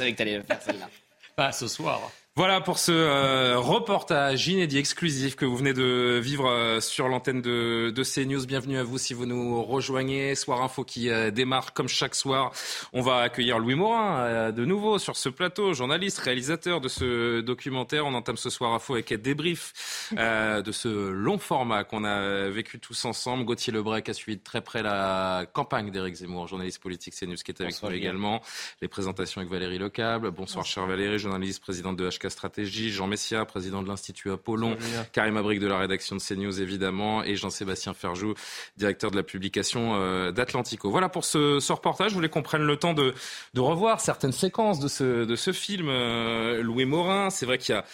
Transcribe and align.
Savais 0.00 0.12
que 0.12 0.18
t'allais 0.18 0.40
faire 0.42 0.62
celle-là. 0.62 0.88
Pas 1.34 1.50
ce 1.50 1.66
soir. 1.66 2.00
Voilà 2.38 2.60
pour 2.60 2.78
ce 2.78 2.92
euh, 2.92 3.58
reportage 3.58 4.46
inédit 4.46 4.78
exclusif 4.78 5.34
que 5.34 5.44
vous 5.44 5.56
venez 5.56 5.72
de 5.72 6.20
vivre 6.22 6.48
euh, 6.48 6.78
sur 6.78 7.08
l'antenne 7.08 7.42
de, 7.42 7.90
de 7.90 8.02
CNews. 8.04 8.46
Bienvenue 8.46 8.78
à 8.78 8.84
vous 8.84 8.96
si 8.96 9.12
vous 9.12 9.26
nous 9.26 9.60
rejoignez. 9.60 10.36
Soir 10.36 10.62
Info 10.62 10.84
qui 10.84 11.10
euh, 11.10 11.32
démarre 11.32 11.72
comme 11.72 11.88
chaque 11.88 12.14
soir. 12.14 12.52
On 12.92 13.02
va 13.02 13.22
accueillir 13.22 13.58
Louis 13.58 13.74
Morin 13.74 14.52
de 14.52 14.64
nouveau 14.64 15.00
sur 15.00 15.16
ce 15.16 15.28
plateau, 15.28 15.74
journaliste, 15.74 16.20
réalisateur 16.20 16.80
de 16.80 16.86
ce 16.86 17.40
documentaire. 17.40 18.06
On 18.06 18.14
entame 18.14 18.36
ce 18.36 18.50
Soir 18.50 18.72
Info 18.72 18.94
avec 18.94 19.10
un 19.10 19.18
débrief 19.18 20.12
de 20.12 20.70
ce 20.70 21.10
long 21.10 21.38
format 21.38 21.82
qu'on 21.82 22.04
a 22.04 22.48
vécu 22.50 22.78
tous 22.78 23.04
ensemble. 23.04 23.46
Gauthier 23.46 23.72
Lebrec 23.72 24.08
a 24.08 24.14
suivi 24.14 24.38
de 24.38 24.44
très 24.44 24.60
près 24.60 24.84
la 24.84 25.44
campagne 25.52 25.90
d'Éric 25.90 26.14
Zemmour, 26.14 26.46
journaliste 26.46 26.80
politique 26.80 27.14
CNews 27.18 27.34
qui 27.34 27.50
est 27.50 27.60
avec 27.60 27.72
Bonsoir, 27.72 27.90
nous 27.90 27.98
également. 27.98 28.40
Les 28.80 28.86
présentations 28.86 29.40
avec 29.40 29.50
Valérie 29.50 29.78
Lecable. 29.78 30.30
Bonsoir, 30.30 30.64
cher 30.64 30.86
Valérie, 30.86 31.18
journaliste, 31.18 31.60
présidente 31.60 31.96
de 31.96 32.08
HK 32.08 32.27
Stratégie. 32.30 32.90
Jean 32.90 33.06
Messia, 33.06 33.44
président 33.44 33.82
de 33.82 33.88
l'Institut 33.88 34.30
Apollon. 34.30 34.76
Karim 35.12 35.36
Abric 35.36 35.60
de 35.60 35.66
la 35.66 35.78
rédaction 35.78 36.16
de 36.16 36.20
CNews, 36.20 36.60
évidemment. 36.60 37.24
Et 37.24 37.36
Jean-Sébastien 37.36 37.94
Ferjou, 37.94 38.34
directeur 38.76 39.10
de 39.10 39.16
la 39.16 39.22
publication 39.22 39.94
euh, 39.96 40.32
d'Atlantico. 40.32 40.90
Voilà 40.90 41.08
pour 41.08 41.24
ce, 41.24 41.60
ce 41.60 41.72
reportage. 41.72 42.10
Je 42.10 42.14
voulais 42.14 42.28
qu'on 42.28 42.42
prenne 42.42 42.62
le 42.62 42.76
temps 42.76 42.94
de, 42.94 43.14
de 43.54 43.60
revoir 43.60 44.00
certaines 44.00 44.32
séquences 44.32 44.80
de 44.80 44.88
ce, 44.88 45.24
de 45.24 45.36
ce 45.36 45.52
film. 45.52 45.88
euh, 45.88 46.62
Louis 46.62 46.84
Morin, 46.84 47.30
c'est 47.30 47.46
vrai 47.46 47.58
qu'il 47.58 47.74
y 47.74 47.78
a... 47.78 47.84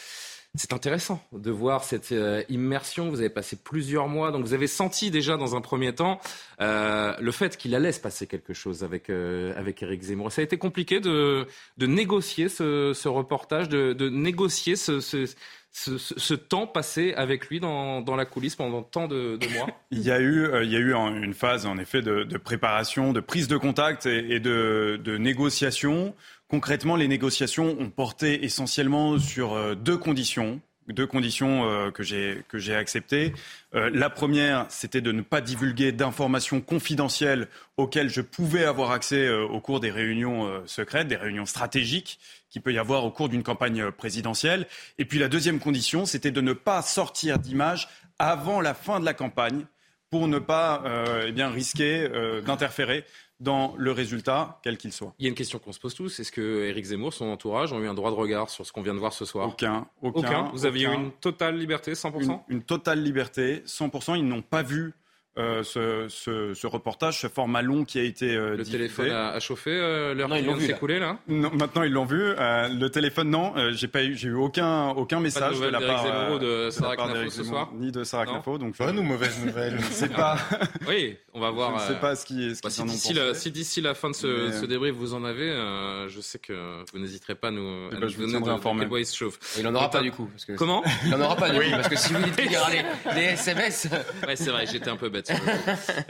C'est 0.56 0.72
intéressant 0.72 1.20
de 1.32 1.50
voir 1.50 1.82
cette 1.82 2.12
euh, 2.12 2.44
immersion. 2.48 3.10
Vous 3.10 3.18
avez 3.18 3.28
passé 3.28 3.56
plusieurs 3.56 4.06
mois, 4.06 4.30
donc 4.30 4.44
vous 4.44 4.54
avez 4.54 4.68
senti 4.68 5.10
déjà 5.10 5.36
dans 5.36 5.56
un 5.56 5.60
premier 5.60 5.92
temps 5.92 6.20
euh, 6.60 7.12
le 7.20 7.32
fait 7.32 7.56
qu'il 7.56 7.74
allait 7.74 7.90
se 7.90 7.98
passer 7.98 8.28
quelque 8.28 8.52
chose 8.52 8.84
avec 8.84 9.10
euh, 9.10 9.52
avec 9.56 9.82
Éric 9.82 10.02
Zemmour. 10.02 10.30
Ça 10.30 10.42
a 10.42 10.44
été 10.44 10.56
compliqué 10.56 11.00
de 11.00 11.48
de 11.76 11.86
négocier 11.86 12.48
ce, 12.48 12.92
ce 12.94 13.08
reportage, 13.08 13.68
de, 13.68 13.94
de 13.94 14.08
négocier 14.08 14.76
ce, 14.76 15.00
ce, 15.00 15.26
ce, 15.74 16.34
temps 16.34 16.68
passé 16.68 17.14
avec 17.16 17.48
lui 17.48 17.58
dans, 17.58 18.00
dans 18.00 18.14
la 18.14 18.24
coulisse 18.24 18.54
pendant 18.54 18.82
tant 18.82 19.08
de, 19.08 19.36
de 19.36 19.48
mois? 19.54 19.66
Il 19.90 20.02
y 20.02 20.12
a 20.12 20.20
eu, 20.20 20.44
euh, 20.44 20.62
il 20.62 20.70
y 20.70 20.76
a 20.76 20.78
eu 20.78 20.94
une 20.94 21.34
phase 21.34 21.66
en 21.66 21.78
effet 21.78 22.00
de, 22.00 22.24
préparation, 22.38 23.12
de 23.12 23.20
prise 23.20 23.48
de 23.48 23.56
contact 23.56 24.06
et, 24.06 24.34
et 24.34 24.40
de 24.40 25.16
négociation. 25.18 26.14
Concrètement, 26.54 26.94
les 26.94 27.08
négociations 27.08 27.76
ont 27.80 27.90
porté 27.90 28.44
essentiellement 28.44 29.18
sur 29.18 29.54
euh, 29.54 29.74
deux 29.74 29.96
conditions, 29.96 30.60
euh, 30.88 31.90
que 31.90 32.04
j'ai 32.04 32.76
acceptées. 32.76 33.32
Euh, 33.74 33.90
la 33.92 34.08
première, 34.08 34.66
c'était 34.68 35.00
de 35.00 35.10
ne 35.10 35.22
pas 35.22 35.40
divulguer 35.40 35.90
d'informations 35.90 36.60
confidentielles 36.60 37.48
auxquelles 37.76 38.08
je 38.08 38.20
pouvais 38.20 38.64
avoir 38.64 38.92
accès 38.92 39.28
au 39.28 39.58
cours 39.58 39.80
des 39.80 39.90
réunions 39.90 40.48
secrètes, 40.64 41.08
des 41.08 41.16
réunions 41.16 41.44
stratégiques 41.44 42.20
qu'il 42.50 42.62
peut 42.62 42.72
y 42.72 42.78
avoir 42.78 43.04
au 43.04 43.10
cours 43.10 43.28
d'une 43.28 43.42
campagne 43.42 43.90
présidentielle. 43.90 44.68
Et 44.98 45.06
puis 45.06 45.18
la 45.18 45.26
deuxième 45.26 45.58
condition, 45.58 46.06
c'était 46.06 46.30
de 46.30 46.40
ne 46.40 46.52
pas 46.52 46.82
sortir 46.82 47.40
d'images 47.40 47.88
avant 48.20 48.60
la 48.60 48.74
fin 48.74 49.00
de 49.00 49.04
la 49.04 49.14
campagne 49.14 49.66
pour 50.08 50.28
ne 50.28 50.38
pas 50.38 50.84
eh 51.26 51.44
risquer 51.46 52.08
d'interférer 52.46 53.04
dans 53.40 53.74
le 53.76 53.90
résultat, 53.92 54.60
quel 54.62 54.78
qu'il 54.78 54.92
soit. 54.92 55.12
Il 55.18 55.24
y 55.24 55.26
a 55.26 55.28
une 55.28 55.34
question 55.34 55.58
qu'on 55.58 55.72
se 55.72 55.80
pose 55.80 55.94
tous. 55.94 56.20
Est-ce 56.20 56.32
que 56.32 56.64
Éric 56.64 56.84
Zemmour, 56.84 57.12
son 57.12 57.26
entourage, 57.26 57.72
ont 57.72 57.80
eu 57.80 57.88
un 57.88 57.94
droit 57.94 58.10
de 58.10 58.16
regard 58.16 58.48
sur 58.48 58.64
ce 58.64 58.72
qu'on 58.72 58.82
vient 58.82 58.94
de 58.94 58.98
voir 58.98 59.12
ce 59.12 59.24
soir? 59.24 59.48
Aucun, 59.48 59.86
aucun. 60.02 60.20
Aucun. 60.20 60.50
Vous 60.52 60.66
aviez 60.66 60.86
eu 60.86 60.92
une 60.92 61.12
totale 61.12 61.58
liberté, 61.58 61.92
100% 61.92 62.22
une, 62.22 62.38
une 62.48 62.62
totale 62.62 63.02
liberté, 63.02 63.62
100%. 63.66 64.16
Ils 64.18 64.26
n'ont 64.26 64.42
pas 64.42 64.62
vu 64.62 64.94
euh, 65.38 65.62
ce, 65.64 66.06
ce- 66.08 66.54
ce 66.54 66.66
reportage, 66.66 67.20
ce 67.20 67.26
format 67.26 67.60
long 67.62 67.84
qui 67.84 67.98
a 67.98 68.02
été 68.02 68.34
euh, 68.36 68.50
Le 68.50 68.56
diffusé. 68.58 68.76
téléphone 68.78 69.10
a, 69.10 69.30
a 69.30 69.40
chauffé 69.40 69.70
euh, 69.70 70.14
l'heure 70.14 70.28
Non, 70.28 70.36
qui 70.36 70.40
ils 70.42 70.44
vient 70.44 70.52
l'ont 70.52 70.58
de 70.58 70.62
là. 70.62 70.66
s'écouler 70.68 70.98
là 71.00 71.18
Non, 71.28 71.50
maintenant 71.54 71.82
ils 71.82 71.92
l'ont 71.92 72.04
vu. 72.04 72.22
Euh, 72.22 72.68
le 72.68 72.88
téléphone, 72.88 73.30
non. 73.30 73.52
Euh, 73.56 73.72
j'ai 73.72 73.88
pas 73.88 74.04
eu, 74.04 74.14
j'ai 74.16 74.28
eu 74.28 74.34
aucun, 74.34 74.90
aucun 74.90 75.16
Pas 75.16 75.18
de 75.18 75.22
message 75.24 75.50
de, 75.50 75.54
nouvelles 75.56 75.72
la 75.72 75.80
part 75.80 76.04
Zemmour 76.06 76.36
ou 76.36 76.38
de 76.38 76.64
la 76.66 76.70
Sarah 76.70 76.96
Knafo 76.96 77.30
ce 77.30 77.42
soir 77.44 77.70
ni 77.74 77.90
de 77.90 78.04
Sarah 78.04 78.26
Knafo. 78.26 78.58
Donc 78.58 78.76
Bonne 78.78 78.94
je- 78.96 79.00
ou 79.00 79.02
mauvaise 79.02 79.44
nouvelle 79.44 79.76
je 79.80 79.86
ne 79.88 79.92
sais 79.92 80.08
pas, 80.08 80.36
Oui, 80.88 81.16
on 81.32 81.40
va 81.40 81.48
je 81.48 81.54
voir. 81.54 81.72
ne 81.74 81.78
sais 81.80 81.92
euh, 81.92 81.94
pas 81.96 82.14
ce 82.16 82.24
qui, 82.24 82.54
ce 82.54 82.60
bah, 82.62 82.68
qu'ils 82.70 82.72
si 82.72 82.84
d'ici 82.84 83.12
la, 83.14 83.34
si 83.34 83.50
d'ici 83.50 83.80
la 83.80 83.94
fin 83.94 84.10
de 84.10 84.14
ce, 84.14 84.26
Mais- 84.48 84.52
ce 84.52 84.66
débrief 84.66 84.94
vous 84.94 85.14
en 85.14 85.24
avez, 85.24 85.50
euh, 85.50 86.08
je 86.08 86.20
sais 86.20 86.38
que 86.38 86.52
vous 86.92 86.98
n'hésiterez 87.00 87.34
pas 87.34 87.48
à 87.48 87.50
nous, 87.50 87.88
Eh 87.90 87.96
à 87.96 87.98
ben, 87.98 88.00
nous 88.02 88.08
je 88.08 88.16
donner 88.18 88.32
de, 88.34 88.38
de 88.38 88.98
il 89.00 89.06
se 89.06 89.16
chauffe. 89.16 89.38
Il 89.58 89.66
en 89.66 89.74
aura 89.74 89.90
pas 89.90 90.00
du 90.00 90.12
coup. 90.12 90.30
Comment? 90.56 90.82
Il 91.06 91.14
en 91.14 91.20
aura 91.20 91.34
pas 91.36 91.50
du 91.50 91.58
coup. 91.58 91.70
Parce 91.72 91.88
que 91.88 91.96
si 91.96 92.12
vous 92.12 92.22
dites 92.22 92.36
qu'il 92.36 92.52
y 92.52 92.56
aura 92.56 92.70
les, 92.70 92.82
les 93.16 93.22
SMS. 93.32 93.88
Ouais, 94.26 94.36
c'est 94.36 94.50
vrai, 94.50 94.66
j'étais 94.70 94.90
un 94.90 94.96
peu 94.96 95.08
bête. 95.08 95.23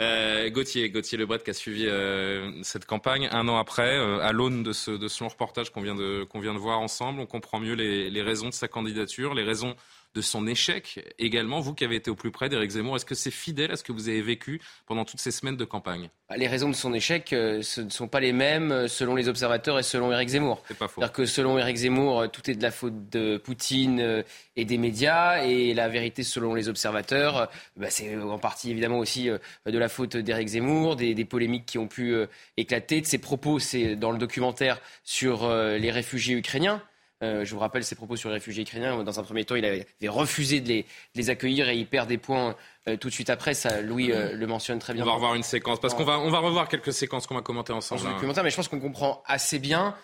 Euh, 0.01 0.51
Gauthier, 0.51 0.91
Gauthier 0.91 1.19
Lebret 1.19 1.41
qui 1.41 1.51
a 1.51 1.55
suivi 1.55 1.87
euh, 1.87 2.51
cette 2.63 2.85
campagne 2.85 3.29
un 3.31 3.49
an 3.49 3.57
après, 3.59 3.97
euh, 3.97 4.19
à 4.21 4.33
l'aune 4.33 4.63
de 4.63 4.73
ce, 4.73 4.91
de 4.91 5.09
ce 5.09 5.23
long 5.23 5.29
reportage 5.29 5.71
qu'on 5.71 5.83
vient 5.83 5.95
de, 5.95 6.25
qu'on 6.25 6.41
vient 6.41 6.55
de 6.55 6.59
voir 6.59 6.81
ensemble, 6.81 7.21
on 7.21 7.27
comprend 7.27 7.61
mieux 7.61 7.75
les, 7.75 8.11
les 8.11 8.23
raisons 8.23 8.49
de 8.49 8.55
sa 8.55 8.69
candidature, 8.69 9.35
les 9.35 9.45
raisons 9.45 9.75
de 10.15 10.21
son 10.21 10.47
échec 10.47 11.05
également. 11.19 11.61
Vous 11.61 11.75
qui 11.75 11.85
avez 11.85 11.97
été 11.97 12.11
au 12.11 12.15
plus 12.15 12.31
près 12.31 12.49
d'Éric 12.49 12.71
Zemmour, 12.71 12.97
est-ce 12.97 13.05
que 13.05 13.15
c'est 13.15 13.31
fidèle 13.31 13.73
à 13.73 13.77
ce 13.77 13.83
que 13.83 13.93
vous 13.93 14.09
avez 14.09 14.23
vécu 14.23 14.61
pendant 14.87 15.05
toutes 15.05 15.21
ces 15.21 15.31
semaines 15.31 15.57
de 15.57 15.65
campagne? 15.65 16.09
Les 16.37 16.47
raisons 16.47 16.69
de 16.69 16.75
son 16.75 16.95
échec, 16.95 17.33
euh, 17.33 17.63
ce 17.63 17.81
ne 17.81 17.91
sont 17.91 18.09
pas 18.09 18.21
les 18.21 18.33
mêmes 18.33 18.73
euh, 18.73 18.89
selon 18.89 19.15
les 19.15 19.29
observateurs 19.29 19.79
et 19.79 19.83
selon 19.83 20.11
Éric 20.13 20.31
Zemmour. 20.31 20.63
C'est 20.69 20.79
pas 20.79 20.89
faux. 20.89 21.01
C'est-à-dire 21.01 21.13
que 21.13 21.27
selon 21.27 21.59
Éric 21.59 21.77
Zemmour, 21.77 22.21
euh, 22.21 22.29
tout 22.29 22.51
est 22.51 22.55
de 22.55 22.63
la 22.63 22.71
faute 22.71 23.11
de 23.11 23.37
Poutine 23.37 24.25
et 24.57 24.65
des 24.65 24.79
médias, 24.79 25.45
et 25.45 25.75
la 25.75 25.89
vérité 25.89 26.23
selon 26.23 26.55
les 26.55 26.69
observateurs, 26.69 27.51
bah, 27.77 27.91
c'est 27.91 28.17
en 28.17 28.39
partie 28.39 28.71
évidemment 28.71 28.99
aussi 28.99 29.27
de 29.27 29.79
la 29.79 29.89
faute 29.89 30.17
d'Éric 30.17 30.49
Zemmour, 30.49 30.97
des, 30.97 31.15
des 31.15 31.25
polémiques 31.25 31.67
qui 31.67 31.79
ont 31.79 31.89
pu 31.89 32.15
éclater, 32.57 33.01
de 33.01 33.07
ses 33.07 33.19
propos, 33.19 33.59
c'est 33.59 33.97
dans 33.97 34.11
le 34.11 34.19
documentaire 34.19 34.81
sur 35.03 35.49
les 35.49 35.91
réfugiés 35.91 36.37
ukrainiens. 36.37 36.83
Euh, 37.25 37.45
je 37.45 37.55
vous 37.55 37.61
rappelle 37.61 37.85
ses 37.85 37.95
propos 37.95 38.17
sur 38.17 38.29
les 38.29 38.35
réfugiés 38.35 38.63
ukrainiens. 38.63 39.03
Dans 39.03 39.19
un 39.19 39.23
premier 39.23 39.45
temps, 39.45 39.55
il 39.55 39.65
avait 39.65 39.87
refusé 40.07 40.61
de 40.61 40.69
les, 40.69 40.83
de 40.83 40.87
les 41.17 41.31
accueillir 41.31 41.69
et 41.69 41.77
il 41.77 41.87
perd 41.87 42.09
des 42.09 42.19
points 42.19 42.55
euh, 42.89 42.97
tout 42.97 43.09
de 43.09 43.15
suite 43.15 43.31
après. 43.31 43.55
Ça, 43.55 43.81
Louis 43.81 44.13
euh, 44.13 44.35
le 44.35 44.47
mentionne 44.47 44.79
très 44.79 44.93
On 44.93 44.97
bien. 44.97 45.05
va 45.05 45.13
revoir 45.13 45.35
une 45.35 45.43
séquence 45.43 45.81
parce 45.81 45.95
qu'on 45.95 46.05
va, 46.05 46.19
on 46.19 46.31
va 46.31 46.39
revoir 46.39 46.69
quelques 46.69 46.93
séquences 46.93 47.27
qu'on 47.27 47.35
va 47.35 47.43
commenter 47.43 47.73
ensemble. 47.73 48.03
ce 48.03 48.07
hein. 48.07 48.43
mais 48.43 48.51
je 48.51 48.57
pense 48.57 48.69
qu'on 48.69 48.81
comprend 48.81 49.23
assez 49.27 49.59
bien 49.59 49.95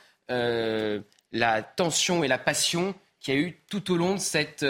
la 1.33 1.63
tension 1.63 2.23
et 2.23 2.29
la 2.29 2.39
passion 2.39 2.95
qu'il 3.19 3.35
y 3.35 3.37
a 3.37 3.41
eu 3.41 3.61
tout 3.69 3.93
au 3.93 3.97
long 3.97 4.15
de 4.15 4.21
cette 4.21 4.65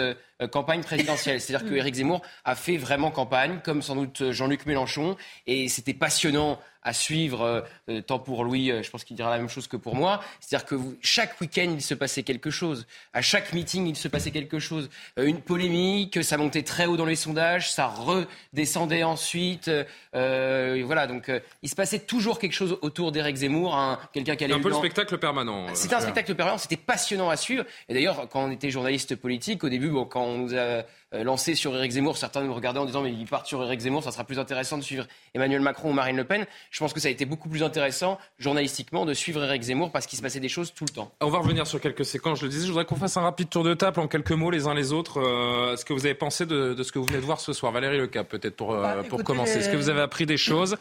campagne 0.51 0.81
présidentielle. 0.81 1.39
C'est-à-dire 1.41 1.69
que 1.69 1.75
Éric 1.75 1.95
Zemmour 1.95 2.21
a 2.43 2.55
fait 2.55 2.77
vraiment 2.77 3.11
campagne, 3.11 3.59
comme 3.63 3.81
sans 3.83 3.95
doute 3.95 4.31
Jean-Luc 4.31 4.65
Mélenchon, 4.65 5.15
et 5.45 5.69
c'était 5.69 5.93
passionnant 5.93 6.59
à 6.83 6.93
suivre, 6.93 7.63
euh, 7.89 8.01
tant 8.01 8.19
pour 8.19 8.43
Louis, 8.43 8.71
euh, 8.71 8.81
je 8.83 8.89
pense 8.89 9.03
qu'il 9.03 9.15
dira 9.15 9.29
la 9.29 9.37
même 9.37 9.49
chose 9.49 9.67
que 9.67 9.77
pour 9.77 9.95
moi. 9.95 10.21
C'est-à-dire 10.39 10.65
que 10.65 10.75
vous- 10.75 10.95
chaque 11.01 11.39
week-end, 11.41 11.69
il 11.73 11.81
se 11.81 11.93
passait 11.93 12.23
quelque 12.23 12.49
chose. 12.49 12.87
À 13.13 13.21
chaque 13.21 13.53
meeting, 13.53 13.87
il 13.87 13.95
se 13.95 14.07
passait 14.07 14.31
quelque 14.31 14.59
chose. 14.59 14.89
Euh, 15.19 15.25
une 15.25 15.41
polémique, 15.41 16.23
ça 16.23 16.37
montait 16.37 16.63
très 16.63 16.85
haut 16.87 16.97
dans 16.97 17.05
les 17.05 17.15
sondages, 17.15 17.71
ça 17.71 17.87
redescendait 17.87 19.03
ensuite. 19.03 19.67
euh, 19.67 19.83
euh, 20.15 20.81
voilà, 20.85 21.07
donc 21.07 21.29
euh, 21.29 21.39
il 21.61 21.69
se 21.69 21.75
passait 21.75 21.99
toujours 21.99 22.39
quelque 22.39 22.53
chose 22.53 22.77
autour 22.81 23.11
d'Éric 23.11 23.35
Zemmour, 23.37 23.75
un- 23.75 23.99
quelqu'un 24.13 24.35
qui 24.35 24.43
allait 24.43 24.53
un 24.53 24.59
peu 24.59 24.69
le 24.69 24.75
spectacle 24.75 25.17
permanent. 25.17 25.67
c'était 25.73 25.95
un 25.95 25.99
spectacle 26.01 26.35
permanent, 26.35 26.57
c'était 26.57 26.77
passionnant 26.77 27.29
à 27.29 27.37
suivre. 27.37 27.63
Et 27.89 27.93
d'ailleurs, 27.93 28.27
quand 28.29 28.43
on 28.43 28.51
était 28.51 28.71
journaliste 28.71 29.15
politique, 29.15 29.63
au 29.63 29.69
début, 29.69 29.89
bon, 29.89 30.05
quand 30.05 30.23
on 30.23 30.37
nous 30.37 30.55
a 30.55 30.83
euh, 31.13 31.23
lancé 31.25 31.55
sur 31.55 31.75
Éric 31.75 31.91
Zemmour, 31.91 32.15
certains 32.17 32.41
nous 32.41 32.53
regardaient 32.53 32.79
en 32.79 32.85
disant 32.85 33.01
mais 33.01 33.11
ils 33.11 33.25
partent 33.27 33.47
sur 33.47 33.61
Éric 33.63 33.81
Zemmour, 33.81 34.01
ça 34.03 34.11
sera 34.11 34.23
plus 34.23 34.39
intéressant 34.39 34.77
de 34.77 34.83
suivre 34.83 35.05
Emmanuel 35.33 35.59
Macron 35.59 35.89
ou 35.89 35.93
Marine 35.93 36.15
Le 36.15 36.23
Pen. 36.23 36.45
Je 36.69 36.79
pense 36.79 36.93
que 36.93 36.99
ça 37.01 37.09
a 37.09 37.11
été 37.11 37.25
beaucoup 37.25 37.49
plus 37.49 37.63
intéressant 37.63 38.17
journalistiquement 38.39 39.05
de 39.05 39.13
suivre 39.13 39.43
Éric 39.43 39.63
Zemmour 39.63 39.91
parce 39.91 40.05
qu'il 40.05 40.17
se 40.17 40.23
passait 40.23 40.39
des 40.39 40.47
choses 40.47 40.73
tout 40.73 40.85
le 40.85 40.93
temps. 40.93 41.11
On 41.19 41.29
va 41.29 41.39
revenir 41.39 41.67
sur 41.67 41.81
quelques 41.81 42.05
séquences. 42.05 42.39
Je 42.39 42.45
le 42.45 42.49
disais, 42.51 42.65
je 42.65 42.71
voudrais 42.71 42.85
qu'on 42.85 42.95
fasse 42.95 43.17
un 43.17 43.21
rapide 43.21 43.49
tour 43.49 43.63
de 43.63 43.73
table 43.73 43.99
en 43.99 44.07
quelques 44.07 44.31
mots 44.31 44.51
les 44.51 44.67
uns 44.67 44.73
les 44.73 44.93
autres. 44.93 45.19
Euh, 45.19 45.75
ce 45.75 45.83
que 45.83 45.91
vous 45.91 46.05
avez 46.05 46.15
pensé 46.15 46.45
de, 46.45 46.73
de 46.73 46.83
ce 46.83 46.93
que 46.93 46.99
vous 46.99 47.05
venez 47.05 47.19
de 47.19 47.25
voir 47.25 47.41
ce 47.41 47.51
soir, 47.51 47.73
Valérie 47.73 47.97
Lecap, 47.97 48.29
peut-être 48.29 48.55
pour, 48.55 48.73
euh, 48.73 48.81
Bah, 48.81 48.95
pour 48.99 49.05
écoutez, 49.19 49.23
commencer. 49.23 49.59
Est-ce 49.59 49.69
que 49.69 49.77
vous 49.77 49.89
avez 49.89 50.01
appris 50.01 50.25
des 50.25 50.37
choses? 50.37 50.77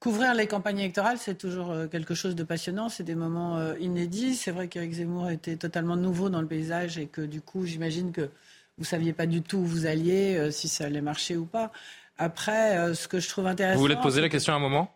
Couvrir 0.00 0.34
les 0.34 0.46
campagnes 0.46 0.78
électorales, 0.78 1.18
c'est 1.18 1.36
toujours 1.36 1.74
quelque 1.92 2.14
chose 2.14 2.34
de 2.34 2.42
passionnant. 2.42 2.88
C'est 2.88 3.02
des 3.04 3.14
moments 3.14 3.62
inédits. 3.78 4.34
C'est 4.34 4.50
vrai 4.50 4.66
qu'Éric 4.66 4.94
Zemmour 4.94 5.28
était 5.30 5.56
totalement 5.56 5.94
nouveau 5.94 6.30
dans 6.30 6.40
le 6.40 6.46
paysage 6.46 6.96
et 6.96 7.06
que 7.06 7.20
du 7.20 7.42
coup, 7.42 7.66
j'imagine 7.66 8.10
que 8.10 8.30
vous 8.80 8.86
saviez 8.86 9.12
pas 9.12 9.26
du 9.26 9.42
tout 9.42 9.58
où 9.58 9.64
vous 9.64 9.86
alliez, 9.86 10.36
euh, 10.36 10.50
si 10.50 10.66
ça 10.66 10.86
allait 10.86 11.02
marcher 11.02 11.36
ou 11.36 11.44
pas. 11.44 11.70
Après, 12.16 12.78
euh, 12.78 12.94
ce 12.94 13.08
que 13.08 13.20
je 13.20 13.28
trouve 13.28 13.46
intéressant. 13.46 13.76
Vous 13.76 13.82
voulez 13.82 13.94
te 13.94 14.02
poser 14.02 14.22
la 14.22 14.30
question 14.30 14.54
à 14.54 14.56
un 14.56 14.60
moment? 14.60 14.90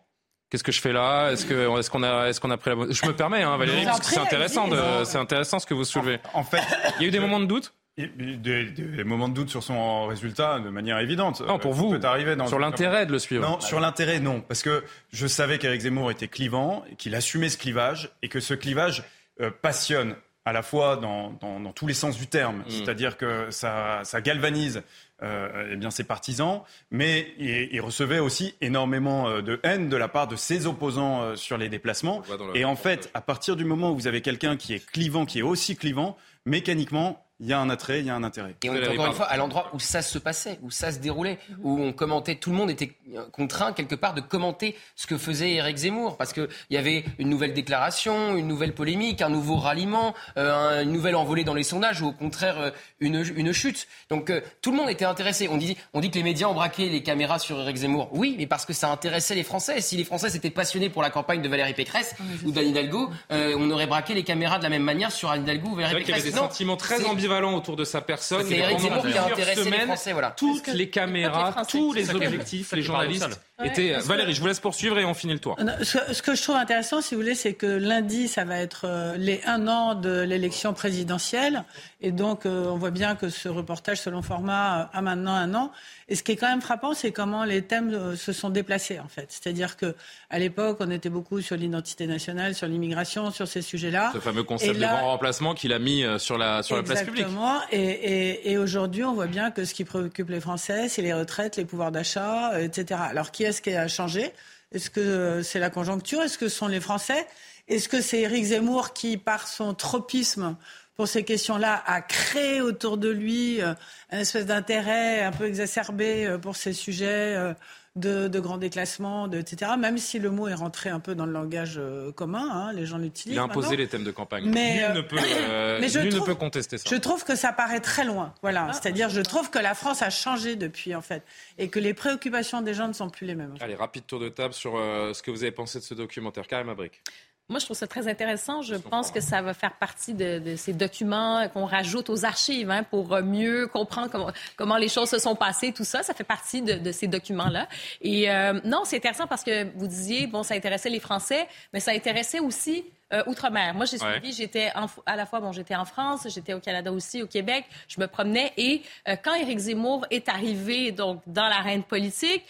Qu'est-ce 0.49 0.63
que 0.63 0.71
je 0.71 0.81
fais 0.81 0.91
là? 0.91 1.31
Est-ce 1.31 1.45
qu'on 1.89 2.03
a 2.03 2.27
est-ce 2.27 2.39
qu'on 2.39 2.51
a 2.51 2.57
pris 2.57 2.71
la 2.71 2.75
bonne 2.75 2.93
Je 2.93 3.05
me 3.05 3.15
permets, 3.15 3.43
hein, 3.43 3.55
Valérie, 3.57 3.85
parce 3.85 3.99
que 3.99 4.05
c'est 4.07 4.19
intéressant 4.19 4.67
c'est 5.05 5.17
intéressant 5.17 5.59
ce 5.59 5.65
que 5.65 5.73
vous 5.73 5.85
soulevez. 5.85 6.19
En 6.33 6.43
fait, 6.43 6.61
il 6.97 7.03
y 7.03 7.05
a 7.05 7.07
eu 7.07 7.11
des 7.11 7.19
moments 7.19 7.39
de 7.39 7.45
doute? 7.45 7.73
Des, 7.97 8.65
des, 8.65 9.03
moments 9.05 9.29
de 9.29 9.33
doute 9.33 9.49
sur 9.49 9.63
son 9.63 10.07
résultat 10.07 10.59
de 10.59 10.69
manière 10.69 10.99
évidente. 10.99 11.41
Non, 11.41 11.59
pour 11.59 11.73
vous. 11.73 11.97
Peut 11.97 12.05
arriver 12.05 12.35
dans 12.35 12.45
sur 12.45 12.59
l'intérêt 12.59 13.05
de 13.05 13.13
le 13.13 13.19
suivre. 13.19 13.47
Non, 13.47 13.61
sur 13.61 13.79
l'intérêt, 13.79 14.19
non, 14.19 14.41
parce 14.41 14.63
que 14.63 14.83
je 15.13 15.27
savais 15.27 15.59
qu'Éric 15.59 15.81
Zemmour 15.81 16.11
était 16.11 16.27
clivant, 16.27 16.83
qu'il 16.97 17.15
assumait 17.15 17.47
ce 17.47 17.57
clivage 17.57 18.11
et 18.21 18.27
que 18.27 18.41
ce 18.41 18.53
clivage 18.53 19.05
euh, 19.39 19.49
passionne 19.61 20.15
à 20.45 20.53
la 20.53 20.61
fois 20.61 20.95
dans, 20.95 21.31
dans, 21.41 21.59
dans, 21.59 21.73
tous 21.73 21.87
les 21.87 21.93
sens 21.93 22.17
du 22.17 22.27
terme, 22.27 22.59
mm. 22.59 22.69
c'est-à-dire 22.69 23.17
que 23.17 23.49
ça, 23.49 24.01
ça 24.03 24.21
galvanise 24.21 24.83
euh, 25.23 25.69
eh 25.71 25.75
bien 25.77 25.91
ses 25.91 26.03
partisans, 26.03 26.61
mais 26.91 27.33
il, 27.39 27.69
il, 27.71 27.81
recevait 27.81 28.19
aussi 28.19 28.53
énormément 28.59 29.29
euh, 29.29 29.41
de 29.41 29.59
haine 29.63 29.87
de 29.87 29.95
la 29.95 30.09
part 30.09 30.27
de 30.27 30.35
ses 30.35 30.67
opposants 30.67 31.21
euh, 31.21 31.35
sur 31.35 31.57
les 31.57 31.69
déplacements. 31.69 32.21
Et 32.53 32.65
en 32.65 32.75
fait, 32.75 33.09
à 33.13 33.21
partir 33.21 33.55
du 33.55 33.63
moment 33.63 33.91
où 33.91 33.95
vous 33.95 34.07
avez 34.07 34.21
quelqu'un 34.21 34.57
qui 34.57 34.73
est 34.73 34.85
clivant, 34.85 35.25
qui 35.25 35.39
est 35.39 35.41
aussi 35.41 35.77
clivant, 35.77 36.17
mécaniquement, 36.45 37.24
il 37.39 37.47
y 37.47 37.53
a 37.53 37.59
un 37.59 37.69
attrait, 37.69 37.99
il 37.99 38.05
y 38.05 38.09
a 38.09 38.15
un 38.15 38.23
intérêt. 38.23 38.55
Et 38.63 38.69
on 38.69 38.75
est 38.75 38.87
encore 38.87 39.07
une 39.07 39.13
fois 39.13 39.25
à 39.25 39.35
l'endroit 39.35 39.69
où 39.73 39.79
ça 39.79 40.01
se 40.01 40.17
passait, 40.17 40.57
où 40.61 40.71
ça 40.71 40.91
se 40.91 40.99
déroulait, 40.99 41.37
où 41.63 41.81
on 41.81 41.91
commentait, 41.91 42.35
tout 42.35 42.49
le 42.49 42.55
monde 42.55 42.69
était 42.69 42.95
contraint 43.33 43.73
quelque 43.73 43.95
part 43.95 44.13
de 44.13 44.21
commenter 44.21 44.75
ce 44.95 45.05
que 45.05 45.17
faisait 45.17 45.53
Éric 45.53 45.77
Zemmour, 45.77 46.17
parce 46.17 46.31
qu'il 46.31 46.47
y 46.69 46.77
avait 46.77 47.03
une 47.19 47.29
nouvelle 47.29 47.53
déclaration, 47.53 48.37
une 48.37 48.47
nouvelle 48.47 48.73
polémique, 48.73 49.21
un 49.21 49.29
nouveau 49.29 49.57
ralliement, 49.57 50.13
euh, 50.37 50.83
une 50.83 50.91
nouvelle 50.91 51.15
envolée 51.15 51.43
dans 51.43 51.53
les 51.53 51.63
sondages, 51.63 52.01
ou 52.01 52.07
au 52.07 52.11
contraire 52.13 52.59
euh, 52.59 52.71
une, 52.99 53.25
une 53.35 53.51
chute. 53.51 53.87
Donc 54.09 54.29
euh, 54.29 54.41
tout 54.61 54.71
le 54.71 54.77
monde 54.77 54.89
était 54.89 55.05
intéressé. 55.05 55.49
On 55.49 55.57
dit, 55.57 55.77
on 55.93 55.99
dit 55.99 56.09
que 56.09 56.15
les 56.15 56.23
médias 56.23 56.47
ont 56.47 56.53
braqué 56.53 56.89
les 56.89 57.03
caméras 57.03 57.39
sur 57.39 57.59
Éric 57.59 57.77
Zemmour. 57.77 58.09
Oui, 58.13 58.35
mais 58.37 58.47
parce 58.47 58.65
que 58.65 58.73
ça 58.73 58.89
intéressait 58.89 59.35
les 59.35 59.43
Français. 59.43 59.81
Si 59.81 59.97
les 59.97 60.05
Français 60.05 60.29
s'étaient 60.29 60.49
passionnés 60.49 60.89
pour 60.89 61.01
la 61.01 61.09
campagne 61.09 61.41
de 61.41 61.49
Valérie 61.49 61.73
Pécresse 61.73 62.15
ou 62.45 62.51
d'Anne 62.51 62.69
Hidalgo, 62.69 63.09
on 63.29 63.71
aurait 63.71 63.87
braqué 63.87 64.13
les 64.13 64.23
caméras 64.23 64.57
de 64.57 64.63
la 64.63 64.69
même 64.69 64.83
manière 64.83 65.11
sur 65.11 65.31
Anne 65.31 65.43
Hidalgo 65.43 65.69
ou 65.69 65.75
Valérie 65.75 65.95
Pécresse. 65.95 66.07
Il 66.07 66.19
y 66.19 66.21
avait 66.21 66.31
des 66.31 66.37
sentiments 66.37 66.77
très 66.77 67.03
autour 67.27 67.75
de 67.75 67.83
sa 67.83 68.01
personne. 68.01 68.45
C'est 68.47 68.79
Zemmour 68.79 69.05
qui 69.05 69.17
a 69.17 69.25
intéressé 69.25 69.69
les 69.69 69.79
Français. 69.79 70.13
Voilà. 70.13 70.31
Toutes 70.31 70.67
les 70.67 70.89
caméras, 70.89 71.65
tous 71.67 71.93
les 71.93 72.09
objectifs, 72.09 72.71
les 72.73 72.81
journalistes 72.81 73.39
était... 73.63 73.93
Valérie, 73.99 74.33
je 74.33 74.41
vous 74.41 74.47
laisse 74.47 74.59
poursuivre 74.59 74.99
et 74.99 75.05
on 75.05 75.13
finit 75.13 75.33
le 75.33 75.39
tour. 75.39 75.55
Ce, 75.81 76.21
que 76.21 76.35
je 76.35 76.41
trouve 76.41 76.55
intéressant, 76.55 77.01
si 77.01 77.15
vous 77.15 77.21
voulez, 77.21 77.35
c'est 77.35 77.53
que 77.53 77.65
lundi, 77.65 78.27
ça 78.27 78.43
va 78.43 78.57
être 78.57 78.81
euh, 78.85 79.15
les 79.17 79.41
un 79.45 79.67
an 79.67 79.95
de 79.95 80.21
l'élection 80.21 80.73
présidentielle. 80.73 81.63
Et 82.01 82.11
donc, 82.11 82.45
euh, 82.45 82.65
on 82.65 82.77
voit 82.77 82.91
bien 82.91 83.15
que 83.15 83.29
ce 83.29 83.47
reportage, 83.47 83.99
selon 84.01 84.21
format, 84.21 84.81
euh, 84.81 84.97
a 84.97 85.01
maintenant 85.01 85.33
un 85.33 85.53
an. 85.55 85.71
Et 86.09 86.15
ce 86.15 86.23
qui 86.23 86.33
est 86.33 86.35
quand 86.35 86.49
même 86.49 86.61
frappant, 86.61 86.93
c'est 86.93 87.11
comment 87.11 87.45
les 87.45 87.61
thèmes 87.61 88.15
se 88.15 88.31
sont 88.31 88.49
déplacés, 88.49 88.99
en 88.99 89.07
fait. 89.07 89.27
C'est-à-dire 89.29 89.75
que 89.75 89.95
à 90.29 90.37
l'époque, 90.37 90.77
on 90.79 90.91
était 90.91 91.09
beaucoup 91.09 91.41
sur 91.41 91.55
l'identité 91.55 92.05
nationale, 92.05 92.53
sur 92.53 92.67
l'immigration, 92.67 93.31
sur 93.31 93.47
ces 93.47 93.63
sujets-là. 93.63 94.11
Ce 94.13 94.19
fameux 94.19 94.43
concept 94.43 94.75
de 94.75 94.81
grand 94.81 95.11
remplacement 95.11 95.55
qu'il 95.55 95.73
a 95.73 95.79
mis 95.79 96.03
sur 96.19 96.37
la, 96.37 96.61
sur 96.61 96.75
la 96.75 96.83
place 96.83 97.01
publique. 97.01 97.25
Exactement. 97.25 97.59
Et, 97.71 97.79
et, 97.79 98.51
et 98.51 98.57
aujourd'hui, 98.59 99.03
on 99.03 99.13
voit 99.13 99.25
bien 99.25 99.49
que 99.49 99.65
ce 99.65 99.73
qui 99.73 99.83
préoccupe 99.83 100.29
les 100.29 100.39
Français, 100.39 100.89
c'est 100.89 101.01
les 101.01 101.13
retraites, 101.13 101.57
les 101.57 101.65
pouvoirs 101.65 101.91
d'achat, 101.91 102.61
etc. 102.61 102.99
Alors, 103.09 103.31
qui 103.31 103.44
est-ce 103.45 103.61
qui 103.61 103.73
a 103.73 103.87
changé. 103.87 104.31
Est-ce 104.71 104.89
que 104.89 105.41
c'est 105.41 105.59
la 105.59 105.69
conjoncture? 105.69 106.21
Est-ce 106.21 106.37
que 106.37 106.49
ce 106.49 106.57
sont 106.57 106.67
les 106.67 106.79
Français? 106.79 107.25
Est-ce 107.67 107.89
que 107.89 108.01
c'est 108.01 108.19
Éric 108.19 108.45
Zemmour 108.45 108.93
qui, 108.93 109.17
par 109.17 109.47
son 109.47 109.73
tropisme 109.73 110.55
pour 110.95 111.07
ces 111.07 111.23
questions-là, 111.23 111.83
a 111.85 112.01
créé 112.01 112.61
autour 112.61 112.97
de 112.97 113.09
lui 113.09 113.61
euh, 113.61 113.73
un 114.11 114.19
espèce 114.19 114.45
d'intérêt 114.45 115.23
un 115.23 115.31
peu 115.31 115.45
exacerbé 115.45 116.25
euh, 116.25 116.37
pour 116.37 116.55
ces 116.55 116.73
sujets 116.73 117.35
euh, 117.35 117.53
de, 117.95 118.27
de 118.27 118.39
grands 118.39 118.57
déclassements, 118.57 119.27
de, 119.27 119.39
etc. 119.39 119.71
Même 119.79 119.97
si 119.97 120.19
le 120.19 120.29
mot 120.29 120.47
est 120.47 120.53
rentré 120.53 120.89
un 120.89 120.99
peu 120.99 121.15
dans 121.15 121.25
le 121.25 121.31
langage 121.31 121.75
euh, 121.77 122.11
commun, 122.11 122.49
hein, 122.51 122.73
les 122.73 122.85
gens 122.85 122.97
l'utilisent. 122.97 123.37
Il 123.37 123.39
a 123.39 123.43
imposé 123.43 123.77
les 123.77 123.87
thèmes 123.87 124.03
de 124.03 124.11
campagne. 124.11 124.45
Mais, 124.47 124.87
nul, 124.87 124.97
ne, 124.97 125.01
peut, 125.01 125.17
euh, 125.17 125.77
mais 125.81 125.87
je 125.87 125.99
nul 125.99 126.13
ne 126.13 126.19
peut 126.19 126.35
contester 126.35 126.77
ça. 126.77 126.89
Je 126.89 126.95
trouve 126.95 127.23
que 127.23 127.35
ça 127.35 127.53
paraît 127.53 127.79
très 127.79 128.03
loin. 128.03 128.33
Voilà. 128.41 128.67
Ah. 128.69 128.73
C'est-à-dire, 128.73 129.09
je 129.09 129.21
trouve 129.21 129.49
que 129.49 129.59
la 129.59 129.75
France 129.75 130.01
a 130.01 130.09
changé 130.09 130.55
depuis, 130.57 130.93
en 130.93 131.01
fait, 131.01 131.23
et 131.57 131.69
que 131.69 131.79
les 131.79 131.93
préoccupations 131.93 132.61
des 132.61 132.73
gens 132.73 132.87
ne 132.87 132.93
sont 132.93 133.09
plus 133.09 133.25
les 133.25 133.35
mêmes. 133.35 133.53
Allez, 133.61 133.75
rapide 133.75 134.05
tour 134.05 134.19
de 134.19 134.29
table 134.29 134.53
sur 134.53 134.75
euh, 134.75 135.13
ce 135.13 135.23
que 135.23 135.31
vous 135.31 135.43
avez 135.43 135.51
pensé 135.51 135.79
de 135.79 135.83
ce 135.83 135.93
documentaire. 135.93 136.47
Karim 136.47 136.69
Abrik. 136.69 137.01
Moi, 137.47 137.59
je 137.59 137.65
trouve 137.65 137.77
ça 137.77 137.85
très 137.85 138.07
intéressant. 138.07 138.63
Je 138.63 138.73
pense 138.73 139.11
que 139.11 139.21
ça 139.21 139.43
va 139.43 139.53
faire 139.53 139.73
partie 139.73 140.15
de, 140.15 140.55
ces 140.55 140.73
documents 140.73 141.47
qu'on 141.49 141.65
rajoute 141.65 142.09
aux 142.09 142.25
archives 142.25 142.71
hein, 142.71 142.81
pour 142.81 143.21
mieux 143.21 143.67
comprendre 143.67 144.09
comment, 144.09 144.31
comment, 144.55 144.77
les 144.77 144.89
choses 144.89 145.09
se 145.09 145.19
sont 145.19 145.35
passées, 145.35 145.71
tout 145.71 145.83
ça. 145.83 146.01
Ça 146.01 146.15
fait 146.15 146.23
partie 146.23 146.63
de, 146.63 146.91
ces 146.91 147.07
documents-là. 147.07 147.67
Et 148.01 148.31
euh, 148.31 148.59
non, 148.63 148.81
c'est 148.83 148.97
intéressant 148.97 149.27
parce 149.27 149.43
que 149.43 149.65
vous 149.77 149.85
disiez, 149.85 150.25
bon, 150.25 150.41
ça 150.41 150.55
intéressait 150.55 150.89
les 150.89 150.99
Français, 150.99 151.47
mais 151.71 151.79
ça 151.79 151.91
intéressait 151.91 152.39
aussi 152.39 152.83
euh, 153.13 153.21
outre-mer. 153.27 153.75
Moi, 153.75 153.85
j'ai 153.85 153.99
suivi, 153.99 154.33
j'étais 154.33 154.71
à 155.05 155.15
la 155.15 155.27
fois, 155.27 155.39
bon, 155.39 155.51
j'étais 155.51 155.75
en 155.75 155.85
France, 155.85 156.27
j'étais 156.27 156.55
au 156.55 156.59
Canada 156.59 156.91
aussi, 156.91 157.21
au 157.21 157.27
Québec, 157.27 157.65
je 157.87 158.01
me 158.01 158.07
promenais 158.07 158.51
et 158.57 158.81
euh, 159.07 159.15
quand 159.23 159.35
Éric 159.35 159.59
Zemmour 159.59 160.07
est 160.09 160.27
arrivé 160.27 160.91
donc 160.91 161.21
dans 161.27 161.47
l'arène 161.47 161.83
politique, 161.83 162.43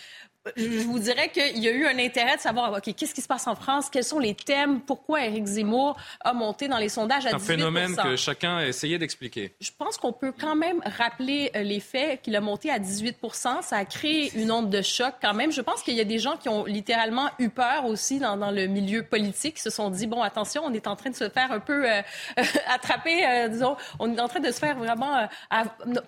je 0.55 0.85
vous 0.85 0.99
dirais 0.99 1.29
qu'il 1.29 1.57
y 1.57 1.67
a 1.67 1.71
eu 1.71 1.85
un 1.85 1.97
intérêt 1.97 2.35
de 2.35 2.41
savoir, 2.41 2.71
OK, 2.71 2.93
qu'est-ce 2.95 3.15
qui 3.15 3.21
se 3.21 3.27
passe 3.27 3.47
en 3.47 3.55
France? 3.55 3.89
Quels 3.89 4.03
sont 4.03 4.19
les 4.19 4.35
thèmes? 4.35 4.79
Pourquoi 4.81 5.25
Éric 5.25 5.45
Zemmour 5.45 5.97
a 6.21 6.33
monté 6.33 6.67
dans 6.67 6.77
les 6.77 6.89
sondages 6.89 7.25
à 7.25 7.31
18 7.31 7.39
C'est 7.39 7.53
un 7.53 7.57
phénomène 7.57 7.95
que 7.95 8.15
chacun 8.15 8.57
a 8.57 8.67
essayé 8.67 8.97
d'expliquer. 8.97 9.55
Je 9.59 9.71
pense 9.77 9.97
qu'on 9.97 10.13
peut 10.13 10.33
quand 10.37 10.55
même 10.55 10.81
rappeler 10.85 11.51
euh, 11.55 11.63
les 11.63 11.79
faits 11.79 12.21
qu'il 12.21 12.35
a 12.35 12.41
monté 12.41 12.69
à 12.69 12.79
18% 12.79 13.63
Ça 13.63 13.77
a 13.77 13.85
créé 13.85 14.31
une 14.35 14.51
onde 14.51 14.69
de 14.69 14.81
choc 14.81 15.15
quand 15.21 15.33
même. 15.33 15.51
Je 15.51 15.61
pense 15.61 15.81
qu'il 15.81 15.95
y 15.95 16.01
a 16.01 16.05
des 16.05 16.19
gens 16.19 16.37
qui 16.37 16.49
ont 16.49 16.65
littéralement 16.65 17.29
eu 17.39 17.49
peur 17.49 17.85
aussi 17.85 18.19
dans, 18.19 18.37
dans, 18.37 18.51
le 18.51 18.67
milieu 18.67 19.03
politique, 19.03 19.55
qui 19.55 19.61
se 19.61 19.69
sont 19.71 19.89
dit, 19.89 20.05
bon, 20.05 20.21
attention, 20.21 20.63
on 20.65 20.73
est 20.73 20.87
en 20.87 20.95
train 20.95 21.09
de 21.09 21.15
se 21.15 21.29
faire 21.29 21.51
un 21.51 21.59
peu 21.59 21.89
euh, 21.89 22.01
attraper, 22.67 23.25
euh, 23.25 23.47
disons, 23.47 23.75
on 23.99 24.15
est 24.15 24.19
en 24.19 24.27
train 24.27 24.39
de 24.39 24.51
se 24.51 24.59
faire 24.59 24.77
vraiment, 24.77 25.27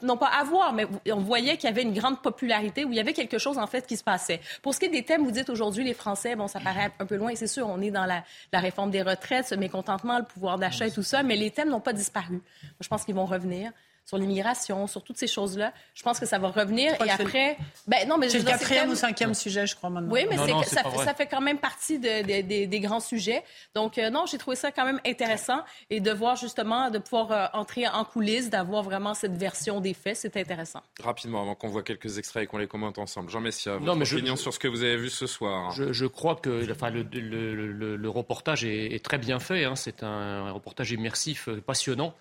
non 0.01 0.17
pas 0.17 0.27
avoir, 0.27 0.73
mais 0.73 0.85
on 1.11 1.21
voyait 1.21 1.57
qu'il 1.57 1.69
y 1.69 1.71
avait 1.73 1.81
une 1.81 1.93
grande 1.93 2.21
popularité, 2.21 2.85
où 2.85 2.91
il 2.91 2.95
y 2.95 2.99
avait 2.99 3.13
quelque 3.13 3.37
chose 3.37 3.57
en 3.57 3.67
fait 3.67 3.85
qui 3.87 3.97
se 3.97 4.03
passait. 4.03 4.26
Pour 4.61 4.73
ce 4.73 4.79
qui 4.79 4.85
est 4.85 4.89
des 4.89 5.03
thèmes, 5.03 5.23
vous 5.23 5.31
dites 5.31 5.49
aujourd'hui 5.49 5.83
les 5.83 5.93
Français, 5.93 6.35
bon, 6.35 6.47
ça 6.47 6.59
paraît 6.59 6.91
un 6.99 7.05
peu 7.05 7.15
loin, 7.15 7.33
c'est 7.35 7.47
sûr, 7.47 7.67
on 7.67 7.81
est 7.81 7.91
dans 7.91 8.05
la, 8.05 8.23
réforme 8.53 8.91
des 8.91 9.01
retraites, 9.01 9.47
ce 9.47 9.55
mécontentement, 9.55 10.19
le 10.19 10.25
pouvoir 10.25 10.57
d'achat 10.57 10.87
et 10.87 10.91
tout 10.91 11.03
ça, 11.03 11.23
mais 11.23 11.35
les 11.35 11.51
thèmes 11.51 11.69
n'ont 11.69 11.79
pas 11.79 11.93
disparu. 11.93 12.41
je 12.79 12.87
pense 12.87 13.05
qu'ils 13.05 13.15
vont 13.15 13.25
revenir 13.25 13.71
sur 14.07 14.17
l'immigration, 14.17 14.87
sur 14.87 15.03
toutes 15.03 15.17
ces 15.17 15.27
choses-là. 15.27 15.73
Je 15.93 16.01
pense 16.01 16.17
que 16.17 16.25
ça 16.25 16.39
va 16.39 16.47
revenir. 16.47 16.93
Et 17.05 17.09
après, 17.09 17.57
ben 17.87 18.07
non, 18.07 18.17
mais 18.17 18.29
c'est 18.29 18.39
le 18.39 18.45
quatrième 18.45 18.89
ou 18.89 18.95
cinquième 18.95 19.33
sujet, 19.33 19.67
je 19.67 19.75
crois 19.75 19.89
maintenant. 19.89 20.13
Oui, 20.13 20.25
mais 20.29 20.37
ça, 20.63 20.83
ça, 21.03 21.13
fait 21.13 21.27
quand 21.27 21.41
même 21.41 21.57
partie 21.57 21.99
des 21.99 22.79
grands 22.79 23.01
sujets. 23.01 23.43
Donc 23.75 23.97
euh, 23.97 24.09
non, 24.09 24.25
j'ai 24.25 24.37
trouvé 24.37 24.55
ça 24.55 24.71
quand 24.71 24.85
même 24.85 25.01
intéressant 25.05 25.61
et 25.89 25.99
de 25.99 26.11
voir 26.11 26.37
justement 26.37 26.89
de 26.89 26.99
pouvoir 26.99 27.31
euh, 27.31 27.59
entrer 27.59 27.87
en 27.87 28.05
coulisses, 28.05 28.49
d'avoir 28.49 28.83
vraiment 28.83 29.13
cette 29.13 29.35
version 29.35 29.81
des 29.81 29.93
faits, 29.93 30.15
c'est 30.15 30.37
intéressant. 30.37 30.81
Rapidement, 31.03 31.41
avant 31.41 31.55
qu'on 31.55 31.67
voit 31.67 31.83
quelques 31.83 32.17
extraits 32.17 32.43
et 32.43 32.47
qu'on 32.47 32.57
les 32.57 32.67
commente 32.67 32.97
ensemble, 32.97 33.29
Jean 33.29 33.41
Messia, 33.41 33.73
votre 33.73 33.85
non, 33.85 33.95
mais 33.95 34.11
opinion 34.11 34.37
sur 34.37 34.53
ce 34.53 34.59
que 34.59 34.69
vous 34.69 34.83
avez 34.83 34.97
vu 34.97 35.09
ce 35.09 35.27
soir. 35.27 35.71
Je, 35.71 36.05
crois 36.05 36.35
que, 36.35 36.71
enfin, 36.71 36.89
le, 36.89 37.03
le, 37.03 38.09
reportage 38.09 38.63
est, 38.63 39.03
très 39.03 39.17
bien 39.17 39.39
fait. 39.39 39.65
Hein. 39.65 39.75
C'est 39.75 40.03
un 40.03 40.51
reportage 40.51 40.91
immersif, 40.91 41.49
euh, 41.49 41.61
passionnant. 41.61 42.13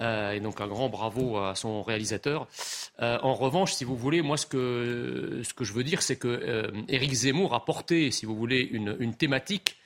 Euh, 0.00 0.32
et 0.32 0.40
donc 0.40 0.60
un 0.60 0.68
grand 0.68 0.88
bravo 0.88 1.38
à 1.38 1.54
son 1.54 1.82
réalisateur. 1.82 2.46
Euh, 3.00 3.18
en 3.22 3.34
revanche, 3.34 3.72
si 3.72 3.84
vous 3.84 3.96
voulez, 3.96 4.22
moi 4.22 4.36
ce 4.36 4.46
que, 4.46 5.40
ce 5.42 5.52
que 5.54 5.64
je 5.64 5.72
veux 5.72 5.84
dire, 5.84 6.02
c'est 6.02 6.16
que 6.16 6.28
euh, 6.28 6.70
Éric 6.88 7.12
Zemmour 7.12 7.54
a 7.54 7.64
porté, 7.64 8.10
si 8.10 8.24
vous 8.24 8.36
voulez, 8.36 8.60
une, 8.60 9.14
thématique 9.14 9.76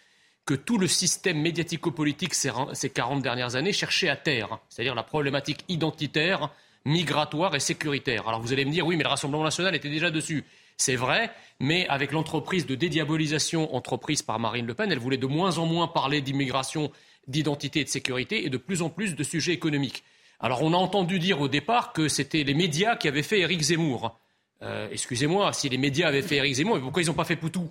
que 0.44 0.54
tout 0.54 0.76
le 0.76 0.86
système 0.86 1.40
médiatico-politique 1.40 2.34
ces, 2.34 2.50
ces 2.74 2.90
40 2.90 3.22
dernières 3.22 3.56
années 3.56 3.72
cherchait 3.72 4.08
à 4.08 4.16
terre, 4.16 4.58
c'est-à-dire 4.68 4.94
la 4.94 5.02
problématique 5.02 5.64
identitaire, 5.68 6.50
migratoire 6.84 7.54
et 7.54 7.60
sécuritaire. 7.60 8.28
Alors 8.28 8.40
vous 8.40 8.52
allez 8.52 8.64
me 8.64 8.72
dire, 8.72 8.86
oui, 8.86 8.96
mais 8.96 9.04
le 9.04 9.08
Rassemblement 9.08 9.44
national 9.44 9.74
était 9.74 9.88
déjà 9.88 10.10
dessus. 10.10 10.44
C'est 10.76 10.96
vrai, 10.96 11.30
mais 11.60 11.86
avec 11.88 12.12
l'entreprise 12.12 12.66
de 12.66 12.74
dédiabolisation 12.74 13.74
entreprise 13.74 14.22
par 14.22 14.38
Marine 14.38 14.66
Le 14.66 14.74
Pen, 14.74 14.90
elle 14.90 14.98
voulait 14.98 15.16
de 15.16 15.26
moins 15.26 15.58
en 15.58 15.66
moins 15.66 15.86
parler 15.86 16.20
d'immigration 16.20 16.90
d'identité 17.26 17.80
et 17.80 17.84
de 17.84 17.88
sécurité 17.88 18.44
et 18.44 18.50
de 18.50 18.56
plus 18.56 18.82
en 18.82 18.90
plus 18.90 19.14
de 19.14 19.22
sujets 19.22 19.52
économiques. 19.52 20.02
Alors 20.40 20.62
on 20.62 20.72
a 20.72 20.76
entendu 20.76 21.18
dire 21.18 21.40
au 21.40 21.48
départ 21.48 21.92
que 21.92 22.08
c'était 22.08 22.42
les 22.42 22.54
médias 22.54 22.96
qui 22.96 23.08
avaient 23.08 23.22
fait 23.22 23.40
Éric 23.40 23.62
Zemmour. 23.62 24.18
Euh, 24.62 24.88
excusez-moi, 24.90 25.52
si 25.52 25.68
les 25.68 25.78
médias 25.78 26.08
avaient 26.08 26.22
fait 26.22 26.36
Éric 26.36 26.54
Zemmour, 26.54 26.80
pourquoi 26.80 27.02
ils 27.02 27.06
n'ont 27.06 27.14
pas 27.14 27.24
fait 27.24 27.36
Poutou 27.36 27.70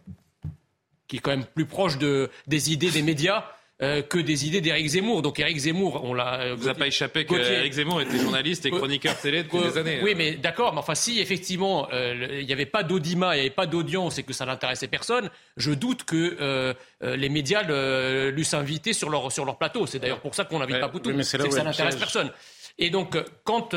Qui 1.08 1.17
est 1.17 1.20
quand 1.20 1.31
même 1.31 1.46
plus 1.46 1.65
proche 1.65 1.98
des 1.98 2.72
idées 2.72 2.91
des 2.91 3.01
médias 3.01 3.46
euh, 3.84 4.04
que 4.04 4.20
des 4.20 4.46
idées 4.46 4.62
d'Éric 4.62 4.90
Zemmour. 4.90 5.24
Donc 5.24 5.40
Éric 5.40 5.58
Zemmour, 5.58 6.04
on 6.04 6.14
l'a. 6.14 6.42
Euh, 6.42 6.56
vous 6.56 6.68
a 6.68 6.76
pas 6.76 6.86
échappé 6.86 7.26
qu'Éric 7.26 7.74
Zemmour 7.74 8.00
était 8.02 8.20
journaliste 8.20 8.64
et 8.68 8.70
chroniqueur 8.70 9.20
télé 9.20 9.42
depuis 9.42 9.58
des 9.58 9.76
années. 9.76 10.02
Oui, 10.04 10.12
hein. 10.12 10.16
mais 10.18 10.32
d'accord. 10.34 10.74
Mais 10.74 10.80
enfin, 10.80 10.94
si 10.94 11.20
effectivement 11.20 11.88
il 11.92 12.46
n'y 12.46 12.54
avait 12.54 12.68
pas 12.68 12.84
d'audimat, 12.84 13.36
il 13.36 13.40
n'y 13.40 13.42
avait 13.42 13.50
pas 13.50 13.66
d'audience 13.66 14.20
et 14.20 14.24
que 14.24 14.34
ça 14.34 14.46
n'intéressait 14.46 14.88
personne, 14.88 15.32
je 15.58 15.72
doute 15.72 16.04
que 16.04 16.76
les 17.02 17.30
médias 17.30 17.64
l'eussent 17.64 18.54
invité 18.54 18.94
sur 18.94 19.10
leur 19.10 19.32
sur 19.32 19.46
leur 19.46 19.58
plateau. 19.58 19.88
C'est 19.88 19.98
d'ailleurs 19.98 20.22
pour 20.22 20.36
ça 20.36 20.46
qu'on 20.46 20.60
n'invite 20.60 20.80
pas 20.80 20.90
Poutou. 20.90 21.10
c'est 21.24 21.40
que 21.40 21.50
ça 21.50 21.64
n'intéresse 21.64 21.96
personne. 21.96 22.32
Et 22.78 22.92
donc, 22.92 23.18
quand 23.44 23.74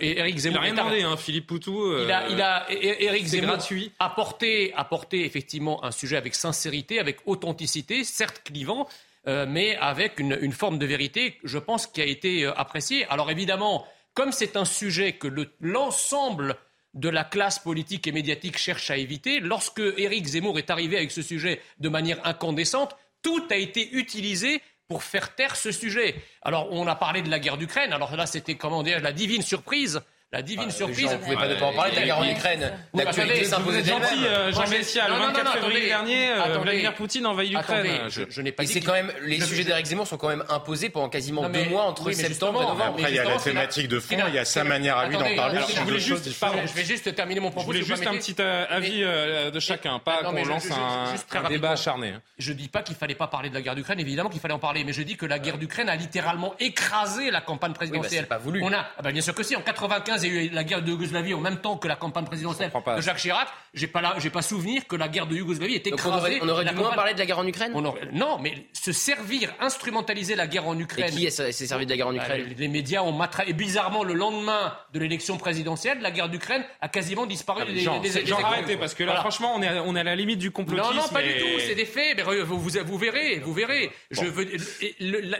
Éric 0.00 0.36
Zemmour. 0.36 0.58
Il 0.58 0.58
a 0.58 0.62
rien 0.62 0.74
demandé, 0.74 1.02
hein, 1.02 1.16
Philippe 1.16 1.46
Poutou. 1.46 1.96
il 2.02 2.10
a, 2.10 2.28
il 2.28 2.40
a, 2.40 2.66
Éric 2.72 3.26
Zemmour 3.26 3.56
gratuit. 3.56 3.92
a 4.00 4.10
porté, 4.10 4.72
a 4.74 4.84
porté 4.84 5.24
effectivement 5.24 5.84
un 5.84 5.92
sujet 5.92 6.16
avec 6.16 6.34
sincérité, 6.34 6.98
avec 6.98 7.18
authenticité, 7.26 8.02
certes 8.02 8.42
clivant, 8.44 8.88
mais 9.26 9.76
avec 9.76 10.18
une, 10.20 10.52
forme 10.52 10.78
de 10.78 10.86
vérité, 10.86 11.38
je 11.44 11.58
pense, 11.58 11.86
qui 11.86 12.02
a 12.02 12.04
été 12.04 12.46
appréciée. 12.56 13.06
Alors 13.08 13.30
évidemment, 13.30 13.86
comme 14.12 14.32
c'est 14.32 14.56
un 14.56 14.64
sujet 14.64 15.14
que 15.14 15.28
l'ensemble 15.60 16.56
de 16.94 17.08
la 17.08 17.24
classe 17.24 17.58
politique 17.58 18.06
et 18.06 18.12
médiatique 18.12 18.56
cherche 18.56 18.90
à 18.90 18.96
éviter, 18.96 19.40
lorsque 19.40 19.82
Éric 19.96 20.26
Zemmour 20.26 20.58
est 20.58 20.70
arrivé 20.70 20.96
avec 20.96 21.10
ce 21.10 21.22
sujet 21.22 21.60
de 21.78 21.88
manière 21.88 22.24
incandescente, 22.24 22.96
tout 23.22 23.44
a 23.50 23.56
été 23.56 23.92
utilisé 23.94 24.62
pour 24.88 25.02
faire 25.02 25.34
taire 25.34 25.56
ce 25.56 25.72
sujet. 25.72 26.14
Alors, 26.42 26.68
on 26.70 26.86
a 26.86 26.94
parlé 26.94 27.22
de 27.22 27.30
la 27.30 27.40
guerre 27.40 27.56
d'Ukraine. 27.56 27.92
Alors 27.92 28.14
là, 28.16 28.26
c'était, 28.26 28.54
comment 28.54 28.82
dire, 28.82 29.00
la 29.00 29.12
divine 29.12 29.42
surprise 29.42 30.00
la 30.34 30.42
divine 30.42 30.70
surprise. 30.70 31.06
Vous 31.06 31.12
ne 31.12 31.18
pouvez 31.18 31.36
pas 31.36 31.48
ne 31.48 31.54
pas 31.54 31.66
en 31.66 31.72
parler 31.72 31.92
de 31.92 31.96
la 31.96 32.06
guerre 32.06 32.18
en 32.18 32.24
Ukraine. 32.24 32.72
L'actualité 32.92 33.46
Vous 33.64 33.74
êtes 33.74 33.86
gentil, 33.86 34.26
euh, 34.26 34.52
Jean 34.52 34.68
Messia. 34.68 35.08
Le 35.08 35.14
24 35.14 35.52
février 35.52 35.86
dernier, 35.86 36.30
euh, 36.30 36.58
Vladimir 36.58 36.94
Poutine 36.94 37.26
envahit 37.26 37.52
l'Ukraine. 37.52 38.08
Je, 38.08 38.40
n'ai 38.40 38.50
pas 38.50 38.64
dit. 38.64 38.80
quand 38.80 38.92
même, 38.92 39.12
les 39.22 39.40
sujets 39.40 39.64
d'Éric 39.64 39.86
Zemmour 39.86 40.06
sont 40.08 40.16
quand 40.16 40.28
même 40.28 40.44
imposés 40.48 40.88
pendant 40.88 41.08
quasiment 41.08 41.48
deux 41.48 41.64
mois 41.66 41.84
entre 41.84 42.10
septembre 42.12 42.62
et 42.62 42.66
novembre. 42.66 42.94
Après, 42.98 43.10
il 43.10 43.14
y 43.14 43.18
a 43.18 43.24
la 43.24 43.36
thématique 43.36 43.88
de 43.88 44.00
fond, 44.00 44.16
il 44.28 44.34
y 44.34 44.38
a 44.38 44.44
sa 44.44 44.64
manière 44.64 44.98
à 44.98 45.06
lui 45.06 45.16
d'en 45.16 45.36
parler. 45.36 45.60
Je 45.68 46.74
vais 46.74 46.84
juste 46.84 47.14
terminer 47.14 47.40
mon 47.40 47.50
propos. 47.50 47.72
Je 47.72 47.78
voulais 47.78 47.86
juste 47.86 48.06
un 48.06 48.16
petit 48.16 48.34
euh, 48.40 48.66
avis 48.68 49.00
de 49.02 49.60
chacun, 49.60 50.00
pas 50.00 50.24
qu'on 50.24 50.44
lance 50.44 50.66
un 50.70 51.48
débat 51.48 51.72
acharné. 51.72 52.08
Hein. 52.08 52.22
Je 52.38 52.52
dis 52.52 52.68
pas 52.68 52.82
qu'il 52.82 52.96
fallait 52.96 53.14
pas 53.14 53.28
parler 53.28 53.50
de 53.50 53.54
la 53.54 53.62
guerre 53.62 53.76
d'Ukraine, 53.76 54.00
évidemment 54.00 54.30
qu'il 54.30 54.40
fallait 54.40 54.54
en 54.54 54.58
parler, 54.58 54.82
mais 54.82 54.92
je 54.92 55.02
dis 55.02 55.16
que 55.16 55.26
la 55.26 55.38
guerre 55.38 55.58
d'Ukraine 55.58 55.88
a 55.88 55.94
littéralement 55.94 56.54
écrasé 56.58 57.30
la 57.30 57.40
campagne 57.40 57.72
présidentielle. 57.72 58.26
pas 58.26 58.38
voulu. 58.38 58.60
On 58.64 58.72
a, 58.72 58.86
ah 58.98 59.12
bien 59.12 59.22
sûr 59.22 59.34
que 59.34 59.44
si. 59.44 59.54
En 59.54 59.60
95, 59.60 60.23
eu 60.28 60.48
la 60.50 60.64
guerre 60.64 60.82
de 60.82 60.90
Yougoslavie 60.90 61.34
en 61.34 61.40
même 61.40 61.58
temps 61.58 61.76
que 61.76 61.88
la 61.88 61.96
campagne 61.96 62.24
présidentielle 62.24 62.70
de 62.96 63.00
Jacques 63.00 63.18
Chirac, 63.18 63.48
j'ai 63.72 63.86
pas 63.86 64.14
j'ai 64.18 64.30
pas 64.30 64.42
souvenir 64.42 64.86
que 64.86 64.96
la 64.96 65.08
guerre 65.08 65.26
de 65.26 65.36
Yougoslavie 65.36 65.74
était 65.74 65.90
écrasée. 65.90 66.38
On 66.42 66.48
aurait, 66.48 66.64
dû 66.64 66.74
moins 66.74 66.92
parler 66.92 67.14
de 67.14 67.18
la 67.18 67.26
guerre 67.26 67.38
en 67.38 67.46
Ukraine. 67.46 67.72
non, 68.12 68.38
mais 68.40 68.66
se 68.72 68.92
servir, 68.92 69.52
instrumentaliser 69.60 70.34
la 70.34 70.46
guerre 70.46 70.66
en 70.66 70.78
Ukraine. 70.78 71.08
Et 71.08 71.26
qui 71.26 71.30
s'est 71.30 71.52
servi 71.52 71.86
de 71.86 71.90
la 71.90 71.96
guerre 71.96 72.08
en 72.08 72.12
bah, 72.12 72.22
Ukraine 72.22 72.54
Les 72.56 72.68
médias 72.68 73.02
ont 73.02 73.12
matraqué. 73.12 73.50
Et 73.50 73.52
bizarrement, 73.52 74.04
le 74.04 74.14
lendemain 74.14 74.76
de 74.92 74.98
l'élection 74.98 75.36
présidentielle, 75.36 76.00
la 76.00 76.10
guerre 76.10 76.28
d'Ukraine 76.28 76.64
a 76.80 76.88
quasiment 76.88 77.26
disparu 77.26 77.62
ah, 77.62 77.66
des, 77.66 78.64
des, 78.66 78.76
parce 78.76 78.94
que 78.94 79.04
là, 79.04 79.16
franchement, 79.16 79.52
on 79.56 79.62
est, 79.62 79.68
à, 79.68 79.82
on 79.82 79.96
est 79.96 80.00
à 80.00 80.04
la 80.04 80.16
limite 80.16 80.38
du 80.38 80.50
complotisme. 80.50 80.94
Non, 80.94 81.02
non, 81.02 81.08
pas 81.08 81.22
du 81.22 81.34
tout. 81.38 81.60
C'est 81.60 81.74
des 81.74 81.84
faits. 81.84 82.16
Mais 82.16 82.22
vous, 82.22 82.58
vous, 82.58 82.98
verrez, 82.98 83.38
vous 83.38 83.52
verrez. 83.52 83.90
Je 84.10 84.24
veux, 84.24 84.46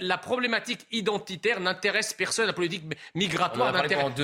la, 0.00 0.18
problématique 0.18 0.86
identitaire 0.92 1.60
n'intéresse 1.60 2.12
personne. 2.12 2.46
La 2.46 2.52
politique 2.52 2.84
migratoire 3.14 3.72
n'intéresse 3.72 4.14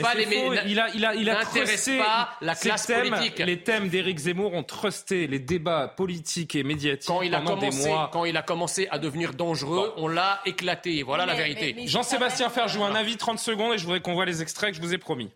pas 0.00 0.14
les 0.14 0.26
médias 0.26 0.62
il 0.66 0.78
a, 0.78 0.88
il 0.94 1.04
a, 1.04 1.14
il 1.14 1.30
a 1.30 1.36
pas 1.36 2.36
la 2.40 2.54
classe 2.54 2.86
politique. 2.86 3.38
Les 3.38 3.62
thèmes 3.62 3.88
d'Éric 3.88 4.18
Zemmour 4.18 4.54
ont 4.54 4.62
trusté 4.62 5.26
les 5.26 5.38
débats 5.38 5.88
politiques 5.88 6.54
et 6.54 6.62
médiatiques 6.62 7.08
quand 7.08 7.22
il 7.22 7.34
a 7.34 7.40
commencé, 7.40 7.90
Quand 8.12 8.24
il 8.24 8.36
a 8.36 8.42
commencé 8.42 8.88
à 8.90 8.98
devenir 8.98 9.34
dangereux, 9.34 9.92
on 9.96 10.08
l'a 10.08 10.40
éclaté. 10.46 11.02
Voilà 11.02 11.26
la 11.26 11.34
vérité. 11.34 11.74
Jean-Sébastien 11.86 12.48
Ferjou, 12.48 12.84
un 12.84 12.94
avis 12.94 13.16
30 13.16 13.38
secondes 13.38 13.74
et 13.74 13.78
je 13.78 13.84
voudrais 13.84 14.00
qu'on 14.00 14.14
voit 14.14 14.26
les 14.26 14.42
extraits 14.42 14.70
que 14.70 14.76
je 14.76 14.82
vous 14.82 14.94
ai 14.94 14.98
promis. 14.98 15.30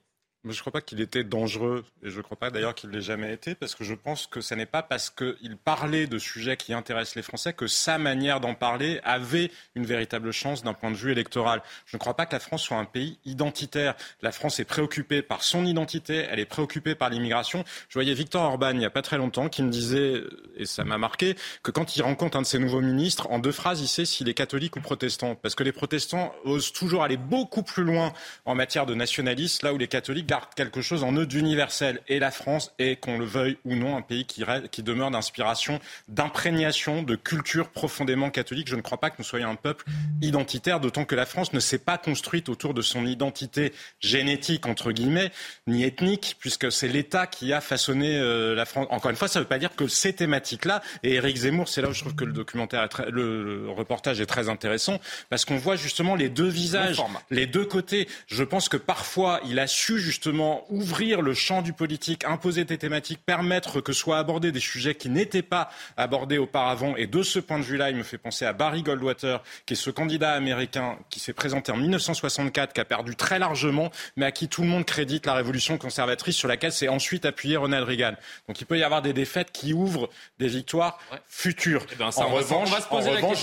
Je 0.49 0.53
ne 0.53 0.61
crois 0.61 0.73
pas 0.73 0.81
qu'il 0.81 1.01
était 1.01 1.25
dangereux, 1.25 1.85
et 2.05 2.11
je 2.11 2.19
ne 2.19 2.23
crois 2.23 2.37
pas 2.37 2.51
d'ailleurs 2.51 2.75
qu'il 2.77 2.91
l'ait 2.91 3.01
jamais 3.01 3.33
été, 3.33 3.57
parce 3.57 3.75
que 3.75 3.83
je 3.83 3.95
pense 3.95 4.29
que 4.29 4.41
ce 4.41 4.55
n'est 4.55 4.65
pas 4.67 4.83
parce 4.83 5.11
qu'il 5.11 5.57
parlait 5.57 6.07
de 6.07 6.19
sujets 6.19 6.57
qui 6.57 6.73
intéressent 6.73 7.17
les 7.17 7.23
Français 7.23 7.53
que 7.53 7.67
sa 7.67 7.99
manière 7.99 8.39
d'en 8.39 8.55
parler 8.55 9.01
avait 9.03 9.51
une 9.75 9.85
véritable 9.85 10.31
chance 10.31 10.63
d'un 10.63 10.73
point 10.73 10.93
de 10.93 10.97
vue 10.97 11.11
électoral. 11.11 11.63
Je 11.87 11.97
ne 11.97 11.99
crois 11.99 12.15
pas 12.15 12.27
que 12.27 12.33
la 12.33 12.39
France 12.39 12.63
soit 12.63 12.77
un 12.77 12.85
pays 12.85 13.19
identitaire. 13.25 13.97
La 14.23 14.31
France 14.31 14.61
est 14.61 14.65
préoccupée 14.65 15.21
par 15.21 15.43
son 15.43 15.65
identité, 15.67 16.27
elle 16.31 16.39
est 16.39 16.45
préoccupée 16.45 16.95
par 16.95 17.11
l'immigration. 17.11 17.65
Je 17.89 17.95
voyais 17.95 18.15
Victor 18.15 18.45
Orban 18.45 18.71
il 18.71 18.79
n'y 18.79 18.85
a 18.85 18.91
pas 18.91 19.03
très 19.03 19.19
longtemps 19.19 19.49
qui 19.49 19.65
me 19.65 19.71
disait, 19.71 20.23
et 20.57 20.67
ça 20.67 20.85
m'a 20.85 20.97
marqué, 20.97 21.35
que 21.65 21.73
quand 21.73 21.97
il 21.97 22.03
rencontre 22.03 22.37
un 22.37 22.43
de 22.43 22.47
ses 22.47 22.61
nouveaux 22.61 22.81
ministres, 22.81 23.27
en 23.31 23.41
deux 23.41 23.53
phrases, 23.53 23.81
il 23.81 23.89
sait 23.89 24.05
s'il 24.05 24.29
est 24.29 24.35
catholique 24.35 24.77
ou 24.77 24.81
protestant. 24.81 25.35
Parce 25.35 25.57
que 25.57 25.65
les 25.65 25.73
protestants 25.73 26.33
osent 26.45 26.73
toujours 26.73 27.03
aller 27.03 27.17
beaucoup 27.17 27.65
plus 27.65 27.83
loin 27.83 28.13
en 28.45 28.55
matière 28.55 28.87
de 28.87 28.95
nationalisme, 28.95 29.67
là 29.67 29.75
où 29.75 29.79
les 29.79 29.89
catholiques 29.89 30.27
quelque 30.55 30.81
chose 30.81 31.05
en 31.05 31.13
eux 31.13 31.27
d'universel. 31.27 32.01
Et 32.09 32.19
la 32.19 32.31
France 32.31 32.73
est, 32.79 33.01
qu'on 33.01 33.19
le 33.19 33.25
veuille 33.25 33.59
ou 33.65 33.75
non, 33.75 33.97
un 33.97 34.03
pays 34.03 34.25
qui, 34.25 34.45
qui 34.71 34.83
demeure 34.83 35.11
d'inspiration, 35.11 35.81
d'imprégnation, 36.09 37.03
de 37.03 37.17
culture 37.17 37.69
profondément 37.69 38.31
catholique. 38.31 38.69
Je 38.69 38.77
ne 38.77 38.83
crois 38.83 38.99
pas 38.99 39.11
que 39.11 39.17
nous 39.19 39.25
soyons 39.25 39.51
un 39.51 39.57
peuple 39.57 39.85
identitaire, 40.23 40.81
d'autant 40.81 41.05
que 41.05 41.15
la 41.15 41.27
France 41.27 41.53
ne 41.53 41.61
s'est 41.61 41.79
pas 41.79 41.99
construite 41.99 42.49
autour 42.49 42.75
de 42.75 42.83
son 42.83 43.07
identité 43.07 43.73
génétique, 44.01 44.67
entre 44.67 44.93
guillemets, 44.93 45.31
ni 45.67 45.85
ethnique, 45.85 46.37
puisque 46.39 46.71
c'est 46.71 46.89
l'État 46.89 47.27
qui 47.27 47.53
a 47.53 47.61
façonné 47.61 48.19
euh, 48.19 48.55
la 48.55 48.65
France. 48.65 48.87
Encore 48.91 49.11
une 49.11 49.17
fois, 49.17 49.29
ça 49.29 49.39
ne 49.39 49.45
veut 49.45 49.49
pas 49.49 49.59
dire 49.59 49.75
que 49.75 49.89
ces 49.89 50.13
thématiques-là, 50.13 50.83
et 51.03 51.15
Éric 51.15 51.37
Zemmour, 51.37 51.69
c'est 51.69 51.83
là 51.83 51.89
où 51.89 51.93
je 51.93 52.01
trouve 52.01 52.15
que 52.15 52.25
le 52.25 52.33
documentaire, 52.33 52.83
est 52.83 52.89
très, 52.89 53.11
le 53.11 53.69
reportage 53.71 54.21
est 54.21 54.27
très 54.27 54.49
intéressant, 54.49 55.01
parce 55.31 55.45
qu'on 55.45 55.57
voit 55.57 55.77
justement 55.77 56.15
les 56.15 56.29
deux 56.29 56.49
visages, 56.49 57.03
les 57.31 57.47
deux 57.47 57.65
côtés. 57.65 58.09
Je 58.27 58.45
pense 58.45 58.69
que 58.69 58.77
parfois, 58.77 59.41
il 59.49 59.59
a 59.59 59.67
su 59.67 59.99
justement 60.27 60.65
ouvrir 60.71 61.23
le 61.23 61.35
champ 61.35 61.63
du 61.63 61.73
politique, 61.73 62.25
imposer 62.25 62.65
des 62.65 62.79
thématiques, 62.79 63.21
permettre 63.25 63.81
que 63.81 63.93
soient 63.93 64.19
abordés 64.19 64.51
des 64.51 64.59
sujets 64.59 64.97
qui 64.97 65.09
n'étaient 65.09 65.43
pas 65.43 65.71
abordés 65.97 66.39
auparavant. 66.39 66.97
Et 66.97 67.07
de 67.07 67.23
ce 67.23 67.39
point 67.39 67.61
de 67.61 67.65
vue-là, 67.65 67.91
il 67.91 67.97
me 67.97 68.03
fait 68.03 68.19
penser 68.19 68.45
à 68.45 68.53
Barry 68.53 68.83
Goldwater, 68.83 69.41
qui 69.67 69.75
est 69.75 69.77
ce 69.77 69.91
candidat 69.91 70.33
américain 70.33 70.99
qui 71.11 71.21
s'est 71.21 71.33
présenté 71.33 71.71
en 71.71 71.77
1964, 71.77 72.73
qui 72.73 72.81
a 72.81 72.85
perdu 72.85 73.15
très 73.15 73.39
largement, 73.39 73.93
mais 74.17 74.27
à 74.27 74.33
qui 74.33 74.49
tout 74.49 74.63
le 74.63 74.69
monde 74.69 74.85
crédite 74.85 75.27
la 75.27 75.35
révolution 75.35 75.79
conservatrice 75.79 76.35
sur 76.35 76.49
laquelle 76.49 76.73
s'est 76.73 76.89
ensuite 76.89 77.25
appuyé 77.25 77.57
Ronald 77.57 77.87
Reagan. 77.87 78.15
Donc 78.49 78.61
il 78.61 78.65
peut 78.65 78.79
y 78.79 78.83
avoir 78.83 79.03
des 79.03 79.13
défaites 79.13 79.53
qui 79.53 79.73
ouvrent 79.73 80.11
des 80.41 80.49
victoires 80.49 80.99
futures. 81.29 81.87
Eh 81.93 81.95
ben, 81.95 82.11
en 82.17 82.29
revanche, 82.31 82.71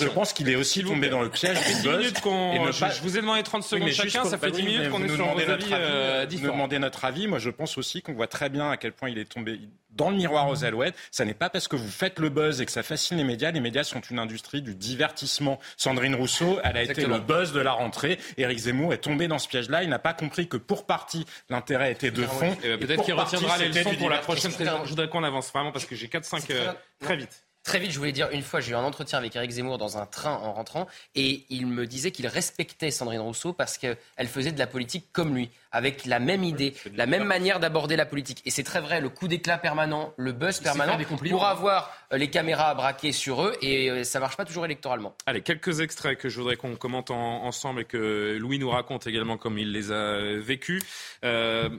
je 0.02 0.08
pense 0.08 0.34
qu'il 0.34 0.50
est 0.50 0.58
aussi 0.58 0.84
tombé 0.84 1.08
dans 1.08 1.22
le 1.22 1.30
piège 1.30 1.60
du 1.60 1.88
buzz. 1.88 2.14
Je, 2.24 3.02
vous 3.02 3.18
ai 3.18 3.22
demandé 3.22 3.42
30 3.42 3.64
secondes 3.64 3.90
chacun, 3.92 4.26
ça 4.26 4.38
fait 4.38 4.52
10 4.52 4.64
minutes 4.64 4.90
qu'on 4.90 5.02
est 5.02 5.16
sur 5.16 5.26
vos 5.26 5.40
avis 5.40 5.70
euh, 5.72 6.26
différents 6.26 6.63
notre 6.80 7.06
avis. 7.06 7.28
Moi, 7.28 7.40
je 7.40 7.50
pense 7.50 7.78
aussi 7.78 8.02
qu'on 8.02 8.14
voit 8.14 8.28
très 8.28 8.50
bien 8.50 8.70
à 8.70 8.78
quel 8.78 8.92
point 8.92 9.10
il 9.10 9.18
est 9.18 9.26
tombé 9.26 9.60
dans 9.92 10.10
le 10.10 10.16
miroir 10.16 10.50
aux 10.50 10.64
alouettes. 10.66 10.96
Ça 11.12 11.26
n'est 11.26 11.34
pas 11.34 11.50
parce 11.50 11.68
que 11.68 11.76
vous 11.76 11.90
faites 11.90 12.20
le 12.20 12.30
buzz 12.30 12.62
et 12.62 12.66
que 12.66 12.72
ça 12.72 12.84
fascine 12.84 13.18
les 13.18 13.24
médias. 13.24 13.52
Les 13.52 13.60
médias 13.60 13.84
sont 13.84 14.02
une 14.02 14.20
industrie 14.20 14.62
du 14.62 14.76
divertissement. 14.76 15.60
Sandrine 15.78 16.16
Rousseau, 16.16 16.60
elle 16.64 16.78
a 16.78 16.84
été 16.84 17.06
le 17.06 17.20
buzz 17.20 17.54
de 17.54 17.60
la 17.60 17.72
rentrée. 17.72 18.20
Éric 18.38 18.60
Zemmour 18.60 18.94
est 18.94 19.00
tombé 19.00 19.28
dans 19.28 19.40
ce 19.40 19.48
piège-là. 19.48 19.84
Il 19.84 19.90
n'a 19.90 20.00
pas 20.00 20.14
compris 20.14 20.48
que 20.48 20.58
pour 20.58 20.86
partie, 20.86 21.26
l'intérêt 21.50 21.92
était 21.92 22.12
de 22.12 22.24
fond. 22.24 22.56
Peut-être 22.56 23.04
qu'il 23.04 23.14
retiendra 23.14 23.58
les 23.58 23.70
leçons 23.70 23.96
pour 23.96 24.10
la 24.10 24.20
prochaine 24.20 24.52
présidence. 24.52 24.86
Je 24.86 24.90
voudrais 24.90 25.10
qu'on 25.10 25.24
avance 25.24 25.52
vraiment 25.52 25.72
parce 25.72 25.86
que 25.86 25.96
j'ai 25.96 26.08
4-5 26.08 26.46
euh, 26.52 26.74
très 27.00 27.16
vite. 27.16 27.46
Très 27.64 27.80
vite, 27.80 27.92
je 27.92 27.98
voulais 27.98 28.12
dire, 28.12 28.30
une 28.32 28.42
fois, 28.42 28.60
j'ai 28.60 28.74
eu 28.74 28.76
un 28.76 28.84
entretien 28.84 29.18
avec 29.18 29.36
Eric 29.36 29.52
Zemmour 29.52 29.78
dans 29.78 29.98
un 29.98 30.06
train 30.06 30.34
en 30.34 30.52
rentrant, 30.54 30.86
et 31.16 31.46
il 31.50 31.66
me 31.68 31.88
disait 31.88 32.12
qu'il 32.12 32.28
respectait 32.28 32.92
Sandrine 32.92 33.22
Rousseau 33.22 33.54
parce 33.54 33.78
qu'elle 33.78 33.98
faisait 34.28 34.52
de 34.52 34.60
la 34.60 34.68
politique 34.68 35.08
comme 35.14 35.34
lui, 35.34 35.50
avec 35.72 36.06
la 36.06 36.20
même 36.20 36.44
idée, 36.44 36.74
la 36.94 37.06
même 37.06 37.24
manière 37.24 37.62
d'aborder 37.62 37.96
la 37.96 38.06
politique. 38.06 38.42
Et 38.46 38.52
c'est 38.52 38.64
très 38.64 38.82
vrai, 38.82 39.00
le 39.00 39.10
coup 39.10 39.30
d'éclat 39.30 39.58
permanent, 39.58 40.14
le 40.18 40.34
buzz 40.34 40.60
permanent, 40.60 40.98
pour 41.30 41.46
avoir 41.46 41.92
euh, 42.12 42.18
les 42.18 42.30
caméras 42.30 42.76
braquées 42.76 43.14
sur 43.14 43.44
eux, 43.44 43.56
et 43.62 43.90
euh, 43.90 44.04
ça 44.04 44.20
marche 44.20 44.36
pas 44.36 44.46
toujours 44.46 44.66
électoralement. 44.66 45.16
Allez, 45.26 45.42
quelques 45.42 45.80
extraits 45.80 46.18
que 46.18 46.28
je 46.28 46.38
voudrais 46.40 46.58
qu'on 46.58 46.76
commente 46.76 47.12
ensemble 47.12 47.82
et 47.82 47.86
que 47.86 48.38
Louis 48.40 48.60
nous 48.60 48.70
raconte 48.70 49.08
également 49.08 49.38
comme 49.38 49.58
il 49.58 49.72
les 49.72 49.92
a 49.92 50.38
vécus. 50.38 50.84
Euh, 51.24 51.70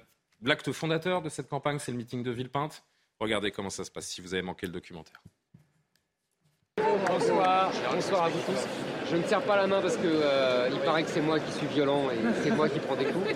L'acte 0.42 0.72
fondateur 0.72 1.22
de 1.22 1.30
cette 1.30 1.48
campagne, 1.48 1.78
c'est 1.78 1.90
le 1.90 1.96
meeting 1.96 2.22
de 2.22 2.30
Villepinte. 2.30 2.84
Regardez 3.18 3.50
comment 3.50 3.70
ça 3.70 3.84
se 3.84 3.90
passe 3.90 4.06
si 4.06 4.20
vous 4.20 4.34
avez 4.34 4.42
manqué 4.42 4.66
le 4.66 4.72
documentaire. 4.72 5.20
Bonsoir, 7.06 7.70
bonsoir 7.92 8.24
à 8.24 8.28
vous 8.28 8.40
tous. 8.40 8.66
Je 9.10 9.16
ne 9.16 9.22
tiens 9.22 9.40
pas 9.40 9.56
la 9.56 9.66
main 9.66 9.80
parce 9.80 9.96
que 9.96 10.06
euh, 10.06 10.68
il 10.72 10.78
paraît 10.80 11.04
que 11.04 11.10
c'est 11.10 11.20
moi 11.20 11.38
qui 11.38 11.52
suis 11.52 11.66
violent 11.66 12.10
et 12.10 12.18
c'est 12.42 12.50
moi 12.50 12.68
qui 12.68 12.80
prends 12.80 12.96
des 12.96 13.04
coups. 13.04 13.28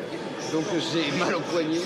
Donc 0.53 0.65
j'ai 0.93 1.17
mal 1.25 1.35
au 1.35 1.41
poignet. 1.41 1.79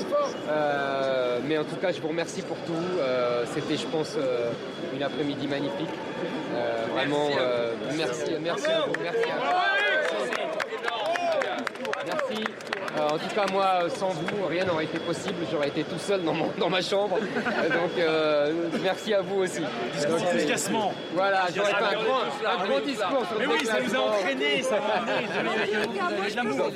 Euh, 0.48 1.40
mais 1.46 1.58
en 1.58 1.64
tout 1.64 1.76
cas, 1.76 1.92
je 1.92 2.00
vous 2.00 2.08
remercie 2.08 2.42
pour 2.42 2.56
tout. 2.58 2.72
Euh, 2.98 3.44
c'était, 3.52 3.76
je 3.76 3.86
pense, 3.86 4.16
une 4.94 5.02
après-midi 5.02 5.46
magnifique. 5.46 5.90
vraiment, 6.94 7.28
merci, 7.96 8.32
merci 8.40 8.66
à 8.70 8.80
vous. 8.80 8.92
Merci 9.02 9.30
à 9.30 9.36
vous. 9.36 10.22
Merci. 12.06 12.44
Euh, 12.98 13.08
en 13.08 13.18
tout 13.18 13.34
cas, 13.34 13.46
moi, 13.50 13.88
sans 13.96 14.10
vous, 14.10 14.46
rien 14.46 14.64
n'aurait 14.66 14.84
été 14.84 14.98
possible. 14.98 15.36
J'aurais 15.50 15.68
été 15.68 15.82
tout 15.84 15.98
seul 15.98 16.22
dans, 16.22 16.34
mon, 16.34 16.48
dans 16.58 16.68
ma 16.68 16.82
chambre. 16.82 17.18
Donc, 17.18 17.98
euh, 17.98 18.52
merci 18.82 19.14
à 19.14 19.22
vous 19.22 19.42
aussi. 19.42 19.62
Discassement. 20.34 20.92
Voilà, 21.14 21.46
j'aurais 21.54 21.72
fait 21.72 21.84
un 21.84 22.02
grand, 22.02 22.20
un 22.46 22.66
grand 22.66 22.80
discours 22.80 23.26
sur 23.26 23.38
Mais 23.38 23.46
oui, 23.46 23.64
ça 23.64 23.80
nous 23.80 23.94
a 23.94 23.98
entraînés, 23.98 24.62
ça 24.62 24.76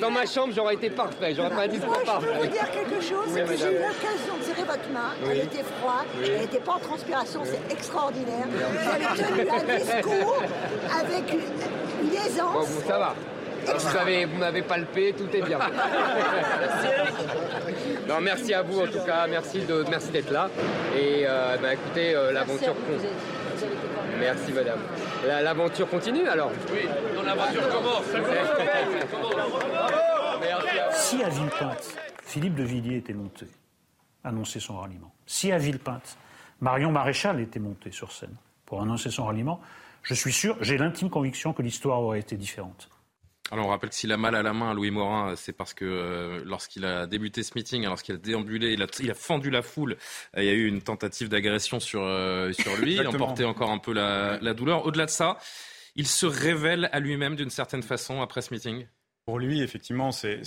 Dans 0.01 0.11
ma 0.11 0.25
chambre, 0.25 0.53
j'aurais 0.55 0.73
été 0.73 0.89
parfait. 0.89 1.35
J'aurais 1.35 1.49
fait 1.49 1.63
un 1.63 1.67
discours 1.67 2.03
parfait. 2.03 2.27
Je 2.27 2.39
peux 2.39 2.45
vous 2.45 2.51
dire 2.51 2.71
quelque 2.71 3.01
chose. 3.01 3.27
j'ai 3.35 3.41
eu 3.41 3.79
l'occasion 3.79 4.37
de 4.39 4.43
serrer 4.43 4.63
votre 4.63 4.89
main. 4.91 5.13
Elle 5.29 5.37
était 5.37 5.63
froide. 5.79 6.07
Elle 6.23 6.41
n'était 6.41 6.59
pas 6.59 6.73
en 6.73 6.79
transpiration. 6.79 7.41
C'est 7.45 7.73
extraordinaire. 7.73 8.47
Vous 8.49 8.89
avez 8.89 9.21
tenu 9.21 9.49
un 9.49 9.77
discours 9.77 10.43
avec 10.99 11.33
une 11.33 12.15
aisance. 12.15 12.69
Bon, 12.69 12.87
ça 12.87 12.97
va. 12.97 13.13
Vous 13.75 13.97
avez- 13.97 14.25
vous 14.25 14.37
m'avez 14.37 14.61
palpé, 14.61 15.13
tout 15.17 15.29
est 15.35 15.41
bien. 15.41 15.59
Non, 18.07 18.21
merci 18.21 18.53
à 18.53 18.61
vous 18.61 18.79
en 18.79 18.87
tout 18.87 19.03
cas, 19.05 19.27
merci 19.27 19.59
de, 19.65 19.83
merci 19.89 20.09
d'être 20.11 20.31
là. 20.31 20.49
Et 20.95 21.23
euh, 21.25 21.57
bah, 21.61 21.73
écoutez, 21.73 22.15
euh, 22.15 22.31
l'aventure 22.31 22.73
continue. 22.73 23.09
Merci 24.19 24.53
madame. 24.53 24.79
La- 25.25 25.41
L'aventure 25.41 25.89
continue 25.89 26.25
alors 26.27 26.51
Oui, 26.71 26.87
l'aventure 27.25 27.67
commence. 27.69 28.05
Si 30.93 31.21
à 31.23 31.29
Villepinte, 31.29 31.95
Philippe 32.23 32.55
de 32.55 32.63
Villiers 32.63 32.97
était 32.97 33.13
monté, 33.13 33.45
annoncer 34.23 34.59
son 34.61 34.77
ralliement, 34.77 35.11
si 35.25 35.51
à 35.51 35.57
Villepinte, 35.57 36.17
Marion 36.61 36.91
Maréchal 36.91 37.39
était 37.41 37.59
monté 37.59 37.91
sur 37.91 38.11
scène 38.13 38.35
pour 38.65 38.81
annoncer 38.81 39.11
son 39.11 39.25
ralliement, 39.25 39.59
je 40.03 40.13
suis 40.13 40.31
sûr, 40.31 40.55
j'ai 40.61 40.77
l'intime 40.77 41.09
conviction 41.09 41.51
que 41.53 41.61
l'histoire 41.61 42.01
aurait 42.01 42.19
été 42.19 42.35
différente. 42.37 42.89
Alors 43.51 43.67
on 43.67 43.69
rappelle 43.69 43.89
que 43.89 43.95
s'il 43.95 44.11
a 44.11 44.17
mal 44.17 44.35
à 44.35 44.43
la 44.43 44.53
main, 44.53 44.73
Louis 44.73 44.91
Morin, 44.91 45.35
c'est 45.35 45.53
parce 45.53 45.73
que 45.73 45.85
euh, 45.85 46.41
lorsqu'il 46.45 46.85
a 46.85 47.07
débuté 47.07 47.43
ce 47.43 47.51
meeting, 47.55 47.85
lorsqu'il 47.85 48.15
a 48.15 48.17
déambulé, 48.17 48.73
il 48.73 48.83
a, 48.83 48.87
il 48.99 49.09
a 49.09 49.13
fendu 49.13 49.49
la 49.49 49.61
foule, 49.61 49.95
euh, 50.35 50.43
il 50.43 50.45
y 50.45 50.49
a 50.49 50.53
eu 50.53 50.67
une 50.67 50.81
tentative 50.81 51.29
d'agression 51.29 51.79
sur, 51.79 52.01
euh, 52.03 52.51
sur 52.51 52.75
lui, 52.77 52.93
il 52.93 52.99
Exactement. 52.99 53.23
emportait 53.25 53.45
encore 53.45 53.71
un 53.71 53.77
peu 53.77 53.93
la, 53.93 54.37
la 54.41 54.53
douleur. 54.53 54.85
Au-delà 54.85 55.05
de 55.05 55.11
ça, 55.11 55.37
il 55.95 56.07
se 56.07 56.25
révèle 56.25 56.89
à 56.91 56.99
lui-même 56.99 57.35
d'une 57.35 57.49
certaine 57.49 57.83
façon 57.83 58.21
après 58.21 58.41
ce 58.41 58.53
meeting 58.53 58.85
Pour 59.25 59.39
lui, 59.39 59.61
effectivement, 59.61 60.11
c'est 60.11 60.41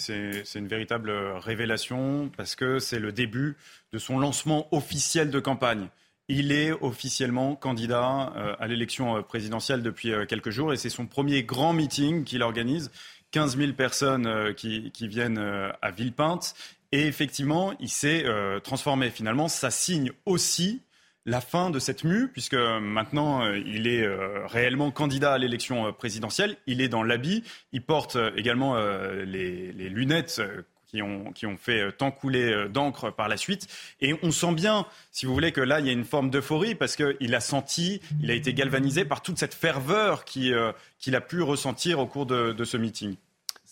une 0.54 0.68
véritable 0.68 1.10
révélation 1.10 2.30
parce 2.36 2.54
que 2.54 2.78
c'est 2.78 3.00
le 3.00 3.12
début 3.12 3.56
de 3.92 3.98
son 3.98 4.18
lancement 4.18 4.68
officiel 4.74 5.30
de 5.30 5.40
campagne. 5.40 5.88
Il 6.32 6.52
est 6.52 6.70
officiellement 6.70 7.56
candidat 7.56 8.32
euh, 8.36 8.54
à 8.60 8.68
l'élection 8.68 9.16
euh, 9.16 9.20
présidentielle 9.20 9.82
depuis 9.82 10.12
euh, 10.12 10.26
quelques 10.26 10.50
jours 10.50 10.72
et 10.72 10.76
c'est 10.76 10.88
son 10.88 11.06
premier 11.06 11.42
grand 11.42 11.72
meeting 11.72 12.22
qu'il 12.22 12.44
organise. 12.44 12.92
15 13.32 13.56
000 13.56 13.72
personnes 13.72 14.54
qui, 14.54 14.90
viennent 15.02 15.38
à 15.38 15.90
Villepinte. 15.92 16.52
Et 16.90 17.06
effectivement, 17.06 17.72
il 17.78 17.88
s'est 17.88 18.24
transformé. 18.64 19.08
Finalement, 19.10 19.46
ça 19.46 19.70
signe 19.70 20.10
aussi 20.26 20.82
la 21.26 21.40
fin 21.40 21.70
de 21.70 21.78
cette 21.78 22.02
mue, 22.02 22.26
puisque 22.26 22.56
maintenant 22.56 23.48
il 23.52 23.86
est 23.86 24.04
réellement 24.48 24.90
candidat 24.90 25.34
à 25.34 25.38
l'élection 25.38 25.92
présidentielle. 25.92 26.56
Il 26.66 26.80
est 26.80 26.88
dans 26.88 27.04
l'habit. 27.04 27.44
Il 27.70 27.82
porte 27.82 28.18
également 28.36 28.76
les 28.76 29.70
lunettes. 29.88 30.42
Qui 30.90 31.02
ont, 31.02 31.32
qui 31.32 31.46
ont 31.46 31.56
fait 31.56 31.80
euh, 31.80 31.92
tant 31.92 32.10
couler 32.10 32.52
euh, 32.52 32.68
d'encre 32.68 33.10
par 33.10 33.28
la 33.28 33.36
suite. 33.36 33.68
Et 34.00 34.14
on 34.22 34.32
sent 34.32 34.52
bien, 34.54 34.86
si 35.12 35.26
vous 35.26 35.32
voulez, 35.32 35.52
que 35.52 35.60
là, 35.60 35.80
il 35.80 35.86
y 35.86 35.88
a 35.88 35.92
une 35.92 36.04
forme 36.04 36.30
d'euphorie 36.30 36.74
parce 36.74 36.96
qu'il 36.96 37.34
a 37.34 37.40
senti, 37.40 38.00
il 38.22 38.30
a 38.30 38.34
été 38.34 38.52
galvanisé 38.54 39.04
par 39.04 39.22
toute 39.22 39.38
cette 39.38 39.54
ferveur 39.54 40.24
euh, 40.36 40.72
qu'il 40.98 41.14
a 41.14 41.20
pu 41.20 41.42
ressentir 41.42 42.00
au 42.00 42.06
cours 42.06 42.26
de 42.26 42.64
ce 42.64 42.76
meeting. 42.76 43.16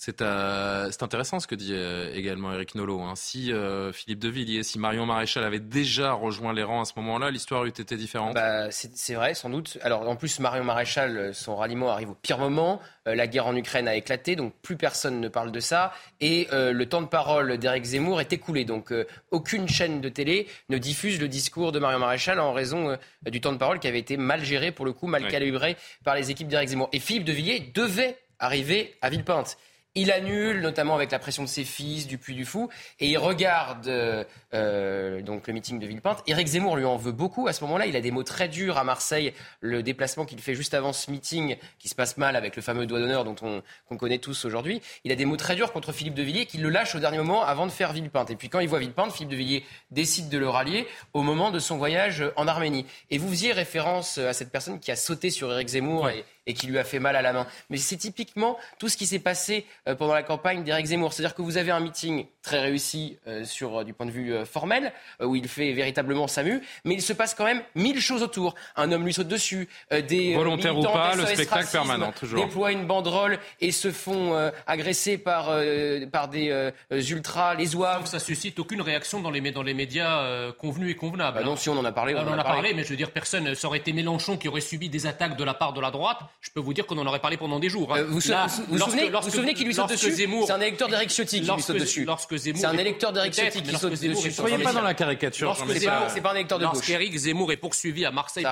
C'est 0.00 0.22
euh, 0.22 0.92
c'est 0.92 1.02
intéressant 1.02 1.40
ce 1.40 1.48
que 1.48 1.56
dit 1.56 1.72
euh, 1.72 2.14
également 2.14 2.52
Eric 2.52 2.76
Nolot. 2.76 3.00
hein. 3.02 3.14
Si 3.16 3.52
euh, 3.52 3.92
Philippe 3.92 4.20
de 4.20 4.28
Villiers, 4.28 4.62
si 4.62 4.78
Marion 4.78 5.06
Maréchal 5.06 5.42
avait 5.42 5.58
déjà 5.58 6.12
rejoint 6.12 6.52
les 6.52 6.62
rangs 6.62 6.82
à 6.82 6.84
ce 6.84 6.92
moment-là, 6.98 7.32
l'histoire 7.32 7.64
eût 7.64 7.70
été 7.70 7.96
différente. 7.96 8.32
Bah, 8.34 8.70
c'est 8.70 9.14
vrai, 9.14 9.34
sans 9.34 9.50
doute. 9.50 9.76
Alors, 9.82 10.08
en 10.08 10.14
plus, 10.14 10.38
Marion 10.38 10.62
Maréchal, 10.62 11.34
son 11.34 11.56
ralliement 11.56 11.90
arrive 11.90 12.10
au 12.10 12.14
pire 12.14 12.38
moment. 12.38 12.80
La 13.06 13.26
guerre 13.26 13.48
en 13.48 13.56
Ukraine 13.56 13.88
a 13.88 13.96
éclaté, 13.96 14.36
donc 14.36 14.54
plus 14.62 14.76
personne 14.76 15.20
ne 15.20 15.26
parle 15.26 15.50
de 15.50 15.58
ça. 15.58 15.92
Et 16.20 16.46
le 16.52 16.84
temps 16.84 17.02
de 17.02 17.08
parole 17.08 17.58
d'Éric 17.58 17.84
Zemmour 17.84 18.20
est 18.20 18.32
écoulé. 18.32 18.64
Donc, 18.64 18.92
aucune 19.32 19.68
chaîne 19.68 20.00
de 20.00 20.08
télé 20.08 20.46
ne 20.68 20.78
diffuse 20.78 21.20
le 21.20 21.26
discours 21.26 21.72
de 21.72 21.80
Marion 21.80 21.98
Maréchal 21.98 22.38
en 22.38 22.52
raison 22.52 22.96
du 23.26 23.40
temps 23.40 23.52
de 23.52 23.58
parole 23.58 23.80
qui 23.80 23.88
avait 23.88 23.98
été 23.98 24.16
mal 24.16 24.44
géré, 24.44 24.70
pour 24.70 24.84
le 24.84 24.92
coup, 24.92 25.08
mal 25.08 25.26
calibré 25.26 25.76
par 26.04 26.14
les 26.14 26.30
équipes 26.30 26.48
d'Éric 26.48 26.68
Zemmour. 26.68 26.88
Et 26.92 27.00
Philippe 27.00 27.24
de 27.24 27.32
Villiers 27.32 27.72
devait 27.74 28.16
arriver 28.38 28.94
à 29.02 29.10
Villepinte. 29.10 29.58
Il 30.00 30.12
annule, 30.12 30.60
notamment 30.60 30.94
avec 30.94 31.10
la 31.10 31.18
pression 31.18 31.42
de 31.42 31.48
ses 31.48 31.64
fils, 31.64 32.06
du 32.06 32.18
Puy 32.18 32.36
du 32.36 32.44
Fou, 32.44 32.68
et 33.00 33.08
il 33.08 33.18
regarde 33.18 33.88
euh, 33.88 34.22
euh, 34.54 35.22
donc 35.22 35.48
le 35.48 35.52
meeting 35.52 35.80
de 35.80 35.86
Villepinte. 35.88 36.22
Éric 36.28 36.46
Zemmour 36.46 36.76
lui 36.76 36.84
en 36.84 36.96
veut 36.96 37.10
beaucoup. 37.10 37.48
À 37.48 37.52
ce 37.52 37.64
moment-là, 37.64 37.86
il 37.86 37.96
a 37.96 38.00
des 38.00 38.12
mots 38.12 38.22
très 38.22 38.46
durs 38.46 38.78
à 38.78 38.84
Marseille. 38.84 39.34
Le 39.60 39.82
déplacement 39.82 40.24
qu'il 40.24 40.38
fait 40.38 40.54
juste 40.54 40.72
avant 40.72 40.92
ce 40.92 41.10
meeting, 41.10 41.56
qui 41.80 41.88
se 41.88 41.96
passe 41.96 42.16
mal 42.16 42.36
avec 42.36 42.54
le 42.54 42.62
fameux 42.62 42.86
doigt 42.86 43.00
d'honneur 43.00 43.24
dont 43.24 43.34
on 43.42 43.60
qu'on 43.88 43.96
connaît 43.96 44.18
tous 44.18 44.44
aujourd'hui, 44.44 44.82
il 45.02 45.10
a 45.10 45.16
des 45.16 45.24
mots 45.24 45.36
très 45.36 45.56
durs 45.56 45.72
contre 45.72 45.90
Philippe 45.90 46.14
de 46.14 46.22
Villiers, 46.22 46.46
qui 46.46 46.58
le 46.58 46.68
lâche 46.68 46.94
au 46.94 47.00
dernier 47.00 47.18
moment 47.18 47.42
avant 47.42 47.66
de 47.66 47.72
faire 47.72 47.92
Villepinte. 47.92 48.30
Et 48.30 48.36
puis 48.36 48.48
quand 48.48 48.60
il 48.60 48.68
voit 48.68 48.78
Villepinte, 48.78 49.12
Philippe 49.12 49.30
de 49.30 49.36
Villiers 49.36 49.64
décide 49.90 50.28
de 50.28 50.38
le 50.38 50.48
rallier 50.48 50.86
au 51.12 51.22
moment 51.22 51.50
de 51.50 51.58
son 51.58 51.76
voyage 51.76 52.22
en 52.36 52.46
Arménie. 52.46 52.86
Et 53.10 53.18
vous 53.18 53.28
faisiez 53.30 53.52
référence 53.52 54.18
à 54.18 54.32
cette 54.32 54.52
personne 54.52 54.78
qui 54.78 54.92
a 54.92 54.96
sauté 54.96 55.30
sur 55.30 55.52
Éric 55.52 55.70
Zemmour 55.70 56.08
et, 56.10 56.24
et 56.48 56.54
qui 56.54 56.66
lui 56.66 56.78
a 56.78 56.84
fait 56.84 56.98
mal 56.98 57.14
à 57.14 57.22
la 57.22 57.32
main. 57.32 57.46
Mais 57.70 57.76
c'est 57.76 57.96
typiquement 57.96 58.58
tout 58.78 58.88
ce 58.88 58.96
qui 58.96 59.06
s'est 59.06 59.20
passé 59.20 59.66
euh, 59.86 59.94
pendant 59.94 60.14
la 60.14 60.24
campagne 60.24 60.64
d'Éric 60.64 60.86
Zemmour. 60.86 61.12
C'est-à-dire 61.12 61.36
que 61.36 61.42
vous 61.42 61.58
avez 61.58 61.70
un 61.70 61.78
meeting 61.80 62.26
très 62.48 62.60
réussi 62.60 63.18
euh, 63.26 63.44
sur, 63.44 63.80
euh, 63.80 63.84
du 63.84 63.92
point 63.92 64.06
de 64.06 64.10
vue 64.10 64.32
euh, 64.32 64.46
formel, 64.46 64.92
euh, 65.20 65.26
où 65.26 65.36
il 65.36 65.46
fait 65.48 65.72
véritablement 65.72 66.26
sa 66.28 66.42
mue, 66.42 66.62
mais 66.86 66.94
il 66.94 67.02
se 67.02 67.12
passe 67.12 67.34
quand 67.34 67.44
même 67.44 67.60
mille 67.74 68.00
choses 68.00 68.22
autour. 68.22 68.54
Un 68.76 68.90
homme 68.90 69.04
lui 69.04 69.12
saute 69.12 69.28
dessus, 69.28 69.68
euh, 69.92 70.00
des 70.00 70.32
euh, 70.32 70.38
Volontaire 70.38 70.78
ou 70.78 70.82
pas, 70.82 71.14
le 71.14 71.26
spectacle 71.26 71.50
Racisme 71.52 71.72
permanent, 71.72 72.10
toujours. 72.12 72.42
déploient 72.44 72.72
une 72.72 72.86
banderole 72.86 73.38
et 73.60 73.70
se 73.70 73.92
font 73.92 74.34
euh, 74.34 74.50
agresser 74.66 75.18
par, 75.18 75.48
euh, 75.50 76.06
par 76.06 76.28
des 76.28 76.48
euh, 76.48 76.70
ultras, 76.90 77.54
les 77.54 77.76
oies. 77.76 78.00
Ça 78.06 78.18
suscite 78.18 78.58
aucune 78.58 78.80
réaction 78.80 79.20
dans 79.20 79.30
les, 79.30 79.40
dans 79.50 79.62
les 79.62 79.74
médias 79.74 80.20
euh, 80.22 80.50
convenus 80.52 80.90
et 80.92 80.94
convenables. 80.94 81.38
Bah 81.38 81.44
non, 81.44 81.52
hein. 81.52 81.56
si 81.56 81.68
on 81.68 81.78
en 81.78 81.84
a 81.84 81.92
parlé, 81.92 82.14
on, 82.14 82.26
en 82.26 82.38
a 82.38 82.44
parlé, 82.44 82.72
mais 82.72 82.82
je 82.84 82.88
veux 82.88 82.96
dire, 82.96 83.10
personne, 83.10 83.54
ça 83.54 83.66
aurait 83.68 83.78
été 83.78 83.92
Mélenchon 83.92 84.38
qui 84.38 84.48
aurait 84.48 84.62
subi 84.62 84.88
des 84.88 85.06
attaques 85.06 85.36
de 85.36 85.44
la 85.44 85.52
part 85.54 85.74
de 85.74 85.80
la 85.82 85.90
droite. 85.90 86.20
Je 86.40 86.50
peux 86.50 86.60
vous 86.60 86.72
dire 86.72 86.86
qu'on 86.86 86.96
en 86.98 87.06
aurait 87.06 87.18
parlé 87.20 87.36
pendant 87.36 87.58
des 87.58 87.68
jours. 87.68 87.92
hein. 87.94 87.98
Euh, 88.00 88.04
vous 88.04 88.20
vous 88.20 88.30
Là, 88.30 88.46
vous 88.46 88.62
vous 88.68 88.76
lorsque- 88.78 88.90
souvenez, 88.92 89.10
lorsque- 89.10 89.30
vous 89.30 89.36
souvenez 89.36 89.54
qui 89.54 89.64
lui 89.64 89.74
saute 89.74 89.90
dessus? 89.90 90.12
C'est 90.14 90.52
un 90.52 90.60
électeur 90.60 90.88
d'Eric 90.88 91.10
Ciotti 91.10 91.36
qui 91.36 91.40
lui 91.40 91.46
lorsque- 91.48 91.66
saute 91.66 91.76
dessus. 91.78 92.04
Lorsque 92.04 92.37
Zemmour 92.38 92.60
C'est 92.60 92.66
un 92.66 92.78
électeur 92.78 93.12
d'Eric 93.12 93.32
peut-être, 93.34 93.52
Ciotti 93.52 93.68
qui 93.70 93.76
saute 93.76 93.90
dessus. 93.92 94.32
sur 94.32 94.46
Soyez 94.46 94.58
pas 94.62 94.72
dans 94.72 94.82
la 94.82 94.94
caricature. 94.94 95.56
C'est 95.56 96.20
pas, 96.20 96.30
un 96.30 96.34
électeur 96.34 96.58
de 96.58 96.64
gauche. 96.64 96.74
Lorsqu'Éric 96.74 97.16
Zemmour 97.16 97.52
est 97.52 97.56
poursuivi 97.56 98.04
à 98.04 98.10
Marseille 98.10 98.44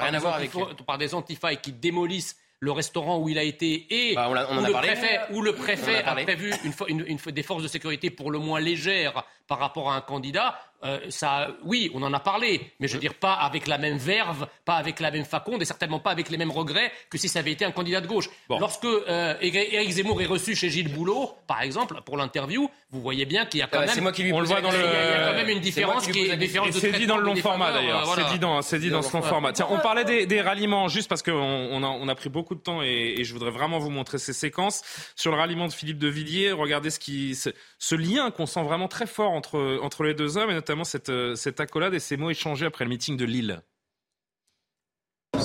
par, 0.87 0.99
des 0.99 1.15
antifas 1.15 1.53
et 1.53 1.57
qui 1.57 1.73
démolissent 1.73 2.37
le 2.59 2.73
restaurant 2.73 3.19
où 3.19 3.29
il 3.29 3.39
a 3.39 3.43
été 3.43 3.87
et 3.91 4.15
Bah, 4.15 4.29
on 4.31 4.57
on 4.57 4.63
où, 4.63 4.67
le 4.67 4.73
parlé. 4.73 4.89
préfet, 4.89 5.21
où 5.31 5.43
le 5.43 5.51
On 5.51 5.55
en 5.55 5.63
préfet 5.63 6.03
a 6.03 6.15
prévu 6.15 6.55
une, 6.65 6.73
fo- 6.73 6.87
une- 6.89 7.05
une 7.07 7.19
fo- 7.19 7.31
des 7.31 7.43
forces 7.43 7.63
de 7.63 7.69
sécurité 7.69 8.09
pour 8.09 8.31
le 8.31 8.39
moins 8.39 8.61
légères 8.61 9.25
par 9.47 9.59
rapport 9.59 9.91
à 9.93 9.97
un 9.97 10.01
candidat, 10.01 10.59
euh, 10.85 10.99
ça, 11.09 11.49
oui, 11.65 11.91
on 11.95 12.03
en 12.03 12.13
a 12.13 12.21
parlé, 12.21 12.73
mais 12.81 12.89
je 12.89 12.95
veux 12.95 13.01
dire 13.01 13.15
pas 13.15 13.33
avec 13.35 13.67
la 13.67 13.79
même 13.79 13.97
verve, 13.99 14.47
pas 14.65 14.75
avec 14.75 15.01
la 15.01 15.11
même 15.11 15.25
faconde 15.25 15.63
et 15.63 15.65
certainement 15.65 15.99
pas 16.01 16.11
avec 16.11 16.29
les 16.31 16.37
mêmes 16.37 16.51
regrets 16.51 16.93
que 17.11 17.19
si 17.19 17.29
ça 17.29 17.39
avait 17.41 17.53
été 17.53 17.65
un 17.65 17.71
candidat 17.73 18.01
de 18.01 18.07
gauche. 18.07 18.29
Lorsque 18.49 18.85
euh, 18.85 19.35
Éric 19.41 19.91
Zemmour 19.91 20.21
est 20.23 20.27
reçu 20.27 20.55
chez 20.55 20.71
Gilles 20.71 20.93
Boulot, 20.93 21.33
par 21.47 21.63
exemple, 21.63 22.01
pour 22.05 22.17
l'interview, 22.17 22.69
vous 22.91 23.01
voyez 23.01 23.25
bien 23.27 23.47
qu'il 23.47 23.61
y 23.61 23.63
a 23.63 23.67
quand 23.67 23.81
même, 23.81 23.89
c'est 23.89 24.01
moi 24.01 24.13
qui 24.13 24.23
lui 24.23 24.33
On 24.33 24.41
le 24.41 24.45
pose 24.47 24.53
voit 24.53 24.61
la 24.61 24.71
dans 24.71 24.73
il 24.77 24.79
y 24.79 24.83
le- 24.83 24.87
a- 24.89 24.91
il 24.93 25.11
y 25.11 25.15
a 25.25 25.27
quand 25.31 25.37
même 25.37 25.49
une 25.49 25.61
différence 25.61 26.07
qui 26.07 26.25
est 26.25 26.29
la 26.29 26.35
une 26.35 26.41
différence 26.41 26.69
Et 26.69 26.73
de 26.73 26.79
c'est 26.79 26.93
dit 26.93 27.07
dans 27.07 27.17
le 27.17 27.25
long 27.25 27.37
format 27.37 27.73
d'ailleurs. 27.73 28.01
euh, 28.01 28.05
voilà. 28.05 28.25
C'est 28.27 28.33
dit 28.35 28.39
dans, 28.39 28.63
c'est 28.63 28.79
dit 28.79 28.91
dans 28.91 29.03
ce 29.03 29.13
long 29.13 29.23
format. 29.23 29.53
Tiens, 29.53 29.67
on 29.71 29.79
parlait 29.79 30.05
des, 30.05 30.27
des 30.27 30.41
ralliements 30.41 30.89
juste 30.89 31.09
parce 31.09 31.23
qu'on 31.23 31.33
on 31.33 31.83
a, 31.83 31.87
on 31.87 32.09
a 32.09 32.15
pris 32.15 32.29
beaucoup 32.29 32.55
de 32.55 32.61
temps 32.61 32.83
et, 32.83 33.15
et 33.19 33.25
je 33.25 33.33
voudrais 33.33 33.51
vraiment 33.51 33.79
vous 33.79 33.91
montrer 33.91 34.19
ces 34.19 34.33
séquences. 34.33 34.83
Sur 35.17 35.33
le 35.33 35.39
ralliement 35.39 35.67
de 35.69 35.73
Philippe 35.73 35.99
de 35.99 36.09
Villiers, 36.09 36.53
regardez 36.53 36.91
ce, 36.91 36.99
qui, 36.99 37.35
ce, 37.35 37.51
ce 37.79 37.95
lien 37.95 38.31
qu'on 38.31 38.47
sent 38.47 38.63
vraiment 38.63 38.89
très 38.89 39.07
fort 39.07 39.33
entre, 39.33 39.79
entre 39.83 40.03
les 40.05 40.15
deux 40.15 40.37
hommes 40.37 40.51
et 40.51 40.55
notamment 40.67 40.83
cette, 40.83 41.11
euh, 41.11 41.37
cette 41.37 41.61
accolade 41.61 41.95
et 41.95 42.01
ces 42.01 42.17
mots 42.17 42.29
échangés 42.29 42.67
après 42.67 42.85
le 42.85 42.91
meeting 42.91 43.17
de 43.17 43.25
Lille. 43.25 43.63
Il 45.35 45.41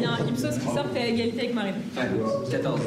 y 0.00 0.04
a 0.04 0.10
un 0.10 0.26
Ipsos 0.26 0.58
qui 0.58 0.66
sort, 0.66 0.86
à 0.94 1.06
égalité 1.06 1.40
avec 1.40 1.54
Marine. 1.54 1.74
14. 2.50 2.80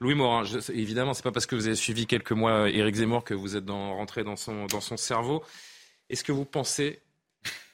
Louis 0.00 0.14
Morin, 0.14 0.44
je, 0.44 0.72
évidemment, 0.72 1.14
c'est 1.14 1.22
pas 1.22 1.32
parce 1.32 1.46
que 1.46 1.54
vous 1.54 1.66
avez 1.66 1.76
suivi 1.76 2.06
quelques 2.06 2.32
mois 2.32 2.68
Éric 2.70 2.96
Zemmour 2.96 3.24
que 3.24 3.34
vous 3.34 3.56
êtes 3.56 3.68
rentré 3.68 4.24
dans 4.24 4.36
son, 4.36 4.66
dans 4.66 4.80
son 4.80 4.96
cerveau. 4.96 5.42
Est-ce 6.10 6.24
que 6.24 6.32
vous 6.32 6.44
pensez 6.44 7.00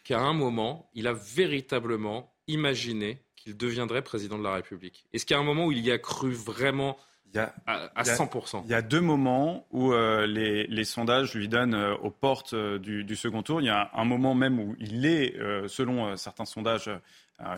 qu'à 0.05 0.21
un 0.21 0.33
moment, 0.33 0.91
il 0.95 1.07
a 1.07 1.13
véritablement 1.13 2.33
imaginé 2.47 3.23
qu'il 3.37 3.57
deviendrait 3.57 4.03
président 4.03 4.39
de 4.39 4.45
la 4.45 4.55
République? 4.55 5.07
Est-ce 5.13 5.33
a 5.35 5.39
un 5.39 5.45
moment 5.45 5.67
où 5.67 5.73
il 5.73 5.85
y 5.85 5.91
a 5.91 5.99
cru 5.99 6.33
vraiment 6.33 6.97
Il 7.33 7.37
y 7.37 7.41
a, 7.41 7.55
à, 7.67 7.75
à 7.95 8.03
il 8.03 8.07
y 8.09 8.11
a- 8.11 8.17
100% 8.17 8.63
Il 8.65 8.71
y 8.71 8.75
a 8.75 8.83
deux 8.83 9.01
moments 9.01 9.67
où 9.71 9.93
euh, 9.93 10.27
les, 10.27 10.67
les 10.67 10.85
sondages 10.85 11.33
lui 11.35 11.47
donnent 11.49 11.75
euh, 11.75 11.95
aux 11.97 12.11
portes 12.11 12.55
euh, 12.55 12.79
du, 12.79 13.05
du 13.05 13.15
second 13.15 13.43
tour. 13.43 13.61
Il 13.61 13.67
y 13.67 13.71
a 13.71 13.91
un 13.95 14.05
moment 14.05 14.35
même 14.35 14.59
où 14.59 14.75
il 14.81 15.07
est, 15.07 15.37
selon 15.69 16.17
certains 16.17 16.45
sondages, 16.45 16.91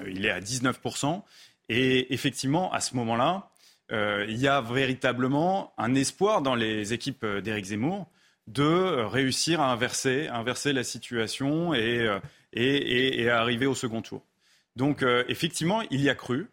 il 0.06 0.26
est 0.26 0.30
à 0.30 0.40
19%. 0.40 1.22
Et 1.68 2.12
effectivement, 2.12 2.70
à 2.72 2.80
ce 2.80 2.94
moment-là, 2.96 3.48
il 3.90 4.36
y 4.36 4.46
a 4.48 4.60
véritablement 4.60 5.72
un 5.78 5.94
espoir 5.94 6.42
dans 6.42 6.54
les 6.54 6.92
équipes 6.92 7.24
d'Éric 7.26 7.66
Zemmour 7.66 8.06
de 8.46 9.02
réussir 9.04 9.60
à 9.60 9.70
inverser, 9.72 10.28
inverser 10.28 10.72
la 10.72 10.84
situation 10.84 11.72
et, 11.74 12.08
et, 12.52 12.62
et, 12.64 13.22
et 13.22 13.30
à 13.30 13.40
arriver 13.40 13.66
au 13.66 13.74
second 13.74 14.02
tour. 14.02 14.22
Donc 14.76 15.04
effectivement, 15.28 15.82
il 15.90 16.00
y 16.00 16.10
a 16.10 16.14
cru. 16.14 16.48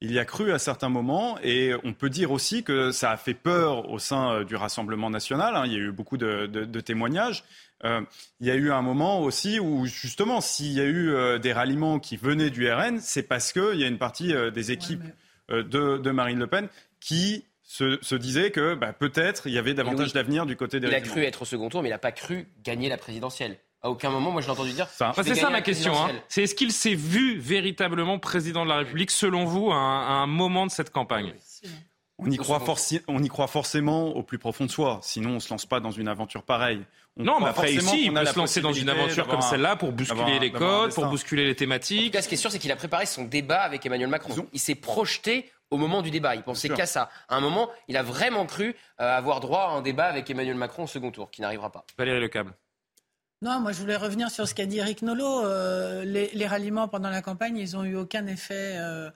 Il 0.00 0.12
y 0.12 0.18
a 0.20 0.24
cru 0.24 0.52
à 0.52 0.58
certains 0.60 0.88
moments 0.88 1.38
et 1.42 1.72
on 1.82 1.92
peut 1.92 2.08
dire 2.10 2.30
aussi 2.30 2.62
que 2.62 2.92
ça 2.92 3.10
a 3.10 3.16
fait 3.16 3.34
peur 3.34 3.90
au 3.90 3.98
sein 3.98 4.32
euh, 4.32 4.44
du 4.44 4.54
Rassemblement 4.54 5.10
national. 5.10 5.56
hein. 5.56 5.64
Il 5.66 5.72
y 5.72 5.76
a 5.76 5.78
eu 5.80 5.90
beaucoup 5.92 6.16
de, 6.16 6.46
de- 6.46 6.64
de 6.64 6.80
témoignages. 6.80 7.42
Euh, 7.84 8.00
il 8.40 8.46
y 8.46 8.50
a 8.50 8.54
eu 8.54 8.70
un 8.70 8.82
moment 8.82 9.20
aussi 9.20 9.58
où 9.60 9.86
justement, 9.86 10.40
s'il 10.40 10.72
y 10.72 10.80
a 10.80 10.84
eu 10.84 11.10
euh, 11.10 11.38
des 11.38 11.52
ralliements 11.52 11.98
qui 11.98 12.16
venaient 12.16 12.50
du 12.50 12.70
RN, 12.70 13.00
c'est 13.00 13.22
parce 13.24 13.52
qu'il 13.52 13.74
y 13.76 13.84
a 13.84 13.88
une 13.88 13.98
partie 13.98 14.34
euh, 14.34 14.50
des 14.50 14.70
équipes 14.72 15.02
de, 15.48 15.62
de 15.98 16.10
Marine 16.10 16.38
Le 16.38 16.46
Pen 16.46 16.68
qui 17.00 17.44
se, 17.62 17.98
se 18.02 18.14
disaient 18.14 18.50
que 18.50 18.74
bah, 18.74 18.92
peut-être 18.92 19.46
il 19.46 19.52
y 19.52 19.58
avait 19.58 19.74
davantage 19.74 20.12
d'avenir 20.12 20.46
du 20.46 20.56
côté 20.56 20.78
des 20.80 20.88
Il 20.88 20.94
a 20.94 21.00
cru 21.00 21.22
être 21.24 21.42
au 21.42 21.44
second 21.44 21.68
tour, 21.68 21.82
mais 21.82 21.88
il 21.88 21.92
n'a 21.92 21.98
pas 21.98 22.12
cru 22.12 22.46
gagner 22.64 22.88
la 22.88 22.96
présidentielle. 22.98 23.56
À 23.82 23.90
aucun 23.90 24.10
moment, 24.10 24.30
moi, 24.32 24.40
je 24.42 24.46
l'ai 24.46 24.52
entendu 24.52 24.72
dire. 24.72 24.88
C'est 24.88 25.34
ça 25.34 25.50
ma 25.50 25.60
question. 25.60 25.92
hein. 25.96 26.10
C'est 26.28 26.42
est-ce 26.42 26.54
qu'il 26.54 26.72
s'est 26.72 26.94
vu 26.94 27.38
véritablement 27.38 28.18
président 28.18 28.64
de 28.64 28.68
la 28.70 28.76
République, 28.78 29.10
selon 29.10 29.44
vous, 29.44 29.70
à 29.70 29.76
un, 29.76 30.00
à 30.00 30.12
un 30.22 30.26
moment 30.26 30.66
de 30.66 30.70
cette 30.70 30.90
campagne? 30.90 31.32
On 32.20 32.28
y, 32.28 32.36
croit 32.36 32.58
forci- 32.58 33.00
on 33.06 33.22
y 33.22 33.28
croit 33.28 33.46
forcément 33.46 34.08
au 34.08 34.24
plus 34.24 34.38
profond 34.38 34.64
de 34.66 34.70
soi, 34.72 34.98
sinon 35.04 35.30
on 35.30 35.34
ne 35.34 35.38
se 35.38 35.50
lance 35.50 35.66
pas 35.66 35.78
dans 35.78 35.92
une 35.92 36.08
aventure 36.08 36.42
pareille. 36.42 36.84
On 37.16 37.22
Non, 37.22 37.38
mais 37.38 37.46
après 37.46 37.68
forcément 37.74 37.92
ici, 37.92 38.04
il 38.06 38.10
qu'on 38.10 38.16
a 38.16 38.20
peut 38.24 38.26
se 38.32 38.38
lancer 38.38 38.60
dans 38.60 38.72
une 38.72 38.88
aventure 38.88 39.28
comme 39.28 39.40
celle-là 39.40 39.76
pour 39.76 39.92
bousculer 39.92 40.40
les 40.40 40.50
codes, 40.50 40.92
pour 40.92 41.06
bousculer 41.06 41.44
les 41.44 41.50
En 41.50 41.54
tout 41.54 41.58
thématiques. 41.60 42.12
cas, 42.12 42.20
ce 42.22 42.26
qui 42.28 42.34
est 42.34 42.38
sûr, 42.38 42.50
c'est 42.50 42.58
qu'il 42.58 42.72
a 42.72 42.76
préparé 42.76 43.06
son 43.06 43.22
débat 43.22 43.60
avec 43.62 43.86
Emmanuel 43.86 44.08
Macron. 44.08 44.34
Il 44.52 44.58
s'est 44.58 44.74
projeté 44.74 45.48
au 45.70 45.76
moment 45.76 46.02
du 46.02 46.10
débat. 46.10 46.34
Il 46.34 46.42
pensait 46.42 46.68
qu'à 46.70 46.86
ça. 46.86 47.08
À 47.28 47.36
un 47.36 47.40
moment, 47.40 47.70
il 47.86 47.96
a 47.96 48.02
vraiment 48.02 48.46
cru 48.46 48.74
euh, 49.00 49.16
avoir 49.16 49.38
droit 49.38 49.68
à 49.70 49.76
un 49.76 49.82
débat 49.82 50.06
avec 50.06 50.28
Emmanuel 50.28 50.56
Macron 50.56 50.84
au 50.84 50.86
second 50.88 51.12
tour, 51.12 51.30
qui 51.30 51.40
n'arrivera 51.40 51.70
pas. 51.70 51.84
Valérie 51.96 52.18
Le 52.20 52.26
Câble. 52.28 52.52
Non, 53.42 53.60
moi 53.60 53.72
je 53.72 53.78
voulais 53.80 53.96
revenir 53.96 54.30
sur 54.30 54.48
ce 54.48 54.54
qu'a 54.54 54.66
dit 54.66 54.78
Eric 54.78 55.02
Nolot. 55.02 55.44
Euh, 55.44 56.04
les, 56.04 56.30
les 56.34 56.46
ralliements 56.46 56.88
pendant 56.88 57.10
la 57.10 57.22
campagne, 57.22 57.56
ils 57.56 57.72
n'ont 57.74 57.84
eu 57.84 57.96
aucun 57.96 58.26
effet. 58.26 58.74
euh, 58.78 59.10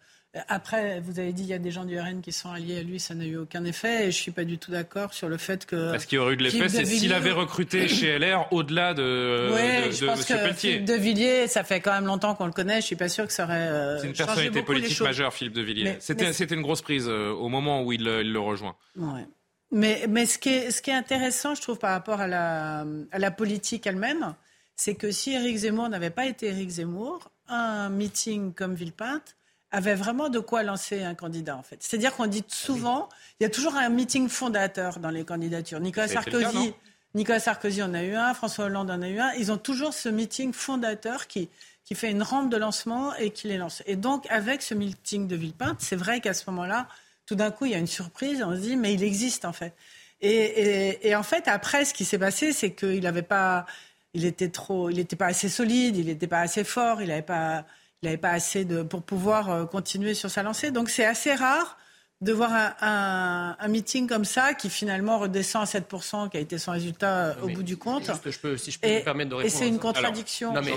après, 0.48 1.00
vous 1.00 1.18
avez 1.18 1.35
dit 1.35 1.42
il 1.42 1.48
y 1.48 1.52
a 1.52 1.58
des 1.58 1.70
gens 1.70 1.85
du 1.85 1.98
RN 2.00 2.22
qui 2.22 2.32
sont 2.32 2.50
alliés 2.50 2.78
à 2.78 2.82
lui, 2.82 2.98
ça 2.98 3.14
n'a 3.14 3.26
eu 3.26 3.37
aucun 3.37 3.64
effet. 3.66 4.06
Et 4.06 4.11
je 4.12 4.16
suis 4.16 4.30
pas 4.30 4.44
du 4.44 4.56
tout 4.56 4.70
d'accord 4.70 5.12
sur 5.12 5.28
le 5.28 5.37
fait 5.37 5.66
que. 5.66 5.98
Ce 5.98 6.06
qui 6.06 6.16
aurait 6.16 6.35
eu 6.35 6.37
de 6.38 6.44
l'effet, 6.44 6.68
c'est 6.70 6.87
s'il 6.87 7.12
avait 7.12 7.32
recruté 7.32 7.87
chez 7.88 8.18
LR 8.18 8.46
au-delà 8.50 8.94
de, 8.94 9.50
Ouais, 9.52 9.88
de, 9.88 9.90
je 9.92 10.06
pense 10.06 10.24
que 10.24 10.32
Pelletier. 10.32 10.70
Philippe 10.72 10.85
de 10.87 10.94
Villiers, 10.94 11.48
ça 11.48 11.64
fait 11.64 11.80
quand 11.80 11.92
même 11.92 12.06
longtemps 12.06 12.35
qu'on 12.35 12.46
le 12.46 12.52
connaît. 12.52 12.80
Je 12.80 12.87
suis 12.87 12.96
pas 12.96 13.11
sûr 13.11 13.26
que 13.26 13.32
ça 13.32 13.44
aurait. 13.44 13.56
euh, 13.68 13.98
C'est 13.98 14.06
une 14.06 14.14
personnalité 14.14 14.62
politique 14.62 15.00
majeure, 15.02 15.35
Philippe 15.35 15.52
de 15.54 15.62
Villiers. 15.62 15.96
C'était 16.00 16.54
une 16.54 16.62
grosse 16.62 16.80
prise 16.82 17.08
euh, 17.08 17.30
au 17.32 17.48
moment 17.50 17.82
où 17.82 17.92
il, 17.92 18.00
il 18.00 18.32
le 18.32 18.40
rejoint. 18.40 18.76
Ouais. 18.96 19.26
Mais, 19.72 20.04
mais 20.08 20.26
ce, 20.26 20.38
qui 20.38 20.50
est, 20.50 20.70
ce 20.70 20.82
qui 20.82 20.90
est 20.90 20.94
intéressant, 20.94 21.54
je 21.54 21.62
trouve, 21.62 21.78
par 21.78 21.92
rapport 21.92 22.20
à 22.20 22.28
la, 22.28 22.85
à 23.11 23.18
la 23.18 23.30
politique 23.30 23.87
elle-même, 23.87 24.35
c'est 24.76 24.94
que 24.94 25.11
si 25.11 25.32
Éric 25.32 25.56
Zemmour 25.56 25.88
n'avait 25.88 26.11
pas 26.11 26.26
été 26.26 26.48
Éric 26.48 26.68
Zemmour, 26.68 27.30
un 27.48 27.88
meeting 27.88 28.52
comme 28.52 28.74
Villepinte 28.74 29.37
avait 29.70 29.94
vraiment 29.94 30.28
de 30.28 30.38
quoi 30.38 30.62
lancer 30.62 31.02
un 31.02 31.14
candidat, 31.14 31.56
en 31.56 31.62
fait. 31.62 31.76
C'est-à-dire 31.80 32.14
qu'on 32.14 32.26
dit 32.26 32.44
souvent, 32.48 33.08
il 33.40 33.44
y 33.44 33.46
a 33.46 33.48
toujours 33.48 33.74
un 33.76 33.88
meeting 33.88 34.28
fondateur 34.28 34.98
dans 34.98 35.08
les 35.08 35.24
candidatures. 35.24 35.80
Nicolas 35.80 36.08
cas, 36.08 36.14
Sarkozy, 36.14 36.74
Nicolas 37.14 37.40
Sarkozy 37.40 37.82
en 37.82 37.94
a 37.94 38.02
eu 38.02 38.14
un, 38.14 38.35
François 38.35 38.66
Hollande 38.66 38.90
en 38.90 39.00
a 39.00 39.08
eu 39.08 39.18
un. 39.18 39.32
Ils 39.32 39.50
ont 39.50 39.56
toujours 39.56 39.94
ce 39.94 40.11
meeting 40.11 40.52
fondateur 40.52 41.26
qui, 41.26 41.48
qui 41.87 41.94
fait 41.94 42.11
une 42.11 42.22
rampe 42.22 42.50
de 42.50 42.58
lancement 42.58 43.14
et 43.14 43.30
qui 43.30 43.48
les 43.48 43.56
lance. 43.56 43.82
Et 43.87 43.96
donc, 43.96 44.26
avec 44.28 44.61
ce 44.61 44.74
meeting 44.74 45.26
de 45.26 45.37
Villepinte, 45.37 45.80
c'est 45.80 45.96
vrai 45.96 46.20
qu'à 46.20 46.35
ce 46.35 46.50
moment-là, 46.50 46.87
tout 47.26 47.35
d'un 47.35 47.50
coup, 47.50 47.66
il 47.66 47.72
y 47.72 47.74
a 47.74 47.78
une 47.78 47.87
surprise. 47.87 48.42
On 48.42 48.54
se 48.54 48.61
dit, 48.61 48.76
mais 48.76 48.94
il 48.94 49.02
existe 49.02 49.44
en 49.44 49.52
fait. 49.52 49.74
Et, 50.20 50.30
et- 50.30 51.08
et 51.08 51.14
en 51.16 51.22
fait, 51.22 51.48
après, 51.48 51.85
ce 51.85 51.92
qui 51.94 52.04
s'est 52.04 52.18
passé, 52.18 52.52
c'est 52.52 52.72
qu'il 52.72 53.00
n'avait 53.02 53.22
pas, 53.22 53.66
il 54.14 54.24
était 54.24 54.48
trop, 54.50 54.88
il 54.90 54.96
n'était 54.96 55.16
pas 55.16 55.26
assez 55.26 55.48
solide, 55.48 55.96
il 55.96 56.06
n'était 56.06 56.26
pas 56.28 56.40
assez 56.40 56.64
fort, 56.64 57.02
il 57.02 57.08
n'avait 57.08 57.22
pas, 57.22 57.64
il 58.02 58.08
avait 58.08 58.16
pas 58.18 58.30
assez 58.30 58.64
de 58.64 58.82
pour 58.82 59.02
pouvoir 59.02 59.50
euh, 59.50 59.64
continuer 59.66 60.14
sur 60.14 60.30
sa 60.30 60.42
lancée. 60.42 60.70
Donc, 60.70 60.90
c'est 60.90 61.04
assez 61.04 61.35
rare 61.35 61.76
de 62.20 62.32
voir 62.32 62.52
un, 62.52 62.74
un- 62.82 63.56
un 63.58 63.68
meeting 63.68 64.06
comme 64.06 64.24
ça 64.24 64.54
qui 64.54 64.70
finalement 64.70 65.18
redescend 65.18 65.62
à 65.64 65.66
7%, 65.66 66.28
qui 66.30 66.37
a 66.37 66.40
été 66.40 66.56
son 66.56 66.70
résultat 66.70 67.30
euh, 67.30 67.35
au 67.42 67.48
bout 67.48 67.64
du 67.64 67.76
compte. 67.76 68.04
juste, 68.06 68.30
je 68.30 68.38
peux, 68.38 68.56
si 68.56 68.70
je 68.70 68.78
peux 68.78 68.87
Et- 68.87 68.98
me 69.00 69.04
permettre 69.04 69.30
de 69.30 69.35
et 69.35 69.38
répondre. 69.38 69.58
c'est 69.58 69.64
à 69.64 69.66
une 69.66 69.74
ça. 69.74 69.80
contradiction. 69.80 70.52
non, 70.52 70.61
mais, 70.62 70.70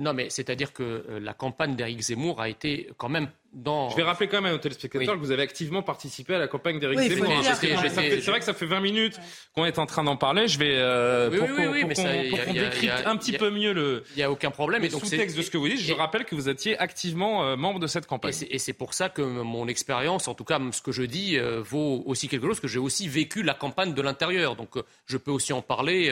non, 0.00 0.12
mais 0.12 0.28
c'est-à-dire 0.28 0.74
que 0.74 0.82
euh, 0.82 1.18
la 1.18 1.32
campagne 1.32 1.76
d'Éric 1.76 1.98
Zemmour 2.02 2.42
a 2.42 2.50
été 2.50 2.90
quand 2.98 3.08
même 3.08 3.28
dans. 3.52 3.90
Je 3.90 3.96
vais 3.96 4.02
rappeler 4.02 4.28
quand 4.28 4.40
même 4.40 4.54
aux 4.54 4.58
téléspectateurs 4.58 5.08
Oui. 5.14 5.20
que 5.20 5.24
vous 5.24 5.30
avez 5.30 5.42
activement 5.42 5.82
participé 5.82 6.34
à 6.34 6.38
la 6.38 6.48
campagne 6.48 6.78
d'Éric 6.78 6.98
Oui, 6.98 7.08
Zemmour. 7.08 7.42
fait- 7.44 8.20
C'est 8.20 8.30
vrai 8.30 8.38
que 8.38 8.44
ça 8.44 8.54
fait 8.54 8.66
20 8.66 8.80
minutes 8.80 9.18
qu'on 9.54 9.64
est 9.66 9.78
en 9.78 9.86
train 9.86 10.04
d'en 10.04 10.16
parler. 10.16 10.48
Je 10.48 10.58
vais 10.58 10.72
euh, 10.76 11.28
Oui, 11.30 11.38
pour 11.38 11.48
qu'on 11.48 12.52
décrypte 12.52 12.92
un 13.06 13.16
petit 13.16 13.32
peu 13.32 13.50
mieux 13.50 13.72
le, 13.72 14.04
Il 14.14 14.18
n'y 14.18 14.22
a 14.22 14.30
aucun 14.30 14.50
problème. 14.50 14.82
Et 14.84 14.88
donc 14.88 15.04
sous-texte 15.04 15.36
de 15.36 15.42
ce 15.42 15.50
que 15.50 15.58
vous 15.58 15.68
dites. 15.68 15.80
Je 15.80 15.92
rappelle 15.92 16.24
que 16.24 16.34
vous 16.34 16.48
étiez 16.48 16.78
activement 16.78 17.44
euh, 17.44 17.56
membre 17.56 17.78
de 17.80 17.86
cette 17.86 18.06
campagne. 18.06 18.30
Et 18.30 18.32
c'est- 18.32 18.48
Et 18.50 18.58
c'est 18.58 18.72
pour 18.72 18.94
ça 18.94 19.08
que 19.08 19.22
mon 19.22 19.68
expérience, 19.68 20.28
en 20.28 20.34
tout 20.34 20.44
cas 20.44 20.58
ce 20.72 20.80
que 20.82 20.92
je 20.92 21.02
dis, 21.02 21.36
euh, 21.38 21.60
vaut 21.62 22.02
aussi 22.06 22.28
quelque 22.28 22.46
chose, 22.46 22.60
que 22.60 22.68
j'ai 22.68 22.78
aussi 22.78 23.08
vécu 23.08 23.42
la 23.42 23.54
campagne 23.54 23.94
de 23.94 24.02
l'intérieur. 24.02 24.56
Donc 24.56 24.76
euh, 24.76 24.82
je 25.06 25.16
peux 25.16 25.30
aussi 25.30 25.52
en 25.52 25.62
parler 25.62 26.10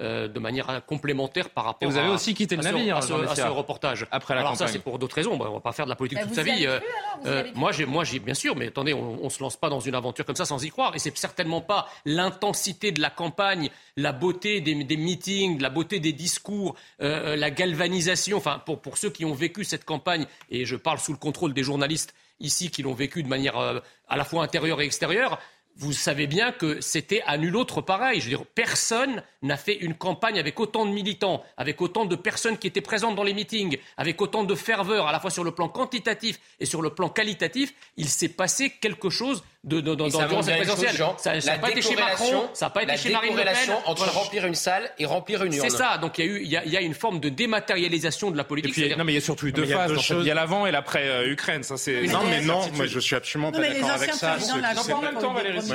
euh, 0.00 0.26
de 0.28 0.38
manière 0.40 0.82
complémentaire 0.86 1.50
par 1.50 1.64
rapport 1.64 1.88
Et 1.88 1.90
vous 1.92 1.96
avez 1.96 2.08
à, 2.08 2.12
aussi 2.12 2.34
quitté 2.34 2.56
le 2.56 2.60
à 2.60 2.68
ce- 2.68 2.74
navire, 2.74 2.96
à 2.96 3.02
ce, 3.02 3.12
à 3.42 3.48
reportage. 3.50 4.06
après 4.10 4.34
la 4.34 4.40
Alors 4.40 4.52
ça 4.56 4.64
campagne. 4.64 4.72
c'est 4.72 4.82
pour 4.82 4.98
d'autres 4.98 5.14
raisons. 5.16 5.36
Bah, 5.36 5.46
on 5.50 5.54
va 5.54 5.60
pas 5.60 5.72
faire 5.72 5.84
de 5.86 5.90
la 5.90 5.96
politique 5.96 6.18
Bah, 6.18 6.24
toute 6.26 6.34
sa 6.34 6.42
vie. 6.42 6.50
avez 6.50 6.66
Euh, 6.66 6.78
alors 6.78 7.26
euh, 7.26 7.44
moi, 7.54 7.70
j'ai, 7.72 7.86
moi, 7.86 8.02
j'ai, 8.04 8.18
bien 8.18 8.34
sûr, 8.34 8.56
mais 8.56 8.66
attendez, 8.68 8.92
on, 8.92 9.18
on 9.24 9.28
se 9.30 9.40
lance 9.42 9.56
pas 9.56 9.68
dans 9.68 9.80
une 9.80 9.94
aventure 9.94 10.24
comme 10.24 10.34
ça 10.36 10.44
sans 10.44 10.62
y 10.64 10.70
croire. 10.70 10.94
Et 10.96 10.98
c'est 10.98 11.16
certainement 11.16 11.60
pas 11.60 11.86
l'intensité 12.04 12.90
de 12.92 13.00
la 13.00 13.10
campagne, 13.10 13.70
la 13.96 14.12
beauté 14.12 14.60
des, 14.60 14.82
des 14.84 14.96
meetings, 14.96 15.60
la 15.60 15.70
beauté 15.70 16.00
des 16.00 16.12
discours, 16.12 16.74
euh, 17.00 17.32
euh, 17.32 17.36
la 17.36 17.50
galvanisation. 17.50 18.36
Enfin, 18.38 18.60
pour, 18.66 18.80
pour 18.80 18.98
ceux 18.98 19.10
qui 19.10 19.24
ont 19.24 19.34
vécu 19.34 19.64
cette 19.64 19.84
campagne, 19.84 20.26
et 20.50 20.64
je 20.64 20.76
parle 20.76 20.98
sous 20.98 21.12
le 21.12 21.18
contrôle 21.18 21.54
des 21.54 21.62
journalistes 21.62 22.14
ici 22.40 22.70
qui 22.70 22.82
l'ont 22.82 22.94
vécu 22.94 23.22
de 23.22 23.28
manière 23.28 23.56
euh, 23.58 23.78
à 24.08 24.16
la 24.16 24.24
fois 24.24 24.42
intérieure 24.42 24.80
et 24.80 24.84
extérieure. 24.86 25.38
Vous 25.76 25.92
savez 25.92 26.28
bien 26.28 26.52
que 26.52 26.80
c'était 26.80 27.22
à 27.26 27.36
nul 27.36 27.56
autre 27.56 27.80
pareil. 27.80 28.20
Je 28.20 28.26
veux 28.26 28.36
dire, 28.36 28.46
personne 28.46 29.24
n'a 29.42 29.56
fait 29.56 29.74
une 29.74 29.94
campagne 29.94 30.38
avec 30.38 30.60
autant 30.60 30.86
de 30.86 30.92
militants, 30.92 31.42
avec 31.56 31.80
autant 31.80 32.04
de 32.04 32.14
personnes 32.14 32.58
qui 32.58 32.68
étaient 32.68 32.80
présentes 32.80 33.16
dans 33.16 33.24
les 33.24 33.34
meetings, 33.34 33.78
avec 33.96 34.22
autant 34.22 34.44
de 34.44 34.54
ferveur, 34.54 35.08
à 35.08 35.12
la 35.12 35.18
fois 35.18 35.30
sur 35.30 35.42
le 35.42 35.50
plan 35.50 35.68
quantitatif 35.68 36.38
et 36.60 36.66
sur 36.66 36.80
le 36.80 36.90
plan 36.90 37.08
qualitatif. 37.08 37.74
Il 37.96 38.08
s'est 38.08 38.28
passé 38.28 38.70
quelque 38.70 39.10
chose 39.10 39.42
de, 39.64 39.80
de, 39.80 39.94
dans, 39.94 40.10
ça 40.10 40.26
dans- 40.26 40.36
chose, 40.36 40.46
présidentielle. 40.50 40.96
Ça 41.18 41.32
n'a 41.34 41.40
la 41.40 41.58
pas 41.58 41.70
été 41.70 41.82
chez 41.82 41.96
Macron, 41.96 42.48
ça 42.52 42.66
n'a 42.66 42.70
pas 42.70 42.82
été 42.82 42.92
la 42.92 42.98
chez 42.98 43.10
Marine 43.10 43.34
Le 43.36 43.42
Pen. 43.42 43.54
entre 43.86 44.04
Voilà. 44.04 44.12
remplir 44.12 44.46
une 44.46 44.54
salle 44.54 44.90
et 44.98 45.06
remplir 45.06 45.42
une 45.42 45.52
urne. 45.54 45.68
C'est 45.70 45.76
ça. 45.76 45.98
Donc 45.98 46.18
il 46.18 46.24
y 46.24 46.28
a 46.28 46.30
eu, 46.30 46.40
il 46.42 46.48
y 46.50 46.56
a, 46.56 46.64
il 46.64 46.70
y 46.72 46.76
a 46.76 46.80
une 46.80 46.94
forme 46.94 47.18
de 47.20 47.28
dématérialisation 47.30 48.30
de 48.30 48.36
la 48.36 48.42
Et 48.42 48.46
politique. 48.46 48.72
puis, 48.74 48.96
non, 48.96 49.04
mais 49.04 49.12
il 49.12 49.16
y 49.16 49.18
a 49.18 49.22
surtout 49.22 49.46
eu 49.46 49.52
deux 49.52 49.62
mais 49.62 49.68
il 49.68 49.70
y 49.70 49.74
a 49.74 49.88
phases. 49.88 50.08
Il 50.20 50.26
y 50.26 50.30
a 50.30 50.34
l'avant 50.34 50.66
et 50.66 50.70
l'après 50.70 51.08
euh, 51.08 51.30
Ukraine. 51.32 51.62
Ça, 51.62 51.76
c'est. 51.76 52.02
Non, 52.02 52.20
mais- 52.24 52.40
non, 52.42 52.68
moi 52.74 52.86
je 52.86 52.98
suis 52.98 53.16
absolument 53.16 53.48
Non, 53.50 53.58
pas 53.58 53.60
mais 53.60 53.68
les 53.70 53.74
d'accord 53.80 53.90
avec 53.92 54.10
anciens 54.10 54.18
ça. 54.18 54.26
la 54.26 54.74
Moi, 54.74 54.76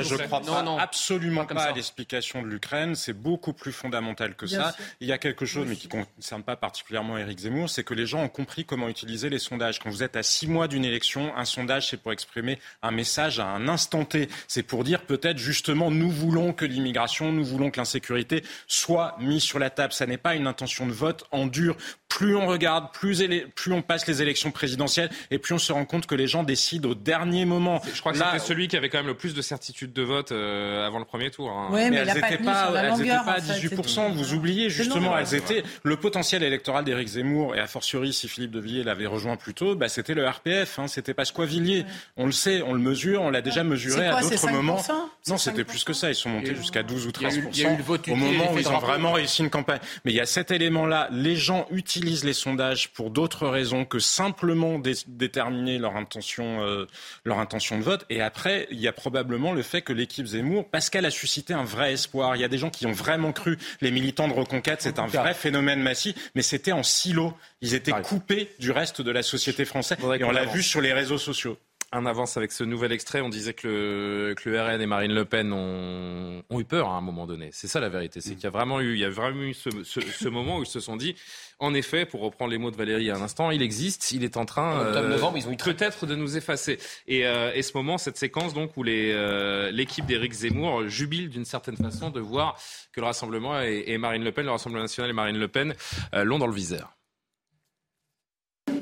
je 0.02 0.08
Sinclair. 0.08 0.28
crois 0.28 0.80
absolument 0.80 1.44
pas 1.44 1.62
à 1.64 1.72
l'explication 1.72 2.42
de 2.42 2.46
l'Ukraine. 2.48 2.94
C'est 2.94 3.12
beaucoup 3.12 3.52
plus 3.52 3.72
fondamental 3.72 4.34
que 4.34 4.46
ça. 4.46 4.74
Il 5.00 5.08
y 5.08 5.12
a 5.12 5.18
quelque 5.18 5.44
chose, 5.46 5.66
mais 5.68 5.76
qui 5.76 5.88
ne 5.88 6.04
concerne 6.16 6.42
pas 6.42 6.56
particulièrement 6.56 7.18
Éric 7.18 7.40
Zemmour, 7.40 7.68
c'est 7.70 7.84
que 7.84 7.94
les 7.94 8.06
gens 8.06 8.22
ont 8.22 8.28
compris 8.28 8.64
comment 8.64 8.88
utiliser 8.88 9.28
les 9.30 9.38
sondages. 9.38 9.78
Quand 9.78 9.90
vous 9.90 10.02
êtes 10.02 10.16
à 10.16 10.22
six 10.22 10.46
mois 10.46 10.68
d'une 10.68 10.84
élection, 10.84 11.32
un 11.36 11.44
sondage, 11.44 11.88
c'est 11.88 11.96
pour 11.96 12.12
exprimer 12.12 12.58
un 12.82 12.90
message 12.90 13.40
à 13.40 13.46
un 13.46 13.68
T. 13.88 14.28
C'est 14.48 14.62
pour 14.62 14.84
dire 14.84 15.02
peut-être 15.02 15.38
justement, 15.38 15.90
nous 15.90 16.10
voulons 16.10 16.52
que 16.52 16.64
l'immigration, 16.64 17.32
nous 17.32 17.44
voulons 17.44 17.70
que 17.70 17.78
l'insécurité 17.78 18.42
soit 18.66 19.16
mise 19.20 19.42
sur 19.42 19.58
la 19.58 19.70
table. 19.70 19.92
Ça 19.92 20.06
n'est 20.06 20.16
pas 20.18 20.34
une 20.34 20.46
intention 20.46 20.86
de 20.86 20.92
vote 20.92 21.24
en 21.32 21.46
dur. 21.46 21.76
Plus 22.08 22.34
on 22.36 22.46
regarde, 22.48 22.92
plus, 22.92 23.20
élé- 23.22 23.46
plus 23.54 23.72
on 23.72 23.82
passe 23.82 24.06
les 24.08 24.20
élections 24.20 24.50
présidentielles, 24.50 25.10
et 25.30 25.38
plus 25.38 25.54
on 25.54 25.58
se 25.58 25.72
rend 25.72 25.84
compte 25.84 26.06
que 26.06 26.16
les 26.16 26.26
gens 26.26 26.42
décident 26.42 26.90
au 26.90 26.94
dernier 26.94 27.44
moment. 27.44 27.80
Je 27.94 28.00
crois 28.00 28.12
que 28.12 28.18
Là, 28.18 28.32
c'était 28.34 28.46
celui 28.46 28.66
qui 28.68 28.76
avait 28.76 28.88
quand 28.88 28.98
même 28.98 29.06
le 29.06 29.14
plus 29.16 29.32
de 29.32 29.40
certitude 29.42 29.92
de 29.92 30.02
vote 30.02 30.32
euh, 30.32 30.84
avant 30.84 30.98
le 30.98 31.04
premier 31.04 31.30
tour. 31.30 31.50
hein. 31.50 31.68
Ouais, 31.70 31.88
mais, 31.88 31.98
elles 31.98 32.08
n'étaient 32.08 32.38
pas, 32.38 32.64
à 32.64 32.96
fait, 32.96 33.04
18%. 33.04 33.68
c'est 33.68 33.68
tout. 33.76 34.14
Vous 34.14 34.34
oubliez 34.34 34.68
justement, 34.70 35.16
elles 35.16 35.34
étaient 35.36 35.62
le 35.84 35.96
potentiel 35.96 36.42
électoral 36.42 36.84
d'Éric 36.84 37.06
Zemmour 37.08 37.54
et 37.54 37.60
a 37.60 37.68
fortiori 37.68 38.12
si 38.12 38.26
Philippe 38.28 38.50
de 38.50 38.60
Villiers 38.60 38.82
l'avait 38.82 39.06
rejoint 39.06 39.36
plus 39.36 39.54
tôt, 39.54 39.76
bah, 39.76 39.88
c'était 39.88 40.14
le 40.14 40.26
RPF, 40.28 40.80
hein, 40.80 40.88
c'était 40.88 41.14
Pasqua-Villiers. 41.14 41.86
On 42.16 42.26
le 42.26 42.32
sait, 42.32 42.60
on 42.62 42.72
le 42.74 42.80
mesure, 42.80 43.22
on 43.22 43.30
l'a 43.30 43.40
déjà 43.40 43.62
mesuré 43.62 43.69
À 44.08 44.10
quoi, 44.10 44.20
d'autres 44.22 44.34
5% 44.36 44.52
moments. 44.52 44.78
C'est 44.78 45.30
Non, 45.30 45.38
c'était 45.38 45.62
5%. 45.62 45.64
plus 45.66 45.84
que 45.84 45.92
ça. 45.92 46.08
Ils 46.08 46.14
sont 46.14 46.28
montés 46.30 46.54
jusqu'à 46.54 46.82
12 46.82 47.06
ou 47.06 47.10
il 47.10 47.22
y 47.22 47.26
a 47.26 47.28
13 47.28 47.36
eu- 47.38 47.48
il 47.52 47.58
y 47.60 47.66
a 47.66 47.72
eu 47.72 47.76
le 47.76 47.82
vote 47.82 48.08
au 48.08 48.14
moment 48.16 48.52
où 48.52 48.58
ils 48.58 48.68
ont 48.68 48.78
vraiment 48.78 49.12
réussi 49.12 49.42
une 49.42 49.50
campagne. 49.50 49.80
Mais 50.04 50.12
il 50.12 50.16
y 50.16 50.20
a 50.20 50.26
cet 50.26 50.50
élément-là. 50.50 51.08
Les 51.12 51.36
gens 51.36 51.66
utilisent 51.70 52.24
les 52.24 52.32
sondages 52.32 52.88
pour 52.90 53.10
d'autres 53.10 53.46
raisons 53.48 53.84
que 53.84 53.98
simplement 53.98 54.78
dé- 54.78 54.94
déterminer 55.06 55.78
leur 55.78 55.96
intention, 55.96 56.62
euh, 56.64 56.86
leur 57.24 57.38
intention 57.38 57.78
de 57.78 57.82
vote. 57.82 58.04
Et 58.10 58.20
après, 58.22 58.66
il 58.70 58.80
y 58.80 58.88
a 58.88 58.92
probablement 58.92 59.52
le 59.52 59.62
fait 59.62 59.82
que 59.82 59.92
l'équipe 59.92 60.26
Zemmour, 60.26 60.66
parce 60.70 60.90
qu'elle 60.90 61.06
a 61.06 61.10
suscité 61.10 61.52
un 61.54 61.64
vrai 61.64 61.92
espoir. 61.92 62.36
Il 62.36 62.40
y 62.42 62.44
a 62.44 62.48
des 62.48 62.58
gens 62.58 62.70
qui 62.70 62.86
ont 62.86 62.92
vraiment 62.92 63.32
cru. 63.32 63.58
Les 63.80 63.90
militants 63.90 64.28
de 64.28 64.32
Reconquête, 64.32 64.80
c'est 64.82 64.98
un 64.98 65.06
vrai 65.06 65.34
phénomène 65.34 65.80
massif, 65.82 66.30
mais 66.34 66.42
c'était 66.42 66.72
en 66.72 66.82
silo. 66.82 67.34
Ils 67.60 67.74
étaient 67.74 67.92
coupés 68.02 68.50
du 68.58 68.70
reste 68.70 69.02
de 69.02 69.10
la 69.10 69.22
société 69.22 69.64
française. 69.64 69.98
Et 70.00 70.24
on 70.24 70.28
qu'on 70.28 70.32
l'a 70.32 70.44
vu 70.46 70.62
sur 70.62 70.80
les 70.80 70.92
réseaux 70.92 71.18
sociaux. 71.18 71.58
Un 71.92 72.06
avance 72.06 72.36
avec 72.36 72.52
ce 72.52 72.62
nouvel 72.62 72.92
extrait. 72.92 73.20
On 73.20 73.28
disait 73.28 73.54
que 73.54 73.66
le, 73.66 74.34
que 74.34 74.48
le 74.48 74.60
RN 74.60 74.80
et 74.80 74.86
Marine 74.86 75.12
Le 75.12 75.24
Pen 75.24 75.52
ont, 75.52 76.42
ont 76.48 76.60
eu 76.60 76.64
peur 76.64 76.88
à 76.88 76.96
un 76.96 77.00
moment 77.00 77.26
donné. 77.26 77.50
C'est 77.52 77.66
ça 77.68 77.80
la 77.80 77.88
vérité. 77.88 78.20
C'est 78.20 78.34
qu'il 78.34 78.44
y 78.44 78.46
a 78.46 78.50
vraiment 78.50 78.80
eu, 78.80 78.92
il 78.94 79.00
y 79.00 79.04
a 79.04 79.10
vraiment 79.10 79.42
eu 79.42 79.54
ce, 79.54 79.70
ce, 79.82 80.00
ce 80.00 80.28
moment 80.28 80.58
où 80.58 80.62
ils 80.62 80.66
se 80.66 80.80
sont 80.80 80.96
dit, 80.96 81.16
en 81.58 81.74
effet, 81.74 82.06
pour 82.06 82.20
reprendre 82.20 82.50
les 82.50 82.58
mots 82.58 82.70
de 82.70 82.76
Valérie 82.76 83.10
à 83.10 83.16
un 83.16 83.22
instant, 83.22 83.50
il 83.50 83.62
existe, 83.62 84.12
il 84.12 84.24
est 84.24 84.36
en 84.36 84.44
train 84.44 84.78
En 84.78 84.86
octobre-novembre, 84.86 85.38
ils 85.38 85.48
ont 85.48 85.52
eu 85.52 85.56
très 85.56 85.74
peut-être 85.74 86.06
de 86.06 86.14
nous 86.14 86.36
effacer. 86.36 86.78
Et, 87.06 87.26
euh, 87.26 87.52
et 87.54 87.62
ce 87.62 87.76
moment, 87.76 87.98
cette 87.98 88.16
séquence 88.16 88.54
donc 88.54 88.76
où 88.76 88.84
euh, 88.86 89.70
l'équipe 89.70 90.06
d'Éric 90.06 90.32
Zemmour 90.32 90.88
jubile 90.88 91.28
d'une 91.28 91.44
certaine 91.44 91.76
façon 91.76 92.10
de 92.10 92.20
voir 92.20 92.56
que 92.92 93.00
le 93.00 93.06
Rassemblement 93.06 93.60
et, 93.60 93.84
et 93.86 93.98
Marine 93.98 94.24
Le 94.24 94.32
Pen, 94.32 94.44
le 94.44 94.52
Rassemblement 94.52 94.82
national 94.82 95.10
et 95.10 95.14
Marine 95.14 95.38
Le 95.38 95.48
Pen 95.48 95.74
euh, 96.14 96.24
l'ont 96.24 96.38
dans 96.38 96.46
le 96.46 96.54
viseur. 96.54 96.96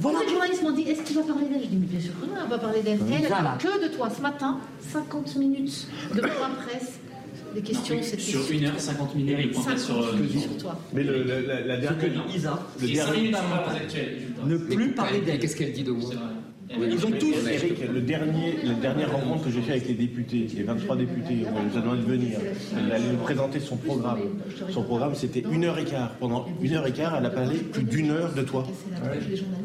Voilà. 0.00 0.20
Les 0.22 0.28
journalistes 0.28 0.62
m'ont 0.62 0.72
dit 0.72 0.82
est-ce 0.82 1.02
qu'il 1.02 1.16
va 1.16 1.22
parler 1.22 1.47
va 2.58 2.66
parler 2.66 2.82
d'elle. 2.82 2.98
Elle, 3.12 3.22
que 3.58 3.88
de 3.88 3.94
toi. 3.94 4.08
Ce 4.14 4.20
matin, 4.20 4.58
50 4.92 5.36
minutes 5.36 5.86
de 6.14 6.20
point 6.20 6.50
presse. 6.66 6.98
Les 7.54 7.62
questions, 7.62 7.96
c'était 8.02 8.20
Sur 8.22 8.40
1h50 8.42 9.16
minutes, 9.16 9.36
il 9.40 9.50
pointait 9.52 9.78
sur, 9.78 9.98
euh, 10.02 10.12
sur 10.38 10.56
toi. 10.58 10.78
Mais 10.92 11.02
le, 11.02 11.22
le- 11.22 11.46
la, 11.46 11.60
la 11.62 11.76
dernière, 11.78 12.24
Isa, 12.34 12.58
le 12.80 12.88
dernier, 12.88 13.32
ne 14.44 14.56
plus 14.58 14.92
parler 14.92 15.20
d'elle. 15.22 15.38
Qu'est-ce 15.38 15.56
qu'elle 15.56 15.72
dit 15.72 15.82
de 15.84 15.92
moi 15.92 16.10
Ils 16.70 17.06
ont 17.06 17.10
tous, 17.10 17.34
Eric, 17.50 17.80
le 17.92 18.00
dernier, 18.00 18.58
la 18.64 18.74
dernière 18.74 19.12
rencontre 19.12 19.44
que 19.44 19.50
j'ai 19.50 19.62
fait 19.62 19.72
avec 19.72 19.88
les 19.88 19.94
députés, 19.94 20.46
les 20.54 20.62
23 20.62 20.96
députés, 20.96 21.44
on 21.56 21.62
nous 21.62 21.76
a 21.78 21.80
demandé 21.80 22.02
de 22.02 22.06
venir. 22.06 22.38
Elle 22.76 22.92
allait 22.92 23.08
nous 23.12 23.18
présenter 23.18 23.58
son 23.60 23.76
programme. 23.76 24.18
Son 24.70 24.82
programme, 24.82 25.14
c'était 25.14 25.44
une 25.50 25.64
heure 25.64 25.78
et 25.78 25.84
quart. 25.84 26.10
Pendant 26.20 26.46
une 26.60 26.74
heure 26.74 26.86
et 26.86 26.92
quart, 26.92 27.16
elle 27.18 27.26
a 27.26 27.30
parlé 27.30 27.58
plus 27.58 27.84
d'une 27.84 28.10
heure 28.10 28.32
de 28.34 28.42
toi. 28.42 28.66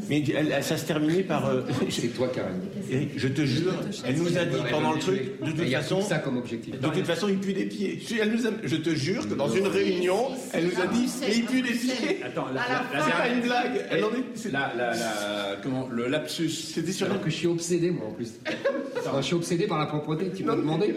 Mais 0.09 0.23
elle- 0.35 0.63
ça 0.63 0.77
se 0.77 0.85
terminait 0.85 1.23
par. 1.23 1.45
euh, 1.47 1.61
C'est 1.89 2.07
toi, 2.09 2.27
Karim. 2.33 2.55
Eric, 2.89 3.11
je 3.17 3.27
te 3.27 3.41
jure, 3.45 3.73
elle 4.05 4.15
nous 4.17 4.37
a 4.37 4.45
dit 4.45 4.57
pendant 4.69 4.93
le 4.93 4.99
truc, 4.99 5.41
de 5.45 5.51
toute 5.51 5.69
façon, 5.71 5.99
tout 6.01 6.07
ça 6.07 6.19
comme 6.19 6.37
objectif. 6.37 6.79
de 6.79 6.87
toute 6.87 7.05
façon, 7.05 7.27
il 7.29 7.37
pue 7.37 7.53
des 7.53 7.65
pieds. 7.65 7.99
Si 8.05 8.17
Elle 8.19 8.31
nous 8.31 8.45
a- 8.47 8.51
je 8.63 8.75
te 8.75 8.89
jure 8.91 9.27
que 9.27 9.33
dans 9.33 9.49
une 9.49 9.67
réunion, 9.67 10.27
elle 10.53 10.65
nous 10.65 10.81
a 10.81 10.87
dit, 10.87 11.05
mais 11.21 11.35
il 11.35 11.43
pue 11.45 11.61
des 11.61 11.71
pieds. 11.73 12.19
Attends, 12.23 12.45
la, 12.53 12.61
c'est 13.03 13.11
pas 13.11 13.27
une 13.29 13.41
blague. 13.41 13.85
Elle 13.91 14.03
en 14.03 14.09
est- 14.09 14.23
c'est- 14.35 14.51
la, 14.51 14.71
la, 14.77 14.91
la- 14.91 15.55
comment, 15.61 15.87
le 15.91 16.07
lapsus. 16.07 16.49
C'était 16.49 16.91
sur 16.93 17.08
Alors 17.08 17.21
que 17.21 17.29
je 17.29 17.36
suis 17.36 17.47
obsédé, 17.47 17.91
moi, 17.91 18.08
en 18.08 18.12
plus. 18.12 18.29
Enfin, 19.06 19.17
je 19.21 19.25
suis 19.25 19.36
obsédé 19.36 19.67
par 19.67 19.79
la 19.79 19.86
propreté, 19.88 20.32
tu 20.36 20.43
m'as 20.43 20.56
demandé. 20.56 20.93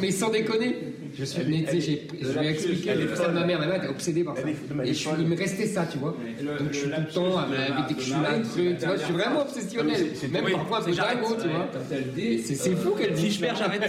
Mais 0.00 0.10
sans 0.10 0.30
déconner. 0.30 0.76
Je 1.18 1.24
suis 1.24 1.42
venu, 1.42 1.64
tu 1.64 1.70
sais, 1.70 1.80
j'ai- 1.80 2.08
je 2.20 2.38
lui 2.38 2.46
ai 2.46 2.50
expliqué 2.50 2.90
elle 2.90 3.00
est 3.00 3.04
le 3.04 3.16
ça 3.16 3.28
de 3.28 3.32
ma 3.32 3.46
mère. 3.46 3.58
Ma 3.58 3.66
mère 3.66 3.76
était 3.76 3.88
obsédée 3.88 4.22
par 4.22 4.36
ça. 4.36 4.42
Mais 4.44 4.88
Et 4.88 4.92
je 4.92 4.98
suis, 4.98 5.08
il 5.18 5.26
me 5.26 5.34
restait 5.36 5.66
ça, 5.66 5.86
tu 5.90 5.96
vois. 5.96 6.10
Donc 6.10 6.68
je 6.72 6.76
suis 6.78 6.90
tout 6.90 6.94
le 7.00 7.06
temps, 7.14 7.38
avec- 7.38 7.58
dès 7.88 7.94
que 7.94 8.00
je 8.00 8.04
suis 8.04 8.12
là, 8.12 8.32
tu 8.78 8.86
vois, 8.86 8.96
je 8.96 9.02
suis 9.04 9.14
vraiment 9.14 9.40
obsessionnel. 9.42 10.06
Même 10.30 10.50
parfois 10.52 10.78
un 10.80 10.82
peu 10.82 10.90
dingo, 10.92 11.36
tu 11.40 11.48
vois. 11.48 11.68
C'est 12.44 12.76
fou 12.76 12.90
qu'elle 12.90 13.14
dit. 13.14 13.30
Si 13.30 13.30
je 13.32 13.40
perds, 13.40 13.56
j'arrête. 13.56 13.82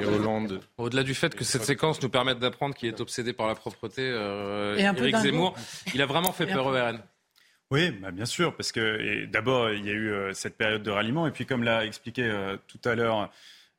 Et 0.00 0.04
Hollande. 0.06 0.60
Au-delà 0.78 1.02
du 1.04 1.14
fait 1.14 1.34
que 1.36 1.44
cette 1.44 1.62
séquence 1.64 2.02
nous 2.02 2.08
permette 2.08 2.38
d'apprendre 2.40 2.74
qu'il 2.74 2.88
est 2.88 3.00
obsédé 3.00 3.32
par 3.32 3.46
la 3.46 3.54
propreté, 3.54 4.02
euh, 4.02 4.76
Éric 4.76 5.12
dingo. 5.12 5.24
Zemmour, 5.24 5.54
il 5.94 6.02
a 6.02 6.06
vraiment 6.06 6.32
fait 6.32 6.46
peur 6.46 6.66
au 6.66 6.70
RN. 6.72 6.98
Oui, 7.70 7.92
bah 7.92 8.10
bien 8.10 8.26
sûr, 8.26 8.56
parce 8.56 8.72
que 8.72 9.26
d'abord, 9.26 9.70
il 9.70 9.86
y 9.86 9.90
a 9.90 9.92
eu 9.92 10.10
euh, 10.10 10.32
cette 10.34 10.56
période 10.56 10.82
de 10.82 10.90
ralliement, 10.90 11.28
et 11.28 11.30
puis 11.30 11.46
comme 11.46 11.62
l'a 11.62 11.86
expliqué 11.86 12.24
euh, 12.24 12.56
tout 12.66 12.80
à 12.84 12.96
l'heure 12.96 13.30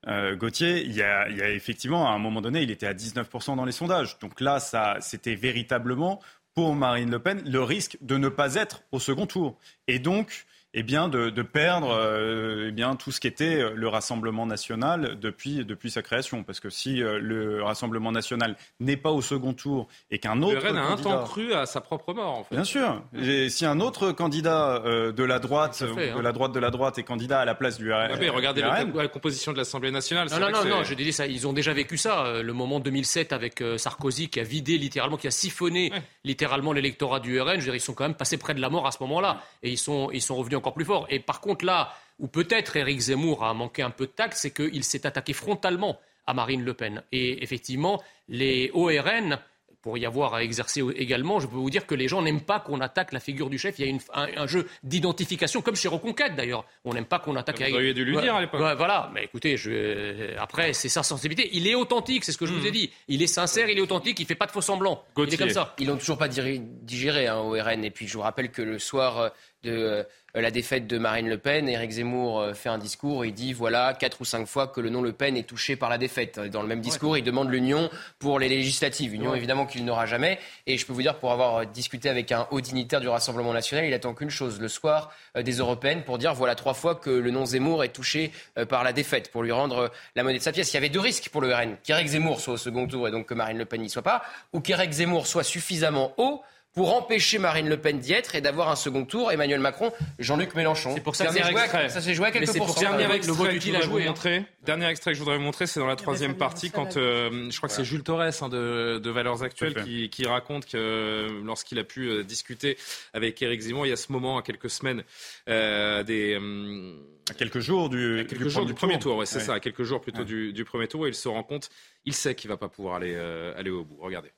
euh, 0.07 0.33
Gauthier, 0.37 0.81
il 0.85 0.93
y, 0.93 1.01
a, 1.01 1.27
effectivement, 1.49 2.07
à 2.07 2.11
un 2.11 2.17
moment 2.17 2.41
donné, 2.41 2.61
il 2.61 2.71
était 2.71 2.87
à 2.87 2.93
19% 2.93 3.57
dans 3.57 3.65
les 3.65 3.73
sondages. 3.73 4.17
Donc 4.19 4.39
là, 4.39 4.59
c'était 5.01 5.35
véritablement 5.35 6.21
pour 6.53 6.73
Marine 6.73 7.11
Le 7.11 7.19
Pen 7.19 7.41
le 7.45 7.61
risque 7.61 7.97
de 8.01 8.17
ne 8.17 8.29
pas 8.29 8.55
être 8.55 8.81
au 8.93 8.99
second 8.99 9.27
tour. 9.27 9.59
Et 9.87 9.99
donc, 9.99 10.45
eh 10.73 10.83
bien, 10.83 11.07
de, 11.09 11.29
de 11.29 11.41
perdre 11.41 11.89
euh, 11.91 12.67
eh 12.69 12.71
bien, 12.71 12.95
tout 12.95 13.11
ce 13.11 13.19
qu'était 13.19 13.61
euh, 13.61 13.71
le 13.75 13.87
Rassemblement 13.89 14.45
national 14.45 15.19
depuis, 15.19 15.65
depuis 15.65 15.91
sa 15.91 16.01
création. 16.01 16.43
Parce 16.43 16.59
que 16.59 16.69
si 16.69 17.03
euh, 17.03 17.19
le 17.19 17.61
Rassemblement 17.63 18.11
national 18.11 18.55
n'est 18.79 18.95
pas 18.97 19.11
au 19.11 19.21
second 19.21 19.53
tour 19.53 19.87
et 20.11 20.19
qu'un 20.19 20.35
Le 20.35 20.45
autre 20.45 20.67
RN 20.69 20.77
a 20.77 20.83
un 20.85 20.95
temps 20.97 21.23
cru 21.23 21.53
à 21.53 21.65
sa 21.65 21.81
propre 21.81 22.13
mort, 22.13 22.37
en 22.39 22.43
fait. 22.45 22.55
Bien 22.55 22.63
sûr. 22.63 23.01
Et 23.21 23.49
si 23.49 23.65
un 23.65 23.79
autre 23.81 24.11
candidat 24.13 24.81
euh, 24.85 25.11
de 25.11 25.23
la 25.23 25.39
droite, 25.39 25.75
fait, 25.75 26.11
hein. 26.11 26.15
de 26.15 26.21
la 26.21 26.31
droite 26.31 26.53
de 26.53 26.59
la 26.59 26.69
droite 26.69 26.97
est 26.97 27.03
candidat 27.03 27.41
à 27.41 27.45
la 27.45 27.55
place 27.55 27.77
du 27.77 27.91
RN, 27.91 28.11
Ah 28.13 28.17
oui, 28.19 28.29
regardez 28.29 28.61
du 28.61 28.67
le- 28.67 28.73
RN, 28.73 28.93
la 28.95 29.07
composition 29.09 29.51
de 29.51 29.57
l'Assemblée 29.57 29.91
nationale. 29.91 30.29
Non, 30.31 30.39
non, 30.39 30.51
non, 30.51 30.65
non, 30.65 30.83
je 30.83 30.93
dis 30.93 31.11
ça. 31.11 31.27
Ils 31.27 31.47
ont 31.47 31.53
déjà 31.53 31.73
vécu 31.73 31.97
ça. 31.97 32.41
Le 32.41 32.53
moment 32.53 32.79
2007 32.79 33.33
avec 33.33 33.61
euh, 33.61 33.77
Sarkozy 33.77 34.29
qui 34.29 34.39
a 34.39 34.43
vidé 34.43 34.77
littéralement, 34.77 35.17
qui 35.17 35.27
a 35.27 35.31
siphonné 35.31 35.91
littéralement 36.23 36.71
l'électorat 36.71 37.19
du 37.19 37.39
RN. 37.41 37.55
Je 37.55 37.55
veux 37.57 37.61
dire, 37.63 37.75
ils 37.75 37.79
sont 37.81 37.93
quand 37.93 38.05
même 38.05 38.15
passés 38.15 38.37
près 38.37 38.53
de 38.53 38.61
la 38.61 38.69
mort 38.69 38.87
à 38.87 38.91
ce 38.91 38.97
moment-là. 39.01 39.41
Et 39.63 39.69
ils 39.69 39.77
sont, 39.77 40.09
ils 40.11 40.21
sont 40.21 40.35
revenus 40.35 40.60
encore 40.61 40.73
plus 40.73 40.85
forts. 40.85 41.05
Et 41.09 41.19
par 41.19 41.41
contre, 41.41 41.65
là, 41.65 41.93
où 42.19 42.27
peut-être 42.27 42.75
Éric 42.77 42.99
Zemmour 42.99 43.43
a 43.43 43.53
manqué 43.53 43.81
un 43.81 43.89
peu 43.89 44.05
de 44.05 44.11
tact, 44.11 44.35
c'est 44.37 44.51
qu'il 44.51 44.83
s'est 44.83 45.05
attaqué 45.05 45.33
frontalement 45.33 45.99
à 46.27 46.33
Marine 46.33 46.63
Le 46.63 46.73
Pen. 46.73 47.01
Et 47.11 47.43
effectivement, 47.43 48.01
les 48.29 48.69
ORN, 48.73 49.39
pour 49.81 49.97
y 49.97 50.05
avoir 50.05 50.35
à 50.35 50.43
exercer 50.43 50.83
également, 50.95 51.39
je 51.39 51.47
peux 51.47 51.55
vous 51.55 51.71
dire 51.71 51.87
que 51.87 51.95
les 51.95 52.07
gens 52.07 52.21
n'aiment 52.21 52.41
pas 52.41 52.59
qu'on 52.59 52.79
attaque 52.81 53.11
la 53.13 53.19
figure 53.19 53.49
du 53.49 53.57
chef. 53.57 53.79
Il 53.79 53.85
y 53.85 53.87
a 53.87 53.89
une- 53.89 53.99
un, 54.13 54.27
un 54.37 54.45
jeu 54.45 54.67
d'identification, 54.83 55.63
comme 55.63 55.75
chez 55.75 55.87
Reconquête 55.87 56.35
d'ailleurs. 56.35 56.65
On 56.85 56.93
n'aime 56.93 57.05
pas 57.05 57.17
qu'on 57.17 57.35
attaque. 57.35 57.59
Vous 57.59 57.73
auriez 57.73 57.95
dû 57.95 58.05
lui 58.05 58.15
dire 58.21 58.35
à 58.35 58.41
l'époque. 58.41 58.61
Ouais, 58.61 58.75
voilà, 58.75 59.09
mais 59.15 59.23
écoutez, 59.23 59.57
je... 59.57 59.71
euh, 59.73 60.35
après, 60.39 60.73
c'est 60.73 60.89
sa 60.89 61.01
sensibilité. 61.01 61.49
Il 61.53 61.67
est 61.67 61.73
authentique, 61.73 62.23
c'est 62.25 62.31
ce 62.31 62.37
que 62.37 62.45
je 62.45 62.53
vous 62.53 62.67
ai 62.67 62.71
dit. 62.71 62.91
Il 63.07 63.23
est 63.23 63.27
sincère, 63.27 63.69
il 63.69 63.77
est 63.79 63.81
authentique, 63.81 64.19
il 64.19 64.27
fait 64.27 64.35
pas 64.35 64.45
de 64.45 64.51
faux 64.51 64.61
semblants. 64.61 65.03
Il 65.17 65.33
est 65.33 65.37
comme 65.37 65.49
ça. 65.49 65.73
Ils 65.79 65.87
l'ont 65.87 65.97
toujours 65.97 66.19
pas 66.19 66.27
digéré 66.27 67.27
hein, 67.27 67.37
au 67.39 67.51
RN. 67.53 67.83
Et 67.83 67.89
puis 67.91 68.07
je 68.07 68.13
vous 68.13 68.21
rappelle 68.23 68.51
que 68.51 68.61
le 68.61 68.77
soir 68.77 69.17
euh, 69.17 69.29
de 69.63 69.71
euh, 69.71 70.03
la 70.33 70.51
défaite 70.51 70.87
de 70.87 70.97
Marine 70.97 71.27
Le 71.27 71.37
Pen, 71.37 71.67
Éric 71.67 71.91
Zemmour 71.91 72.39
euh, 72.39 72.53
fait 72.53 72.69
un 72.69 72.77
discours 72.77 73.25
et 73.25 73.29
il 73.29 73.33
dit 73.33 73.53
voilà 73.53 73.93
quatre 73.93 74.21
ou 74.21 74.25
cinq 74.25 74.45
fois 74.47 74.67
que 74.67 74.79
le 74.79 74.89
nom 74.89 75.01
Le 75.01 75.11
Pen 75.11 75.35
est 75.35 75.43
touché 75.43 75.75
par 75.75 75.89
la 75.89 75.97
défaite. 75.97 76.39
Dans 76.39 76.61
le 76.61 76.67
même 76.67 76.81
discours, 76.81 77.17
il 77.17 77.23
demande 77.23 77.49
l'union 77.49 77.89
pour 78.19 78.39
les 78.39 78.49
législatives. 78.49 79.13
Union 79.13 79.31
Ouais. 79.31 79.37
évidemment 79.37 79.65
qu'il 79.65 79.83
n'aura 79.85 80.05
jamais. 80.05 80.39
Et 80.67 80.77
je 80.77 80.85
peux 80.85 80.93
vous 80.93 81.01
dire 81.01 81.15
pour 81.19 81.31
avoir 81.31 81.57
euh, 81.57 81.65
discuté 81.65 82.09
avec 82.09 82.31
un 82.31 82.47
haut 82.51 82.61
dignitaire 82.61 83.01
du 83.01 83.07
Rassemblement 83.09 83.53
national, 83.53 83.85
il 83.85 83.93
attend 83.93 84.13
qu'une 84.13 84.29
chose 84.29 84.59
le 84.59 84.67
soir 84.67 85.11
euh, 85.35 85.43
des 85.43 85.53
européennes 85.57 86.03
pour 86.03 86.17
dire 86.17 86.33
voilà 86.33 86.55
trois 86.55 86.73
fois 86.73 86.95
que 86.95 87.09
le 87.09 87.31
nom 87.31 87.45
Zemmour 87.45 87.83
est 87.83 87.89
touché 87.89 88.31
euh, 88.57 88.65
par 88.65 88.83
la 88.83 88.93
défaite 88.93 89.31
pour 89.31 89.43
lui 89.43 89.51
rendre 89.51 89.77
euh, 89.77 89.87
la 90.15 90.23
monnaie 90.23 90.37
de 90.37 90.43
sa 90.43 90.51
pièce. 90.51 90.71
Il 90.71 90.75
y 90.75 90.77
avait 90.77 90.89
deux 90.89 90.99
risques 90.99 91.29
pour 91.29 91.41
le 91.41 91.53
RN 91.53 91.75
qu'Éric 91.83 92.07
Zemmour 92.07 92.39
soit 92.39 92.53
au 92.53 92.57
second 92.57 92.87
tour 92.87 93.07
et 93.07 93.11
donc 93.11 93.25
que 93.27 93.33
Marine 93.33 93.57
Le 93.57 93.65
Pen 93.65 93.81
n'y 93.81 93.89
soit 93.89 94.01
pas, 94.01 94.21
ou 94.53 94.59
qu'Éric 94.61 94.91
Zemmour 94.91 95.27
soit 95.27 95.43
suffisamment 95.43 96.13
haut 96.17 96.41
pour 96.73 96.95
empêcher 96.95 97.37
Marine 97.37 97.67
Le 97.67 97.77
Pen 97.77 97.99
d'y 97.99 98.13
être 98.13 98.35
et 98.35 98.41
d'avoir 98.41 98.69
un 98.69 98.75
second 98.75 99.03
tour 99.05 99.31
Emmanuel 99.31 99.59
Macron, 99.59 99.91
Jean-Luc 100.19 100.55
Mélenchon. 100.55 100.93
C'est 100.95 101.01
pour 101.01 101.15
ça 101.15 101.25
que 101.25 101.33
dernier 101.33 101.89
ça 101.89 101.99
s'est 102.01 102.13
joué 102.13 102.27
à 102.27 102.31
quelques 102.31 102.47
Mais 102.47 102.51
c'est 102.53 102.57
pour 102.59 102.67
pourcents. 102.67 102.81
ça, 102.81 102.97
dernier 102.97 103.05
Euh, 103.05 103.15
extrait 103.15 103.47
que 103.49 103.59
je 103.59 103.67
voudrais 103.69 103.85
vous 103.87 103.99
montrer. 103.99 104.45
Dernier 104.63 104.87
extrait 104.87 105.11
que 105.11 105.15
je 105.15 105.19
voudrais 105.19 105.37
vous 105.37 105.43
montrer, 105.43 105.67
c'est 105.67 105.79
dans 105.81 105.87
la 105.87 105.95
troisième 105.97 106.37
partie 106.37 106.71
quand 106.71 106.95
euh, 106.97 107.49
je 107.49 107.57
crois 107.57 107.67
que 107.67 107.75
c'est 107.75 107.83
Jules 107.83 108.03
Torres 108.03 108.21
hein, 108.21 108.49
de, 108.49 108.99
de 108.99 109.09
Valeurs 109.09 109.43
Actuelles 109.43 109.83
qui, 109.83 110.09
qui 110.09 110.25
raconte 110.25 110.65
que 110.65 110.77
euh, 110.77 111.41
lorsqu'il 111.43 111.77
a 111.79 111.83
pu 111.83 112.07
euh, 112.09 112.23
discuter 112.23 112.77
avec 113.13 113.41
Éric 113.41 113.59
Zemmour, 113.61 113.85
il 113.85 113.89
y 113.89 113.93
a 113.93 113.97
ce 113.97 114.11
moment, 114.11 114.37
à 114.37 114.41
quelques 114.41 114.69
semaines, 114.69 115.03
euh, 115.49 116.03
des 116.03 116.37
euh, 116.39 116.93
à 117.29 117.33
quelques 117.33 117.59
jours 117.59 117.89
du, 117.89 118.19
à 118.21 118.23
quelques 118.23 118.43
du 118.43 118.49
jours 118.49 118.65
du 118.65 118.73
premier 118.73 118.97
tour, 118.99 119.17
ouais, 119.17 119.25
c'est 119.25 119.37
Ouais. 119.39 119.43
ça, 119.43 119.53
à 119.55 119.59
quelques 119.59 119.83
jours 119.83 120.01
plutôt 120.01 120.19
Ouais. 120.19 120.25
du, 120.25 120.53
du 120.53 120.63
premier 120.65 120.87
tour, 120.87 121.05
et 121.05 121.09
il 121.09 121.15
se 121.15 121.27
rend 121.27 121.43
compte, 121.43 121.69
il 122.05 122.13
sait 122.13 122.33
qu'il 122.35 122.49
va 122.49 122.57
pas 122.57 122.69
pouvoir 122.69 122.95
aller 122.95 123.13
euh, 123.15 123.53
aller 123.57 123.69
au 123.71 123.83
bout. 123.83 123.97
Regardez. 124.01 124.29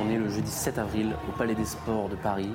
On 0.00 0.08
est 0.10 0.16
le 0.16 0.28
jeudi 0.28 0.50
7 0.50 0.78
avril 0.78 1.12
au 1.28 1.36
Palais 1.36 1.56
des 1.56 1.64
Sports 1.64 2.08
de 2.08 2.14
Paris 2.14 2.50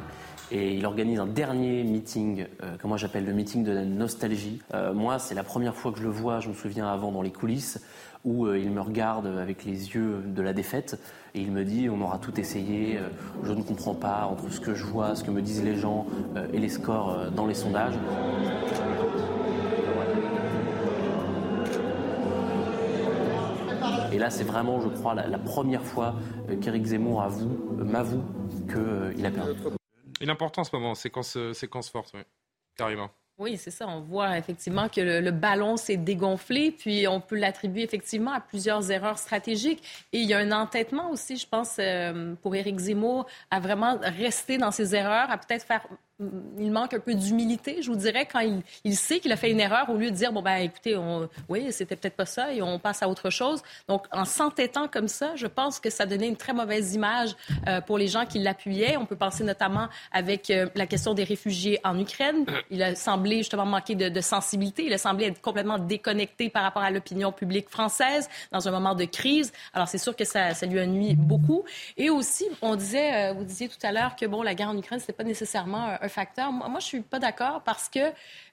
et 0.49 0.75
il 0.75 0.85
organise 0.85 1.19
un 1.19 1.27
dernier 1.27 1.83
meeting, 1.83 2.45
euh, 2.63 2.77
que 2.77 2.87
moi 2.87 2.95
j'appelle 2.95 3.25
le 3.25 3.33
meeting 3.33 3.63
de 3.63 3.71
la 3.71 3.83
nostalgie. 3.83 4.61
Euh, 4.73 4.93
moi, 4.93 5.19
c'est 5.19 5.35
la 5.35 5.43
première 5.43 5.75
fois 5.75 5.91
que 5.91 5.97
je 5.97 6.03
le 6.03 6.09
vois, 6.09 6.39
je 6.39 6.49
me 6.49 6.53
souviens 6.53 6.87
avant 6.87 7.11
dans 7.11 7.21
les 7.21 7.31
coulisses, 7.31 7.81
où 8.23 8.45
euh, 8.45 8.57
il 8.57 8.71
me 8.71 8.79
regarde 8.79 9.27
avec 9.27 9.65
les 9.65 9.93
yeux 9.93 10.23
de 10.25 10.41
la 10.41 10.53
défaite 10.53 10.99
et 11.35 11.41
il 11.41 11.51
me 11.51 11.65
dit 11.65 11.89
on 11.89 11.99
aura 12.01 12.17
tout 12.17 12.39
essayé, 12.39 12.97
euh, 12.97 13.09
je 13.43 13.51
ne 13.51 13.61
comprends 13.61 13.95
pas 13.95 14.25
entre 14.31 14.49
ce 14.49 14.61
que 14.61 14.73
je 14.73 14.85
vois, 14.85 15.15
ce 15.15 15.23
que 15.23 15.31
me 15.31 15.41
disent 15.41 15.63
les 15.63 15.75
gens 15.75 16.05
et 16.53 16.59
les 16.59 16.69
scores 16.69 17.31
dans 17.35 17.45
les 17.45 17.55
sondages. 17.55 17.95
Et 24.13 24.19
là, 24.19 24.29
c'est 24.29 24.43
vraiment, 24.43 24.79
je 24.79 24.89
crois, 24.89 25.15
la, 25.15 25.25
la 25.27 25.39
première 25.39 25.83
fois 25.83 26.13
euh, 26.47 26.55
qu'Éric 26.57 26.85
Zemmour 26.85 27.23
avoue, 27.23 27.57
euh, 27.79 27.83
m'avoue 27.83 28.23
qu'il 28.67 29.25
a 29.25 29.31
perdu. 29.31 29.59
Il 30.21 30.29
est 30.29 30.31
important 30.31 30.63
ce 30.63 30.75
moment, 30.75 30.93
séquence 30.93 31.35
euh, 31.35 31.53
séquence 31.53 31.89
forte, 31.89 32.11
oui. 32.13 32.21
carrément. 32.77 33.09
Oui, 33.39 33.57
c'est 33.57 33.71
ça. 33.71 33.87
On 33.87 34.01
voit 34.01 34.37
effectivement 34.37 34.87
que 34.87 35.01
le, 35.01 35.19
le 35.19 35.31
ballon 35.31 35.77
s'est 35.77 35.97
dégonflé, 35.97 36.69
puis 36.69 37.07
on 37.07 37.19
peut 37.19 37.35
l'attribuer 37.35 37.81
effectivement 37.81 38.31
à 38.31 38.39
plusieurs 38.39 38.91
erreurs 38.91 39.17
stratégiques. 39.17 39.81
Et 40.13 40.19
il 40.19 40.29
y 40.29 40.35
a 40.35 40.37
un 40.37 40.51
entêtement 40.51 41.09
aussi, 41.09 41.35
je 41.37 41.47
pense, 41.47 41.77
euh, 41.79 42.35
pour 42.43 42.55
Éric 42.55 42.77
Zemmour, 42.77 43.25
à 43.49 43.59
vraiment 43.59 43.97
rester 43.99 44.59
dans 44.59 44.69
ses 44.69 44.93
erreurs, 44.93 45.31
à 45.31 45.39
peut-être 45.39 45.65
faire 45.65 45.87
il 46.19 46.71
manque 46.71 46.93
un 46.93 46.99
peu 46.99 47.15
d'humilité, 47.15 47.81
je 47.81 47.89
vous 47.89 47.97
dirais, 47.97 48.27
quand 48.31 48.41
il, 48.83 48.95
sait 48.95 49.19
qu'il 49.19 49.31
a 49.31 49.35
fait 49.35 49.49
une 49.49 49.59
erreur, 49.59 49.89
au 49.89 49.97
lieu 49.97 50.11
de 50.11 50.15
dire, 50.15 50.31
bon, 50.31 50.41
ben 50.41 50.57
écoutez, 50.57 50.95
oui, 51.49 51.71
c'était 51.71 51.95
peut-être 51.95 52.15
pas 52.15 52.25
ça, 52.25 52.53
et 52.53 52.61
on 52.61 52.77
passe 52.79 53.01
à 53.01 53.09
autre 53.09 53.29
chose. 53.29 53.63
Donc, 53.87 54.05
en 54.11 54.25
s'entêtant 54.25 54.87
comme 54.87 55.07
ça, 55.07 55.35
je 55.35 55.47
pense 55.47 55.79
que 55.79 55.89
ça 55.89 56.05
donnait 56.05 56.27
une 56.27 56.37
très 56.37 56.53
mauvaise 56.53 56.93
image 56.93 57.35
euh, 57.67 57.81
pour 57.81 57.97
les 57.97 58.07
gens 58.07 58.25
qui 58.25 58.39
l'appuyaient. 58.39 58.95
On 58.97 59.05
peut 59.05 59.15
penser 59.15 59.43
notamment 59.43 59.87
avec 60.11 60.49
euh, 60.49 60.67
la 60.75 60.85
question 60.85 61.13
des 61.13 61.23
réfugiés 61.23 61.79
en 61.83 61.99
Ukraine. 61.99 62.45
Il 62.69 62.83
a 62.83 62.95
semblé 62.95 63.37
justement 63.37 63.65
manquer 63.65 63.95
de, 63.95 64.21
sensibilité. 64.21 64.85
Il 64.85 64.93
a 64.93 64.97
semblé 64.97 65.25
être 65.25 65.41
complètement 65.41 65.79
déconnecté 65.79 66.49
par 66.49 66.63
rapport 66.63 66.83
à 66.83 66.91
l'opinion 66.91 67.31
publique 67.31 67.69
française 67.69 68.29
dans 68.51 68.67
un 68.67 68.71
moment 68.71 68.95
de 68.95 69.05
crise. 69.05 69.51
Alors, 69.73 69.87
c'est 69.87 69.97
sûr 69.97 70.15
que 70.15 70.25
ça, 70.25 70.53
ça 70.53 70.65
lui 70.65 70.79
a 70.79 70.85
nuit 70.85 71.15
beaucoup. 71.15 71.63
Et 71.97 72.09
aussi, 72.09 72.45
on 72.61 72.75
disait, 72.75 73.31
euh, 73.31 73.33
vous 73.33 73.43
disiez 73.43 73.67
tout 73.67 73.79
à 73.83 73.91
l'heure 73.91 74.15
que, 74.15 74.25
bon, 74.25 74.43
la 74.43 74.53
guerre 74.53 74.69
en 74.69 74.77
Ukraine, 74.77 74.99
c'était 74.99 75.13
pas 75.13 75.23
nécessairement 75.23 75.97
Moi, 76.51 76.67
moi, 76.67 76.79
je 76.79 76.85
suis 76.85 77.01
pas 77.01 77.19
d'accord 77.19 77.61
parce 77.63 77.89
que 77.89 77.99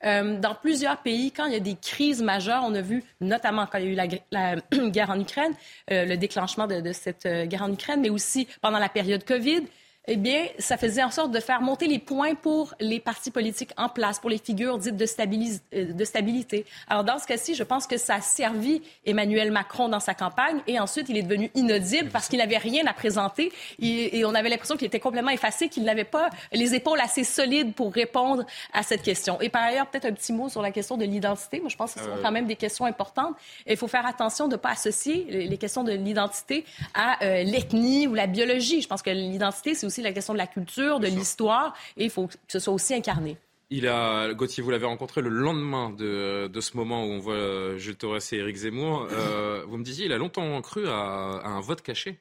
euh, 0.05 0.39
dans 0.39 0.55
plusieurs 0.55 0.99
pays, 0.99 1.33
quand 1.33 1.47
il 1.47 1.53
y 1.53 1.57
a 1.57 1.61
des 1.61 1.77
crises 1.77 2.23
majeures, 2.23 2.63
on 2.65 2.75
a 2.75 2.81
vu 2.81 3.03
notamment 3.21 3.67
quand 3.67 3.79
il 3.79 3.93
y 3.93 4.01
a 4.01 4.07
eu 4.07 4.21
la, 4.31 4.57
guerre 4.91 5.11
en 5.11 5.21
Ukraine, 5.21 5.53
euh, 5.91 6.05
le 6.05 6.17
déclenchement 6.17 6.67
de, 6.67 6.81
de 6.81 6.93
cette 6.93 7.27
euh, 7.27 7.47
guerre 7.47 7.63
en 7.63 7.73
Ukraine, 7.73 8.01
mais 8.01 8.11
aussi 8.11 8.47
pendant 8.61 8.79
la 8.79 8.89
période 8.89 9.25
Covid, 9.25 9.65
eh 10.09 10.17
bien, 10.17 10.47
ça 10.59 10.77
faisait 10.77 11.03
en 11.03 11.11
sorte 11.11 11.31
de 11.31 11.41
faire 11.41 11.61
monter 11.61 11.87
les 11.87 11.99
points 11.99 12.35
pour 12.35 12.75
les 12.81 13.01
partis 13.01 13.31
politiques 13.31 13.71
en 13.77 13.89
place, 13.89 14.19
pour 14.19 14.31
les 14.31 14.39
figures 14.39 14.79
dites 14.79 14.97
de, 14.97 15.07
stabilis- 15.07 15.61
euh, 15.75 15.93
de 15.93 16.05
stabilité. 16.05 16.65
Alors, 16.89 17.05
dans 17.05 17.19
ce 17.19 17.27
cas-ci, 17.27 17.55
je 17.55 17.63
pense 17.63 17.87
que 17.87 17.97
ça 17.99 18.15
a 18.17 18.21
servi 18.21 18.83
Emmanuel 19.05 19.51
Macron 19.53 19.89
dans 19.89 20.01
sa 20.01 20.15
campagne 20.15 20.61
et 20.67 20.81
ensuite, 20.81 21.09
il 21.11 21.17
est 21.19 21.23
devenu 21.23 21.51
inaudible 21.55 22.09
parce 22.11 22.29
qu'il 22.29 22.39
n'avait 22.39 22.57
rien 22.59 22.87
à 22.87 22.93
présenter 22.95 23.53
et, 23.79 24.25
on 24.25 24.35
avait 24.35 24.49
l'impression 24.49 24.77
qu'il 24.77 24.87
était 24.87 25.01
complètement 25.01 25.31
effacé, 25.31 25.69
qu'il 25.69 25.85
n'avait 25.85 26.05
pas 26.05 26.31
les 26.53 26.75
épaules 26.75 27.01
assez 27.01 27.25
solides 27.25 27.75
pour 27.75 27.93
répondre 27.93 28.45
à 28.73 28.83
cette 28.83 29.03
question. 29.03 29.41
Et 29.41 29.49
par 29.49 29.63
ailleurs, 29.63 29.87
peut-être 29.89 30.07
un 30.07 30.13
petit 30.13 30.33
mot 30.33 30.49
sur 30.49 30.63
la 30.63 30.71
question 30.71 30.97
de 30.97 31.05
l'identité. 31.05 31.61
Moi, 31.61 31.69
je 31.69 31.77
pense 31.77 31.95
que 31.95 32.01
ce 32.01 32.07
sont 32.07 32.13
Euh. 32.13 32.23
quand 32.23 32.33
même 32.33 32.47
des 32.47 32.57
questions 32.57 32.85
importantes. 32.87 33.35
Il 33.67 33.77
faut 33.77 33.89
faire 33.89 34.07
attention 34.07 34.47
de 34.49 34.53
ne 34.53 34.57
pas 34.57 34.71
associer 34.71 35.27
les 35.29 35.47
les 35.51 35.59
questions 35.59 35.83
de 35.85 35.93
l'identité 35.93 36.65
à 36.95 37.25
euh, 37.25 37.43
l'ethnie 37.43 38.07
ou 38.07 38.15
la 38.15 38.27
biologie. 38.29 38.81
Je 38.83 38.87
pense 38.89 39.03
que 39.03 39.11
l'identité, 39.11 39.75
c'est 39.75 39.87
aussi 39.91 40.03
la 40.03 40.13
question 40.13 40.33
de 40.33 40.39
la 40.39 40.47
culture, 40.47 41.01
de 41.01 41.09
l'histoire, 41.09 41.75
et 41.97 42.05
il 42.05 42.11
faut 42.11 42.27
que 42.27 42.35
ce 42.49 42.59
soit 42.59 42.73
aussi 42.73 42.95
incarné. 42.95 43.37
Il 43.73 43.87
a, 43.87 44.35
Gauthier, 44.35 44.65
vous 44.65 44.71
l'avez 44.71 44.87
rencontré 44.87 45.21
le 45.21 45.29
lendemain 45.29 45.91
de, 45.91 46.49
de 46.49 46.61
ce 46.61 46.77
moment 46.77 47.05
où 47.05 47.09
on 47.09 47.19
voit 47.21 47.35
euh, 47.35 47.79
Jules 47.79 47.97
Torres 47.97 48.19
et 48.33 48.37
Éric 48.37 48.57
Zemmour. 48.57 49.07
Euh, 49.13 49.65
vous 49.69 49.77
me 49.77 49.85
disiez, 49.85 50.07
il 50.07 50.13
a 50.13 50.19
longtemps 50.19 50.61
cru 50.61 50.89
à, 50.89 51.41
à 51.45 51.49
un 51.49 51.61
vote 51.61 51.81
caché? 51.81 52.19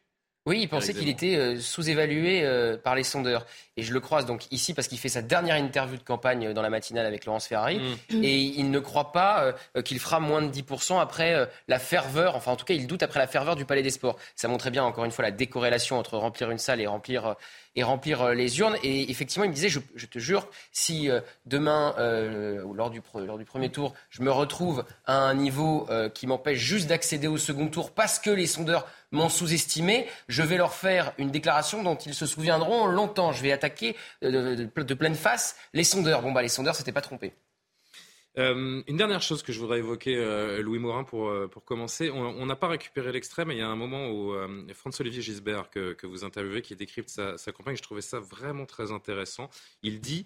Oui, 0.50 0.62
il 0.62 0.68
pensait 0.68 0.96
qu'il 0.96 1.10
était 1.10 1.36
euh, 1.36 1.60
sous-évalué 1.60 2.44
euh, 2.44 2.76
par 2.76 2.96
les 2.96 3.04
sondeurs. 3.04 3.46
Et 3.78 3.84
je 3.84 3.94
le 3.94 4.00
croise 4.00 4.26
donc 4.26 4.52
ici 4.52 4.74
parce 4.74 4.88
qu'il 4.88 4.98
fait 4.98 5.08
sa 5.08 5.22
dernière 5.22 5.56
interview 5.56 5.96
de 5.96 6.04
campagne 6.04 6.48
euh, 6.48 6.54
dans 6.54 6.64
la 6.64 6.72
matinale 6.72 7.06
avec 7.06 7.26
Laurence 7.26 7.46
Ferrari. 7.46 7.80
Mm. 8.10 8.24
Et 8.24 8.36
il 8.36 8.72
ne 8.72 8.80
croit 8.80 9.12
pas 9.12 9.54
euh, 9.76 9.82
qu'il 9.84 10.00
fera 10.00 10.20
moins 10.20 10.42
de 10.42 10.52
10% 10.52 11.00
après 11.00 11.36
euh, 11.36 11.46
la 11.68 11.78
ferveur, 11.78 12.36
enfin 12.36 12.52
en 12.52 12.56
tout 12.56 12.66
cas 12.66 12.74
il 12.74 12.88
doute 12.88 13.04
après 13.04 13.20
la 13.20 13.28
ferveur 13.28 13.56
du 13.56 13.64
Palais 13.64 13.84
des 13.84 13.92
Sports. 13.92 14.18
Ça 14.36 14.48
montrait 14.48 14.72
bien 14.72 14.84
encore 14.84 15.06
une 15.06 15.12
fois 15.12 15.24
la 15.24 15.32
décorrélation 15.32 16.00
entre 16.00 16.18
remplir 16.18 16.50
une 16.50 16.58
salle 16.58 16.82
et 16.82 16.88
remplir, 16.88 17.28
euh, 17.28 17.34
et 17.76 17.84
remplir 17.84 18.22
euh, 18.22 18.34
les 18.34 18.60
urnes. 18.60 18.76
Et 18.84 19.10
effectivement, 19.10 19.46
il 19.46 19.50
me 19.50 19.54
disait, 19.54 19.70
je, 19.70 19.80
je 19.96 20.06
te 20.06 20.20
jure, 20.20 20.48
si 20.72 21.10
euh, 21.10 21.22
demain, 21.46 21.96
euh, 21.98 22.64
ou 22.64 22.74
lors 22.74 22.90
du, 22.90 23.02
lors 23.16 23.38
du 23.38 23.46
premier 23.46 23.70
tour, 23.70 23.94
je 24.10 24.22
me 24.22 24.32
retrouve 24.32 24.84
à 25.06 25.18
un 25.18 25.34
niveau 25.34 25.88
euh, 25.90 26.10
qui 26.10 26.28
m'empêche 26.28 26.60
juste 26.60 26.88
d'accéder 26.88 27.28
au 27.28 27.38
second 27.38 27.68
tour 27.68 27.92
parce 27.92 28.20
que 28.20 28.30
les 28.30 28.48
sondeurs 28.48 28.88
m'ont 29.12 29.30
sous-estimé, 29.30 30.08
je 30.28 30.44
vais 30.44 30.58
leur 30.58 30.74
faire 30.74 31.14
une 31.18 31.32
déclaration 31.32 31.84
dont 31.84 31.96
ils 31.96 32.14
se 32.14 32.26
souviendront 32.26 32.86
longtemps. 32.86 33.32
Je 33.32 33.42
vais 33.42 33.52
attaquer 33.52 33.96
euh, 34.24 34.56
de, 34.56 34.94
pleine 34.94 35.16
face 35.16 35.56
les 35.74 35.84
sondeurs. 35.84 36.22
Bon, 36.22 36.32
bah, 36.32 36.42
les 36.42 36.50
sondeurs 36.50 36.76
s'étaient 36.76 36.92
pas 36.92 37.02
trompés. 37.02 37.34
Euh, 38.38 38.82
une 38.88 38.98
dernière 38.98 39.22
chose 39.22 39.42
que 39.44 39.52
je 39.52 39.60
voudrais 39.60 39.80
évoquer, 39.80 40.16
euh, 40.16 40.62
Louis 40.62 40.80
Morin, 40.80 41.04
pour, 41.04 41.30
euh, 41.30 41.48
pour 41.48 41.66
commencer. 41.66 42.10
On 42.10 42.46
n'a 42.46 42.56
pas 42.56 42.68
récupéré 42.68 43.12
l'extrait, 43.12 43.44
mais 43.44 43.56
il 43.56 43.60
y 43.60 43.64
a 43.64 43.68
un 43.68 43.76
moment 43.76 44.10
où 44.10 44.34
François-Olivier 44.74 45.22
Gisbert, 45.22 45.70
que, 45.70 45.94
que 45.94 46.08
vous 46.08 46.24
interviewez, 46.24 46.62
qui 46.62 46.76
décrypte 46.76 47.10
sa, 47.10 47.38
sa 47.38 47.52
campagne, 47.52 47.76
je 47.76 47.82
trouvais 47.82 48.02
ça 48.02 48.20
vraiment 48.20 48.66
très 48.66 48.92
intéressant. 48.92 49.50
Il 49.84 50.00
dit 50.00 50.26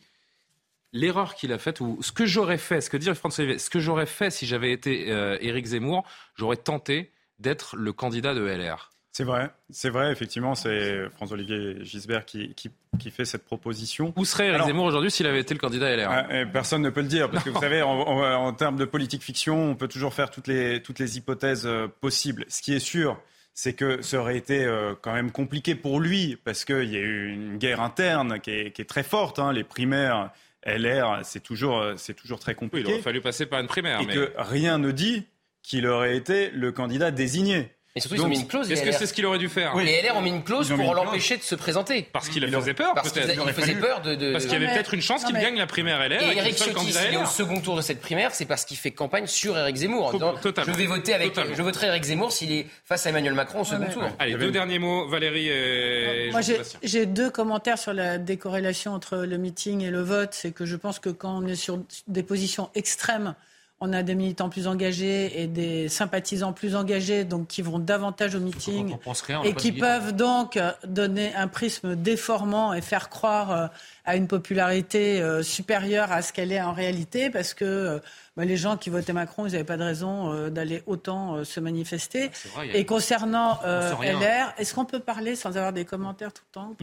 l'erreur 0.91 1.33
qu'il 1.33 1.51
a 1.53 1.57
faite, 1.57 1.79
ou 1.81 1.97
ce 2.01 2.11
que 2.11 2.25
j'aurais 2.25 2.57
fait, 2.59 2.81
ce 2.81 2.89
que 2.89 2.97
dit 2.97 3.13
François-Olivier, 3.15 3.57
ce 3.57 3.69
que 3.69 3.79
j'aurais 3.79 4.05
fait 4.05 4.29
si 4.29 4.45
j'avais 4.45 4.71
été 4.71 5.07
Éric 5.41 5.65
Zemmour, 5.65 6.05
j'aurais 6.35 6.57
tenté 6.57 7.11
d'être 7.39 7.75
le 7.75 7.93
candidat 7.93 8.33
de 8.33 8.41
LR. 8.41 8.89
C'est 9.15 9.23
vrai, 9.25 9.51
c'est 9.69 9.89
vrai, 9.91 10.11
effectivement, 10.11 10.55
c'est 10.55 11.07
François-Olivier 11.11 11.85
Gisbert 11.85 12.25
qui, 12.25 12.55
qui, 12.55 12.71
qui 12.99 13.11
fait 13.11 13.25
cette 13.25 13.45
proposition. 13.45 14.11
Où 14.17 14.25
serait 14.25 14.47
Éric 14.47 14.63
Zemmour 14.63 14.85
aujourd'hui 14.85 15.11
s'il 15.11 15.27
avait 15.27 15.39
été 15.41 15.53
le 15.53 15.59
candidat 15.59 15.95
LR 15.95 16.09
Ah, 16.09 16.35
et 16.41 16.45
Personne 16.47 16.81
ne 16.81 16.89
peut 16.89 17.01
le 17.01 17.07
dire, 17.07 17.29
parce 17.29 17.43
que 17.43 17.51
vous 17.51 17.59
savez, 17.59 17.83
en, 17.83 17.91
en- 17.91 18.23
en 18.47 18.53
termes 18.53 18.75
de 18.75 18.85
politique 18.85 19.21
fiction, 19.21 19.69
on 19.69 19.75
peut 19.75 19.87
toujours 19.87 20.15
faire 20.15 20.31
toutes 20.31 20.47
les, 20.47 20.81
toutes 20.81 20.97
les 20.97 21.17
hypothèses 21.17 21.67
euh, 21.67 21.87
possibles. 22.01 22.43
Ce 22.47 22.63
qui 22.63 22.73
est 22.73 22.79
sûr, 22.79 23.21
c'est 23.53 23.73
que 23.73 24.01
ça 24.01 24.17
aurait 24.17 24.35
été 24.37 24.65
euh, 24.65 24.95
quand 24.99 25.13
même 25.13 25.29
compliqué 25.31 25.75
pour 25.75 25.99
lui, 25.99 26.35
parce 26.43 26.65
qu'il 26.65 26.89
y 26.91 26.95
a 26.97 26.99
eu 27.01 27.29
une 27.33 27.57
guerre 27.59 27.81
interne 27.81 28.39
qui 28.39 28.49
est, 28.49 28.71
qui 28.71 28.81
est 28.81 28.85
très 28.85 29.03
forte. 29.03 29.37
hein. 29.37 29.53
Les 29.53 29.63
primaires 29.63 30.31
LR, 30.65 31.19
c'est 31.23 31.43
toujours, 31.43 31.77
euh, 31.79 31.93
c'est 31.97 32.15
toujours 32.15 32.39
très 32.39 32.53
Oui, 32.53 32.57
compliqué. 32.57 32.89
il 32.89 32.93
aurait 32.93 33.03
fallu 33.03 33.21
passer 33.21 33.45
par 33.45 33.59
une 33.59 33.67
primaire. 33.67 33.99
et 34.01 34.07
mais... 34.07 34.13
que 34.15 34.31
rien 34.37 34.79
ne 34.79 34.89
dit 34.89 35.27
qu'il 35.63 35.87
aurait 35.87 36.15
été 36.15 36.49
le 36.51 36.71
candidat 36.71 37.09
désigné. 37.11 37.71
Et 37.95 37.99
surtout, 37.99 38.15
ils 38.15 38.21
ont 38.23 38.27
mis 38.27 38.39
une 38.39 38.47
clause. 38.47 38.71
Est-ce 38.71 38.81
que 38.81 38.91
c'est 38.91 39.05
ce 39.05 39.13
qu'il 39.13 39.23
aurait 39.27 39.37
dû 39.37 39.49
faire 39.49 39.75
Les 39.75 40.01
LR 40.01 40.17
ont 40.17 40.21
mis 40.21 40.31
une 40.31 40.43
clause 40.43 40.71
mis 40.71 40.83
pour 40.83 40.95
l'empêcher 40.95 41.37
de 41.37 41.43
se 41.43 41.53
présenter. 41.53 42.09
Parce 42.11 42.27
qu'il 42.27 42.41
Il 42.43 42.51
faisait 42.51 42.73
peur, 42.73 42.95
Parce 42.95 43.11
qu'il 43.11 43.21
peut-être. 43.21 43.43
il 43.47 43.53
faisait 43.53 43.75
peur 43.75 44.01
de. 44.01 44.15
de- 44.15 44.31
Parce 44.31 44.45
qu'il 44.45 44.53
y 44.53 44.55
avait 44.55 44.65
mais- 44.65 44.73
peut-être 44.73 44.95
une 44.95 45.01
chance 45.03 45.23
qu'il 45.23 45.35
mais- 45.35 45.41
gagne 45.43 45.57
la 45.59 45.67
primaire 45.67 46.01
LR 46.01 46.23
et, 46.23 46.33
Et 46.33 46.37
Eric 46.39 46.55
Ciotti, 46.57 46.91
s'il 46.91 47.13
est 47.13 47.17
au 47.17 47.27
second 47.27 47.61
tour 47.61 47.75
de 47.75 47.81
cette 47.81 48.01
primaire, 48.01 48.33
c'est 48.33 48.45
parce 48.45 48.65
qu'il 48.65 48.77
fait 48.77 48.89
campagne 48.89 49.27
sur 49.27 49.55
Eric 49.55 49.75
Zemmour. 49.75 50.11
disant. 50.11 50.33
Je 50.43 50.71
vais 50.71 50.87
voter 50.87 51.13
avec, 51.13 51.33
Totalement. 51.33 51.55
je 51.55 51.61
voterai 51.61 51.85
Eric 51.87 52.03
Zemmour 52.03 52.31
s'il 52.31 52.51
est 52.51 52.65
face 52.83 53.05
à 53.05 53.09
Emmanuel 53.11 53.35
Macron 53.35 53.61
au 53.61 53.63
second 53.63 53.85
mais- 53.87 53.93
tour. 53.93 54.03
Allez, 54.17 54.33
deux 54.33 54.49
derniers 54.49 54.79
mots, 54.79 55.07
Valérie 55.07 55.49
et 55.49 56.29
Moi, 56.31 56.41
j'ai 56.41 56.53
Jean-Sébastien. 56.57 56.79
j'ai 56.81 57.05
deux 57.05 57.29
commentaires 57.29 57.77
sur 57.77 57.93
la 57.93 58.17
décorrélation 58.17 58.93
entre 58.93 59.17
le 59.17 59.37
meeting 59.37 59.81
et 59.83 59.91
le 59.91 60.01
vote. 60.01 60.29
C'est 60.33 60.51
que 60.51 60.65
je 60.65 60.75
pense 60.77 60.97
que 60.97 61.09
quand 61.09 61.37
on 61.43 61.45
est 61.45 61.53
sur 61.53 61.77
des 62.07 62.23
positions 62.23 62.71
extrêmes, 62.73 63.35
on 63.85 63.91
a 63.91 64.01
des 64.01 64.15
militants 64.15 64.47
plus 64.47 64.67
engagés 64.67 65.41
et 65.41 65.47
des 65.47 65.89
sympathisants 65.89 66.53
plus 66.53 66.73
engagés, 66.75 67.25
donc 67.25 67.47
qui 67.47 67.61
vont 67.61 67.79
davantage 67.79 68.33
au 68.33 68.39
meeting 68.39 68.95
rien, 69.27 69.43
et 69.43 69.53
qui 69.53 69.71
peuvent 69.73 70.13
donc 70.15 70.57
donner 70.85 71.35
un 71.35 71.49
prisme 71.49 71.95
déformant 71.97 72.73
et 72.73 72.79
faire 72.81 73.09
croire 73.09 73.51
euh, 73.51 73.67
à 74.05 74.15
une 74.15 74.27
popularité 74.27 75.21
euh, 75.21 75.43
supérieure 75.43 76.11
à 76.13 76.21
ce 76.21 76.31
qu'elle 76.31 76.51
est 76.53 76.61
en 76.61 76.71
réalité, 76.71 77.29
parce 77.29 77.53
que 77.53 77.65
euh, 77.65 77.99
bah, 78.37 78.45
les 78.45 78.55
gens 78.57 78.77
qui 78.77 78.89
votaient 78.89 79.11
Macron, 79.13 79.45
ils 79.47 79.51
n'avaient 79.51 79.63
pas 79.65 79.77
de 79.77 79.83
raison 79.83 80.31
euh, 80.31 80.49
d'aller 80.49 80.81
autant 80.85 81.35
euh, 81.35 81.43
se 81.43 81.59
manifester. 81.59 82.29
C'est 82.33 82.49
vrai, 82.53 82.67
il 82.67 82.71
y 82.71 82.75
a- 82.75 82.79
Et 82.79 82.85
concernant 82.85 83.59
euh. 83.65 83.91
LR, 84.01 84.53
est-ce 84.57 84.73
qu'on 84.73 84.85
peut 84.85 84.99
parler 85.01 85.35
sans 85.35 85.49
avoir 85.57 85.73
des 85.73 85.83
commentaires 85.83 86.31
tout 86.31 86.43
le 86.49 86.53
temps 86.53 86.75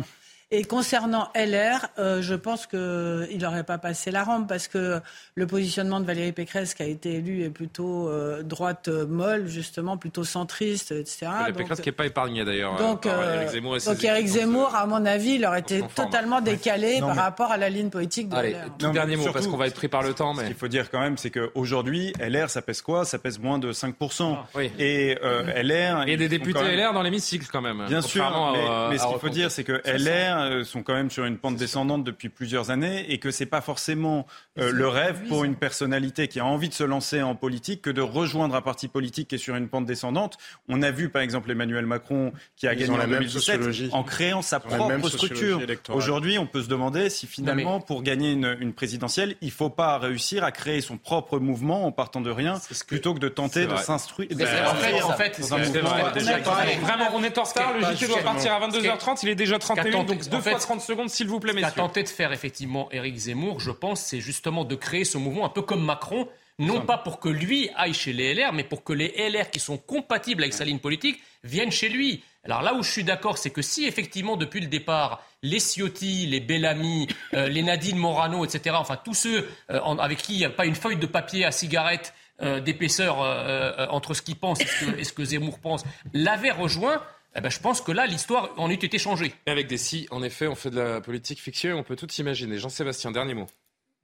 Et 0.52 0.64
concernant 0.64 1.28
LR, 1.36 1.86
euh, 2.00 2.20
je 2.22 2.34
pense 2.34 2.66
qu'il 2.66 3.38
n'aurait 3.40 3.62
pas 3.62 3.78
passé 3.78 4.10
la 4.10 4.24
rampe 4.24 4.48
parce 4.48 4.66
que 4.66 5.00
le 5.36 5.46
positionnement 5.46 6.00
de 6.00 6.04
Valérie 6.06 6.32
Pécresse, 6.32 6.74
qui 6.74 6.82
a 6.82 6.86
été 6.86 7.14
élue, 7.14 7.44
est 7.44 7.50
plutôt 7.50 8.08
euh, 8.08 8.42
droite 8.42 8.88
euh, 8.88 9.06
molle, 9.06 9.46
justement, 9.46 9.96
plutôt 9.96 10.24
centriste, 10.24 10.90
etc. 10.90 11.26
Valérie 11.26 11.46
Donc, 11.52 11.56
Pécresse 11.58 11.80
qui 11.80 11.88
n'est 11.88 11.92
pas 11.94 12.06
épargnée 12.06 12.44
d'ailleurs. 12.44 12.74
donc, 12.78 13.06
euh, 13.06 13.42
Éric 14.02 14.26
Zemmour 14.26 14.66
donc 14.66 14.74
à 14.74 14.86
mon 14.86 15.06
avis, 15.06 15.34
il 15.34 15.46
aurait 15.46 15.60
été 15.60 15.82
totalement 15.94 16.40
décalé 16.40 16.94
Non, 17.00 17.06
par 17.06 17.14
mais- 17.16 17.22
rapport 17.22 17.52
à 17.52 17.56
la 17.56 17.68
ligne 17.68 17.90
politique 17.90 18.28
de 18.28 18.34
Allez, 18.34 18.50
LR. 18.54 18.64
tout 18.76 18.86
Non, 18.86 18.92
dernier 18.92 19.14
mot 19.14 19.22
surtout, 19.22 19.34
parce 19.34 19.46
qu'on 19.46 19.56
va 19.56 19.68
être 19.68 19.74
pris 19.76 19.86
par 19.86 20.02
le 20.02 20.14
temps. 20.14 20.34
Ce 20.34 20.40
Mais... 20.40 20.46
qu'il 20.48 20.56
faut 20.56 20.66
dire 20.66 20.90
quand 20.90 20.98
même, 21.00 21.16
c'est 21.16 21.30
qu'aujourd'hui, 21.30 22.12
LR, 22.18 22.50
ça 22.50 22.60
pèse 22.60 22.82
quoi? 22.82 23.04
Ça 23.04 23.20
pèse 23.20 23.38
moins 23.38 23.60
de 23.60 23.72
5%. 23.72 24.36
Oui. 24.56 24.72
Et 24.80 25.16
euh, 25.22 25.44
LR... 25.62 26.08
Et 26.08 26.16
des 26.16 26.28
députés 26.28 26.60
même- 26.60 26.74
LR 26.76 26.92
dans 26.92 27.02
l'hémicycle 27.02 27.46
quand 27.52 27.60
même. 27.62 27.84
Bien 27.86 28.02
sûr, 28.02 28.24
mais, 28.52 28.66
à- 28.66 28.88
mais 28.90 28.98
ce 28.98 29.06
qu'il 29.06 29.18
faut 29.20 29.28
dire, 29.28 29.52
c'est 29.52 29.62
que 29.62 29.80
LR 29.84 30.39
euh, 30.44 30.64
sont 30.64 30.82
quand 30.82 30.94
même 30.94 31.10
sur 31.10 31.24
une 31.24 31.38
pente 31.38 31.56
descendante 31.56 32.04
depuis 32.04 32.28
plusieurs 32.28 32.70
années 32.70 33.10
et 33.12 33.18
que 33.18 33.30
c'est 33.30 33.46
pas 33.46 33.60
forcément 33.60 34.26
euh, 34.58 34.70
le 34.72 34.88
rêve 34.88 35.22
pour 35.28 35.44
une 35.44 35.54
personnalité 35.56 36.28
qui 36.28 36.40
a 36.40 36.44
envie 36.44 36.68
de 36.68 36.74
se 36.74 36.84
lancer 36.84 37.22
en 37.22 37.34
politique 37.34 37.82
que 37.82 37.90
de 37.90 38.00
rejoindre 38.00 38.54
un 38.54 38.62
parti 38.62 38.88
politique 38.88 39.28
qui 39.28 39.34
est 39.36 39.38
sur 39.38 39.56
une 39.56 39.68
pente 39.68 39.86
descendante. 39.86 40.36
On 40.68 40.82
a 40.82 40.90
vu 40.90 41.08
par 41.08 41.22
exemple 41.22 41.50
Emmanuel 41.50 41.86
Macron 41.86 42.32
qui 42.56 42.66
a 42.68 42.72
Ils 42.74 42.80
gagné 42.80 42.92
en 42.92 42.96
la 42.98 43.06
même 43.06 43.18
2017 43.20 43.40
sociologie. 43.56 43.90
en 43.92 44.02
créant 44.02 44.42
sa 44.42 44.60
propre 44.60 45.08
structure. 45.08 45.60
électorale. 45.62 45.98
Aujourd'hui, 45.98 46.38
on 46.38 46.46
peut 46.46 46.62
se 46.62 46.68
demander 46.68 47.10
si 47.10 47.26
finalement, 47.26 47.80
pour 47.80 48.02
gagner 48.02 48.32
une, 48.32 48.56
une 48.60 48.72
présidentielle, 48.72 49.36
il 49.40 49.50
faut 49.50 49.70
pas 49.70 49.98
réussir 49.98 50.44
à 50.44 50.52
créer 50.52 50.80
son 50.80 50.96
propre 50.98 51.38
mouvement 51.38 51.86
en 51.86 51.92
partant 51.92 52.20
de 52.20 52.30
rien, 52.30 52.54
plutôt 52.86 53.14
que 53.14 53.18
de 53.18 53.28
tenter 53.28 53.66
de 53.66 53.76
s'instruire. 53.76 54.28
En 54.32 54.74
fait- 54.74 55.02
en 55.02 55.12
fait, 55.14 55.38
vrai. 55.80 56.76
Vraiment, 56.80 57.08
on 57.14 57.22
est 57.22 57.38
en 57.38 57.42
retard. 57.42 57.72
Le 57.74 57.80
JT 57.96 58.06
doit 58.06 58.18
partir 58.22 58.52
à 58.52 58.60
ce 58.60 58.78
qui 58.78 58.86
est- 58.86 58.88
22h30. 58.90 59.22
Il 59.22 59.28
est 59.28 59.34
déjà 59.34 59.54
ce 59.54 59.66
qu'a 59.68 59.74
31, 59.82 59.92
tenté- 59.92 60.06
donc 60.14 60.28
deux 60.30 60.36
en 60.38 60.40
fait, 60.40 60.50
fois 60.50 60.58
30 60.60 60.80
secondes, 60.80 61.10
s'il 61.10 61.28
vous 61.28 61.40
plaît, 61.40 61.52
Ce 61.52 61.56
qu'a 61.58 61.66
messieurs. 61.66 61.76
tenté 61.82 62.02
de 62.02 62.08
faire 62.08 62.32
effectivement 62.32 62.88
Éric 62.92 63.16
Zemmour, 63.16 63.60
je 63.60 63.70
pense, 63.70 64.00
c'est 64.00 64.20
justement 64.20 64.64
de 64.64 64.74
créer 64.74 65.04
ce 65.04 65.18
mouvement 65.18 65.44
un 65.46 65.50
peu 65.50 65.62
comme 65.62 65.84
Macron, 65.84 66.28
non 66.58 66.82
pas 66.82 66.98
pour 66.98 67.20
que 67.20 67.28
lui 67.28 67.70
aille 67.76 67.94
chez 67.94 68.12
les 68.12 68.34
LR, 68.34 68.52
mais 68.52 68.64
pour 68.64 68.84
que 68.84 68.92
les 68.92 69.14
LR 69.30 69.50
qui 69.50 69.60
sont 69.60 69.78
compatibles 69.78 70.42
avec 70.42 70.52
sa 70.52 70.64
ligne 70.64 70.78
politique 70.78 71.20
viennent 71.42 71.70
chez 71.72 71.88
lui. 71.88 72.22
Alors 72.44 72.62
là 72.62 72.74
où 72.74 72.82
je 72.82 72.90
suis 72.90 73.04
d'accord, 73.04 73.38
c'est 73.38 73.50
que 73.50 73.62
si 73.62 73.86
effectivement 73.86 74.36
depuis 74.36 74.60
le 74.60 74.66
départ, 74.66 75.22
les 75.42 75.58
Ciotti, 75.58 76.26
les 76.26 76.40
Bellamy, 76.40 77.08
euh, 77.34 77.48
les 77.48 77.62
Nadine 77.62 77.96
Morano, 77.96 78.44
etc., 78.44 78.76
enfin 78.78 78.96
tous 79.02 79.14
ceux 79.14 79.48
euh, 79.70 79.80
en- 79.80 79.98
avec 79.98 80.18
qui 80.18 80.34
il 80.34 80.38
n'y 80.38 80.44
a 80.44 80.50
pas 80.50 80.66
une 80.66 80.74
feuille 80.74 80.96
de 80.96 81.06
papier 81.06 81.44
à 81.46 81.52
cigarette 81.52 82.12
euh, 82.42 82.60
d'épaisseur 82.60 83.18
entre 83.90 84.14
ce 84.14 84.22
qu'ils 84.22 84.36
pensent 84.36 84.60
et 84.62 84.66
ce, 84.66 84.84
que, 84.86 84.98
et 85.00 85.04
ce 85.04 85.12
que 85.12 85.24
Zemmour 85.24 85.58
pense, 85.58 85.84
l'avaient 86.14 86.50
rejoint, 86.50 87.02
eh 87.36 87.40
ben, 87.40 87.50
je 87.50 87.60
pense 87.60 87.80
que 87.80 87.92
là, 87.92 88.06
l'histoire 88.06 88.50
en 88.56 88.70
eût 88.70 88.74
été 88.74 88.98
changée. 88.98 89.32
Et 89.46 89.50
avec 89.50 89.68
des 89.68 89.78
si, 89.78 90.08
en 90.10 90.22
effet, 90.22 90.48
on 90.48 90.54
fait 90.54 90.70
de 90.70 90.80
la 90.80 91.00
politique 91.00 91.40
fiction 91.40 91.70
et 91.70 91.74
on 91.74 91.84
peut 91.84 91.96
tout 91.96 92.10
imaginer. 92.14 92.58
Jean-Sébastien, 92.58 93.12
dernier 93.12 93.34
mot. 93.34 93.46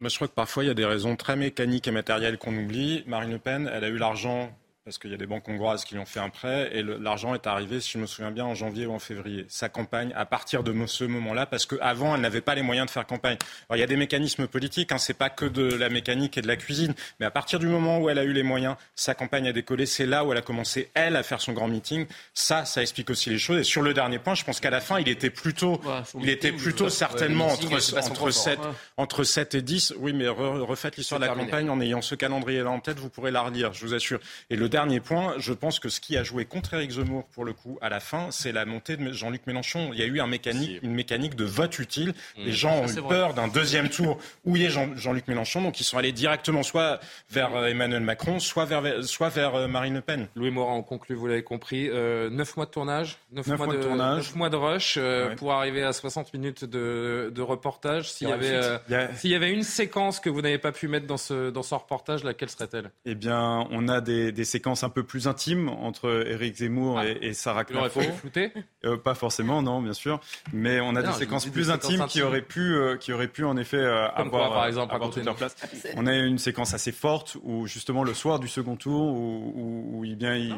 Moi, 0.01 0.11
je 0.11 0.15
crois 0.15 0.29
que 0.29 0.35
parfois, 0.35 0.63
il 0.63 0.69
y 0.69 0.71
a 0.71 0.75
des 0.75 0.85
raisons 0.85 1.17
très 1.17 1.37
mécaniques 1.37 1.89
et 1.89 1.91
matérielles 1.91 2.39
qu'on 2.39 2.57
oublie. 2.57 3.03
Marine 3.07 3.33
Le 3.33 3.39
Pen, 3.39 3.71
elle 3.73 3.83
a 3.83 3.89
eu 3.89 3.97
l'argent 3.97 4.57
parce 4.87 4.99
qu'il 4.99 5.11
y 5.11 5.15
a 5.15 5.17
des 5.17 5.27
banques 5.27 5.49
hongroises 5.49 5.85
qui 5.85 5.95
lui 5.95 6.01
ont 6.01 6.07
fait 6.07 6.21
un 6.21 6.29
prêt, 6.29 6.71
et 6.73 6.81
l'argent 6.85 7.35
est 7.35 7.49
arrivé, 7.49 7.81
si 7.81 7.91
je 7.91 7.99
me 7.99 8.07
souviens 8.07 8.31
bien, 8.31 8.45
en 8.45 8.55
janvier 8.55 8.87
ou 8.87 8.93
en 8.95 9.01
février. 9.01 9.45
Sa 9.49 9.69
campagne, 9.69 10.13
à 10.15 10.25
partir 10.27 10.63
de 10.63 10.73
ce 10.87 11.03
moment-là, 11.03 11.45
parce 11.45 11.67
qu'avant, 11.67 12.15
elle 12.15 12.21
n'avait 12.21 12.41
pas 12.41 12.55
les 12.55 12.63
moyens 12.63 12.87
de 12.87 12.93
faire 12.93 13.05
campagne. 13.05 13.37
Alors, 13.69 13.77
il 13.79 13.81
y 13.81 13.83
a 13.83 13.89
des 13.89 13.97
mécanismes 13.97 14.47
politiques, 14.47 14.93
hein, 14.93 14.99
c'est 14.99 15.13
pas 15.19 15.29
que 15.29 15.45
de 15.45 15.65
la 15.75 15.89
mécanique 15.89 16.39
et 16.39 16.41
de 16.41 16.47
la 16.47 16.55
cuisine, 16.55 16.95
mais 17.19 17.27
à 17.27 17.33
partir 17.33 17.59
du 17.59 17.67
moment 17.67 17.99
où 17.99 18.09
elle 18.09 18.19
a 18.21 18.23
eu 18.23 18.33
les 18.33 18.45
moyens, 18.45 18.77
sa 18.95 19.17
campagne 19.17 19.49
a 19.49 19.53
décollé, 19.53 19.87
c'est 19.87 20.07
là 20.07 20.25
où 20.25 20.31
elle 20.31 20.39
a 20.39 20.43
commencé, 20.43 20.89
elle, 20.95 21.17
à 21.17 21.25
faire 21.25 21.41
son 21.41 21.53
grand 21.53 21.67
meeting. 21.67 22.07
Ça, 22.33 22.65
ça 22.65 22.81
explique 22.81 23.11
aussi 23.11 23.29
les 23.29 23.39
choses. 23.39 23.59
Et 23.59 23.65
sur 23.65 23.83
le 23.83 23.93
dernier 23.93 24.21
point, 24.21 24.37
je 24.37 24.45
pense 24.45 24.61
qu'à 24.61 24.71
la 24.71 24.81
fin, 24.81 25.01
il 25.01 25.09
était 25.09 25.31
plutôt, 25.31 25.81
il 26.23 26.29
était 26.29 26.53
plutôt 26.53 26.85
ouais, 26.85 26.91
certainement 26.91 27.49
meeting, 27.51 27.75
entre, 27.75 27.99
entre, 28.09 28.21
point 28.21 28.31
7, 28.31 28.55
fort, 28.57 28.67
ouais. 28.67 28.73
entre 28.99 29.25
7 29.25 29.57
et 29.57 29.63
10. 29.63 29.95
Oui, 29.99 30.13
mais 30.13 30.27
re- 30.27 30.61
refaites 30.61 30.97
l'histoire 30.97 31.19
de 31.19 31.25
la 31.25 31.31
terminé. 31.33 31.51
campagne 31.51 31.71
en 31.71 31.81
ayant 31.81 32.03
ce 32.03 32.15
calendrier-là 32.15 32.71
en 32.71 32.79
tête, 32.79 33.01
vous 33.01 33.09
pourrez 33.11 33.33
la 33.33 33.43
relire, 33.43 33.73
je 33.73 33.85
vous 33.85 33.93
assure. 33.93 34.21
Et 34.49 34.55
le 34.55 34.69
dernier 34.77 35.01
point, 35.01 35.33
je 35.39 35.55
pense 35.55 35.79
que 35.81 35.89
ce 35.89 36.01
qui 36.01 36.19
a 36.19 36.23
joué 36.23 36.45
contre 36.45 36.75
Éric 36.75 36.91
Zemmour, 36.91 37.25
pour 37.33 37.47
le 37.47 37.55
coup, 37.55 37.79
à 37.81 37.89
la 37.89 37.99
fin, 37.99 38.27
c'est 38.31 38.53
la 38.53 38.67
montée 38.67 38.99
de 38.99 39.11
Jean-Luc 39.11 39.47
Mélenchon. 39.47 39.89
Il 39.95 39.99
y 39.99 40.03
a 40.03 40.05
eu 40.05 40.21
un 40.21 40.27
mécanique, 40.27 40.81
une 40.83 40.93
mécanique 40.93 41.35
de 41.35 41.45
vote 41.47 41.79
utile. 41.79 42.13
Les 42.37 42.53
gens 42.53 42.77
ont 42.83 42.87
eu 42.87 43.01
vrai. 43.01 43.09
peur 43.09 43.33
d'un 43.33 43.49
deuxième 43.49 43.89
tour 43.89 44.19
où 44.45 44.55
il 44.55 44.61
y 44.63 44.67
ait 44.67 44.71
Jean- 44.71 44.95
Jean-Luc 44.95 45.29
Mélenchon, 45.29 45.63
donc 45.63 45.81
ils 45.81 45.85
sont 45.85 45.97
allés 45.97 46.13
directement 46.13 46.63
soit 46.63 47.01
vers 47.31 47.57
euh, 47.57 47.69
Emmanuel 47.69 48.03
Macron, 48.03 48.39
soit 48.39 48.67
vers, 48.67 49.03
soit 49.03 49.31
vers 49.31 49.55
euh, 49.55 49.67
Marine 49.67 49.95
Le 49.95 50.03
Pen. 50.03 50.29
Louis 50.37 50.51
Morin, 50.51 50.75
on 50.75 50.83
conclut, 50.83 51.17
vous 51.17 51.27
l'avez 51.27 51.43
compris. 51.43 51.89
Euh, 51.89 52.29
9 52.29 52.57
mois 52.59 52.67
de 52.67 52.71
tournage, 52.71 53.17
9, 53.33 53.47
Neuf 53.47 53.57
mois, 53.57 53.67
mois 53.69 53.75
de 53.77 53.81
de, 53.81 53.87
tournage. 53.87 54.17
neuf 54.19 54.35
mois 54.37 54.51
de 54.51 54.57
rush 54.57 54.99
euh, 54.99 55.31
Ouais. 55.31 55.37
pour 55.37 55.55
arriver 55.55 55.83
à 55.85 55.95
60 55.95 56.35
minutes 56.35 56.67
de, 56.67 57.33
de 57.35 57.43
reportage. 57.43 58.13
S'il 58.13 58.29
y, 58.29 58.33
avait, 58.33 58.51
euh, 58.51 58.77
a- 58.91 59.15
s'il 59.15 59.31
y 59.31 59.35
une 59.51 59.63
séquence 59.63 60.21
que 60.21 60.29
vous 60.29 60.43
n'avez 60.43 60.59
pas 60.59 60.73
pu 60.73 60.87
mettre 60.89 61.07
dans 61.07 61.17
ce, 61.17 61.49
dans 61.51 61.63
ce 61.63 61.75
reportage, 61.75 62.25
laquelle 62.25 62.51
serait-elle? 62.51 62.91
Eh 63.07 63.15
bien, 63.15 63.67
on 63.71 63.89
a 63.89 64.01
des, 64.01 64.33
des 64.33 64.45
séquences 64.45 64.66
un 64.67 64.89
peu 64.89 65.03
plus 65.03 65.29
intimes 65.29 65.69
entre 65.69 66.27
Éric 66.27 66.57
Zemmour 66.57 67.01
et, 67.03 67.19
et 67.23 67.33
Sarah 67.35 67.65
Il 67.71 67.77
aurait 67.77 67.89
Knafo. 67.89 68.01
fallu 68.01 68.13
flouter? 68.13 68.53
Euh, 68.85 68.97
pas 68.97 69.15
forcément, 69.15 69.63
non, 69.63 69.81
bien 69.81 69.93
sûr. 69.93 70.21
Mais 70.53 70.81
on 70.81 70.97
a 70.97 71.03
Non, 71.03 71.13
des 71.13 71.19
séquences 71.19 71.45
des 71.45 71.51
plus 71.51 71.65
séquences 71.71 71.85
intimes, 71.85 72.07
qui 72.07 72.23
auraient 72.23 72.43
pu, 72.43 72.75
euh, 72.75 72.97
qui 72.97 73.13
auraient 73.13 73.29
pu 73.29 73.45
en 73.45 73.57
effet 73.57 73.77
euh, 73.77 74.09
quoi, 74.09 74.19
avoir, 74.19 74.53
par 74.53 74.63
euh, 74.63 74.67
exemple, 74.69 74.95
avoir 74.95 75.11
toute 75.11 75.25
leur 75.25 75.37
place. 75.37 75.55
On 75.97 76.07
a 76.07 76.15
une 76.15 76.39
séquence 76.39 76.75
assez 76.75 76.93
forte 76.93 77.37
où 77.43 77.67
justement 77.67 78.03
le 78.05 78.15
soir 78.15 78.39
du 78.41 78.49
second 78.49 78.77
tour, 78.77 79.07
où, 79.13 79.53
où, 79.55 79.99
où, 79.99 80.05
eh 80.05 80.15
bien, 80.15 80.35
ils, 80.35 80.55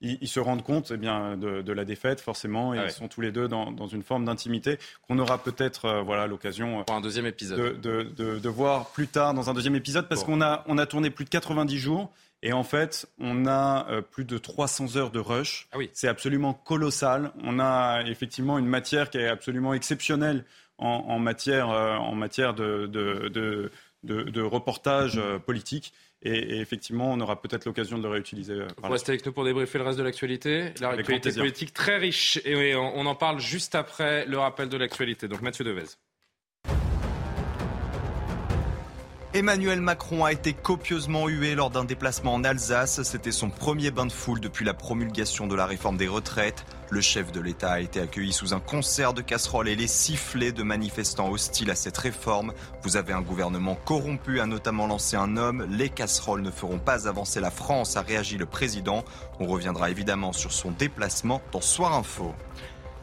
ils- 0.00 0.18
ils 0.20 0.28
se 0.28 0.40
rendent 0.40 0.62
compte 0.62 0.90
eh 0.94 0.96
bien, 0.96 1.36
de, 1.36 1.62
de 1.62 1.72
la 1.72 1.84
défaite 1.84 2.20
forcément, 2.20 2.74
et 2.74 2.78
Ah 2.78 2.82
ouais. 2.82 2.88
ils 2.88 2.92
sont 2.92 3.08
tous 3.08 3.20
les 3.22 3.32
deux 3.32 3.48
dans, 3.48 3.72
dans 3.72 3.86
une 3.86 4.02
forme 4.02 4.24
d'intimité 4.24 4.78
qu'on 5.08 5.18
aura 5.18 5.38
peut-être 5.38 5.84
euh, 5.86 6.02
voilà 6.02 6.26
l'occasion 6.26 6.80
euh, 6.80 6.82
Pour 6.84 6.96
un 6.96 7.00
deuxième 7.00 7.26
épisode. 7.26 7.80
de, 7.80 8.02
de, 8.02 8.02
de- 8.34 8.38
de 8.38 8.48
voir 8.48 8.90
plus 8.90 9.08
tard 9.08 9.32
dans 9.34 9.48
un 9.50 9.54
deuxième 9.54 9.76
épisode 9.76 10.08
parce 10.08 10.20
Bon. 10.22 10.34
qu'on 10.34 10.40
a, 10.42 10.64
on 10.66 10.78
a 10.78 10.86
tourné 10.86 11.10
plus 11.10 11.24
de 11.24 11.30
90 11.30 11.78
jours 11.78 12.12
et 12.42 12.52
en 12.52 12.62
fait 12.64 13.06
on 13.18 13.46
a 13.46 13.86
euh, 13.90 14.02
plus 14.02 14.24
de 14.26 14.36
300 14.38 14.96
heures 14.96 15.10
de 15.10 15.18
rush. 15.20 15.68
Ah 15.72 15.78
oui. 15.78 15.88
C'est 15.94 16.08
absolument 16.08 16.52
colossal. 16.52 17.32
On 17.42 17.58
a 17.58 18.02
effectivement 18.06 18.58
une 18.58 18.66
matière 18.66 19.08
qui 19.10 19.18
est 19.18 19.28
absolument 19.28 19.72
exceptionnelle 19.72 20.44
en, 20.78 20.88
en 21.08 21.18
matière, 21.18 21.70
euh, 21.70 21.96
en 21.96 22.14
matière 22.14 22.52
de, 22.52 22.86
de, 22.86 23.28
de, 23.28 23.70
de- 24.04 24.24
de 24.24 24.42
reportage 24.42 25.14
euh, 25.16 25.38
politique. 25.38 25.94
Et, 26.22 26.30
et 26.56 26.60
effectivement, 26.60 27.12
on 27.12 27.20
aura 27.20 27.40
peut-être 27.40 27.66
l'occasion 27.66 27.98
de 27.98 28.02
le 28.02 28.08
réutiliser. 28.08 28.54
euh, 28.54 28.66
Vous 28.78 28.82
la 28.84 28.88
restez 28.88 29.12
avec 29.12 29.24
nous 29.26 29.32
pour 29.32 29.44
débriefer 29.44 29.78
le 29.78 29.84
reste 29.84 29.98
de 29.98 30.02
l'actualité. 30.02 30.72
L'actualité 30.80 31.30
politique 31.32 31.72
très 31.74 31.98
riche. 31.98 32.40
Et 32.44 32.56
oui, 32.56 32.74
on, 32.74 32.98
on 32.98 33.06
en 33.06 33.14
parle 33.14 33.38
juste 33.38 33.74
après 33.74 34.24
le 34.26 34.38
rappel 34.38 34.68
de 34.68 34.76
l'actualité. 34.76 35.28
Donc 35.28 35.42
Mathieu 35.42 35.64
Devez. 35.64 35.84
Emmanuel 39.36 39.82
Macron 39.82 40.24
a 40.24 40.32
été 40.32 40.54
copieusement 40.54 41.28
hué 41.28 41.54
lors 41.54 41.68
d'un 41.68 41.84
déplacement 41.84 42.32
en 42.32 42.42
Alsace. 42.42 43.02
C'était 43.02 43.32
son 43.32 43.50
premier 43.50 43.90
bain 43.90 44.06
de 44.06 44.12
foule 44.12 44.40
depuis 44.40 44.64
la 44.64 44.72
promulgation 44.72 45.46
de 45.46 45.54
la 45.54 45.66
réforme 45.66 45.98
des 45.98 46.08
retraites. 46.08 46.64
Le 46.88 47.02
chef 47.02 47.32
de 47.32 47.40
l'État 47.40 47.72
a 47.72 47.80
été 47.80 48.00
accueilli 48.00 48.32
sous 48.32 48.54
un 48.54 48.60
concert 48.60 49.12
de 49.12 49.20
casseroles 49.20 49.68
et 49.68 49.76
les 49.76 49.88
sifflets 49.88 50.52
de 50.52 50.62
manifestants 50.62 51.30
hostiles 51.30 51.70
à 51.70 51.74
cette 51.74 51.98
réforme. 51.98 52.54
Vous 52.82 52.96
avez 52.96 53.12
un 53.12 53.20
gouvernement 53.20 53.74
corrompu, 53.74 54.40
a 54.40 54.46
notamment 54.46 54.86
lancé 54.86 55.16
un 55.18 55.36
homme. 55.36 55.66
Les 55.68 55.90
casseroles 55.90 56.40
ne 56.40 56.50
feront 56.50 56.78
pas 56.78 57.06
avancer 57.06 57.38
la 57.38 57.50
France, 57.50 57.98
a 57.98 58.00
réagi 58.00 58.38
le 58.38 58.46
président. 58.46 59.04
On 59.38 59.44
reviendra 59.44 59.90
évidemment 59.90 60.32
sur 60.32 60.50
son 60.50 60.70
déplacement 60.70 61.42
dans 61.52 61.60
Soir 61.60 61.92
Info. 61.92 62.34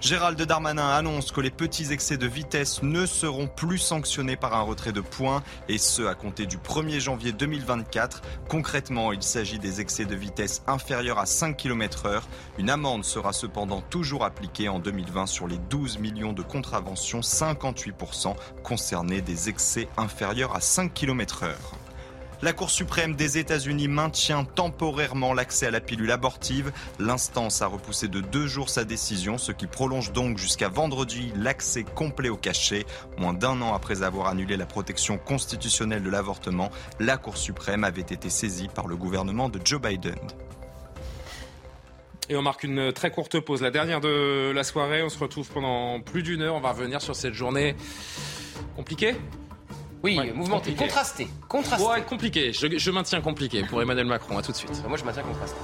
Gérald 0.04 0.42
Darmanin 0.42 0.90
annonce 0.90 1.32
que 1.32 1.40
les 1.40 1.50
petits 1.50 1.94
excès 1.94 2.18
de 2.18 2.28
vitesse 2.28 2.84
ne 2.84 3.06
seront 3.06 3.48
plus 3.48 3.78
sanctionnés 3.78 4.36
par 4.36 4.54
un 4.54 4.62
retrait 4.62 4.92
de 4.92 5.00
points, 5.00 5.42
et 5.70 5.78
ce 5.78 6.02
à 6.02 6.14
compter 6.14 6.46
du 6.46 6.58
1er 6.58 7.00
janvier 7.00 7.32
2024. 7.32 8.22
Concrètement, 8.50 9.14
il 9.14 9.24
s'agit 9.24 9.60
des 9.60 9.80
excès 9.80 10.04
de 10.04 10.14
vitesse 10.14 10.62
inférieurs 10.68 11.20
à 11.20 11.26
5 11.26 11.56
km 11.56 12.08
heure. 12.08 12.28
Une 12.58 12.70
amende 12.70 13.06
sera 13.06 13.32
cependant 13.32 13.80
toujours 13.80 14.26
appliquée 14.26 14.68
en 14.68 14.80
2020 14.80 15.26
sur 15.26 15.48
les 15.48 15.58
12 15.58 16.00
millions 16.00 16.34
de 16.34 16.42
contraventions, 16.42 17.22
58% 17.22 18.36
concernés 18.62 19.22
des 19.22 19.48
excès 19.48 19.88
inférieurs 19.96 20.54
à 20.54 20.60
5 20.60 20.94
km 20.94 21.44
heure. 21.44 21.83
La 22.44 22.52
Cour 22.52 22.72
suprême 22.72 23.16
des 23.16 23.38
États-Unis 23.38 23.88
maintient 23.88 24.44
temporairement 24.44 25.34
l'accès 25.34 25.68
à 25.68 25.72
la 25.72 25.80
pilule 25.80 26.12
abortive. 26.12 26.74
L'instance 27.00 27.62
a 27.62 27.68
repoussé 27.68 28.10
de 28.10 28.20
deux 28.20 28.48
jours 28.48 28.68
sa 28.70 28.84
décision, 28.84 29.38
ce 29.38 29.54
qui 29.54 29.66
prolonge 29.66 30.12
donc 30.12 30.38
jusqu'à 30.38 30.68
vendredi 30.68 31.32
l'accès 31.38 31.86
complet 31.86 32.28
au 32.28 32.36
cachet. 32.36 32.86
Moins 33.18 33.32
d'un 33.32 33.62
an 33.62 33.74
après 33.74 34.04
avoir 34.04 34.28
annulé 34.28 34.58
la 34.58 34.66
protection 34.66 35.18
constitutionnelle 35.18 36.04
de 36.04 36.10
l'avortement, 36.10 36.70
la 37.00 37.16
Cour 37.16 37.38
suprême 37.38 37.86
avait 37.86 38.02
été 38.02 38.30
saisie 38.30 38.68
par 38.68 38.88
le 38.88 38.98
gouvernement 38.98 39.48
de 39.48 39.62
Joe 39.64 39.80
Biden. 39.80 40.20
Et 42.28 42.36
on 42.36 42.42
marque 42.42 42.66
une 42.66 42.92
très 42.92 43.10
courte 43.10 43.40
pause, 43.40 43.62
la 43.62 43.72
dernière 43.72 44.02
de 44.02 44.52
la 44.52 44.66
soirée. 44.66 45.02
On 45.02 45.08
se 45.08 45.18
retrouve 45.18 45.50
pendant 45.50 46.02
plus 46.02 46.24
d'une 46.24 46.42
heure. 46.42 46.56
On 46.56 46.62
va 46.62 46.74
revenir 46.74 47.02
sur 47.02 47.16
cette 47.16 47.36
journée 47.36 47.78
compliquée. 48.76 49.16
Oui, 50.04 50.18
Ouais, 50.18 50.32
mouvementé, 50.34 50.72
compliqué. 50.72 50.84
contrasté. 50.84 51.28
Contrasté. 51.48 51.88
Ouais, 51.88 52.02
compliqué. 52.04 52.52
Je, 52.52 52.78
je 52.78 52.92
maintiens 52.92 53.22
compliqué 53.22 53.64
pour 53.64 53.82
Emmanuel 53.82 54.06
Macron. 54.06 54.38
À 54.38 54.42
tout 54.42 54.52
de 54.52 54.58
suite. 54.58 54.84
Moi, 54.88 54.98
je 54.98 55.04
maintiens 55.06 55.24
contrasté. 55.24 55.58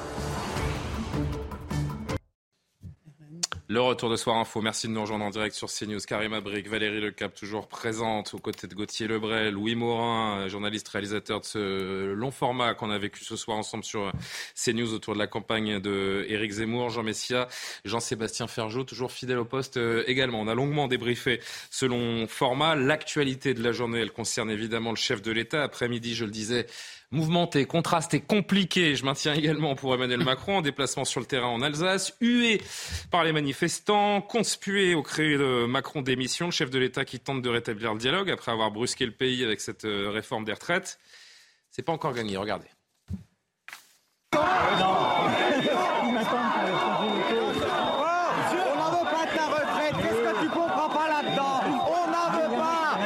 Le 3.71 3.81
retour 3.81 4.09
de 4.09 4.15
Soir 4.15 4.37
Info. 4.37 4.61
Merci 4.61 4.87
de 4.87 4.93
nous 4.93 5.01
rejoindre 5.01 5.25
en 5.25 5.29
direct 5.29 5.55
sur 5.55 5.69
CNews. 5.71 5.99
Karim 5.99 6.33
Abrik, 6.33 6.67
Valérie 6.67 7.01
Lecap, 7.01 7.35
toujours 7.35 7.67
présente 7.67 8.33
aux 8.33 8.39
côtés 8.39 8.65
de 8.65 8.73
Gauthier 8.73 9.07
Lebray, 9.07 9.51
Louis 9.51 9.75
Morin, 9.75 10.39
euh, 10.39 10.49
journaliste 10.49 10.87
réalisateur 10.87 11.39
de 11.41 11.45
ce 11.45 12.13
long 12.13 12.31
format 12.31 12.73
qu'on 12.73 12.89
a 12.89 12.97
vécu 12.97 13.23
ce 13.23 13.35
soir 13.35 13.59
ensemble 13.59 13.83
sur 13.83 14.07
euh, 14.07 14.11
CNews 14.55 14.91
autour 14.95 15.13
de 15.13 15.19
la 15.19 15.27
campagne 15.27 15.79
de 15.79 16.25
Éric 16.29 16.53
Zemmour, 16.53 16.89
Jean 16.89 17.03
Messia, 17.03 17.47
Jean-Sébastien 17.85 18.47
Ferjot, 18.47 18.85
toujours 18.85 19.11
fidèle 19.11 19.37
au 19.37 19.45
poste 19.45 19.77
euh, 19.77 20.03
également. 20.07 20.41
On 20.41 20.47
a 20.47 20.55
longuement 20.55 20.87
débriefé 20.87 21.39
ce 21.69 21.85
long 21.85 22.25
format. 22.25 22.75
L'actualité 22.75 23.53
de 23.53 23.61
la 23.61 23.71
journée, 23.71 23.99
elle 23.99 24.11
concerne 24.11 24.49
évidemment 24.49 24.89
le 24.89 24.95
chef 24.95 25.21
de 25.21 25.31
l'État. 25.31 25.61
Après-midi, 25.61 26.15
je 26.15 26.25
le 26.25 26.31
disais, 26.31 26.65
mouvementé, 27.11 27.65
contrasté, 27.65 28.19
compliqué. 28.19 28.95
Je 28.95 29.05
maintiens 29.05 29.33
également 29.33 29.75
pour 29.75 29.93
Emmanuel 29.93 30.23
Macron 30.23 30.57
en 30.57 30.61
déplacement 30.61 31.05
sur 31.05 31.19
le 31.19 31.25
terrain 31.25 31.47
en 31.47 31.61
Alsace, 31.61 32.15
hué 32.21 32.61
par 33.11 33.23
les 33.23 33.31
manifestants, 33.31 34.21
conspué 34.21 34.95
au 34.95 35.01
créé 35.01 35.37
de 35.37 35.65
Macron 35.65 36.01
démission, 36.01 36.47
le 36.47 36.51
chef 36.51 36.69
de 36.69 36.79
l'État 36.79 37.05
qui 37.05 37.19
tente 37.19 37.41
de 37.41 37.49
rétablir 37.49 37.93
le 37.93 37.99
dialogue 37.99 38.29
après 38.29 38.51
avoir 38.51 38.71
brusqué 38.71 39.05
le 39.05 39.11
pays 39.11 39.43
avec 39.43 39.61
cette 39.61 39.85
euh, 39.85 40.09
réforme 40.09 40.45
des 40.45 40.53
retraites. 40.53 40.99
C'est 41.71 41.83
pas 41.83 41.91
encore 41.93 42.13
gagné, 42.13 42.37
regardez 42.37 42.67
n'en 48.79 48.91
veut 48.91 49.09
pas 49.09 49.25
de 49.25 49.35
ta 49.35 49.45
retraite. 49.47 49.95
Qu'est-ce 50.01 50.21
que 50.21 50.43
tu 50.43 50.49
comprends 50.49 50.89
pas 50.89 51.07
là-dedans 51.09 51.61
On 51.65 52.03
n'en 52.11 52.29
veut 52.37 52.51
pas. 52.57 52.97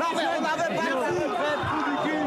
Non 0.00 0.10
mais 0.16 0.26
on 0.36 0.40
n'en 0.40 0.56
veut 0.56 0.70
pas 0.70 0.70
de 0.70 0.76
ta 0.76 1.20
retraite, 1.20 1.60
trou 1.68 1.82
du 1.90 1.96
cul. 2.04 2.22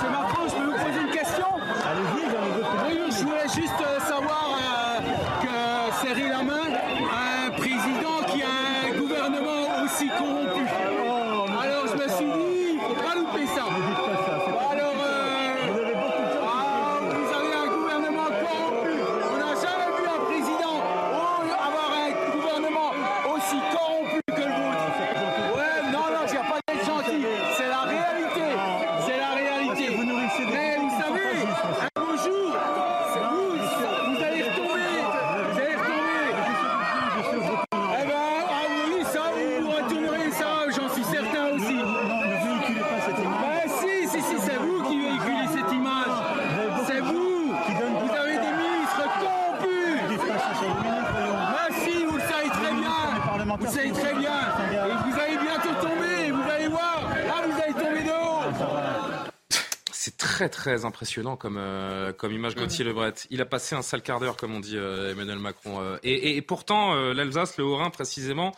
C'est 0.00 0.10
Macron, 0.10 0.42
je 0.48 0.54
peux 0.56 0.64
vous 0.64 0.78
poser 0.84 1.00
une 1.00 1.10
question 1.10 1.46
Allez-y, 1.88 2.22
Oui, 2.86 2.96
je 3.10 3.24
voulais 3.24 3.48
juste 3.54 3.80
euh, 3.80 4.00
savoir 4.00 4.46
euh, 4.52 5.00
que 5.42 6.06
Cyril 6.06 6.32
Hamin 6.32 6.68
a 7.10 7.46
un 7.46 7.50
président 7.50 8.18
qui 8.28 8.42
a 8.42 8.54
un 8.86 8.98
gouvernement 8.98 9.62
aussi 9.84 10.08
corrompu. 10.08 10.64
Alors 11.62 11.86
je 11.86 11.94
me 11.96 12.08
suis 12.08 12.26
dit, 12.26 12.74
il 12.74 12.80
faut 12.80 12.94
pas 13.02 13.14
louper 13.14 13.46
ça. 13.54 13.62
Alors, 14.70 14.94
euh, 15.00 15.26
ah, 16.42 17.00
vous 17.10 17.34
avez 17.34 17.54
un 17.54 17.68
gouvernement 17.74 18.26
corrompu. 18.26 18.94
On 19.32 19.36
n'a 19.38 19.54
jamais 19.54 19.90
vu 19.96 20.04
un 20.06 20.24
président 20.26 20.76
oh, 21.14 21.42
avoir 21.66 21.90
un 21.92 22.26
Vous 53.58 53.66
savez 53.66 53.90
très 53.90 54.14
bien. 54.14 54.30
Et 54.72 55.10
vous 55.10 55.20
allez 55.20 55.38
bientôt 55.38 55.74
tomber, 55.80 56.30
vous 56.30 56.50
allez 56.50 56.68
voir. 56.68 57.08
Ah, 57.28 57.42
vous 57.46 57.62
allez 57.62 57.72
tomber 57.72 58.02
de 58.02 58.10
haut. 58.10 58.42
C'est 59.92 60.16
très 60.36 60.48
très 60.50 60.84
impressionnant 60.84 61.36
comme, 61.36 61.56
euh, 61.58 62.12
comme 62.12 62.30
image 62.32 62.54
Gauthier 62.56 62.84
Lebret. 62.84 63.14
Il 63.30 63.40
a 63.40 63.46
passé 63.46 63.74
un 63.74 63.80
sale 63.80 64.02
quart 64.02 64.20
d'heure, 64.20 64.36
comme 64.36 64.54
on 64.54 64.60
dit 64.60 64.76
euh, 64.76 65.12
Emmanuel 65.12 65.38
Macron. 65.38 65.80
euh, 65.80 65.96
et, 66.02 66.12
et- 66.12 66.36
et 66.36 66.42
pourtant, 66.42 66.94
l'Alsace, 66.94 67.56
le 67.56 67.64
Haut-Rhin 67.64 67.88
précisément, 67.88 68.52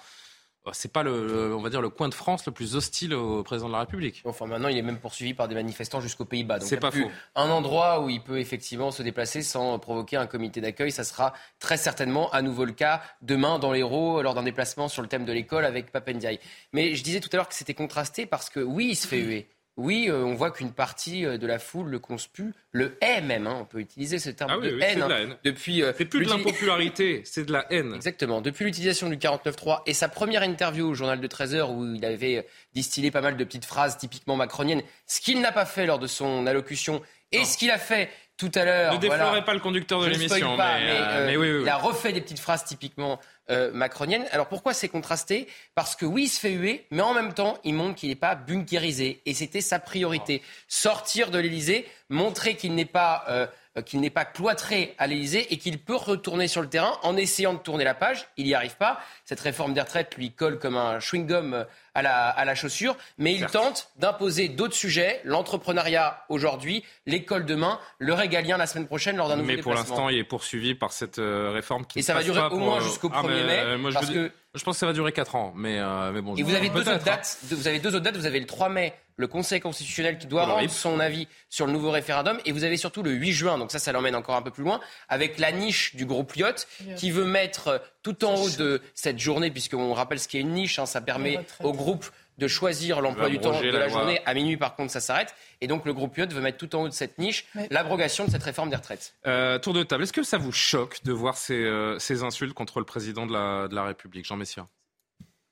c'est 0.73 0.93
pas 0.93 1.03
le, 1.05 1.27
le- 1.27 1.55
on 1.55 1.63
va 1.63 1.71
dire 1.71 1.81
le 1.81 1.89
coin 1.89 2.09
de 2.09 2.15
France 2.15 2.45
le 2.47 2.53
plus 2.53 2.75
hostile 2.75 3.15
au 3.15 3.43
président 3.45 3.69
de 3.69 3.73
la 3.75 3.79
République. 3.81 4.23
Enfin, 4.25 4.47
maintenant, 4.47 4.69
il 4.69 4.77
est 4.77 4.83
même 4.83 4.99
poursuivi 4.99 5.33
par 5.35 5.47
des 5.49 5.55
manifestants 5.55 6.01
jusqu'aux 6.01 6.25
Pays-Bas. 6.27 6.59
Donc, 6.59 6.69
C'est 6.69 6.79
pas 6.79 6.91
plus 6.91 7.05
faux. 7.05 7.11
Un 7.37 7.49
endroit 7.49 8.01
où 8.03 8.11
il 8.11 8.23
peut 8.23 8.39
effectivement 8.41 8.91
se 8.91 9.03
déplacer 9.05 9.43
sans 9.43 9.79
provoquer 9.79 10.17
un 10.17 10.27
comité 10.27 10.61
d'accueil. 10.61 10.91
Ça 10.91 11.05
sera 11.05 11.33
très 11.61 11.77
certainement 11.79 12.29
à 12.33 12.43
nouveau 12.43 12.65
le 12.67 12.73
cas 12.73 13.01
demain 13.23 13.59
dans 13.61 13.73
l'Hérault 13.73 14.21
lors 14.21 14.35
d'un 14.35 14.43
déplacement 14.43 14.89
sur 14.89 15.01
le 15.01 15.09
thème 15.09 15.25
de 15.25 15.33
l'école 15.33 15.65
avec 15.65 15.91
Papendiaï. 15.93 16.39
Mais 16.73 16.95
je 16.97 17.03
disais 17.05 17.21
tout 17.21 17.31
à 17.33 17.37
l'heure 17.37 17.49
que 17.49 17.55
c'était 17.55 17.73
contrasté 17.75 18.27
parce 18.27 18.51
que 18.51 18.59
oui, 18.61 18.89
il 18.91 18.97
se 18.97 19.07
fait 19.07 19.21
huer. 19.21 19.49
Oui, 19.79 20.07
euh, 20.09 20.25
on 20.25 20.35
voit 20.35 20.51
qu'une 20.51 20.73
partie 20.73 21.25
euh, 21.25 21.39
de 21.39 21.47
la 21.47 21.61
foule 21.61 21.89
le 21.89 22.01
conspue, 22.01 22.53
le 22.73 22.99
hait 23.01 23.21
même. 23.21 23.47
hein, 23.47 23.59
on 23.61 23.65
peut 23.65 23.79
utiliser 23.79 24.19
ce 24.19 24.29
terme 24.31 24.51
Ah 24.53 24.59
oui, 24.59 24.71
de 24.71 24.75
oui, 24.75 24.83
haine. 24.83 24.97
de 24.97 25.05
la 25.05 25.15
hein, 25.15 25.19
haine. 25.21 25.37
Depuis, 25.45 25.85
euh, 25.85 25.93
C'est 25.97 26.05
plus 26.05 26.25
de 26.27 26.31
l'impopularité, 26.31 27.23
c'est 27.25 27.45
de 27.45 27.53
la 27.53 27.65
haine. 27.73 27.95
Exactement. 27.95 28.41
Depuis 28.41 28.65
l'utilisation 28.65 29.09
du 29.09 29.17
49.3 29.17 29.83
et 29.87 29.95
sa 29.95 30.09
première 30.09 30.43
interview 30.43 30.89
au 30.89 30.95
journal 30.95 31.21
de 31.21 31.27
13 31.29 31.55
heures 31.55 31.71
où 31.71 31.87
il 31.95 32.05
avait 32.05 32.45
distillé 32.75 33.13
pas 33.13 33.21
mal 33.21 33.37
de 33.37 33.45
petites 33.45 33.65
phrases 33.67 33.97
typiquement 33.97 34.35
macroniennes, 34.35 34.83
ce 35.07 35.21
qu'il 35.21 35.41
n'a 35.41 35.53
pas 35.53 35.65
fait 35.65 35.87
lors 35.87 36.01
de 36.01 36.09
son 36.09 36.49
allocution 36.49 37.01
et 37.31 37.45
ce 37.45 37.57
qu'il 37.57 37.71
a 37.71 37.79
fait 37.79 38.11
tout 38.37 38.51
à 38.57 38.65
l'heure. 38.65 38.95
Ne 38.95 38.99
déflorez 38.99 39.23
voilà. 39.25 39.43
pas 39.43 39.55
le 39.55 39.61
conducteur 39.61 40.01
de 40.01 40.07
l'émission, 40.09 40.57
mais, 40.57 40.81
mais, 40.81 41.27
mais 41.27 41.37
oui. 41.37 41.59
il 41.63 41.69
a 41.69 41.77
refait 41.77 42.13
des 42.13 42.21
petites 42.21 42.39
phrases 42.41 42.65
typiquement 42.65 43.21
euh, 43.51 43.73
macroniennes. 43.73 44.27
Alors 44.31 44.49
pourquoi 44.49 44.75
c'est 44.75 44.89
contrasté? 44.89 45.49
Parce 45.75 45.97
que 45.97 46.07
oui, 46.07 46.25
il 46.25 46.29
se 46.29 46.41
fait 46.41 46.53
huer, 46.53 46.87
mais 46.91 47.03
en 47.03 47.15
même 47.15 47.35
temps, 47.35 47.59
il 47.65 47.75
montre 47.75 47.97
qu'il 47.97 48.09
n'est 48.09 48.15
pas 48.15 48.35
bunkérisé. 48.35 49.21
Et 49.27 49.35
c'était 49.35 49.61
sa 49.61 49.79
priorité. 49.79 50.43
Sortir 50.69 51.31
de 51.31 51.39
l'Elysée, 51.39 51.87
montrer 52.09 52.57
qu'il 52.57 52.75
n'est 52.75 52.85
pas... 52.85 53.25
euh, 53.29 53.47
qu'il 53.83 54.01
n'est 54.01 54.11
pas 54.11 54.25
cloîtré 54.25 54.95
à 54.99 55.07
l'Élysée 55.07 55.53
et 55.53 55.59
qu'il 55.59 55.79
peut 55.79 55.97
retourner 55.97 56.49
sur 56.49 56.63
le 56.63 56.69
terrain 56.69 56.99
en 57.03 57.17
essayant 57.17 57.55
de 57.55 57.59
tourner 57.59 57.85
la 57.85 57.95
page. 57.95 58.27
Il 58.37 58.47
n'y 58.47 58.55
arrive 58.55 58.77
pas. 58.77 59.01
Cette 59.25 59.41
réforme 59.41 59.75
des 59.75 59.81
retraites 59.81 60.17
lui 60.17 60.33
colle 60.33 60.59
comme 60.59 60.77
un 60.77 60.99
chewing-gum 60.99 61.55
euh, 61.55 61.65
à 61.95 62.03
la, 62.03 62.29
à 62.29 62.45
la 62.45 62.55
chaussure. 62.55 62.97
Mais 63.19 63.35
il 63.35 63.47
tente 63.47 63.91
d'imposer 63.97 64.49
d'autres 64.49 64.75
sujets, 64.75 65.21
l'entrepreneuriat 65.25 66.25
aujourd'hui, 66.29 66.85
l'école 67.07 67.45
demain, 67.45 67.79
le 67.99 68.15
régalien 68.15 68.57
la 68.57 68.67
semaine 68.67 68.87
prochaine 68.87 69.17
lors 69.17 69.29
d'un 69.29 69.37
nouveau 69.37 69.49
Mais 69.49 69.57
pour 69.59 69.75
l'instant, 69.75 70.09
il 70.09 70.19
est 70.19 70.25
poursuivi 70.25 70.75
par 70.75 70.93
cette 70.93 71.19
euh, 71.19 71.51
réforme 71.53 71.85
qui 71.87 71.99
Et 71.99 72.03
ça 72.03 72.15
va 72.15 72.23
durer 72.23 72.41
au 72.51 72.59
moins 72.59 72.79
euh, 72.79 72.81
jusqu'au 72.81 73.11
ah, 73.13 73.23
1er 73.23 73.29
mais, 73.29 73.45
mai, 73.45 73.59
euh, 73.59 73.79
moi, 73.79 73.91
je, 73.91 73.95
parce 73.95 74.07
veux 74.07 74.29
que- 74.29 74.33
je 74.55 74.65
pense 74.65 74.77
que 74.77 74.81
ça 74.81 74.87
va 74.87 74.93
durer 74.93 75.13
4 75.13 75.35
ans. 75.35 75.53
Mais, 75.57 75.79
euh, 75.79 76.13
mais 76.13 76.21
bon, 76.21 76.37
Et 76.37 76.43
vous 76.43 76.55
avez 76.55 76.69
deux 76.69 76.81
autres 76.81 77.05
dates. 77.05 77.39
Vous 77.51 77.67
avez 77.67 77.79
deux 77.79 77.95
autres 77.95 78.05
dates. 78.05 78.17
Vous 78.17 78.27
avez 78.27 78.41
le 78.41 78.47
3 78.47 78.69
mai, 78.69 78.95
le 79.19 79.27
Conseil 79.27 79.61
constitutionnel 79.61 80.17
qui 80.17 80.27
doit 80.27 80.43
le 80.47 80.53
rendre 80.53 80.61
RIP. 80.63 80.71
son 80.71 81.01
avis 81.01 81.29
sur 81.51 81.67
le 81.67 81.73
nouveau 81.73 81.91
référendum. 81.91 82.39
Et 82.47 82.53
vous 82.53 82.65
avez 82.65 82.77
surtout 82.77 83.03
le 83.03 83.11
8 83.11 83.33
juin. 83.33 83.59
Donc 83.59 83.71
ça, 83.73 83.79
ça 83.79 83.93
l'emmène 83.93 84.15
encore 84.15 84.37
un 84.37 84.43
peu 84.43 84.51
plus 84.51 84.65
loin 84.65 84.81
avec 85.09 85.39
la 85.39 85.53
niche 85.53 85.95
du 85.97 86.07
groupe 86.07 86.33
Lyot 86.35 86.55
qui 86.97 87.11
veut 87.11 87.25
mettre 87.25 87.69
euh, 87.69 87.79
tout 88.03 88.25
en 88.25 88.35
haut 88.37 88.49
de 88.51 88.81
cette 88.95 89.19
journée, 89.19 89.51
puisqu'on 89.51 89.93
rappelle 89.93 90.21
ce 90.21 90.29
qui 90.29 90.39
est 90.39 90.41
une 90.41 90.53
niche. 90.55 90.79
hein, 90.79 90.87
ça 90.87 91.01
permet 91.01 91.41
au 91.63 91.73
groupe 91.73 92.07
de 92.39 92.47
choisir 92.47 93.01
l'emploi 93.01 93.29
du 93.29 93.41
temps 93.41 93.61
de 93.61 93.67
la, 93.67 93.89
journée. 93.89 94.21
À 94.25 94.33
minuit, 94.33 94.57
par 94.57 94.77
contre, 94.77 94.93
ça 94.93 95.01
s'arrête. 95.01 95.35
Et 95.61 95.67
donc 95.67 95.85
le 95.85 95.93
groupe 95.93 96.17
Lyot 96.17 96.29
veut 96.29 96.41
mettre 96.41 96.57
tout 96.59 96.75
en 96.77 96.83
haut 96.85 96.89
de 96.89 96.95
cette 96.95 97.19
niche 97.19 97.47
Mais- 97.57 97.67
l'abrogation 97.73 98.25
de 98.27 98.31
cette 98.31 98.45
réforme 98.45 98.71
des 98.71 98.77
retraites. 98.77 99.15
Euh, 99.27 99.59
tour 99.59 99.75
de 99.75 99.83
table. 99.83 100.05
Est-ce 100.05 100.13
que 100.13 100.23
ça 100.23 100.39
vous 100.39 100.53
choque 100.53 101.03
de 101.03 101.13
voir 101.13 101.37
ces, 101.37 101.55
euh, 101.57 101.99
ces 101.99 102.23
insultes 102.23 102.55
contre 102.55 102.79
le 102.79 102.85
président 102.85 103.27
de 103.27 103.33
la, 103.33 103.67
de 103.67 103.75
la 103.75 103.83
République, 103.83 104.25
Jean 104.25 104.37
Messia? 104.37 104.69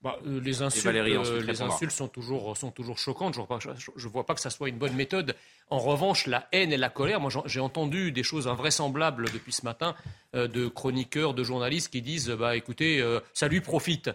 Bah, 0.07 0.19
euh, 0.27 0.41
les 0.41 0.63
insultes, 0.63 0.85
Valérie, 0.85 1.17
ensuite, 1.17 1.35
euh, 1.35 1.41
les 1.43 1.63
insultes 1.63 1.91
sont 1.91 2.07
toujours, 2.07 2.57
sont 2.57 2.71
toujours 2.71 2.97
choquantes. 2.99 3.35
Je 3.35 3.41
ne 3.41 3.47
vois, 3.47 3.59
pas- 3.59 4.23
vois 4.27 4.35
que 4.37 4.41
ça 4.41 4.51
soit 4.51 4.69
une 4.69 4.79
bonne 4.79 4.95
méthode. 4.95 5.35
En 5.69 5.79
revanche, 5.79 6.27
la 6.29 6.47
haine 6.53 6.73
et 6.73 6.77
la 6.77 6.89
colère, 6.91 7.19
moi 7.21 7.31
j'ai 7.47 7.59
entendu 7.61 8.13
des 8.13 8.23
choses 8.23 8.47
invraisemblables 8.47 9.31
depuis 9.33 9.53
ce 9.53 9.65
matin 9.65 9.97
euh, 10.35 10.47
de 10.47 10.69
chroniqueurs, 10.69 11.35
de 11.35 11.43
journalistes 11.43 11.91
qui 11.91 12.03
disent 12.03 12.29
bah, 12.31 12.55
écoutez, 12.57 13.01
euh, 13.01 13.19
ça 13.35 13.49
lui 13.49 13.61
profite. 13.61 14.11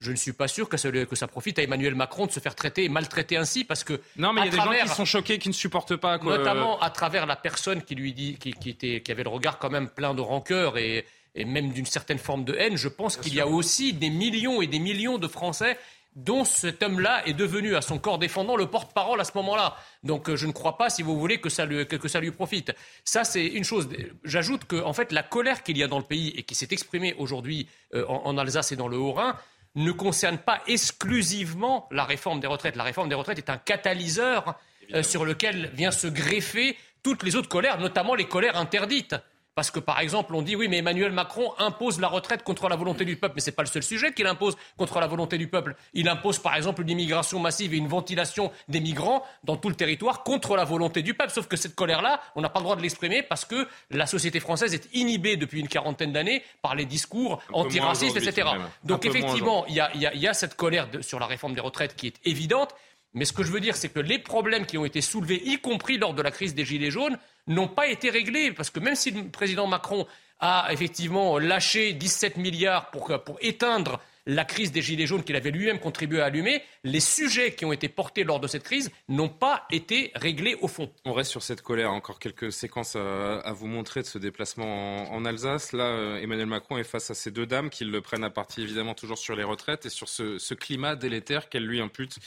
Je 0.00 0.10
ne 0.10 0.16
suis 0.16 0.32
pas 0.32 0.48
sûr 0.48 0.68
que 0.68 0.76
ça, 0.76 0.90
lui- 0.90 1.06
que 1.06 1.14
ça 1.16 1.28
profite 1.28 1.58
à 1.60 1.62
Emmanuel 1.62 1.94
Macron 1.94 2.26
de 2.26 2.32
se 2.32 2.40
faire 2.40 2.54
traiter 2.56 2.84
et 2.84 2.88
maltraiter 2.88 3.36
ainsi 3.36 3.64
parce 3.64 3.84
que. 3.84 4.00
Non, 4.16 4.32
mais 4.32 4.42
il 4.42 4.44
y 4.44 4.48
a 4.48 4.50
des 4.50 4.56
gens 4.56 4.70
qui 4.84 4.88
sont 4.94 5.04
choqués, 5.04 5.38
qui 5.38 5.48
ne 5.48 5.54
supportent 5.54 5.94
pas. 5.96 6.18
Quoi. 6.18 6.38
Notamment 6.38 6.80
à 6.80 6.90
travers 6.90 7.24
la 7.26 7.36
personne 7.36 7.82
qui 7.82 7.94
lui 7.94 8.12
dit, 8.12 8.36
qui, 8.36 8.52
qui 8.52 8.70
était, 8.70 9.00
qui 9.00 9.12
avait 9.12 9.22
le 9.22 9.28
regard 9.28 9.58
quand 9.58 9.70
même 9.70 9.88
plein 9.88 10.12
de 10.14 10.20
rancœur 10.20 10.76
et, 10.78 11.04
et 11.34 11.44
même 11.44 11.72
d'une 11.72 11.86
certaine 11.86 12.18
forme 12.18 12.44
de 12.44 12.54
haine. 12.54 12.76
Je 12.76 12.88
pense 12.88 13.16
qu'il 13.16 13.34
y 13.34 13.40
a 13.40 13.46
aussi 13.46 13.92
des 13.92 14.10
millions 14.10 14.62
et 14.62 14.66
des 14.66 14.78
millions 14.78 15.18
de 15.18 15.28
Français 15.28 15.78
dont 16.14 16.44
cet 16.44 16.82
homme-là 16.82 17.26
est 17.26 17.32
devenu 17.32 17.74
à 17.74 17.80
son 17.80 17.98
corps 17.98 18.18
défendant 18.18 18.56
le 18.56 18.66
porte-parole 18.66 19.20
à 19.20 19.24
ce 19.24 19.32
moment-là. 19.36 19.76
Donc 20.02 20.28
euh, 20.28 20.36
je 20.36 20.46
ne 20.46 20.52
crois 20.52 20.76
pas, 20.76 20.90
si 20.90 21.02
vous 21.02 21.18
voulez, 21.18 21.40
que 21.40 21.48
ça 21.48 21.64
lui, 21.64 21.86
que, 21.86 21.96
que 21.96 22.08
ça 22.08 22.20
lui 22.20 22.30
profite. 22.30 22.72
Ça, 23.04 23.24
c'est 23.24 23.46
une 23.46 23.64
chose. 23.64 23.88
J'ajoute 24.24 24.66
que, 24.66 24.76
en 24.76 24.92
fait, 24.92 25.10
la 25.10 25.22
colère 25.22 25.62
qu'il 25.62 25.78
y 25.78 25.82
a 25.82 25.88
dans 25.88 25.98
le 25.98 26.04
pays 26.04 26.28
et 26.36 26.42
qui 26.42 26.54
s'est 26.54 26.68
exprimée 26.70 27.14
aujourd'hui 27.16 27.66
euh, 27.94 28.04
en, 28.08 28.26
en 28.26 28.38
Alsace 28.38 28.72
et 28.72 28.76
dans 28.76 28.88
le 28.88 28.98
Haut-Rhin 28.98 29.38
ne 29.74 29.90
concerne 29.90 30.36
pas 30.36 30.60
exclusivement 30.66 31.88
la 31.90 32.04
réforme 32.04 32.40
des 32.40 32.46
retraites. 32.46 32.76
La 32.76 32.84
réforme 32.84 33.08
des 33.08 33.14
retraites 33.14 33.38
est 33.38 33.48
un 33.48 33.56
catalyseur 33.56 34.58
euh, 34.92 35.02
sur 35.02 35.24
lequel 35.24 35.70
vient 35.72 35.90
se 35.90 36.08
greffer 36.08 36.76
toutes 37.02 37.22
les 37.22 37.36
autres 37.36 37.48
colères, 37.48 37.78
notamment 37.80 38.14
les 38.14 38.26
colères 38.26 38.56
interdites. 38.56 39.16
Parce 39.54 39.70
que, 39.70 39.80
par 39.80 40.00
exemple, 40.00 40.34
on 40.34 40.40
dit 40.40 40.56
oui, 40.56 40.66
mais 40.68 40.78
Emmanuel 40.78 41.12
Macron 41.12 41.52
impose 41.58 42.00
la 42.00 42.08
retraite 42.08 42.42
contre 42.42 42.68
la 42.70 42.76
volonté 42.76 43.04
du 43.04 43.16
peuple. 43.16 43.34
Mais 43.36 43.40
ce 43.42 43.50
n'est 43.50 43.54
pas 43.56 43.62
le 43.62 43.68
seul 43.68 43.82
sujet 43.82 44.12
qu'il 44.12 44.26
impose 44.26 44.56
contre 44.78 44.98
la 44.98 45.06
volonté 45.06 45.36
du 45.36 45.46
peuple. 45.46 45.76
Il 45.92 46.08
impose, 46.08 46.38
par 46.38 46.56
exemple, 46.56 46.80
une 46.82 46.88
immigration 46.90 47.38
massive 47.38 47.74
et 47.74 47.76
une 47.76 47.88
ventilation 47.88 48.50
des 48.68 48.80
migrants 48.80 49.22
dans 49.44 49.56
tout 49.56 49.68
le 49.68 49.74
territoire 49.74 50.22
contre 50.22 50.56
la 50.56 50.64
volonté 50.64 51.02
du 51.02 51.12
peuple. 51.12 51.32
Sauf 51.32 51.48
que 51.48 51.56
cette 51.56 51.74
colère-là, 51.74 52.20
on 52.34 52.40
n'a 52.40 52.48
pas 52.48 52.60
le 52.60 52.64
droit 52.64 52.76
de 52.76 52.82
l'exprimer 52.82 53.22
parce 53.22 53.44
que 53.44 53.68
la 53.90 54.06
société 54.06 54.40
française 54.40 54.72
est 54.72 54.88
inhibée 54.94 55.36
depuis 55.36 55.60
une 55.60 55.68
quarantaine 55.68 56.12
d'années 56.12 56.42
par 56.62 56.74
les 56.74 56.86
discours 56.86 57.40
antiracistes, 57.52 58.16
etc. 58.16 58.48
Donc, 58.84 59.04
effectivement, 59.04 59.66
il 59.66 59.74
y 59.74 59.80
a, 59.80 59.90
y 59.94 60.26
y 60.26 60.34
cette 60.34 60.54
colère 60.56 60.88
de- 60.90 61.02
sur 61.02 61.18
la 61.20 61.26
réforme 61.26 61.52
des 61.54 61.60
retraites 61.60 61.94
qui 61.94 62.06
est 62.06 62.16
évidente. 62.24 62.74
Mais 63.14 63.24
ce 63.24 63.32
que 63.32 63.42
je 63.42 63.52
veux 63.52 63.60
dire, 63.60 63.76
c'est 63.76 63.90
que 63.90 64.00
les 64.00 64.18
problèmes 64.18 64.64
qui 64.64 64.78
ont 64.78 64.84
été 64.84 65.00
soulevés, 65.00 65.42
y 65.44 65.58
compris 65.58 65.98
lors 65.98 66.14
de 66.14 66.22
la 66.22 66.30
crise 66.30 66.54
des 66.54 66.64
Gilets 66.64 66.90
jaunes, 66.90 67.18
n'ont 67.46 67.68
pas 67.68 67.88
été 67.88 68.10
réglés. 68.10 68.52
Parce 68.52 68.70
que 68.70 68.80
même 68.80 68.94
si 68.94 69.10
le 69.10 69.28
président 69.28 69.66
Macron 69.66 70.06
a 70.40 70.68
effectivement 70.70 71.38
lâché 71.38 71.92
17 71.92 72.36
milliards 72.38 72.90
pour, 72.90 73.12
pour 73.22 73.38
éteindre 73.40 74.00
la 74.26 74.44
crise 74.44 74.72
des 74.72 74.82
Gilets 74.82 75.06
jaunes 75.06 75.24
qu'il 75.24 75.36
avait 75.36 75.50
lui-même 75.50 75.78
contribué 75.78 76.20
à 76.20 76.26
allumer, 76.26 76.62
les 76.84 77.00
sujets 77.00 77.54
qui 77.54 77.64
ont 77.64 77.72
été 77.72 77.88
portés 77.88 78.24
lors 78.24 78.40
de 78.40 78.46
cette 78.46 78.62
crise 78.62 78.90
n'ont 79.08 79.28
pas 79.28 79.66
été 79.70 80.12
réglés 80.14 80.56
au 80.60 80.68
fond. 80.68 80.90
On 81.04 81.12
reste 81.12 81.30
sur 81.30 81.42
cette 81.42 81.62
colère. 81.62 81.92
Encore 81.92 82.18
quelques 82.18 82.52
séquences 82.52 82.96
à, 82.96 83.52
vous 83.52 83.66
montrer 83.66 84.02
de 84.02 84.06
ce 84.06 84.18
déplacement 84.18 85.12
en, 85.12 85.24
Alsace. 85.24 85.72
Là, 85.72 85.84
euh, 85.84 86.20
Emmanuel 86.20 86.46
Macron 86.46 86.78
est 86.78 86.84
face 86.84 87.10
à 87.10 87.14
ces 87.14 87.30
deux 87.30 87.46
dames 87.46 87.70
qui 87.70 87.84
le 87.84 88.00
prennent 88.00 88.24
à 88.24 88.30
partie 88.30 88.62
évidemment 88.62 88.94
toujours 88.94 89.18
sur 89.18 89.36
les 89.36 89.44
retraites 89.44 89.86
et 89.86 89.90
sur 89.90 90.08
ce, 90.08 90.54
climat 90.54 90.96
délétère 90.96 91.48
qu'elle 91.48 91.64
lui 91.64 91.80
impute 91.80 92.18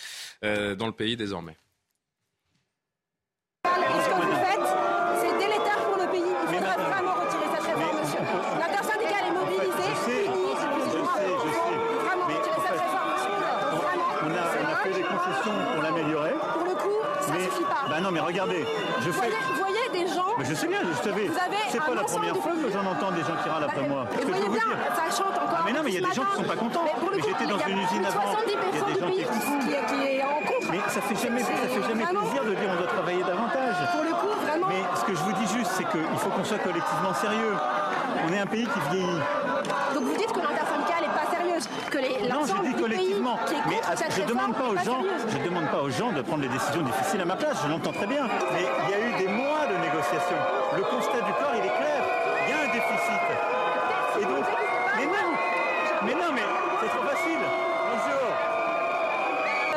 euh, 0.43 0.75
dans 0.75 0.87
le 0.87 0.93
pays 0.93 1.15
désormais. 1.15 1.55
Et 3.65 3.67
ce 3.67 4.09
que 4.09 4.15
vous 4.15 4.35
faites, 4.35 4.67
c'est 5.21 5.37
délétère 5.37 5.79
pour 5.85 5.97
le 5.97 6.07
pays. 6.11 6.21
Il 6.21 6.57
faudrait 6.57 6.77
vraiment 6.77 7.13
retirer 7.13 7.47
cette 7.53 7.65
réforme, 7.65 7.97
monsieur. 8.01 8.19
L'intersyndicale 8.59 9.25
est 9.27 9.31
mobilisée. 9.31 9.91
Fini, 10.05 10.43
excusez-moi. 10.51 11.15
Il 11.25 11.39
faut 11.45 12.05
vraiment 12.05 12.25
retirer 12.25 12.59
cette 12.61 12.81
réforme, 12.81 13.09
monsieur. 13.13 13.35
Vraiment. 13.65 14.05
On 14.21 14.29
a, 14.29 14.43
on 14.61 14.67
a 14.71 14.75
fait 14.83 14.93
des 14.93 15.03
concessions 15.03 15.57
pour 15.73 15.81
l'améliorer. 15.83 16.33
Pour 16.53 16.63
le 16.65 16.75
coup, 16.75 16.97
ça 17.21 17.33
mais, 17.33 17.43
suffit 17.45 17.63
pas. 17.63 17.85
Bah 17.89 17.99
non, 18.01 18.11
mais 18.11 18.19
regardez, 18.19 18.65
je 19.01 19.09
Vous 19.09 19.13
fais. 19.13 19.29
voyez, 19.29 19.35
vous 19.49 19.57
voyez 19.57 19.89
des 19.93 20.07
gens. 20.13 20.33
Mais 20.37 20.45
je 20.45 20.53
sais 21.05 21.11
bien, 21.13 21.25
je 21.29 21.33
savais. 21.33 21.45
Vous 21.45 21.45
avez 21.45 21.63
C'est 21.69 21.79
pas 21.85 21.95
la 21.95 22.03
première 22.03 22.35
fois 22.37 22.51
que 22.57 22.67
j'en 22.73 22.85
entends 22.85 23.11
des 23.11 23.21
gens 23.21 23.37
qui 23.43 23.49
râlent 23.49 23.63
après 23.69 23.85
moi. 23.87 24.05
Vous 24.09 24.27
voyez 24.27 24.49
bien, 24.49 24.49
vous 24.49 24.73
dire. 24.73 24.95
ça 24.95 25.05
chante 25.11 25.35
encore. 25.37 25.57
Ah, 25.59 25.63
mais 25.65 25.73
non, 25.73 25.81
mais 25.83 25.91
il 25.91 26.01
y 26.01 26.03
a 26.05 26.07
des 26.09 26.15
gens 26.15 26.25
qui 26.25 26.35
sont 26.41 26.49
pas 26.49 26.55
contents. 26.55 26.83
Mais 26.85 27.21
j'étais 27.21 27.45
dans 27.47 27.59
une 27.67 27.79
usine 27.85 28.05
avant. 28.05 28.25
70% 28.33 28.41
Il 28.41 28.79
y 28.79 28.81
a 28.81 28.85
des 28.93 28.99
gens 28.99 29.11
qui- 29.11 29.21
est 29.21 30.23
en 30.23 30.39
contre. 30.45 30.67
Mais 30.71 30.79
ça 30.89 31.01
fait 31.01 31.15
jamais, 31.15 31.41
ça 31.41 31.53
fait 31.69 31.83
jamais 31.89 32.05
plaisir 32.05 32.41
de 32.43 32.53
dire 32.57 32.69
on 32.73 32.77
doit 32.81 32.87
travailler 32.91 33.23
davantage. 33.23 33.75
Pour 33.93 34.03
le 34.03 34.13
coup, 34.17 34.33
vraiment. 34.45 34.67
Mais 34.69 34.81
ce 34.95 35.03
que 35.05 35.13
je 35.15 35.21
vous 35.23 35.33
dis 35.33 35.47
juste, 35.55 35.71
c'est 35.77 35.85
qu'il 35.89 36.17
faut 36.17 36.29
qu'on 36.29 36.43
soit 36.43 36.59
collectivement 36.59 37.13
sérieux. 37.13 37.55
On 38.27 38.33
est 38.33 38.39
un 38.39 38.47
pays 38.47 38.65
qui 38.65 38.79
vieillit. 38.91 39.21
Donc 39.93 40.03
vous 40.03 40.17
dites 40.17 40.31
que 40.31 40.39
l'intersyndicale 40.41 41.01
n'est 41.05 41.15
pas 41.19 41.27
sérieuse, 41.31 41.69
que 41.91 41.97
les- 41.99 42.27
Non, 42.27 42.41
je 42.45 42.55
dis 42.67 42.73
collectivement. 42.81 43.37
pays 43.45 43.47
qui 43.47 43.55
est 43.55 43.69
Mais 43.69 43.79
à- 43.85 44.09
je 44.09 44.21
demande 44.23 44.53
pas 44.55 44.67
aux 44.67 44.77
gens, 44.77 45.01
sérieuse. 45.03 45.25
je 45.29 45.37
demande 45.49 45.67
pas 45.69 45.81
aux 45.81 45.89
gens 45.89 46.11
de 46.11 46.21
prendre 46.21 46.41
des 46.41 46.49
décisions 46.49 46.81
difficiles 46.81 47.21
à 47.21 47.25
ma 47.25 47.35
place. 47.35 47.57
Je 47.63 47.69
l'entends 47.69 47.93
très 47.93 48.07
bien. 48.07 48.23
Mais 48.53 48.65
il 48.87 48.89
y 48.89 48.93
a 48.95 48.99
eu 49.07 49.11
des 49.23 49.27
mois 49.31 49.65
de 49.69 49.75
négociations. 49.77 50.41
Le 50.75 50.83
constat 50.83 51.21
du 51.21 51.31
corps, 51.39 51.55
il 51.55 51.65
est 51.65 51.75
clair. 51.79 52.01
Il 52.47 52.49
y 52.49 52.53
a 52.53 52.59
un 52.65 52.71
déficit. 52.73 53.23
Et 54.19 54.25
donc, 54.25 54.45
mais 54.97 55.05
non, 55.05 55.27
mais 56.05 56.15
non, 56.15 56.29
mais 56.33 56.45
c'est 56.81 56.89
trop 56.89 57.05
facile. 57.07 57.39
Bonjour. 57.91 58.25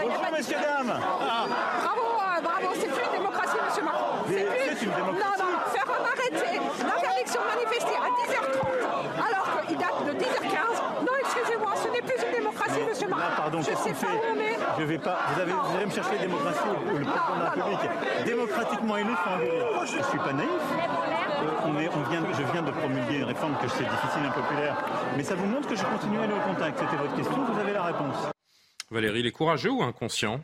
Bonjour, 0.01 0.33
messieurs, 0.33 0.57
dames. 0.63 0.95
Ah. 0.99 1.47
Bravo, 1.83 2.07
euh, 2.19 2.41
bravo, 2.43 2.69
c'est 2.75 2.89
plus 2.89 3.05
une 3.05 3.13
démocratie, 3.19 3.57
monsieur 3.67 3.83
Macron. 3.85 4.07
Mais 4.29 4.43
plus... 4.45 4.77
c'est 4.79 4.85
une 4.87 4.93
démocratie. 4.93 5.39
Non, 5.39 5.45
non, 5.45 5.53
faire 5.75 5.89
un 5.91 6.05
arrêté, 6.07 6.51
l'interdiction 6.87 7.41
de 7.43 7.49
manifester 7.55 7.97
à 7.99 8.09
10h30, 8.19 8.67
alors 9.19 9.67
qu'il 9.67 9.77
date 9.79 10.01
de 10.07 10.13
10h15. 10.13 10.77
Non, 11.03 11.13
excusez-moi, 11.21 11.71
ce 11.83 11.89
n'est 11.89 12.03
plus 12.03 12.19
une 12.27 12.33
démocratie, 12.39 12.81
Donc, 13.59 13.67
Je 13.69 13.77
sais 13.77 13.91
qu'on 13.91 13.95
fait 13.95 14.07
pas 14.07 14.13
où 14.13 14.37
on 14.37 14.41
est. 14.41 14.57
Je 14.79 14.85
vais 14.85 14.99
pas. 14.99 15.19
Vous, 15.35 15.41
avez, 15.41 15.53
vous 15.53 15.77
allez 15.77 15.87
me 15.87 15.91
chercher 15.91 16.15
la 16.15 16.23
démocratie 16.23 16.69
ou 16.69 16.81
le 16.81 16.95
président 16.95 17.11
de 17.11 17.43
la 17.43 17.51
République 17.51 18.25
démocratiquement 18.25 18.97
élu 18.97 19.11
sans. 19.25 19.87
Je 19.87 20.03
suis 20.09 20.19
pas 20.19 20.33
naïf. 20.33 20.49
Euh, 20.49 21.67
on 21.67 21.79
est, 21.81 21.89
on 21.89 22.11
vient, 22.11 22.23
je 22.33 22.53
viens 22.53 22.63
de 22.63 22.71
promulguer 22.71 23.19
une 23.19 23.25
réforme 23.25 23.57
que 23.61 23.69
je 23.69 23.73
sais 23.73 23.85
difficile, 23.85 24.23
impopulaire, 24.27 24.77
mais 25.17 25.23
ça 25.23 25.35
vous 25.35 25.47
montre 25.47 25.69
que 25.69 25.77
je 25.77 25.85
continue 25.85 26.19
à 26.19 26.23
aller 26.23 26.33
au 26.33 26.53
contact. 26.53 26.79
C'était 26.79 26.97
votre 26.97 27.15
question, 27.15 27.45
vous 27.45 27.61
avez 27.61 27.73
la 27.73 27.85
réponse. 27.85 28.17
Valérie, 28.91 29.21
il 29.21 29.27
est 29.27 29.33
courageux 29.33 29.71
ou 29.71 29.83
inconscient? 29.83 30.41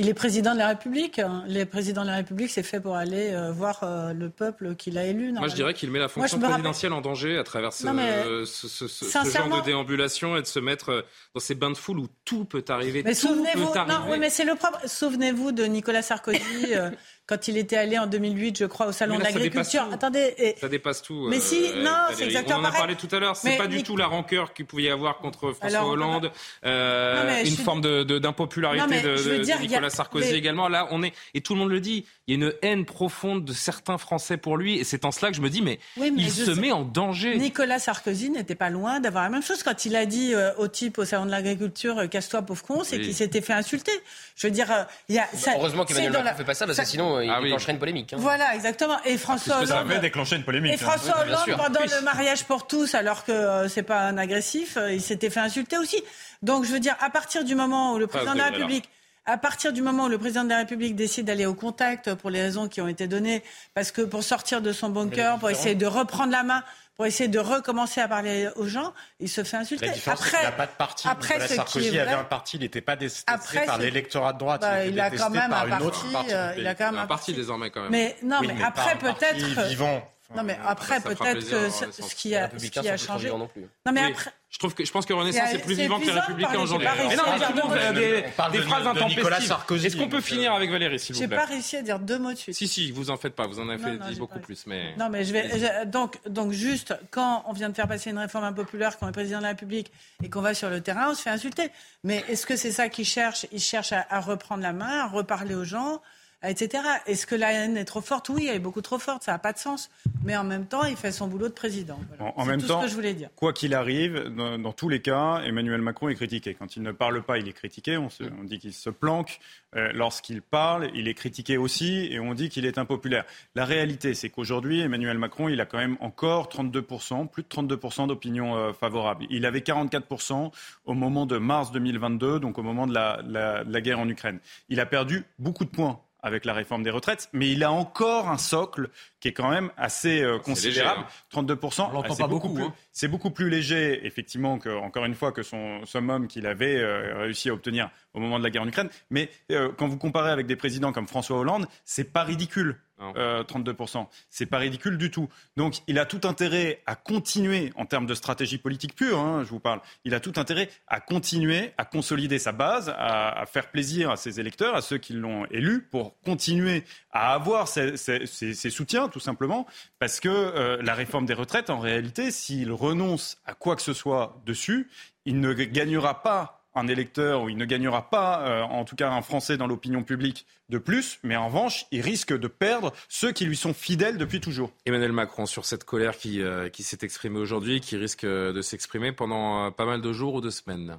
Il 0.00 0.08
est 0.08 0.14
président 0.14 0.52
de 0.54 0.58
la 0.58 0.68
République. 0.68 1.20
Le 1.48 1.64
président 1.64 2.02
de 2.02 2.06
la 2.06 2.14
République, 2.16 2.50
c'est 2.50 2.62
fait 2.62 2.78
pour 2.80 2.94
aller 2.94 3.30
euh, 3.32 3.50
voir 3.50 3.80
euh, 3.82 4.12
le 4.12 4.30
peuple 4.30 4.76
qu'il 4.76 4.96
a 4.96 5.04
élu. 5.04 5.32
Moi, 5.32 5.48
je 5.48 5.56
dirais 5.56 5.74
qu'il 5.74 5.90
met 5.90 5.98
la 5.98 6.06
fonction 6.08 6.36
rappelle- 6.38 6.52
présidentielle 6.52 6.92
en 6.92 7.00
danger 7.00 7.36
à 7.36 7.42
travers 7.42 7.72
ce, 7.72 7.84
Non, 7.84 7.94
mais, 7.94 8.22
ce- 8.22 8.44
ce- 8.46 8.68
ce- 8.68 8.86
ce 8.88 9.04
sincèrement- 9.06 9.56
genre 9.56 9.60
de 9.62 9.66
déambulation 9.66 10.36
et 10.36 10.40
de 10.42 10.46
se 10.46 10.60
mettre 10.60 10.90
euh, 10.90 11.02
dans 11.34 11.40
ces 11.40 11.56
bains 11.56 11.70
de 11.72 11.76
foule 11.76 11.98
où 11.98 12.06
tout 12.24 12.44
peut 12.44 12.64
arriver. 12.68 13.02
Mais 13.04 13.14
souvenez-vous, 13.14 13.72
oui, 14.08 14.18
mais 14.20 14.30
c'est 14.30 14.44
le 14.44 14.54
propre. 14.54 14.80
Souvenez-vous 14.88 15.50
de 15.52 15.64
Nicolas 15.64 16.02
Sarkozy 16.02 16.38
quand 17.28 17.46
il 17.46 17.56
était 17.58 17.76
allé 17.76 17.98
en 17.98 18.06
2008, 18.06 18.58
je 18.58 18.64
crois, 18.64 18.86
au 18.86 18.92
salon 18.92 19.12
là, 19.18 19.20
de 19.20 19.24
l'agriculture. 19.24 19.86
Attendez, 19.92 20.34
et- 20.38 20.56
Ça 20.58 20.68
dépasse 20.68 21.02
tout. 21.02 21.28
Mais 21.28 21.36
euh, 21.36 21.40
si, 21.40 21.60
non, 21.76 21.90
c'est 22.14 22.24
exactement 22.24 22.58
On 22.58 22.62
en 22.62 22.64
a 22.64 22.72
parlé 22.72 22.96
tout 22.96 23.08
à 23.12 23.18
l'heure. 23.20 23.36
C'est 23.36 23.56
pas 23.58 23.66
du 23.66 23.76
Nic- 23.76 23.86
tout 23.86 23.96
la 23.96 24.06
rancœur 24.06 24.52
qu'il 24.54 24.64
pouvait 24.66 24.84
y 24.84 24.90
avoir 24.90 25.18
contre 25.18 25.52
François 25.52 25.78
Alors, 25.78 25.90
Hollande, 25.90 26.32
euh, 26.64 27.20
Non, 27.20 27.26
mais 27.26 27.44
je 27.44 27.50
une 27.50 27.56
forme 27.56 27.80
d'impopularité 28.18 29.02
de, 29.02 29.52
a- 29.52 29.58
Nicolas 29.58 29.90
Sarkozy 29.90 30.32
mais- 30.32 30.38
également. 30.38 30.68
Là, 30.68 30.88
on 30.90 31.02
est 31.02 31.12
et 31.34 31.40
tout 31.40 31.54
le 31.54 31.60
monde 31.60 31.70
le 31.70 31.80
dit. 31.80 32.06
Il 32.26 32.38
y 32.38 32.42
a 32.42 32.46
une 32.46 32.52
haine 32.62 32.84
profonde 32.84 33.44
de 33.44 33.52
certains 33.52 33.96
Français 33.98 34.36
pour 34.36 34.56
lui, 34.56 34.78
et 34.78 34.84
c'est 34.84 35.04
en 35.04 35.10
cela 35.12 35.30
que 35.30 35.36
je 35.36 35.40
me 35.40 35.48
dis, 35.48 35.62
mais, 35.62 35.78
Oui, 35.96 36.10
mais 36.14 36.22
il 36.22 36.30
se 36.30 36.54
sais- 36.54 36.60
met 36.60 36.72
en 36.72 36.82
danger. 36.82 37.36
Nicolas 37.38 37.78
Sarkozy 37.78 38.30
n'était 38.30 38.54
pas 38.54 38.68
loin 38.70 39.00
d'avoir 39.00 39.24
la 39.24 39.30
même 39.30 39.42
chose 39.42 39.62
quand 39.62 39.84
il 39.86 39.96
a 39.96 40.04
dit 40.06 40.34
euh, 40.34 40.52
au 40.58 40.68
type 40.68 40.98
au 40.98 41.04
salon 41.04 41.24
de 41.26 41.30
l'agriculture 41.30 41.98
euh, 41.98 42.06
casse-toi 42.06 42.42
pauvre 42.42 42.62
con, 42.62 42.84
c'est 42.84 42.96
Oui. 42.96 43.04
qu'il 43.04 43.14
s'était 43.14 43.40
fait 43.40 43.54
insulter. 43.54 43.92
Je 44.36 44.46
veux 44.46 44.50
dire, 44.50 44.70
euh, 44.70 44.84
il 45.08 45.14
y 45.14 45.18
a 45.18 45.26
ça- 45.34 45.52
Heureusement 45.56 45.84
qu'Emmanuel 45.84 46.10
Macron 46.12 46.24
la- 46.24 46.32
ne 46.32 46.36
fait 46.36 46.44
pas 46.44 46.54
ça, 46.54 46.66
parce 46.66 46.78
que 46.78 46.84
ça- 46.84 46.90
sinon, 46.90 47.17
euh, 47.18 47.24
il 47.24 47.30
Ah 47.30 47.38
oui. 47.38 47.44
déclencherait 47.44 47.72
une 47.72 47.78
polémique. 47.78 48.12
hein. 48.12 48.16
Voilà, 48.18 48.54
exactement. 48.54 48.96
Et 49.04 49.16
François 49.18 49.54
ça 49.56 49.60
Hollande. 49.62 49.90
avait 49.90 49.98
déclenché 50.00 50.36
une 50.36 50.44
polémique. 50.44 50.72
Et 50.72 50.74
hein. 50.74 50.78
François 50.78 51.20
Hollande, 51.20 51.56
pendant 51.56 51.80
Oui. 51.82 51.90
le 51.96 52.02
mariage 52.04 52.44
pour 52.44 52.66
tous, 52.66 52.94
alors 52.94 53.24
que 53.24 53.32
euh, 53.32 53.68
c'est 53.68 53.82
pas 53.82 54.00
un 54.02 54.16
agressif, 54.18 54.76
euh, 54.76 54.92
il 54.92 55.00
s'était 55.02 55.30
fait 55.30 55.40
insulter 55.40 55.76
aussi. 55.78 56.02
Donc 56.42 56.64
je 56.64 56.72
veux 56.72 56.80
dire, 56.80 56.96
à 57.00 57.10
partir 57.10 57.44
du 57.44 57.54
moment 57.54 57.94
où 57.94 57.98
le 57.98 58.06
président 58.06 58.32
de 58.32 58.38
la. 58.38 58.46
République, 58.46 58.88
à 59.26 59.36
partir 59.36 59.74
du 59.74 59.82
moment 59.82 60.04
où 60.04 60.08
le 60.08 60.16
président 60.16 60.44
de 60.44 60.48
la 60.48 60.58
République 60.58 60.96
décide 60.96 61.26
d'aller 61.26 61.44
au 61.44 61.52
contact 61.54 62.14
pour 62.14 62.30
les 62.30 62.40
raisons 62.40 62.66
qui 62.66 62.80
ont 62.80 62.88
été 62.88 63.06
données, 63.06 63.42
parce 63.74 63.90
que 63.92 64.00
pour 64.00 64.22
sortir 64.22 64.62
de 64.62 64.72
son 64.72 64.88
bunker, 64.88 65.38
pour 65.38 65.50
essayer 65.50 65.74
de 65.74 65.84
reprendre 65.84 66.32
la 66.32 66.42
main, 66.44 66.62
pour 66.98 67.06
essayer 67.06 67.28
de 67.28 67.38
recommencer 67.38 68.00
à 68.00 68.08
parler 68.08 68.48
aux 68.56 68.66
gens, 68.66 68.92
il 69.20 69.28
se 69.28 69.44
fait 69.44 69.56
insulter. 69.56 69.86
La 69.86 69.92
différence, 69.92 70.20
c'est 70.20 70.30
qu'il 70.36 70.42
n'a 70.42 70.50
pas 70.50 70.66
de 70.66 70.72
parti. 70.72 71.06
après, 71.06 71.34
Nicolas 71.34 71.48
Sarkozy 71.48 71.96
avait 71.96 72.10
un 72.10 72.24
parti, 72.24 72.56
il 72.56 72.60
n'était 72.62 72.80
pas 72.80 72.96
détesté 72.96 73.32
Après, 73.32 73.64
par 73.66 73.78
l'électorat 73.78 74.32
de 74.32 74.38
droite. 74.38 74.62
Bah, 74.62 74.84
il, 74.84 74.88
il 74.88 74.92
était 74.94 75.00
a 75.02 75.10
quand 75.10 75.30
même 75.30 75.48
par 75.48 75.60
un 75.60 75.64
une 75.66 75.70
parti, 75.70 75.86
autre 75.86 76.12
partie 76.12 76.34
euh, 76.34 76.54
il 76.58 76.66
a 76.66 76.74
quand 76.74 76.86
même 76.86 76.98
un 76.98 77.02
un 77.02 77.06
parti 77.06 77.34
désormais 77.34 77.70
quand 77.70 77.82
même. 77.82 77.92
Mais 77.92 78.16
non, 78.24 78.38
Oui, 78.40 78.48
mais, 78.52 78.64
après 78.64 78.98
peut-être. 78.98 79.68
vivant. 79.68 80.02
Non, 80.36 80.42
mais 80.42 80.58
après 80.62 81.00
peut-être 81.00 81.18
que 81.40 81.64
dans 81.64 81.70
ce, 81.70 82.14
qui 82.14 82.36
a, 82.36 82.50
ce 82.50 82.66
qui 82.66 82.98
changé. 83.06 83.30
non 83.30 83.46
plus. 83.48 83.62
Non, 83.86 83.92
mais 83.92 84.04
Oui. 84.04 84.12
après. 84.12 84.30
Je 84.50 84.58
trouve 84.58 84.74
que 84.74 84.84
je 84.84 84.90
pense 84.90 85.04
que 85.04 85.12
Renaissance 85.12 85.48
C'est- 85.50 85.56
est 85.56 85.62
plus 85.62 85.74
vivant 85.74 85.98
que 86.00 86.06
les 86.06 86.10
Républicains 86.12 86.58
aujourd'hui. 86.60 86.86
j'ai 86.88 87.08
Mais 87.08 87.16
non, 87.16 87.22
mais 87.26 87.44
à 87.44 87.46
tout 87.48 87.52
le 87.56 87.62
monde 87.62 87.72
dire 87.72 87.82
a 87.88 87.92
deux 87.92 88.00
des, 88.00 88.10
des 88.22 88.22
de- 88.22 88.62
phrases 88.62 88.82
de 88.84 88.88
intempestives. 88.88 89.46
Sarkozy, 89.46 89.86
Est-ce 89.86 89.96
qu'on 89.96 90.08
peut 90.08 90.16
donc, 90.18 90.24
finir 90.24 90.52
euh, 90.52 90.56
avec 90.56 90.70
Valérie, 90.70 90.98
s'il 90.98 91.14
vous 91.14 91.20
J'ai 91.20 91.28
plaît 91.28 91.36
pas 91.36 91.44
réussi 91.44 91.76
à 91.76 91.82
dire 91.82 91.98
deux 91.98 92.18
mots 92.18 92.32
de 92.32 92.36
suite. 92.38 92.54
Si, 92.54 92.66
si, 92.68 92.90
vous 92.90 93.10
en 93.10 93.16
faites 93.18 93.34
pas. 93.34 93.46
Vous 93.46 93.58
en 93.60 93.68
avez 93.68 93.78
Non, 93.78 93.84
fait 93.88 93.96
non, 93.96 94.06
dit 94.06 94.12
j'ai 94.14 94.18
beaucoup 94.18 94.38
plus. 94.38 94.66
Mais... 94.66 94.94
Non, 94.96 95.08
mais 95.10 95.24
je 95.24 95.32
vais. 95.32 95.86
donc, 95.86 96.18
donc, 96.28 96.52
juste, 96.52 96.94
quand 97.10 97.44
on 97.46 97.52
vient 97.52 97.68
de 97.68 97.74
faire 97.74 97.88
passer 97.88 98.10
une 98.10 98.18
réforme 98.18 98.44
impopulaire, 98.44 98.98
quand 98.98 99.06
on 99.06 99.08
est 99.10 99.12
président 99.12 99.38
de 99.38 99.42
la 99.44 99.50
République 99.50 99.90
et 100.22 100.28
qu'on 100.30 100.40
va 100.42 100.52
sur 100.54 100.68
le 100.70 100.80
terrain, 100.82 101.08
on 101.10 101.14
se 101.14 101.22
fait 101.22 101.30
insulter. 101.30 101.70
Mais 102.04 102.24
est-ce 102.28 102.46
que 102.46 102.56
c'est 102.56 102.72
ça 102.72 102.88
qu'il 102.88 103.04
cherche 103.06 103.46
Il 103.52 103.60
cherche 103.60 103.92
à, 103.92 104.06
à 104.10 104.20
reprendre 104.20 104.62
la 104.62 104.72
main, 104.72 105.04
à 105.04 105.06
reparler 105.08 105.54
aux 105.54 105.64
gens, 105.64 106.00
etc. 106.42 106.82
Est-ce 107.06 107.26
que 107.26 107.34
la 107.34 107.52
haine 107.52 107.76
est 107.76 107.84
trop 107.84 108.00
forte? 108.00 108.28
Oui, 108.28 108.46
elle 108.48 108.56
est 108.56 108.60
beaucoup 108.60 108.80
trop 108.82 108.98
forte, 108.98 109.24
ça 109.24 109.32
n'a 109.32 109.38
pas 109.38 109.52
de 109.52 109.58
sens. 109.58 109.90
Mais 110.24 110.36
en 110.36 110.44
même 110.44 110.66
temps, 110.66 110.84
il 110.84 110.96
fait 110.96 111.12
son 111.12 111.26
boulot 111.28 111.48
de 111.48 111.52
président. 111.52 111.98
Voilà. 112.16 112.32
En, 112.36 112.44
même 112.44 112.60
tout 112.60 112.66
temps, 112.68 112.80
ce 112.80 112.84
que 112.86 112.90
je 112.90 112.94
voulais 112.96 113.14
dire. 113.14 113.28
quoi 113.36 113.52
qu'il 113.52 113.74
arrive, 113.74 114.24
dans, 114.34 114.58
dans 114.58 114.72
tous 114.72 114.88
les 114.88 115.00
cas, 115.00 115.40
Emmanuel 115.44 115.80
Macron 115.80 116.08
est 116.08 116.14
critiqué. 116.14 116.54
Quand 116.54 116.76
il 116.76 116.82
ne 116.82 116.92
parle 116.92 117.22
pas, 117.22 117.38
il 117.38 117.48
est 117.48 117.52
critiqué. 117.52 117.96
On, 117.96 118.08
se- 118.10 118.24
on 118.40 118.44
dit 118.44 118.58
qu'il 118.58 118.72
se 118.72 118.90
planque. 118.90 119.40
Euh, 119.76 119.90
Lorsqu'il 119.94 120.42
parle, 120.42 120.90
il 120.94 121.08
est 121.08 121.14
critiqué 121.14 121.56
aussi, 121.56 122.08
et 122.10 122.18
on 122.20 122.34
dit 122.34 122.48
qu'il 122.48 122.64
est 122.66 122.78
impopulaire. 122.78 123.24
La 123.54 123.64
réalité, 123.64 124.14
c'est 124.14 124.30
qu'aujourd'hui, 124.30 124.80
Emmanuel 124.80 125.18
Macron, 125.18 125.48
il 125.48 125.60
a 125.60 125.66
quand 125.66 125.78
même 125.78 125.96
encore 126.00 126.48
32%, 126.48 127.28
plus 127.28 127.42
de 127.42 127.48
32% 127.48 128.06
d'opinion 128.08 128.56
euh, 128.56 128.72
favorable. 128.72 129.26
Il 129.30 129.44
avait 129.46 129.60
44% 129.60 130.50
au 130.86 130.94
moment 130.94 131.26
de 131.26 131.38
mars 131.38 131.70
2022, 131.72 132.40
donc 132.40 132.58
au 132.58 132.62
moment 132.62 132.86
de 132.86 132.94
la, 132.94 133.20
la- 133.26 133.64
de 133.64 133.72
la 133.72 133.80
guerre 133.80 133.98
en 133.98 134.08
Ukraine. 134.08 134.38
Il 134.68 134.80
a 134.80 134.86
perdu 134.86 135.24
beaucoup 135.38 135.64
de 135.64 135.70
points 135.70 136.00
avec 136.20 136.44
la 136.44 136.52
réforme 136.52 136.82
des 136.82 136.90
retraites, 136.90 137.28
mais 137.32 137.50
il 137.50 137.62
a 137.62 137.72
encore 137.72 138.28
un 138.28 138.38
socle 138.38 138.90
qui 139.20 139.28
est 139.28 139.32
quand 139.32 139.50
même 139.50 139.70
assez 139.76 140.22
euh, 140.22 140.38
considérable. 140.38 141.04
léger, 141.34 141.46
32%, 141.48 141.92
l'entend 141.92 142.02
ah, 142.04 142.14
c'est 142.14 142.22
pas 142.22 142.28
beaucoup, 142.28 142.48
beaucoup, 142.48 142.54
plus, 142.54 142.64
hein. 142.64 142.74
c'est 142.92 143.08
beaucoup 143.08 143.30
plus 143.30 143.50
léger, 143.50 144.06
effectivement, 144.06 144.58
que, 144.58 144.68
encore 144.68 145.04
une 145.04 145.14
fois, 145.14 145.32
que 145.32 145.42
son 145.42 145.84
summum 145.86 146.28
qu'il 146.28 146.46
avait 146.46 146.76
euh, 146.76 147.18
réussi 147.18 147.50
à 147.50 147.54
obtenir 147.54 147.90
au 148.14 148.20
moment 148.20 148.38
de 148.38 148.44
la 148.44 148.50
guerre 148.50 148.62
en 148.62 148.68
Ukraine. 148.68 148.90
Mais 149.10 149.30
euh, 149.52 149.70
quand 149.76 149.88
vous 149.88 149.98
comparez 149.98 150.30
avec 150.30 150.46
des 150.46 150.56
présidents 150.56 150.92
comme 150.92 151.08
François 151.08 151.38
Hollande, 151.38 151.66
c'est 151.84 152.12
pas 152.12 152.24
ridicule. 152.24 152.76
Non. 153.00 153.12
euh, 153.16 153.44
32%. 153.44 154.08
C'est 154.28 154.46
pas 154.46 154.58
ridicule 154.58 154.98
du 154.98 155.12
tout. 155.12 155.28
Donc 155.56 155.76
il 155.86 156.00
a 156.00 156.04
tout 156.04 156.22
intérêt 156.26 156.82
à 156.84 156.96
continuer 156.96 157.72
en 157.76 157.86
termes 157.86 158.06
de 158.06 158.14
stratégie 158.14 158.58
politique 158.58 158.96
pure, 158.96 159.20
hein, 159.20 159.44
je 159.44 159.50
vous 159.50 159.60
parle. 159.60 159.80
Il 160.04 160.14
a 160.14 160.20
tout 160.20 160.32
intérêt 160.34 160.68
à 160.88 160.98
continuer 160.98 161.70
à 161.78 161.84
consolider 161.84 162.40
sa 162.40 162.50
base, 162.50 162.88
à, 162.98 163.40
à 163.40 163.46
faire 163.46 163.70
plaisir 163.70 164.10
à 164.10 164.16
ses 164.16 164.40
électeurs, 164.40 164.74
à 164.74 164.82
ceux 164.82 164.98
qui 164.98 165.12
l'ont 165.12 165.46
élu, 165.52 165.82
pour 165.82 166.18
continuer 166.22 166.82
à 167.12 167.34
avoir 167.34 167.68
ses, 167.68 167.96
ses- 167.96 168.26
ses- 168.26 168.54
ses 168.54 168.70
soutiens, 168.70 169.07
tout 169.08 169.20
simplement, 169.20 169.66
parce 169.98 170.20
que 170.20 170.28
euh, 170.28 170.78
la 170.82 170.94
réforme 170.94 171.26
des 171.26 171.34
retraites, 171.34 171.70
en 171.70 171.78
réalité, 171.78 172.30
s'il 172.30 172.72
renonce 172.72 173.38
à 173.44 173.54
quoi 173.54 173.76
que 173.76 173.82
ce 173.82 173.92
soit 173.92 174.40
dessus, 174.46 174.88
il 175.24 175.40
ne 175.40 175.52
gagnera 175.52 176.22
pas 176.22 176.66
un 176.74 176.86
électeur 176.86 177.42
ou 177.42 177.48
il 177.48 177.56
ne 177.56 177.64
gagnera 177.64 178.08
pas, 178.10 178.46
euh, 178.46 178.62
en 178.62 178.84
tout 178.84 178.94
cas 178.94 179.10
un 179.10 179.22
Français 179.22 179.56
dans 179.56 179.66
l'opinion 179.66 180.04
publique 180.04 180.46
de 180.68 180.78
plus, 180.78 181.18
mais 181.22 181.34
en 181.34 181.46
revanche, 181.46 181.86
il 181.90 182.02
risque 182.02 182.36
de 182.36 182.46
perdre 182.46 182.92
ceux 183.08 183.32
qui 183.32 183.44
lui 183.46 183.56
sont 183.56 183.74
fidèles 183.74 184.18
depuis 184.18 184.40
toujours. 184.40 184.70
Emmanuel 184.86 185.12
Macron 185.12 185.46
sur 185.46 185.64
cette 185.64 185.84
colère 185.84 186.16
qui, 186.16 186.40
euh, 186.42 186.68
qui 186.68 186.82
s'est 186.82 186.98
exprimée 187.02 187.38
aujourd'hui, 187.38 187.80
qui 187.80 187.96
risque 187.96 188.24
de 188.24 188.62
s'exprimer 188.62 189.12
pendant 189.12 189.72
pas 189.72 189.86
mal 189.86 190.00
de 190.00 190.12
jours 190.12 190.34
ou 190.34 190.40
de 190.40 190.50
semaines. 190.50 190.98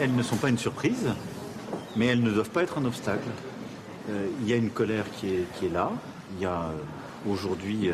Elles 0.00 0.14
ne 0.14 0.22
sont 0.22 0.36
pas 0.36 0.48
une 0.48 0.58
surprise, 0.58 1.12
mais 1.96 2.06
elles 2.06 2.22
ne 2.22 2.30
doivent 2.30 2.50
pas 2.50 2.62
être 2.62 2.78
un 2.78 2.84
obstacle. 2.84 3.28
Euh, 4.10 4.26
il 4.40 4.48
y 4.48 4.52
a 4.52 4.56
une 4.56 4.70
colère 4.70 5.04
qui 5.12 5.28
est, 5.28 5.46
qui 5.58 5.66
est 5.66 5.72
là. 5.72 5.90
Il 6.36 6.42
y 6.42 6.46
a 6.46 6.62
euh, 6.62 7.30
aujourd'hui 7.30 7.88
euh, 7.88 7.92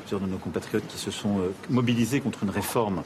plusieurs 0.00 0.20
de 0.20 0.26
nos 0.26 0.38
compatriotes 0.38 0.86
qui 0.86 0.98
se 0.98 1.10
sont 1.10 1.40
mobilisés 1.70 2.20
contre 2.20 2.42
une 2.42 2.50
réforme 2.50 3.02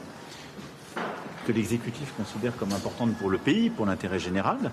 que 1.45 1.51
l'exécutif 1.53 2.13
considère 2.17 2.55
comme 2.57 2.73
importante 2.73 3.15
pour 3.17 3.29
le 3.29 3.37
pays, 3.37 3.69
pour 3.69 3.85
l'intérêt 3.85 4.19
général. 4.19 4.71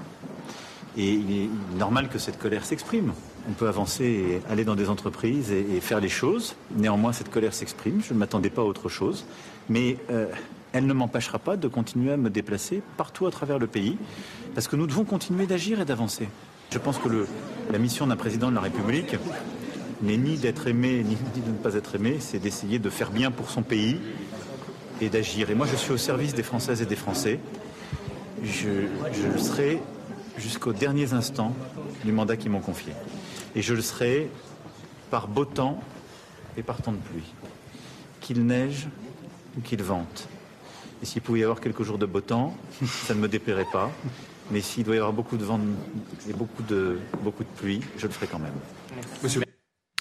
Et 0.96 1.12
il 1.12 1.30
est 1.32 1.48
normal 1.76 2.08
que 2.08 2.18
cette 2.18 2.38
colère 2.38 2.64
s'exprime. 2.64 3.12
On 3.48 3.52
peut 3.52 3.68
avancer 3.68 4.04
et 4.04 4.42
aller 4.50 4.64
dans 4.64 4.74
des 4.74 4.88
entreprises 4.88 5.52
et, 5.52 5.80
faire 5.80 6.00
les 6.00 6.08
choses. 6.08 6.56
Néanmoins, 6.76 7.12
cette 7.12 7.30
colère 7.30 7.52
s'exprime. 7.52 8.00
Je 8.02 8.14
ne 8.14 8.18
m'attendais 8.18 8.50
pas 8.50 8.62
à 8.62 8.64
autre 8.64 8.88
chose. 8.88 9.24
Mais 9.68 9.98
elle 10.74 10.86
ne 10.86 10.92
m'empêchera 10.92 11.38
pas 11.38 11.56
de 11.56 11.68
continuer 11.68 12.12
à 12.12 12.16
me 12.16 12.28
déplacer 12.28 12.82
partout 12.96 13.26
à 13.26 13.30
travers 13.30 13.60
le 13.60 13.68
pays, 13.68 13.96
parce 14.54 14.66
que 14.66 14.74
nous 14.74 14.88
devons 14.88 15.04
continuer 15.04 15.46
d'agir 15.46 15.80
et 15.80 15.84
d'avancer. 15.84 16.28
Je 16.72 16.78
pense 16.78 16.98
que 16.98 17.26
la 17.70 17.78
mission 17.78 18.08
d'un 18.08 18.16
président 18.16 18.50
de 18.50 18.56
la 18.56 18.60
République 18.60 19.16
n'est 20.02 20.16
ni 20.16 20.36
d'être 20.36 20.66
aimé, 20.66 21.04
ni, 21.04 21.16
ni 21.36 21.40
de 21.42 21.50
ne 21.52 21.56
pas 21.56 21.74
être 21.74 21.94
aimé, 21.94 22.16
c'est 22.18 22.40
d'essayer 22.40 22.80
de 22.80 22.90
faire 22.90 23.12
bien 23.12 23.30
pour 23.30 23.50
son 23.50 23.62
pays 23.62 24.00
et 25.00 25.08
d'agir. 25.08 25.48
Et 25.48 25.54
moi, 25.54 25.68
je 25.70 25.76
suis 25.76 25.92
au 25.92 25.96
service 25.96 26.34
des 26.34 26.42
Françaises 26.42 26.82
et 26.82 26.86
des 26.86 26.96
Français. 26.96 27.38
Je, 28.42 28.88
je 29.12 29.28
le 29.28 29.38
serai 29.38 29.80
jusqu'aux 30.38 30.72
derniers 30.72 31.12
instants 31.12 31.54
du 32.04 32.10
mandat 32.10 32.36
qu'ils 32.36 32.50
m'ont 32.50 32.60
confié. 32.60 32.92
Et 33.54 33.62
je 33.62 33.74
le 33.74 33.80
serai 33.80 34.28
par 35.08 35.28
beau 35.28 35.44
temps 35.44 35.78
et 36.56 36.64
par 36.64 36.82
temps 36.82 36.92
de 36.92 36.98
pluie. 36.98 37.32
Qu'il 38.20 38.44
neige 38.44 38.88
ou 39.56 39.60
qu'il 39.60 39.80
vente. 39.80 40.28
Et 41.02 41.06
s'il 41.06 41.22
pouvait 41.22 41.40
y 41.40 41.42
avoir 41.42 41.60
quelques 41.60 41.82
jours 41.82 41.98
de 41.98 42.06
beau 42.06 42.20
temps, 42.20 42.56
ça 42.84 43.14
ne 43.14 43.20
me 43.20 43.28
déplairait 43.28 43.66
pas. 43.72 43.90
Mais 44.50 44.60
s'il 44.60 44.84
doit 44.84 44.94
y 44.94 44.98
avoir 44.98 45.12
beaucoup 45.12 45.36
de 45.36 45.44
vent 45.44 45.60
et 46.28 46.32
beaucoup 46.32 46.62
de, 46.62 46.98
beaucoup 47.22 47.44
de 47.44 47.48
pluie, 47.56 47.80
je 47.98 48.06
le 48.06 48.12
ferai 48.12 48.26
quand 48.26 48.38
même. 48.38 48.52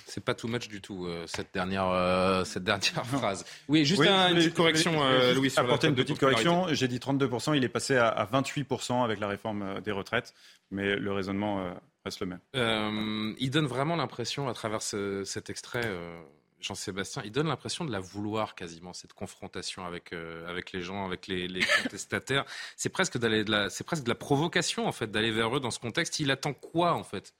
C'est 0.05 0.23
pas 0.23 0.35
too 0.35 0.47
much 0.47 0.67
du 0.67 0.79
tout, 0.79 1.07
euh, 1.07 1.23
cette, 1.25 1.51
dernière, 1.53 1.87
euh, 1.87 2.43
cette 2.45 2.63
dernière 2.63 3.03
phrase. 3.05 3.45
Oui, 3.67 3.83
juste 3.83 3.99
Oui, 4.01 4.07
un- 4.07 4.27
je 4.27 4.33
une 4.33 4.37
petite 4.41 4.53
correction, 4.53 4.91
je 4.91 4.97
voulais 4.97 5.09
euh, 5.23 5.33
Louis, 5.33 5.49
sur 5.49 5.63
la 5.63 5.67
apporter 5.69 5.87
une 5.87 5.95
petite 5.95 6.19
correction. 6.19 6.67
J'ai 6.71 6.87
dit 6.87 6.99
32%, 6.99 7.55
il 7.57 7.63
est 7.63 7.69
passé 7.69 7.95
à, 7.97 8.09
à 8.09 8.25
28% 8.25 9.03
avec 9.03 9.19
la 9.19 9.27
réforme 9.27 9.63
euh, 9.63 9.81
des 9.81 9.91
retraites, 9.91 10.35
mais 10.69 10.95
le 10.97 11.11
raisonnement 11.11 11.61
euh, 11.61 11.71
reste 12.05 12.19
le 12.19 12.27
même. 12.27 12.39
Euh, 12.55 13.33
il 13.39 13.49
donne 13.49 13.65
vraiment 13.65 13.95
l'impression, 13.95 14.47
à 14.49 14.53
travers 14.53 14.83
ce- 14.83 15.23
cet 15.23 15.49
extrait, 15.49 15.81
euh, 15.85 16.21
Jean-Sébastien, 16.63 17.21
il 17.25 17.31
donne 17.31 17.47
l'impression 17.47 17.85
de 17.85 17.91
la 17.91 17.99
vouloir 17.99 18.55
quasiment, 18.55 18.93
cette 18.93 19.13
confrontation 19.13 19.85
avec, 19.85 20.13
euh, 20.13 20.47
avec 20.49 20.71
les 20.71 20.81
gens, 20.81 21.05
avec 21.05 21.27
les, 21.27 21.47
contestataires. 21.83 22.45
C'est 22.77 22.89
presque, 22.89 23.17
de 23.17 23.27
la, 23.27 23.69
c'est 23.69 23.83
presque 23.83 24.03
de 24.03 24.09
la 24.09 24.15
provocation, 24.15 24.87
en 24.87 24.91
fait, 24.91 25.11
d'aller 25.11 25.31
vers 25.31 25.55
eux 25.55 25.59
dans 25.59 25.71
ce 25.71 25.79
contexte. 25.79 26.19
Il 26.19 26.31
attend 26.31 26.53
quoi, 26.53 26.93
en 26.93 27.03
fait? 27.03 27.33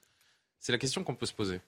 C'est 0.60 0.72
la 0.72 0.78
question 0.78 1.04
qu'on 1.04 1.16
peut 1.16 1.26
se 1.26 1.34
poser. 1.34 1.62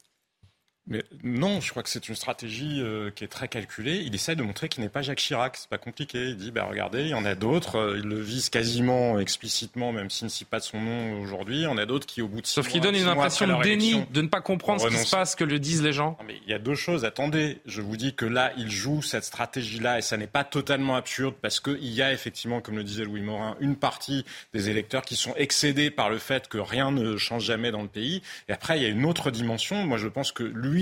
Mais 0.88 1.04
non, 1.24 1.62
je 1.62 1.72
crois 1.72 1.82
que 1.82 1.90
c'est 1.90 2.10
une 2.10 2.16
stratégie 2.16 2.80
euh, 2.80 3.10
qui 3.10 3.24
est 3.24 3.28
très 3.28 3.48
calculée. 3.48 4.04
Il 4.06 4.14
essaie 4.14 4.36
de 4.36 4.44
montrer 4.44 4.70
qu'il 4.70 4.84
n'est 4.84 4.90
pas 4.90 5.02
Jacques 5.02 5.18
Chirac. 5.18 5.58
C'est 5.58 5.70
pas 5.70 5.80
compliqué. 5.80 6.30
Il 6.30 6.38
dit, 6.38 6.52
bah, 6.52 6.68
regardez, 6.70 7.02
il 7.02 7.08
y 7.08 7.14
en 7.16 7.26
a 7.26 7.34
d'autres. 7.34 7.78
Euh, 7.78 7.98
il 7.98 8.08
le 8.08 8.22
vise 8.22 8.50
quasiment 8.50 9.18
explicitement, 9.20 9.92
même 9.92 10.12
s'il 10.12 10.26
ne 10.26 10.30
cite 10.30 10.48
pas 10.48 10.60
de 10.60 10.64
son 10.64 10.80
nom 10.80 11.22
aujourd'hui. 11.22 11.58
Il 11.58 11.64
y 11.64 11.68
en 11.68 11.80
a 11.80 11.88
d'autres 11.88 12.06
qui, 12.06 12.22
au 12.22 12.28
bout 12.28 12.42
de 12.42 12.46
six 12.46 12.54
Sauf 12.54 12.68
qu'il 12.68 12.82
donne 12.82 12.96
une 12.96 13.08
impression 13.08 13.48
de 13.48 13.64
déni, 13.64 13.94
élection, 13.94 14.08
de 14.12 14.22
ne 14.22 14.28
pas 14.28 14.42
comprendre 14.42 14.80
ce 14.80 14.88
qui 14.90 14.98
se 14.98 15.10
passe, 15.10 15.34
que 15.36 15.44
le 15.44 15.58
disent 15.58 15.82
les 15.82 15.94
gens. 15.94 16.18
Non, 16.20 16.26
mais 16.28 16.40
il 16.46 16.52
y 16.52 16.54
a 16.54 16.60
deux 16.60 16.76
choses. 16.76 17.04
Attendez, 17.04 17.58
je 17.66 17.82
vous 17.82 17.98
dis 17.98 18.14
que 18.14 18.26
là, 18.26 18.52
il 18.56 18.70
joue 18.70 19.02
cette 19.02 19.24
stratégie-là 19.24 19.98
et 19.98 20.02
ça 20.04 20.18
n'est 20.18 20.28
pas 20.28 20.44
totalement 20.44 20.96
absurde 20.96 21.34
parce 21.42 21.60
qu'il 21.60 21.84
y 21.84 22.04
a 22.04 22.14
effectivement, 22.14 22.62
comme 22.62 22.76
le 22.76 22.84
disait 22.84 23.06
Louis 23.06 23.22
Morin, 23.22 23.58
une 23.60 23.76
partie 23.76 24.24
des 24.54 24.70
électeurs 24.70 25.02
qui 25.02 25.16
sont 25.16 25.34
excédés 25.36 25.90
par 25.90 26.12
le 26.12 26.20
fait 26.20 26.48
que 26.48 26.60
rien 26.60 26.92
ne 26.92 27.18
change 27.18 27.44
jamais 27.44 27.72
dans 27.72 27.82
le 27.82 27.88
pays. 27.88 28.22
Et 28.50 28.54
après, 28.54 28.78
il 28.78 28.84
y 28.84 28.86
a 28.86 28.90
une 28.90 29.06
autre 29.06 29.32
dimension. 29.32 29.84
Moi, 29.84 29.98
je 29.98 30.08
pense 30.08 30.32
que 30.32 30.44
lui 30.44 30.75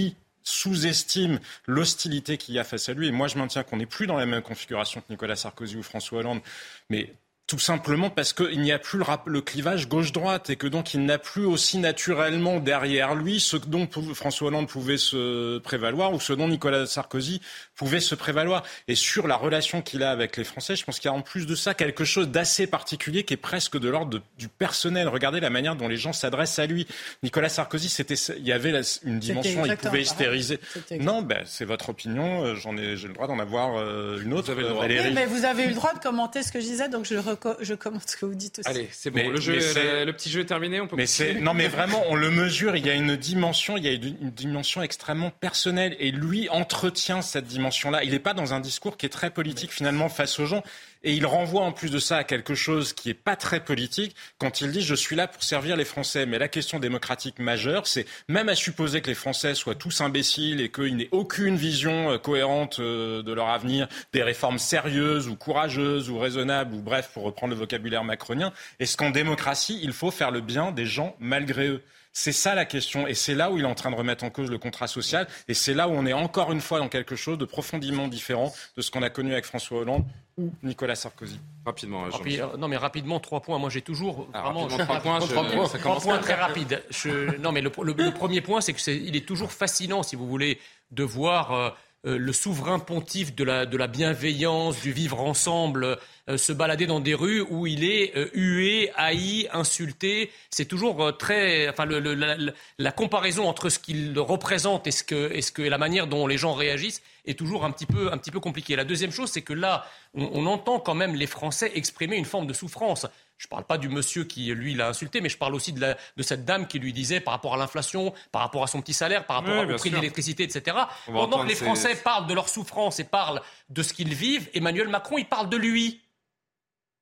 sous-estime 0.43 1.39
l'hostilité 1.67 2.37
qu'il 2.37 2.55
y 2.55 2.59
a 2.59 2.63
face 2.63 2.89
à 2.89 2.93
lui. 2.93 3.07
Et 3.07 3.11
moi, 3.11 3.27
je 3.27 3.37
maintiens 3.37 3.63
qu'on 3.63 3.77
n'est 3.77 3.85
plus 3.85 4.07
dans 4.07 4.17
la 4.17 4.25
même 4.25 4.41
configuration 4.41 5.01
que 5.01 5.05
Nicolas 5.09 5.35
Sarkozy 5.35 5.77
ou 5.77 5.83
François 5.83 6.19
Hollande. 6.19 6.41
Mais 6.89 7.13
tout 7.45 7.59
simplement 7.59 8.09
parce 8.09 8.31
qu'il 8.31 8.61
n'y 8.61 8.71
a 8.71 8.79
plus 8.79 8.97
le, 8.97 9.03
rap- 9.03 9.27
le 9.27 9.41
clivage 9.41 9.89
gauche-droite 9.89 10.49
et 10.49 10.55
que 10.55 10.65
donc 10.65 10.93
il 10.93 11.03
n'a 11.03 11.17
plus 11.17 11.45
aussi 11.45 11.77
naturellement 11.77 12.59
derrière 12.61 13.15
lui 13.15 13.41
ce 13.41 13.57
dont 13.57 13.87
François 14.13 14.47
Hollande 14.47 14.69
pouvait 14.69 14.97
se 14.97 15.57
prévaloir 15.59 16.13
ou 16.13 16.21
ce 16.21 16.31
dont 16.31 16.47
Nicolas 16.47 16.85
Sarkozy 16.85 17.41
pouvait 17.75 17.99
se 17.99 18.15
prévaloir. 18.15 18.63
Et 18.87 18.95
sur 18.95 19.27
la 19.27 19.35
relation 19.35 19.81
qu'il 19.81 20.03
a 20.03 20.11
avec 20.11 20.37
les 20.37 20.45
Français, 20.45 20.77
je 20.77 20.85
pense 20.85 20.99
qu'il 20.99 21.09
y 21.11 21.13
a 21.13 21.17
en 21.17 21.21
plus 21.21 21.45
de 21.45 21.53
ça 21.55 21.73
quelque 21.73 22.05
chose 22.05 22.29
d'assez 22.29 22.65
particulier 22.65 23.23
qui 23.23 23.33
est 23.33 23.37
presque 23.37 23.77
de 23.77 23.89
l'ordre 23.89 24.21
du 24.37 24.47
personnel. 24.47 25.09
Regardez 25.09 25.41
la 25.41 25.49
manière 25.49 25.75
dont 25.75 25.89
les 25.89 25.97
gens 25.97 26.13
s'adressent 26.13 26.59
à 26.59 26.65
lui. 26.65 26.87
Nicolas 27.23 27.49
Sarkozy, 27.49 27.89
c'était, 27.89 28.15
il 28.37 28.47
y 28.47 28.53
avait 28.53 28.71
la- 28.71 28.81
une 29.03 29.19
dimension, 29.19 29.65
il 29.65 29.75
pouvait 29.77 30.01
hystériser. 30.01 30.59
Non, 31.01 31.21
ben, 31.21 31.43
c'est 31.45 31.65
votre 31.65 31.89
opinion. 31.89 32.45
euh, 32.45 32.55
J'en 32.55 32.77
ai, 32.77 32.95
j'ai 32.95 33.09
le 33.09 33.13
droit 33.13 33.27
d'en 33.27 33.39
avoir 33.39 33.77
euh, 33.77 34.21
une 34.23 34.33
autre. 34.33 34.51
euh, 34.51 34.73
Valérie. 34.79 35.09
Oui, 35.09 35.13
mais 35.13 35.25
vous 35.25 35.43
avez 35.43 35.63
eu 35.65 35.67
le 35.69 35.73
droit 35.75 35.93
de 35.93 35.99
commenter 35.99 36.41
ce 36.41 36.51
que 36.51 36.59
je 36.61 36.65
disais, 36.65 36.87
donc 36.87 37.05
je, 37.05 37.15
je 37.61 37.73
commente 37.73 38.09
ce 38.09 38.17
que 38.17 38.25
vous 38.25 38.35
dites 38.35 38.59
aussi. 38.59 38.69
Allez, 38.69 38.87
c'est 38.91 39.09
bon. 39.09 39.17
Mais- 39.17 39.29
le, 39.29 39.39
jeu, 39.41 39.53
mais 39.53 39.61
c'est- 39.61 39.99
le, 39.99 40.05
le 40.05 40.13
petit 40.13 40.29
jeu 40.29 40.41
est 40.41 40.45
terminé. 40.45 40.79
On 40.81 40.87
peut 40.87 40.95
Mais 40.95 41.05
c'est 41.05 41.35
non, 41.35 41.53
mais 41.53 41.67
vraiment, 41.67 42.01
on 42.09 42.15
le 42.15 42.29
mesure. 42.29 42.75
Il 42.75 42.85
y 42.85 42.89
a 42.89 42.93
une 42.93 43.15
dimension, 43.15 43.77
il 43.77 43.83
y 43.85 43.87
a 43.87 43.91
une, 43.91 44.15
une 44.21 44.31
dimension 44.31 44.81
extrêmement 44.81 45.29
personnelle, 45.31 45.95
et 45.99 46.11
lui 46.11 46.49
entretient 46.49 47.21
cette 47.21 47.45
dimension-là. 47.45 48.03
Il 48.03 48.11
n'est 48.11 48.19
pas 48.19 48.33
dans 48.33 48.53
un 48.53 48.59
discours 48.59 48.97
qui 48.97 49.05
est 49.05 49.09
très 49.09 49.29
politique 49.29 49.71
finalement 49.71 50.09
face 50.09 50.39
aux 50.39 50.45
gens, 50.45 50.63
et 51.03 51.13
il 51.13 51.25
renvoie 51.25 51.63
en 51.63 51.71
plus 51.71 51.91
de 51.91 51.99
ça 51.99 52.17
à 52.17 52.23
quelque 52.23 52.55
chose 52.55 52.93
qui 52.93 53.09
est 53.09 53.13
pas 53.13 53.35
très 53.35 53.63
politique 53.63 54.15
quand 54.37 54.61
il 54.61 54.71
dit 54.71 54.81
je 54.81 54.95
suis 54.95 55.15
là 55.15 55.27
pour 55.27 55.43
servir 55.43 55.75
les 55.75 55.85
Français. 55.85 56.25
Mais 56.25 56.39
la 56.39 56.47
question 56.47 56.79
démocratique 56.79 57.39
majeure, 57.39 57.87
c'est 57.87 58.05
même 58.27 58.49
à 58.49 58.55
supposer 58.55 59.01
que 59.01 59.07
les 59.07 59.15
Français 59.15 59.55
soient 59.55 59.75
tous 59.75 60.01
imbéciles 60.01 60.61
et 60.61 60.69
qu'ils 60.69 60.95
n'aient 60.95 61.09
aucune 61.11 61.55
vision 61.55 62.11
euh, 62.11 62.17
cohérente 62.17 62.79
euh, 62.79 63.21
de 63.23 63.33
leur 63.33 63.49
avenir, 63.49 63.87
des 64.13 64.23
réformes 64.23 64.59
sérieuses 64.59 65.27
ou 65.27 65.35
courageuses 65.35 66.09
ou 66.09 66.17
raisonnables 66.17 66.73
ou 66.73 66.81
bref, 66.81 67.11
pour 67.13 67.23
reprendre 67.23 67.53
le 67.53 67.59
vocabulaire 67.59 68.03
macronien, 68.03 68.53
est-ce 68.79 68.97
qu'en 68.97 69.09
démocratie, 69.09 69.79
il 69.83 69.93
faut 69.93 70.11
faire 70.11 70.31
le 70.31 70.41
bien 70.41 70.71
des 70.71 70.85
gens 70.85 71.15
malgré 71.19 71.67
eux? 71.67 71.81
C'est 72.13 72.31
ça 72.31 72.53
la 72.55 72.63
question, 72.65 73.07
et 73.07 73.15
c'est 73.15 73.33
là 73.33 73.49
où 73.51 73.57
il 73.57 73.63
est 73.63 73.67
en 73.67 73.73
train 73.75 73.89
de 73.91 73.95
remettre 73.95 74.23
en 74.23 74.29
cause 74.29 74.49
le 74.51 74.59
contrat 74.59 74.87
social, 74.87 75.27
et 75.47 75.53
c'est 75.55 75.73
là 75.73 75.87
où 75.87 75.91
on 75.91 76.05
est 76.05 76.13
encore 76.13 76.51
une 76.51 76.61
fois 76.61 76.79
dans 76.79 76.87
quelque 76.87 77.15
chose 77.15 77.37
de 77.39 77.45
profondément 77.45 78.07
différent 78.07 78.53
de 78.77 78.81
ce 78.83 78.91
qu'on 78.91 79.01
a 79.01 79.09
connu 79.09 79.33
avec 79.33 79.45
François 79.45 79.79
Hollande 79.79 80.05
ou 80.37 80.51
Nicolas 80.61 80.95
Sarkozy. 80.95 81.39
Rapidement, 81.65 82.03
Rapi- 82.09 82.39
euh, 82.39 82.55
non, 82.57 82.67
mais 82.67 82.77
rapidement, 82.77 83.19
trois 83.19 83.41
points. 83.41 83.57
Moi, 83.59 83.69
j'ai 83.69 83.81
toujours 83.81 84.27
Ah, 84.33 84.43
vraiment 84.43 84.69
je- 84.69 84.77
trois 84.77 84.99
points, 84.99 85.19
je- 85.19 85.25
trois 85.27 85.43
points, 85.49 85.65
ça 85.67 85.77
trois 85.79 85.91
commence 85.91 86.03
points 86.03 86.13
bien. 86.17 86.21
très 86.23 86.33
rapides. 86.35 86.83
Je- 86.89 87.35
non, 87.37 87.51
mais 87.51 87.61
le, 87.61 87.71
le- 87.83 87.93
le 87.93 88.11
premier 88.13 88.41
point, 88.41 88.61
c'est 88.61 88.73
que 88.73 88.81
c'est, 88.81 88.95
il 88.97 89.15
est 89.15 89.27
toujours 89.27 89.51
fascinant, 89.51 90.03
si 90.03 90.15
vous 90.15 90.27
voulez, 90.27 90.59
de 90.91 91.03
voir. 91.03 91.51
euh, 91.51 91.69
euh, 92.05 92.17
le 92.17 92.33
souverain 92.33 92.79
pontife 92.79 93.33
de 93.33 93.45
la, 93.45 93.87
bienveillance, 93.87 94.81
du 94.81 94.91
vivre 94.91 95.21
ensemble, 95.21 95.97
euh, 96.29 96.37
se 96.37 96.51
balader 96.51 96.85
dans 96.85 96.99
des 96.99 97.13
rues 97.13 97.39
où 97.39 97.65
il 97.65 97.85
est 97.85 98.17
euh, 98.17 98.29
hué, 98.33 98.91
haï, 98.97 99.47
insulté. 99.53 100.29
C'est 100.49 100.65
toujours 100.65 101.17
très. 101.17 101.69
Enfin, 101.69 101.85
la, 101.85 102.91
comparaison 102.91 103.47
entre 103.47 103.69
ce 103.69 103.79
qu'il 103.79 104.19
représente 104.19 104.85
et, 104.85 104.91
ce 104.91 105.05
que, 105.05 105.31
et, 105.33 105.41
ce 105.41 105.53
que, 105.53 105.61
la 105.61 105.77
manière 105.77 106.07
dont 106.07 106.27
les 106.27 106.37
gens 106.37 106.53
réagissent 106.53 107.01
est 107.25 107.39
toujours 107.39 107.63
un 107.63 107.71
petit 107.71 107.85
peu, 107.85 108.11
un 108.11 108.17
petit 108.17 108.31
peu 108.31 108.41
compliquée. 108.41 108.75
La 108.75 108.83
deuxième 108.83 109.11
chose, 109.11 109.29
c'est 109.31 109.41
que 109.41 109.53
là, 109.53 109.85
on 110.13 110.45
entend 110.45 110.79
quand 110.79 110.95
même 110.95 111.15
les 111.15 111.27
Français 111.27 111.71
exprimer 111.73 112.17
une 112.17 112.25
forme 112.25 112.47
de 112.47 112.53
souffrance. 112.53 113.07
Je 113.37 113.47
ne 113.47 113.49
parle 113.49 113.65
pas 113.65 113.77
du 113.77 113.89
monsieur 113.89 114.23
qui, 114.23 114.45
lui, 114.53 114.73
l'a 114.73 114.87
insulté, 114.87 115.19
mais 115.19 115.27
je 115.27 115.37
parle 115.37 115.53
aussi 115.55 115.73
de, 115.73 115.81
la- 115.81 115.97
de 116.15 116.23
cette 116.23 116.45
dame 116.45 116.65
qui 116.67 116.79
lui 116.79 116.93
disait 116.93 117.19
par 117.19 117.33
rapport 117.33 117.53
à 117.53 117.57
l'inflation, 117.57 118.13
par 118.31 118.41
rapport 118.41 118.63
à 118.63 118.67
son 118.67 118.79
petit 118.81 118.93
salaire, 118.93 119.25
par 119.25 119.37
rapport 119.37 119.55
Oui, 119.65 119.73
au 119.73 119.77
prix 119.77 119.89
de 119.89 119.95
l'électricité, 119.95 120.43
etc. 120.43 120.77
Pendant 121.07 121.43
que 121.43 121.47
les 121.49 121.55
ces- 121.55 121.65
Français 121.65 121.95
parlent 121.95 122.27
de 122.27 122.33
leur 122.33 122.47
souffrance 122.47 122.99
et 122.99 123.03
parlent 123.03 123.41
de 123.69 123.83
ce 123.83 123.93
qu'ils 123.93 124.13
vivent, 124.13 124.49
Emmanuel 124.53 124.87
Macron, 124.87 125.17
il 125.17 125.25
parle 125.25 125.49
de 125.49 125.57
lui. 125.57 125.99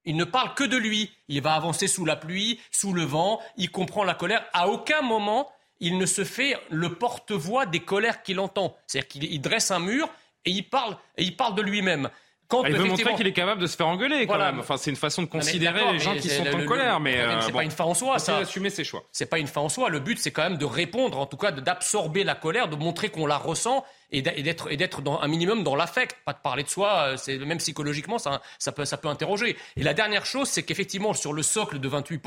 Il 0.05 0.15
ne 0.15 0.23
parle 0.23 0.55
que 0.55 0.63
de 0.63 0.77
lui. 0.77 1.11
Il 1.27 1.41
va 1.43 1.53
avancer 1.53 1.87
sous 1.87 2.05
la 2.05 2.15
pluie, 2.15 2.59
sous 2.71 2.93
le 2.93 3.03
vent, 3.03 3.39
il 3.57 3.69
comprend 3.69 4.03
la 4.03 4.15
colère. 4.15 4.43
À 4.53 4.67
aucun 4.67 5.01
moment, 5.03 5.51
il 5.79 5.97
ne 5.99 6.05
se 6.07 6.23
fait 6.23 6.57
le 6.71 6.95
porte-voix 6.95 7.67
des 7.67 7.81
colères 7.81 8.23
qu'il 8.23 8.39
entend. 8.39 8.75
C'est-à-dire 8.87 9.07
qu'il 9.09 9.23
il 9.25 9.39
dresse 9.41 9.69
un 9.69 9.79
mur 9.79 10.09
et 10.45 10.49
il 10.51 10.63
parle, 10.67 10.97
et 11.17 11.23
il 11.23 11.35
parle 11.35 11.53
de 11.53 11.61
lui-même. 11.61 12.09
Quand, 12.51 12.65
il 12.65 12.75
veut 12.75 12.83
montrer 12.83 13.15
qu'il 13.15 13.25
est 13.27 13.33
capable 13.33 13.61
de 13.61 13.65
se 13.67 13.75
faire 13.77 13.87
engueuler 13.87 14.27
quand 14.27 14.35
Voilà. 14.35 14.51
même. 14.51 14.59
Enfin, 14.59 14.75
c'est 14.77 14.89
une 14.91 14.95
façon 14.97 15.21
de 15.23 15.27
considérer 15.27 15.91
les 15.93 15.99
gens 15.99 16.13
qui 16.15 16.29
sont 16.29 16.43
le- 16.43 16.53
en 16.53 16.57
le- 16.57 16.65
colère. 16.65 16.99
Mais 16.99 17.17
euh, 17.19 17.39
c'est 17.41 17.51
bon. 17.51 17.59
pas 17.59 17.63
une 17.63 17.71
fin 17.71 17.85
en 17.85 17.93
soi, 17.93 18.19
ça. 18.19 18.37
assumer 18.37 18.69
ses 18.69 18.83
choix. 18.83 19.03
C'est 19.11 19.25
pas 19.25 19.39
une 19.39 19.47
fin 19.47 19.61
en 19.61 19.69
soi. 19.69 19.89
Le 19.89 19.99
but, 19.99 20.19
c'est 20.19 20.31
quand 20.31 20.43
même 20.43 20.57
de 20.57 20.65
répondre, 20.65 21.17
en 21.17 21.25
tout 21.25 21.37
cas, 21.37 21.51
d'absorber 21.51 22.23
la 22.23 22.35
colère, 22.35 22.67
de 22.67 22.75
montrer 22.75 23.09
qu'on 23.09 23.25
la 23.25 23.37
ressent 23.37 23.85
et 24.11 24.21
d'être 24.21 24.69
et 24.69 24.75
d'être 24.75 25.01
un 25.21 25.27
minimum 25.29 25.63
dans 25.63 25.75
l'affect. 25.77 26.17
Pas 26.25 26.33
de 26.33 26.39
parler 26.43 26.63
de 26.63 26.69
soi. 26.69 26.89
euh, 27.13 27.17
C'est 27.17 27.37
même 27.37 27.59
psychologiquement, 27.59 28.17
ça, 28.19 28.41
ça 28.59 28.73
peut 28.73 28.83
ça 28.83 28.97
peut 28.97 29.07
interroger. 29.07 29.55
Et 29.77 29.83
la 29.83 29.93
dernière 29.93 30.25
chose, 30.25 30.49
c'est 30.49 30.63
qu'effectivement, 30.63 31.13
sur 31.13 31.31
le 31.31 31.43
socle 31.43 31.79
de 31.79 31.87
28 31.87 32.21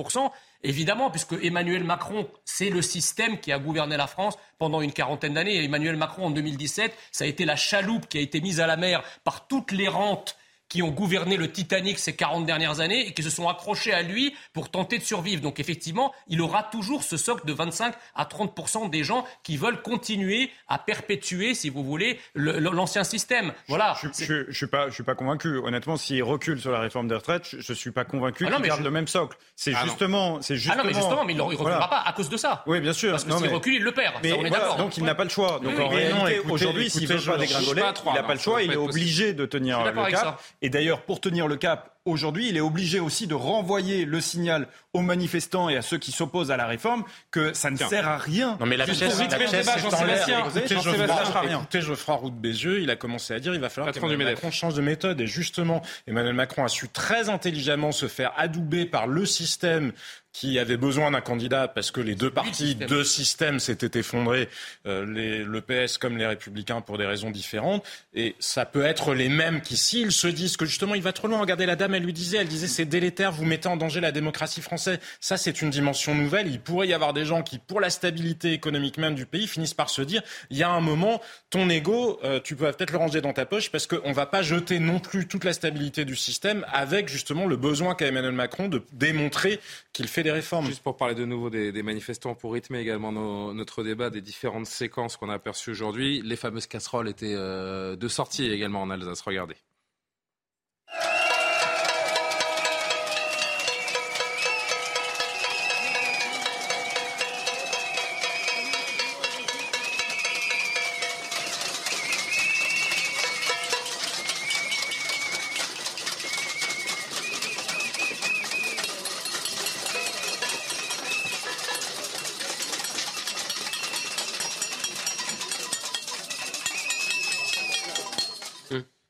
évidemment, 0.65 1.11
puisque 1.11 1.35
Emmanuel 1.43 1.85
Macron, 1.85 2.29
c'est 2.45 2.71
le 2.71 2.83
système 2.83 3.39
qui 3.39 3.53
a 3.53 3.59
gouverné 3.59 3.97
la 3.97 4.07
France 4.07 4.37
pendant 4.59 4.81
une 4.81 4.93
quarantaine 4.93 5.35
d'années. 5.35 5.63
Emmanuel 5.63 5.97
Macron, 5.97 6.27
en 6.27 6.31
2017, 6.31 6.93
ça 7.13 7.25
a 7.25 7.27
été 7.29 7.45
la 7.45 7.57
chaloupe 7.57 8.09
qui 8.09 8.19
a 8.19 8.21
été 8.21 8.41
mise 8.41 8.61
à 8.61 8.67
la 8.67 8.77
mer 8.77 9.03
par 9.23 9.47
toutes 9.47 9.73
les 9.73 9.89
rentes 9.89 10.37
qui 10.75 10.83
ont 10.83 10.91
gouverné 10.91 11.37
le 11.37 11.49
Titanic 11.53 12.01
ces 12.01 12.17
40 12.17 12.47
dernières 12.47 12.81
années 12.81 13.07
et 13.07 13.13
qui 13.13 13.23
se 13.23 13.31
sont 13.31 13.49
accrochés 13.49 13.93
à 13.93 14.03
lui 14.03 14.35
pour 14.53 14.71
tenter 14.71 14.99
de 14.99 15.05
survivre. 15.05 15.41
Donc 15.41 15.61
effectivement, 15.61 16.13
il 16.27 16.43
aura 16.43 16.65
toujours 16.65 17.05
ce 17.05 17.17
socle 17.17 17.47
de 17.47 17.53
25 17.53 17.95
à 18.17 18.25
30 18.25 18.91
des 18.91 19.05
gens 19.05 19.25
qui 19.45 19.57
veulent 19.57 19.81
continuer 19.83 20.51
à 20.67 20.79
perpétuer, 20.79 21.55
si 21.55 21.69
vous 21.71 21.85
voulez, 21.85 22.19
le- 22.35 22.59
le- 22.59 22.71
l'ancien 22.71 23.05
système. 23.05 23.53
Voilà. 23.69 23.97
Je, 24.03 24.09
je, 24.25 24.47
je 24.49 24.53
suis 24.57 24.67
pas, 24.67 24.89
je 24.89 24.95
suis 24.95 25.05
pas 25.05 25.15
convaincu. 25.15 25.59
Honnêtement, 25.59 25.97
s'il 25.97 26.25
recule 26.25 26.61
sur 26.61 26.73
la 26.73 26.81
réforme 26.81 27.07
des 27.07 27.15
retraites, 27.15 27.47
je, 27.57 27.73
suis 27.73 27.93
pas 27.93 28.05
convaincu 28.05 28.45
Ah 28.45 28.51
non, 28.51 28.57
qu'il 28.57 28.63
mais 28.63 28.69
garde 28.71 28.81
je- 28.81 28.85
le 28.85 28.91
même 28.91 29.07
socle. 29.07 29.39
C'est 29.55 29.75
Ah 29.77 29.83
non. 29.83 29.85
justement, 29.85 30.43
c'est 30.43 30.55
Ah 30.55 30.57
justement. 30.57 30.77
non, 30.83 30.89
mais 30.89 30.95
justement, 30.95 31.25
mais 31.25 31.33
il 31.35 31.37
ne 31.37 31.43
reculera 31.43 31.71
Voilà. 31.71 31.87
pas 31.87 32.03
à 32.05 32.13
cause 32.15 32.29
de 32.29 32.37
ça. 32.37 32.65
Oui, 32.67 32.81
bien 32.81 32.93
sûr. 32.93 33.13
Parce 33.13 33.23
que 33.23 33.29
Non, 33.31 33.39
s'il 33.39 33.47
mais- 33.47 33.55
recule, 33.55 33.75
il 33.75 33.83
le 33.85 33.93
perd. 33.93 34.15
Mais 34.25 34.31
Ça, 34.31 34.35
on 34.41 34.45
est 34.45 34.49
voilà, 34.49 34.65
d'accord. 34.65 34.77
donc 34.79 34.97
il 34.97 35.05
n'a 35.05 35.15
pas 35.15 35.23
le 35.23 35.31
choix. 35.31 35.61
Donc 35.63 35.75
Oui, 35.77 35.85
en 35.85 35.89
réalité, 35.89 36.41
aujourd'hui, 36.51 36.91
s'il 36.91 37.07
veut 37.07 37.21
pas 37.25 37.39
dégringoler, 37.39 37.83
il 38.07 38.13
n'a 38.13 38.23
pas 38.25 38.35
le 38.35 38.41
choix. 38.41 38.61
Il 38.65 38.73
est 38.73 38.77
obligé 38.77 39.35
de 39.35 39.47
tenir 39.47 39.85
le 39.85 40.11
cap. 40.11 40.43
Et 40.65 40.71
d'ailleurs, 40.71 41.03
pour 41.03 41.21
tenir 41.21 41.47
le 41.47 41.57
cap, 41.57 41.94
aujourd'hui, 42.05 42.49
il 42.49 42.57
est 42.57 42.61
obligé 42.61 43.01
aussi 43.01 43.27
de 43.27 43.35
renvoyer 43.35 44.05
le 44.05 44.21
signal 44.21 44.69
aux 44.93 45.01
manifestants 45.01 45.69
et 45.69 45.77
à 45.77 45.83
ceux 45.83 45.99
qui 45.99 46.13
s'opposent 46.13 46.51
à 46.51 46.57
la 46.57 46.67
réforme 46.67 47.05
que 47.31 47.53
ça 47.53 47.71
ne 47.71 47.77
Tiens. 47.77 47.89
sert 47.89 48.09
à 48.09 48.17
rien. 48.19 48.57
Non 48.61 48.67
mais 48.67 48.77
la 48.77 48.87
Juste 48.87 49.01
pièce, 49.01 49.15
pour 49.15 49.23
la 49.29 49.37
pièce 49.37 49.51
débat, 49.51 49.77
est 49.77 49.95
en 49.95 50.05
l'air. 50.05 50.29
Écoutez, 50.39 50.75
Geoffroy- 50.77 51.51
écoutez 51.51 52.13
Roux 52.13 52.31
de 52.31 52.37
Bézieux, 52.37 52.81
il 52.81 52.91
a 52.91 52.97
commencé 52.97 53.35
à 53.35 53.41
dire 53.41 53.55
il 53.55 53.61
va 53.61 53.69
falloir 53.69 53.93
qu'Emmanuel. 53.93 54.35
Macron 54.35 54.51
change 54.51 54.75
de 54.75 54.83
méthode. 54.83 55.21
Et 55.21 55.27
justement, 55.27 55.83
Emmanuel 56.07 56.35
Macron 56.35 56.65
a 56.65 56.69
su 56.69 56.89
très 56.89 57.29
intelligemment 57.29 57.91
se 57.93 58.07
faire 58.07 58.33
adouber 58.37 58.85
par 58.87 59.07
le 59.07 59.27
système 59.27 59.93
qui 60.33 60.59
avait 60.59 60.77
besoin 60.77 61.13
d'un 61.13 61.21
candidat 61.21 61.69
parce 61.69 61.93
que 61.93 62.01
les 62.01 62.17
deux 62.17 62.31
partis, 62.31 62.69
système. 62.71 62.89
deux 62.89 63.05
systèmes 63.05 63.61
s'étaient 63.61 64.01
effondrés, 64.01 64.49
euh, 64.85 65.07
les, 65.07 65.45
le 65.45 65.61
PS 65.61 65.97
comme 65.97 66.17
les 66.19 66.27
Républicains 66.27 66.81
pour 66.81 66.99
des 66.99 67.07
raisons 67.07 67.31
différentes. 67.31 67.85
Et 68.15 68.35
ça 68.41 68.67
peut 68.67 68.85
être 68.85 69.15
les 69.15 69.29
mêmes 69.29 69.61
qui, 69.61 69.77
s'ils 69.77 70.11
se 70.11 70.27
disent 70.27 70.57
que 70.57 70.67
justement 70.67 70.97
il 70.97 71.03
va 71.03 71.13
trop 71.13 71.29
loin, 71.29 71.39
regardez 71.41 71.67
la 71.67 71.77
dame, 71.77 71.94
elle 71.95 72.05
lui 72.05 72.13
disait, 72.13 72.39
elle 72.39 72.49
disait 72.49 72.69
c'est 72.69 72.85
délétère, 72.85 73.33
vous 73.33 73.45
mettez 73.45 73.69
en 73.69 73.77
danger 73.77 74.01
la 74.01 74.13
démocratie 74.13 74.61
française. 74.61 74.99
Ça, 75.21 75.37
c'est 75.37 75.63
une 75.63 75.71
dimension 75.71 76.15
nouvelle. 76.15 76.49
Il 76.49 76.61
pourrait 76.61 76.89
y 76.89 76.95
avoir 76.95 77.13
des 77.13 77.25
gens 77.25 77.43
qui, 77.43 77.59
pour 77.59 77.81
la 77.81 77.91
stabilité 77.91 78.53
économique 78.53 78.99
même 78.99 79.15
du 79.15 79.27
pays, 79.27 79.47
finissent 79.47 79.75
par 79.75 79.91
se 79.91 80.03
dire, 80.03 80.23
il 80.51 80.57
y 80.57 80.63
a 80.63 80.71
un 80.71 80.81
moment, 80.81 81.21
ton 81.51 81.69
ego, 81.69 82.19
euh, 82.25 82.41
tu 82.41 82.57
peux 82.57 82.71
peut-être 82.73 82.93
le 82.93 82.99
ranger 82.99 83.21
dans 83.21 83.33
ta 83.33 83.47
poche 83.47 83.71
parce 83.71 83.87
qu'on 83.87 84.09
ne 84.09 84.15
va 84.15 84.27
pas 84.27 84.43
jeter 84.43 84.79
non 84.79 85.01
plus 85.01 85.27
toute 85.27 85.45
la 85.45 85.53
stabilité 85.53 86.05
du 86.05 86.17
système 86.17 86.65
avec 86.73 87.09
justement 87.09 87.47
le 87.47 87.57
besoin 87.57 87.95
qu'a 87.95 88.07
Emmanuel 88.07 88.33
Macron 88.33 88.69
de 88.69 88.83
démontrer 88.93 89.61
qu'il 89.93 90.09
fait 90.09 90.23
des 90.23 90.33
réformes. 90.33 90.67
Juste 90.67 90.83
pour 90.83 90.97
parler 90.97 91.15
de 91.15 91.25
nouveau 91.25 91.51
des, 91.51 91.83
manifestants, 91.83 92.35
pour 92.35 92.53
rythmer 92.53 92.81
également 92.81 93.13
notre 93.53 93.83
débat 93.83 94.11
des 94.11 94.21
différentes 94.21 94.67
séquences 94.67 95.17
qu'on 95.17 95.31
a 95.31 95.35
aperçues 95.35 95.71
aujourd'hui, 95.71 96.23
les 96.23 96.37
fameuses 96.37 96.67
casseroles 96.67 97.09
étaient 97.09 97.35
euh, 97.35 97.97
de 97.97 98.09
sortie 98.09 98.51
également 98.51 98.83
en 98.83 98.91
Alsace. 98.91 99.21
Regardez. 99.21 99.57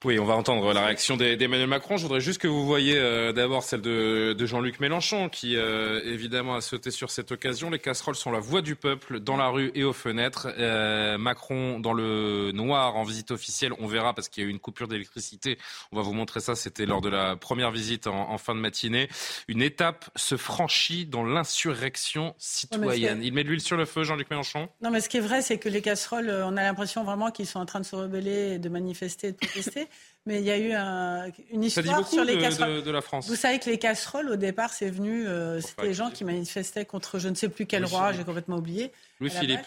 Oui, 0.04 0.18
on 0.18 0.26
va 0.26 0.34
entendre 0.34 0.74
la 0.74 0.84
réaction 0.84 1.16
d'Emmanuel 1.16 1.66
Macron. 1.66 1.96
Je 1.96 2.02
voudrais 2.02 2.20
juste 2.20 2.38
que 2.38 2.46
vous 2.46 2.66
voyez 2.66 2.98
euh, 2.98 3.32
d'abord 3.32 3.62
celle 3.62 3.80
de, 3.80 4.34
de 4.36 4.46
Jean-Luc 4.46 4.78
Mélenchon, 4.78 5.30
qui 5.30 5.56
euh, 5.56 6.02
évidemment 6.04 6.56
a 6.56 6.60
sauté 6.60 6.90
sur 6.90 7.10
cette 7.10 7.32
occasion. 7.32 7.70
Les 7.70 7.78
casseroles 7.78 8.14
sont 8.14 8.30
la 8.30 8.38
voix 8.38 8.60
du 8.60 8.76
peuple 8.76 9.18
dans 9.20 9.38
la 9.38 9.48
rue 9.48 9.72
et 9.74 9.82
aux 9.82 9.94
fenêtres. 9.94 10.48
Euh, 10.58 11.16
Macron 11.16 11.80
dans 11.80 11.94
le 11.94 12.52
noir 12.52 12.96
en 12.96 13.04
visite 13.04 13.30
officielle, 13.30 13.72
on 13.78 13.86
verra 13.86 14.12
parce 14.12 14.28
qu'il 14.28 14.42
y 14.42 14.46
a 14.46 14.48
eu 14.48 14.52
une 14.52 14.58
coupure 14.58 14.88
d'électricité. 14.88 15.56
On 15.90 15.96
va 15.96 16.02
vous 16.02 16.12
montrer 16.12 16.40
ça. 16.40 16.54
C'était 16.54 16.84
lors 16.84 17.00
de 17.00 17.08
la 17.08 17.36
première 17.36 17.70
visite 17.70 18.06
en, 18.06 18.30
en 18.30 18.36
fin 18.36 18.54
de 18.54 18.60
matinée. 18.60 19.08
Une 19.48 19.62
étape 19.62 20.10
se 20.16 20.36
franchit 20.36 21.06
dans 21.06 21.24
l'insurrection 21.24 22.34
citoyenne. 22.36 23.22
Il 23.22 23.32
met 23.32 23.42
de 23.42 23.48
l'huile 23.48 23.62
sur 23.62 23.78
le 23.78 23.86
feu, 23.86 24.04
Jean-Luc 24.04 24.28
Mélenchon. 24.28 24.68
Non, 24.82 24.90
mais 24.90 25.00
ce 25.00 25.08
qui 25.08 25.16
est 25.16 25.20
vrai, 25.20 25.40
c'est 25.40 25.56
que 25.56 25.70
les 25.70 25.80
casseroles, 25.80 26.28
on 26.44 26.58
a 26.58 26.62
l'impression 26.62 27.04
vraiment 27.04 27.30
qu'ils 27.30 27.46
sont 27.46 27.60
en 27.60 27.66
train 27.66 27.80
de 27.80 27.86
se 27.86 27.96
rebeller, 27.96 28.58
de 28.58 28.68
manifester, 28.68 29.32
de 29.32 29.38
protester. 29.38 29.88
mais 30.26 30.40
il 30.40 30.44
y 30.46 30.50
a 30.50 30.58
eu 30.58 30.72
un- 30.72 31.26
une 31.50 31.64
histoire 31.64 32.06
sur 32.08 32.24
les 32.24 32.36
de- 32.36 32.40
casseroles. 32.40 32.76
de- 32.76 32.80
de 32.80 32.90
la 32.90 33.00
France. 33.02 33.28
Vous 33.28 33.36
savez 33.36 33.58
que 33.58 33.68
les 33.68 33.78
casseroles, 33.78 34.30
au 34.30 34.36
départ, 34.36 34.72
c'est 34.72 34.90
venu, 34.90 35.26
euh, 35.26 35.60
c'était 35.60 35.82
les 35.86 35.94
gens 35.94 36.10
qui 36.10 36.24
manifestaient 36.24 36.84
contre 36.86 37.18
je 37.18 37.28
ne 37.28 37.34
sais 37.34 37.48
plus 37.48 37.66
quel 37.66 37.82
Louis 37.82 37.90
roi, 37.90 38.06
Philippe. 38.06 38.20
j'ai 38.20 38.24
complètement 38.24 38.56
oublié. 38.56 38.92
Louis-Philippe. 39.20 39.60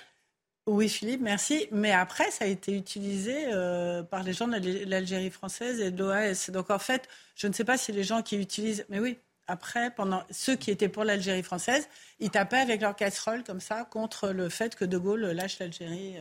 Oui, 0.70 0.90
Philippe, 0.90 1.22
merci. 1.22 1.68
Mais 1.72 1.92
après, 1.94 2.30
ça 2.30 2.44
a 2.44 2.48
été 2.48 2.74
utilisé 2.76 3.46
euh, 3.54 4.04
par 4.04 4.24
les 4.24 4.34
gens 4.34 4.48
de 4.48 4.54
l'Al- 4.54 4.90
l'Algérie 4.90 5.30
française 5.30 5.80
et 5.80 5.92
de 5.92 6.04
l'OAS. 6.04 6.50
Donc 6.52 6.70
en 6.72 6.80
fait, 6.80 7.08
je 7.36 7.48
ne 7.48 7.54
sais 7.54 7.64
pas 7.64 7.78
si 7.78 7.94
les 7.94 8.04
gens 8.04 8.22
qui 8.22 8.36
utilisent. 8.38 8.86
Mais 8.90 9.00
oui, 9.00 9.18
après, 9.48 9.92
pendant 9.92 10.24
ceux 10.30 10.56
qui 10.56 10.72
étaient 10.72 10.90
pour 10.90 11.04
l'Algérie 11.04 11.44
française, 11.44 11.88
ils 12.20 12.30
tapaient 12.32 12.58
avec 12.58 12.82
leur 12.82 12.96
casserole 12.96 13.44
comme 13.44 13.60
ça 13.62 13.86
contre 13.90 14.30
le 14.30 14.50
fait 14.50 14.76
que 14.76 14.84
De 14.86 14.98
Gaulle 14.98 15.22
lâche 15.28 15.60
l'Algérie. 15.60 16.16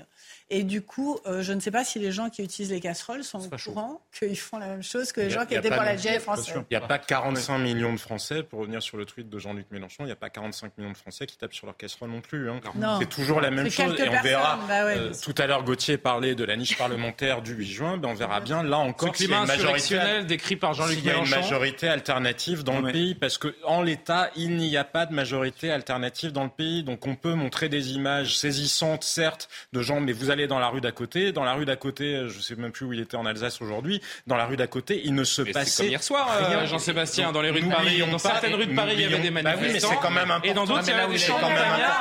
Et 0.50 0.62
du 0.62 0.82
coup, 0.82 1.18
euh, 1.26 1.42
je 1.42 1.52
ne 1.52 1.60
sais 1.60 1.70
pas 1.70 1.84
si 1.84 1.98
les 1.98 2.12
gens 2.12 2.28
qui 2.30 2.42
utilisent 2.42 2.70
les 2.70 2.80
casseroles 2.80 3.24
sont 3.24 3.40
au 3.46 3.56
courant 3.56 4.00
qu'ils 4.16 4.38
font 4.38 4.58
la 4.58 4.66
même 4.68 4.82
chose 4.82 5.10
que 5.12 5.20
les 5.22 5.26
Il 5.28 5.32
a- 5.32 5.40
gens 5.40 5.46
qui 5.46 5.54
il 5.54 5.58
étaient 5.58 5.70
pour 5.70 5.82
l'Algérie 5.82 6.20
française. 6.20 6.54
Il 6.70 6.76
n'y 6.76 6.76
a 6.76 6.86
pas 6.86 6.98
45 6.98 7.58
millions 7.58 7.92
de 7.92 7.98
Français, 7.98 8.42
pour 8.42 8.60
revenir 8.60 8.82
sur 8.82 8.96
le 8.98 9.04
tweet 9.06 9.28
de 9.28 9.38
Jean-Luc 9.38 9.66
Mélenchon, 9.70 10.04
il 10.04 10.06
n'y 10.06 10.12
a 10.12 10.16
pas 10.16 10.30
45 10.30 10.76
millions 10.78 10.92
de 10.92 10.96
Français 10.96 11.26
qui 11.26 11.36
tapent 11.36 11.54
sur 11.54 11.66
leur 11.66 11.76
casserole 11.76 12.10
non 12.10 12.20
plus. 12.20 12.48
hein. 12.50 12.60
Non. 12.76 12.98
C'est 13.00 13.08
toujours 13.08 13.40
la 13.40 13.50
même 13.50 13.70
chose. 13.70 13.98
Et 13.98 14.08
on 14.08 14.22
verra, 14.22 14.58
bah 14.68 14.84
ouais, 14.84 14.98
euh, 14.98 15.12
tout 15.22 15.34
à 15.38 15.46
l'heure, 15.46 15.64
Gauthier 15.64 15.96
parlait 15.98 16.34
de 16.34 16.44
la 16.44 16.56
niche 16.56 16.76
parlementaire 16.78 17.42
du 17.42 17.54
8 17.54 17.66
juin, 17.66 17.96
ben 17.96 18.08
on 18.10 18.14
verra 18.14 18.40
bien 18.40 18.62
là 18.62 18.78
encore 18.78 19.16
Ce 19.16 19.22
s'il 19.22 19.30
y 19.30 19.34
a 19.34 19.38
climat 19.38 19.40
une 19.54 19.58
majorité, 19.58 19.74
insurrectionnel 19.94 20.26
décrit 20.26 20.56
par 20.56 20.74
Jean-Luc 20.74 20.96
s'il 20.98 21.06
y 21.06 21.10
a 21.10 21.14
une 21.14 21.24
Mélenchon. 21.24 21.40
majorité 21.40 21.88
alternative 21.88 22.62
dans 22.62 22.80
le 22.80 22.92
pays, 22.92 23.14
parce 23.16 23.38
qu'en 23.38 23.82
l'état, 23.82 24.30
il 24.36 24.56
n'y 24.56 24.76
a 24.76 24.84
pas 24.84 25.06
de 25.06 25.14
majorité 25.14 25.70
alternative 25.70 26.32
dans 26.32 26.44
le 26.44 26.50
pays. 26.50 26.82
Donc 26.82 27.06
on 27.06 27.14
peut 27.14 27.34
montrer 27.34 27.68
des 27.68 27.92
images 27.92 28.36
saisissantes, 28.38 29.04
certes, 29.04 29.48
de 29.72 29.82
gens, 29.82 30.00
mais 30.00 30.12
vous 30.12 30.30
allez 30.30 30.46
dans 30.46 30.58
la 30.58 30.68
rue 30.68 30.80
d'à 30.80 30.92
côté. 30.92 31.32
Dans 31.32 31.44
la 31.44 31.54
rue 31.54 31.64
d'à 31.64 31.76
côté, 31.76 32.24
je 32.28 32.36
ne 32.36 32.42
sais 32.42 32.54
même 32.56 32.72
plus 32.72 32.86
où 32.86 32.92
il 32.92 33.00
était 33.00 33.16
en 33.16 33.26
Alsace 33.26 33.60
aujourd'hui, 33.62 34.00
dans 34.26 34.36
la 34.36 34.46
rue 34.46 34.56
d'à 34.56 34.66
côté, 34.66 35.00
il 35.04 35.14
ne 35.14 35.24
se 35.24 35.42
Mais 35.42 35.48
c'est 35.48 35.52
passait 35.52 35.82
comme 35.82 35.90
hier 35.90 36.02
soir, 36.02 36.28
euh. 36.40 36.66
Jean-Sébastien, 36.66 37.32
dans 37.32 37.42
les 37.42 37.50
rues 37.50 37.62
de 37.62 37.70
Paris. 37.70 37.98
Dans 38.00 38.12
pas- 38.12 38.18
certaines 38.18 38.54
rues 38.54 38.66
de 38.66 38.74
Paris, 38.74 38.92
il 38.94 39.00
y 39.00 39.04
avait 39.04 39.18
des 39.18 39.30
Bah 39.30 39.40
oui, 39.44 39.44
mais 39.44 39.56
manifestants. 39.56 39.88
c'est 39.90 39.96
quand 39.96 40.10
même 40.10 40.30
important. 40.30 40.50
Et 40.50 40.54
dans 40.54 40.64
d'autres, 40.64 40.82
il 40.86 40.90
y 40.90 40.92
avait 40.92 41.12
des 41.12 41.18
chants 41.18 41.38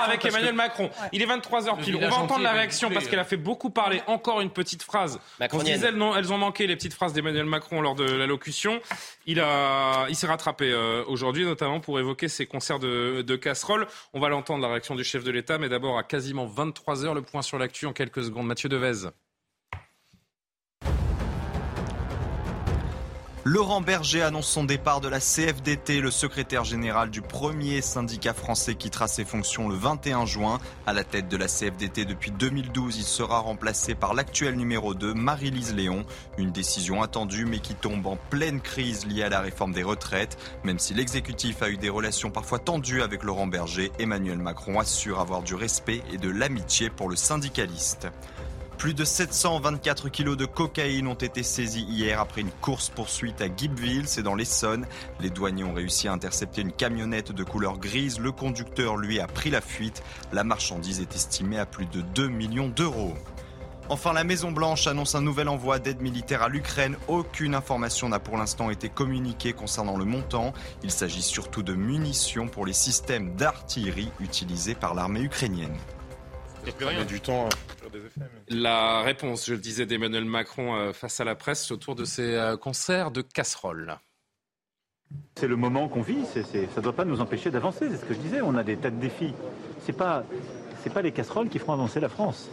avec 0.06 0.20
que- 0.22 0.28
Emmanuel 0.28 0.54
Macron. 0.54 0.90
Il 1.12 1.22
est 1.22 1.26
23h 1.26 1.78
pile. 1.78 1.96
On 1.98 2.00
va 2.10 2.16
entendre 2.16 2.44
la 2.44 2.52
réaction 2.52 2.90
parce 2.90 3.08
qu'elle 3.08 3.20
a 3.20 3.26
fait 3.26 3.38
beaucoup 3.38 3.70
parler. 3.70 4.02
Encore 4.08 4.42
une 4.42 4.50
petite 4.50 4.84
phrase. 4.84 5.20
On 5.52 5.60
disait, 5.60 5.88
elles, 5.88 5.96
non, 5.96 6.16
elles 6.16 6.32
ont 6.34 6.38
manqué, 6.38 6.68
les 6.68 6.76
petites 6.76 6.94
phrases 6.94 7.14
d'Emmanuel 7.14 7.46
Macron 7.46 7.82
lors 7.82 7.96
de 7.96 8.04
l'allocution. 8.04 8.80
Il, 9.28 9.40
a, 9.40 10.06
il 10.10 10.16
s'est 10.16 10.28
rattrapé 10.28 10.72
euh, 10.72 11.04
aujourd'hui, 11.08 11.46
notamment 11.46 11.80
pour 11.80 12.00
évoquer 12.00 12.28
ses 12.28 12.46
concerts 12.46 12.80
de, 12.80 13.22
de 13.22 13.36
casseroles. 13.36 13.88
On 14.14 14.20
va 14.20 14.30
l'entendre, 14.30 14.62
la 14.62 14.70
réaction 14.70 14.96
du 14.96 15.04
chef 15.04 15.24
de 15.24 15.32
l'État, 15.32 15.58
mais 15.58 15.70
d'abord 15.70 15.98
à 15.98 16.04
quasiment 16.04 16.48
23h, 16.48 17.14
le 17.14 17.22
point 17.22 17.42
sur 17.42 17.58
l'actu 17.58 17.86
en 17.86 17.94
quelques 17.94 18.24
secondes. 18.24 18.48
Mathieu 18.48 18.70
Devez. 18.70 19.10
Laurent 23.48 23.80
Berger 23.80 24.24
annonce 24.24 24.48
son 24.48 24.64
départ 24.64 25.02
de 25.02 25.08
la 25.08 25.20
CFDT. 25.20 26.02
Le 26.02 26.10
secrétaire 26.10 26.64
général 26.64 27.12
du 27.12 27.22
premier 27.22 27.80
syndicat 27.84 28.34
français 28.34 28.74
quittera 28.74 29.08
ses 29.08 29.24
fonctions 29.24 29.70
le 29.70 29.76
21 29.76 30.26
juin. 30.26 30.58
À 30.88 30.94
la 30.94 31.04
tête 31.04 31.28
de 31.28 31.38
la 31.38 31.46
CFDT 31.46 32.06
depuis 32.06 32.32
2012, 32.32 32.98
il 32.98 33.04
sera 33.04 33.38
remplacé 33.38 33.94
par 33.94 34.16
l'actuel 34.16 34.56
numéro 34.56 34.96
2, 34.96 35.14
Marie-Lise 35.14 35.76
Léon. 35.76 36.08
Une 36.40 36.52
décision 36.52 37.04
attendue 37.04 37.46
mais 37.46 37.60
qui 37.60 37.76
tombe 37.76 38.08
en 38.08 38.18
pleine 38.32 38.62
crise 38.62 39.06
liée 39.06 39.22
à 39.22 39.30
la 39.30 39.42
réforme 39.42 39.74
des 39.74 39.84
retraites. 39.84 40.40
Même 40.64 40.80
si 40.80 40.96
l'exécutif 40.96 41.62
a 41.62 41.70
eu 41.70 41.78
des 41.78 41.90
relations 41.90 42.32
parfois 42.32 42.58
tendues 42.58 43.04
avec 43.04 43.22
Laurent 43.22 43.46
Berger, 43.46 43.92
Emmanuel 44.00 44.40
Macron 44.40 44.80
assure 44.80 45.20
avoir 45.20 45.44
du 45.44 45.54
respect 45.54 46.02
et 46.12 46.18
de 46.18 46.32
l'amitié 46.32 46.90
pour 46.90 47.10
le 47.10 47.16
syndicaliste. 47.16 48.08
Plus 48.78 48.94
de 48.94 49.06
724 49.06 50.10
kilos 50.10 50.36
de 50.36 50.46
cocaïne 50.46 51.08
ont 51.08 51.14
été 51.14 51.44
saisis 51.44 51.86
hier 51.90 52.20
après 52.20 52.42
une 52.42 52.52
course-poursuite 52.52 53.42
à 53.42 53.48
Guibville, 53.48 54.08
c'est 54.08 54.22
dans 54.22 54.36
l'Essonne. 54.36 54.86
Les 55.22 55.30
douaniers 55.30 55.64
ont 55.64 55.74
réussi 55.74 56.08
à 56.08 56.14
intercepter 56.14 56.62
une 56.62 56.74
camionnette 56.74 57.32
de 57.32 57.44
couleur 57.44 57.78
grise. 57.78 58.20
Le 58.20 58.32
conducteur, 58.32 58.98
lui, 58.98 59.20
a 59.20 59.28
pris 59.28 59.50
la 59.50 59.62
fuite. 59.62 60.04
La 60.34 60.44
marchandise 60.44 61.00
est 61.00 61.16
estimée 61.16 61.58
à 61.58 61.66
plus 61.66 61.86
de 61.86 62.02
2 62.02 62.28
millions 62.28 62.68
d'euros. 62.68 63.14
Enfin, 63.88 64.14
la 64.14 64.24
Maison-Blanche 64.24 64.88
annonce 64.88 65.16
un 65.16 65.22
nouvel 65.22 65.48
envoi 65.48 65.80
d'aide 65.80 66.02
militaire 66.02 66.42
à 66.42 66.50
l'Ukraine. 66.50 66.98
Aucune 67.08 67.56
information 67.56 68.10
n'a 68.10 68.20
pour 68.20 68.38
l'instant 68.38 68.70
été 68.72 68.90
communiquée 68.90 69.54
concernant 69.54 69.96
le 69.96 70.06
montant. 70.06 70.54
Il 70.84 70.92
s'agit 70.92 71.22
surtout 71.22 71.64
de 71.64 71.74
munitions 71.74 72.48
pour 72.48 72.66
les 72.66 72.74
systèmes 72.74 73.36
d'artillerie 73.36 74.12
utilisés 74.20 74.76
par 74.76 74.96
l'armée 74.96 75.22
ukrainienne. 75.22 75.78
Il 76.82 76.86
y 76.88 77.00
a 77.00 77.06
du 77.06 77.22
temps 77.22 77.48
La 78.50 79.02
réponse, 79.02 79.46
je 79.48 79.54
le 79.54 79.60
disais, 79.60 79.86
d'Emmanuel 79.86 80.26
Macron 80.26 80.76
euh, 80.76 80.94
face 80.94 81.20
à 81.20 81.24
la 81.24 81.36
presse 81.36 81.72
autour 81.72 81.96
de 81.96 82.06
ses 82.06 82.36
euh, 82.36 82.58
concerts 82.58 83.12
de 83.12 83.22
casseroles. 83.22 83.98
C'est 85.36 85.48
le 85.48 85.56
moment 85.56 85.88
qu'on 85.88 86.02
vit, 86.02 86.26
ça 86.26 86.40
ne 86.42 86.82
doit 86.82 86.94
pas 86.94 87.06
nous 87.06 87.22
empêcher 87.22 87.52
d'avancer, 87.52 87.88
c'est 87.90 87.98
ce 87.98 88.06
que 88.06 88.14
je 88.14 88.20
disais, 88.20 88.42
on 88.42 88.56
a 88.56 88.64
des 88.64 88.76
tas 88.78 88.90
de 88.90 89.00
défis. 89.00 89.34
Ce 89.86 89.92
n'est 89.92 89.98
pas, 89.98 90.24
c'est 90.84 90.92
pas 90.92 91.02
les 91.02 91.12
casseroles 91.12 91.50
qui 91.50 91.60
feront 91.60 91.74
avancer 91.74 92.00
la 92.00 92.10
France. 92.10 92.50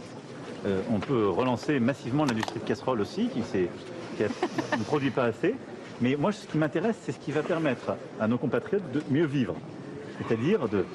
Euh, 0.65 0.81
on 0.91 0.99
peut 0.99 1.27
relancer 1.29 1.79
massivement 1.79 2.25
l'industrie 2.25 2.59
de 2.59 2.65
casseroles 2.65 3.01
aussi, 3.01 3.27
qui, 3.29 3.41
s'est- 3.43 3.69
qui 4.17 4.23
a- 4.23 4.27
ne 4.77 4.83
produit 4.83 5.09
pas 5.11 5.25
assez. 5.25 5.55
Mais 5.99 6.15
moi, 6.15 6.31
ce 6.31 6.45
qui 6.47 6.57
m'intéresse, 6.57 6.95
c'est 7.03 7.11
ce 7.11 7.19
qui 7.19 7.31
va 7.31 7.41
permettre 7.43 7.95
à 8.19 8.27
nos 8.27 8.37
compatriotes 8.37 8.89
de 8.91 9.01
mieux 9.09 9.25
vivre, 9.25 9.55
c'est-à-dire 10.19 10.67
de, 10.69 10.85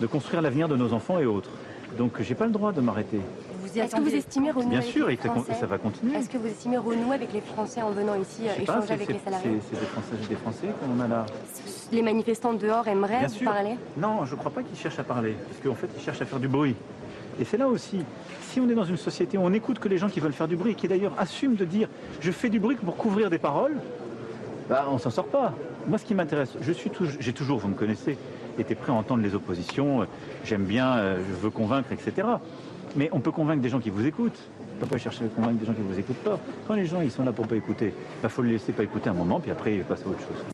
de 0.00 0.06
construire 0.06 0.42
l'avenir 0.42 0.68
de 0.68 0.76
nos 0.76 0.92
enfants 0.92 1.18
et 1.18 1.26
autres. 1.26 1.50
Donc, 1.98 2.20
j'ai 2.22 2.34
pas 2.34 2.46
le 2.46 2.52
droit 2.52 2.72
de 2.72 2.80
m'arrêter. 2.80 3.20
Est-ce 3.80 3.96
que 3.96 4.00
vous 4.00 4.14
estimez 4.14 4.50
renouer 4.50 4.70
Bien 4.70 4.78
avec 4.80 4.90
sûr, 4.90 5.06
les 5.08 5.14
et 5.14 5.16
ça- 5.16 5.30
Français 5.30 5.54
ça 5.54 5.66
va 5.66 5.78
continuer. 5.78 6.16
Est-ce 6.16 6.28
que 6.28 6.38
vous 6.38 6.46
estimez 6.46 6.76
renouer 6.78 7.14
avec 7.14 7.32
les 7.32 7.40
Français 7.40 7.82
en 7.82 7.90
venant 7.90 8.14
ici 8.16 8.42
euh, 8.44 8.54
pas, 8.54 8.60
échanger 8.62 8.86
c'est, 8.86 8.92
avec 8.94 9.08
les 9.08 9.18
salariés 9.18 9.60
c'est- 9.70 9.80
des 9.80 9.86
Françaises 9.86 10.18
et 10.24 10.28
des 10.28 10.34
Français 10.36 10.66
qu'on 10.80 11.00
a 11.00 11.08
là. 11.08 11.26
Les 11.92 12.02
manifestants 12.02 12.52
dehors 12.54 12.86
aimeraient 12.88 13.18
Bien 13.20 13.28
vous 13.28 13.34
sûr. 13.34 13.50
parler 13.52 13.76
Non, 13.96 14.24
je 14.24 14.32
ne 14.34 14.38
crois 14.38 14.50
pas 14.52 14.62
qu'ils 14.62 14.78
cherchent 14.78 14.98
à 14.98 15.04
parler, 15.04 15.34
parce 15.48 15.60
qu'en 15.62 15.74
fait, 15.78 15.88
ils 15.96 16.02
cherchent 16.02 16.22
à 16.22 16.26
faire 16.26 16.40
du 16.40 16.48
bruit. 16.48 16.74
Et 17.40 17.44
c'est 17.44 17.56
là 17.56 17.66
aussi, 17.68 18.04
si 18.42 18.60
on 18.60 18.68
est 18.68 18.74
dans 18.74 18.84
une 18.84 18.96
société 18.98 19.38
où 19.38 19.42
on 19.42 19.52
écoute 19.52 19.78
que 19.78 19.88
les 19.88 19.96
gens 19.98 20.08
qui 20.08 20.20
veulent 20.20 20.32
faire 20.34 20.48
du 20.48 20.56
bruit, 20.56 20.74
qui 20.74 20.86
d'ailleurs 20.88 21.12
assument 21.18 21.54
de 21.56 21.64
dire 21.64 21.88
je 22.20 22.30
fais 22.30 22.48
du 22.50 22.60
bruit 22.60 22.76
pour 22.76 22.96
couvrir 22.96 23.30
des 23.30 23.38
paroles, 23.38 23.76
bah, 24.68 24.86
on 24.90 24.98
s'en 24.98 25.10
sort 25.10 25.26
pas. 25.26 25.54
Moi, 25.86 25.98
ce 25.98 26.04
qui 26.04 26.14
m'intéresse, 26.14 26.54
je 26.60 26.72
suis 26.72 26.90
toujours, 26.90 27.14
j'ai 27.18 27.32
toujours, 27.32 27.58
vous 27.58 27.68
me 27.68 27.74
connaissez, 27.74 28.16
été 28.58 28.74
prêt 28.74 28.92
à 28.92 28.94
entendre 28.94 29.22
les 29.22 29.34
oppositions. 29.34 30.02
euh, 30.02 30.04
J'aime 30.44 30.64
bien, 30.64 30.96
euh, 30.96 31.16
je 31.26 31.34
veux 31.42 31.50
convaincre, 31.50 31.90
etc. 31.92 32.26
Mais 32.96 33.08
on 33.12 33.20
peut 33.20 33.30
convaincre 33.30 33.62
des 33.62 33.68
gens 33.68 33.80
qui 33.80 33.90
vous 33.90 34.06
écoutent. 34.06 34.38
On 34.58 34.74
ne 34.74 34.80
peut 34.80 34.86
pas 34.86 34.98
chercher 34.98 35.24
à 35.24 35.28
convaincre 35.28 35.58
des 35.58 35.66
gens 35.66 35.74
qui 35.74 35.80
ne 35.80 35.92
vous 35.92 35.98
écoutent 35.98 36.22
pas. 36.22 36.38
Quand 36.66 36.74
les 36.74 36.86
gens 36.86 37.00
ils 37.00 37.10
sont 37.10 37.24
là 37.24 37.32
pour 37.32 37.46
pas 37.46 37.56
écouter, 37.56 37.94
il 38.22 38.28
faut 38.28 38.42
les 38.42 38.52
laisser 38.52 38.72
pas 38.72 38.82
écouter 38.82 39.08
un 39.08 39.14
moment, 39.14 39.40
puis 39.40 39.50
après 39.50 39.76
ils 39.76 39.84
passent 39.84 40.04
à 40.04 40.08
autre 40.08 40.20
chose. 40.20 40.44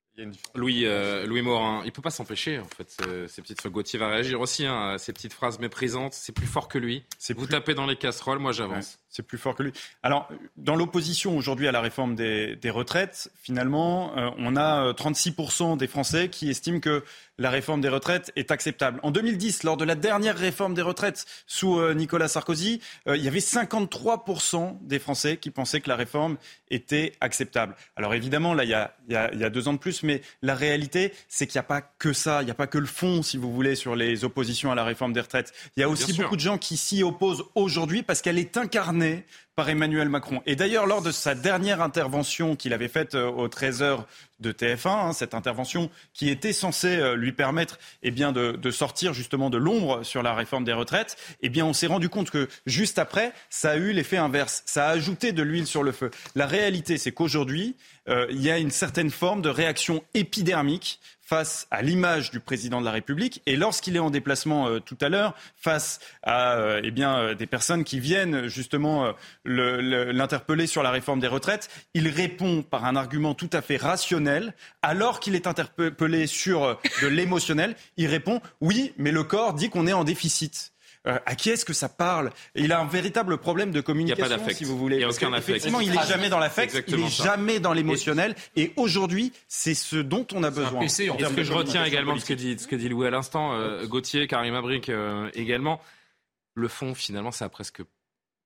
Louis, 0.54 0.84
euh, 0.84 1.26
Louis 1.26 1.42
Morin, 1.42 1.82
il 1.84 1.92
peut 1.92 2.02
pas 2.02 2.10
s'empêcher, 2.10 2.58
en 2.58 2.64
fait, 2.64 2.90
ces, 2.90 3.28
ces 3.28 3.42
petites 3.42 3.64
Gauthier 3.68 4.00
va 4.00 4.08
réagir 4.08 4.40
aussi, 4.40 4.66
hein, 4.66 4.90
à 4.94 4.98
ces 4.98 5.12
petites 5.12 5.32
phrases 5.32 5.60
méprisantes. 5.60 6.12
C'est 6.12 6.32
plus 6.32 6.46
fort 6.46 6.66
que 6.68 6.78
lui. 6.78 7.04
Vous 7.36 7.46
tapez 7.46 7.74
dans 7.74 7.86
les 7.86 7.96
casseroles, 7.96 8.40
moi 8.40 8.52
j'avance. 8.52 8.98
C'est 9.10 9.22
plus 9.22 9.38
fort 9.38 9.54
que 9.54 9.62
lui. 9.62 9.72
Alors, 10.02 10.28
dans 10.58 10.76
l'opposition 10.76 11.36
aujourd'hui 11.36 11.66
à 11.66 11.72
la 11.72 11.80
réforme 11.80 12.14
des, 12.14 12.56
des 12.56 12.70
retraites, 12.70 13.30
finalement, 13.42 14.12
euh, 14.18 14.28
on 14.38 14.54
a 14.54 14.84
euh, 14.88 14.92
36% 14.92 15.76
des 15.78 15.86
Français 15.86 16.28
qui 16.28 16.50
estiment 16.50 16.78
que 16.80 17.02
la 17.38 17.50
réforme 17.50 17.80
des 17.80 17.88
retraites 17.88 18.32
est 18.36 18.50
acceptable. 18.50 19.00
En 19.02 19.10
2010, 19.10 19.62
lors 19.62 19.76
de 19.76 19.84
la 19.84 19.94
dernière 19.94 20.36
réforme 20.36 20.74
des 20.74 20.82
retraites 20.82 21.24
sous 21.46 21.78
euh, 21.78 21.94
Nicolas 21.94 22.28
Sarkozy, 22.28 22.80
euh, 23.06 23.16
il 23.16 23.22
y 23.24 23.28
avait 23.28 23.40
53% 23.40 24.76
des 24.82 24.98
Français 24.98 25.36
qui 25.36 25.50
pensaient 25.50 25.80
que 25.80 25.88
la 25.88 25.96
réforme 25.96 26.36
était 26.70 27.12
acceptable. 27.20 27.76
Alors 27.96 28.12
évidemment, 28.14 28.54
là, 28.54 28.64
il 28.64 28.70
y 28.70 28.74
a, 28.74 28.94
il 29.08 29.12
y 29.14 29.16
a- 29.16 29.30
il 29.32 29.40
y 29.40 29.44
a 29.44 29.50
deux 29.50 29.68
ans 29.68 29.72
de 29.72 29.78
plus, 29.78 30.02
mais 30.02 30.20
la 30.42 30.54
réalité, 30.54 31.12
c'est 31.28 31.46
qu'il 31.46 31.56
n'y 31.58 31.60
a 31.60 31.68
pas 31.68 31.80
que 31.80 32.12
ça, 32.12 32.42
il 32.42 32.46
n'y 32.46 32.50
a 32.50 32.54
pas 32.54 32.66
que 32.66 32.78
le 32.78 32.86
fond, 32.86 33.22
si 33.22 33.36
vous 33.38 33.52
voulez, 33.52 33.74
sur 33.74 33.94
les 33.96 34.24
oppositions 34.24 34.70
à 34.70 34.74
la 34.74 34.84
réforme 34.84 35.12
des 35.12 35.20
retraites. 35.20 35.52
Il 35.76 35.80
y 35.80 35.82
a 35.82 35.88
aussi 35.88 36.12
beaucoup 36.24 36.36
de 36.36 36.40
gens 36.40 36.58
qui 36.58 36.76
s'y 36.76 37.02
opposent 37.02 37.44
aujourd'hui 37.54 38.02
parce 38.02 38.20
qu'elle 38.20 38.38
est 38.38 38.56
incarnée 38.56 38.97
par 39.58 39.68
Emmanuel 39.68 40.08
Macron. 40.08 40.40
Et 40.46 40.54
d'ailleurs, 40.54 40.86
lors 40.86 41.02
de 41.02 41.10
sa 41.10 41.34
dernière 41.34 41.82
intervention 41.82 42.54
qu'il 42.54 42.72
avait 42.72 42.86
faite 42.86 43.16
euh, 43.16 43.28
au 43.28 43.48
13h 43.48 44.04
de 44.38 44.52
TF1, 44.52 44.88
hein, 44.88 45.12
cette 45.12 45.34
intervention 45.34 45.90
qui 46.14 46.28
était 46.28 46.52
censée 46.52 46.96
euh, 46.96 47.16
lui 47.16 47.32
permettre 47.32 47.80
eh 48.04 48.12
de 48.12 48.70
sortir 48.70 49.14
justement 49.14 49.50
de 49.50 49.58
l'ombre 49.58 50.04
sur 50.04 50.22
la 50.22 50.32
réforme 50.32 50.62
des 50.62 50.72
retraites, 50.72 51.16
eh 51.40 51.48
bien, 51.48 51.66
on 51.66 51.72
s'est 51.72 51.88
rendu 51.88 52.08
compte 52.08 52.30
que 52.30 52.48
juste 52.66 53.00
après, 53.00 53.32
ça 53.50 53.70
a 53.70 53.76
eu 53.76 53.90
l'effet 53.90 54.16
inverse. 54.16 54.62
Ça 54.64 54.86
a 54.86 54.90
ajouté 54.90 55.32
de 55.32 55.42
l'huile 55.42 55.66
sur 55.66 55.82
le 55.82 55.90
feu. 55.90 56.12
La 56.36 56.46
réalité, 56.46 56.96
c'est 56.96 57.10
qu'aujourd'hui, 57.10 57.74
euh, 58.08 58.28
il 58.30 58.40
y 58.40 58.52
a 58.52 58.58
une 58.58 58.70
certaine 58.70 59.10
forme 59.10 59.42
de 59.42 59.48
réaction 59.48 60.04
épidermique 60.14 61.00
face 61.28 61.66
à 61.70 61.82
l'image 61.82 62.30
du 62.30 62.40
président 62.40 62.80
de 62.80 62.86
la 62.86 62.90
République 62.90 63.42
et 63.44 63.54
lorsqu'il 63.56 63.94
est 63.96 63.98
en 63.98 64.08
déplacement 64.08 64.66
euh, 64.68 64.80
tout 64.80 64.96
à 65.02 65.10
l'heure 65.10 65.34
face 65.56 66.00
à 66.22 66.54
euh, 66.56 66.80
eh 66.82 66.92
euh, 67.02 67.34
des 67.34 67.46
personnes 67.46 67.84
qui 67.84 68.00
viennent 68.00 68.48
justement 68.48 69.12
le- 69.44 69.82
le- 69.82 70.10
l'interpeller 70.12 70.66
sur 70.66 70.82
la 70.82 70.90
réforme 70.90 71.20
des 71.20 71.26
retraites, 71.26 71.68
il 71.92 72.08
répond 72.08 72.62
par 72.62 72.86
un 72.86 72.96
argument 72.96 73.34
tout 73.34 73.50
à 73.52 73.60
fait 73.60 73.76
rationnel 73.76 74.54
alors 74.80 75.20
qu'il 75.20 75.34
est 75.34 75.46
interpellé 75.46 76.26
sur 76.26 76.80
de 77.02 77.06
l'émotionnel, 77.06 77.76
il 77.98 78.06
répond 78.06 78.40
oui, 78.62 78.94
mais 78.96 79.12
le 79.12 79.22
corps 79.22 79.52
dit 79.52 79.68
qu'on 79.68 79.86
est 79.86 79.92
en 79.92 80.04
déficit. 80.04 80.72
Euh, 81.06 81.18
à 81.26 81.34
qui 81.34 81.50
est-ce 81.50 81.64
que 81.64 81.72
ça 81.72 81.88
parle? 81.88 82.30
Il 82.54 82.72
a 82.72 82.80
un 82.80 82.86
véritable 82.86 83.38
problème 83.38 83.70
de 83.70 83.80
communication, 83.80 84.28
d'affect. 84.28 84.58
si 84.58 84.64
vous 84.64 84.76
voulez. 84.76 84.96
Il 84.96 85.02
y 85.02 85.04
a 85.04 85.08
aucun 85.08 85.32
affect. 85.32 85.50
Effectivement, 85.50 85.80
il 85.80 85.90
n'est 85.90 86.06
jamais 86.06 86.28
dans 86.28 86.38
l'affect, 86.38 86.76
il 86.88 86.96
n'est 86.96 87.08
jamais 87.08 87.60
dans 87.60 87.72
l'émotionnel. 87.72 88.34
Et 88.56 88.72
aujourd'hui, 88.76 89.32
c'est 89.46 89.74
ce 89.74 89.96
dont 89.96 90.26
on 90.34 90.42
a 90.42 90.50
besoin. 90.50 90.80
Et 90.82 90.88
ce 90.88 91.34
que 91.34 91.44
je 91.44 91.52
retiens 91.52 91.84
également 91.84 92.14
de 92.14 92.20
ce 92.20 92.26
que 92.26 92.34
dit, 92.34 92.58
ce 92.58 92.66
que 92.66 92.76
dit 92.76 92.88
Louis 92.88 93.06
à 93.06 93.10
l'instant, 93.10 93.54
euh, 93.54 93.86
Gauthier, 93.86 94.26
Karim 94.26 94.54
Abric 94.54 94.88
euh, 94.88 95.30
également, 95.34 95.80
le 96.54 96.68
fond, 96.68 96.94
finalement, 96.94 97.30
ça 97.30 97.46
a 97.46 97.48
presque, 97.48 97.82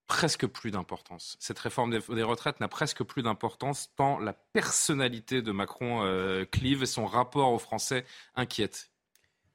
presque 0.07 0.46
plus 0.46 0.70
d'importance. 0.70 1.36
Cette 1.40 1.59
réforme 1.59 1.90
des, 1.90 2.14
des 2.14 2.22
retraites 2.22 2.61
n'a 2.61 2.68
presque 2.68 3.03
plus 3.03 3.22
d'importance 3.22 3.90
tant 3.96 4.18
la 4.18 4.32
personnalité 4.32 5.42
de 5.42 5.53
Macron 5.53 6.03
euh, 6.03 6.44
clive 6.44 6.82
et 6.82 6.86
son 6.86 7.07
rapport 7.07 7.53
aux 7.53 7.59
Français 7.59 8.05
inquiète. 8.34 8.91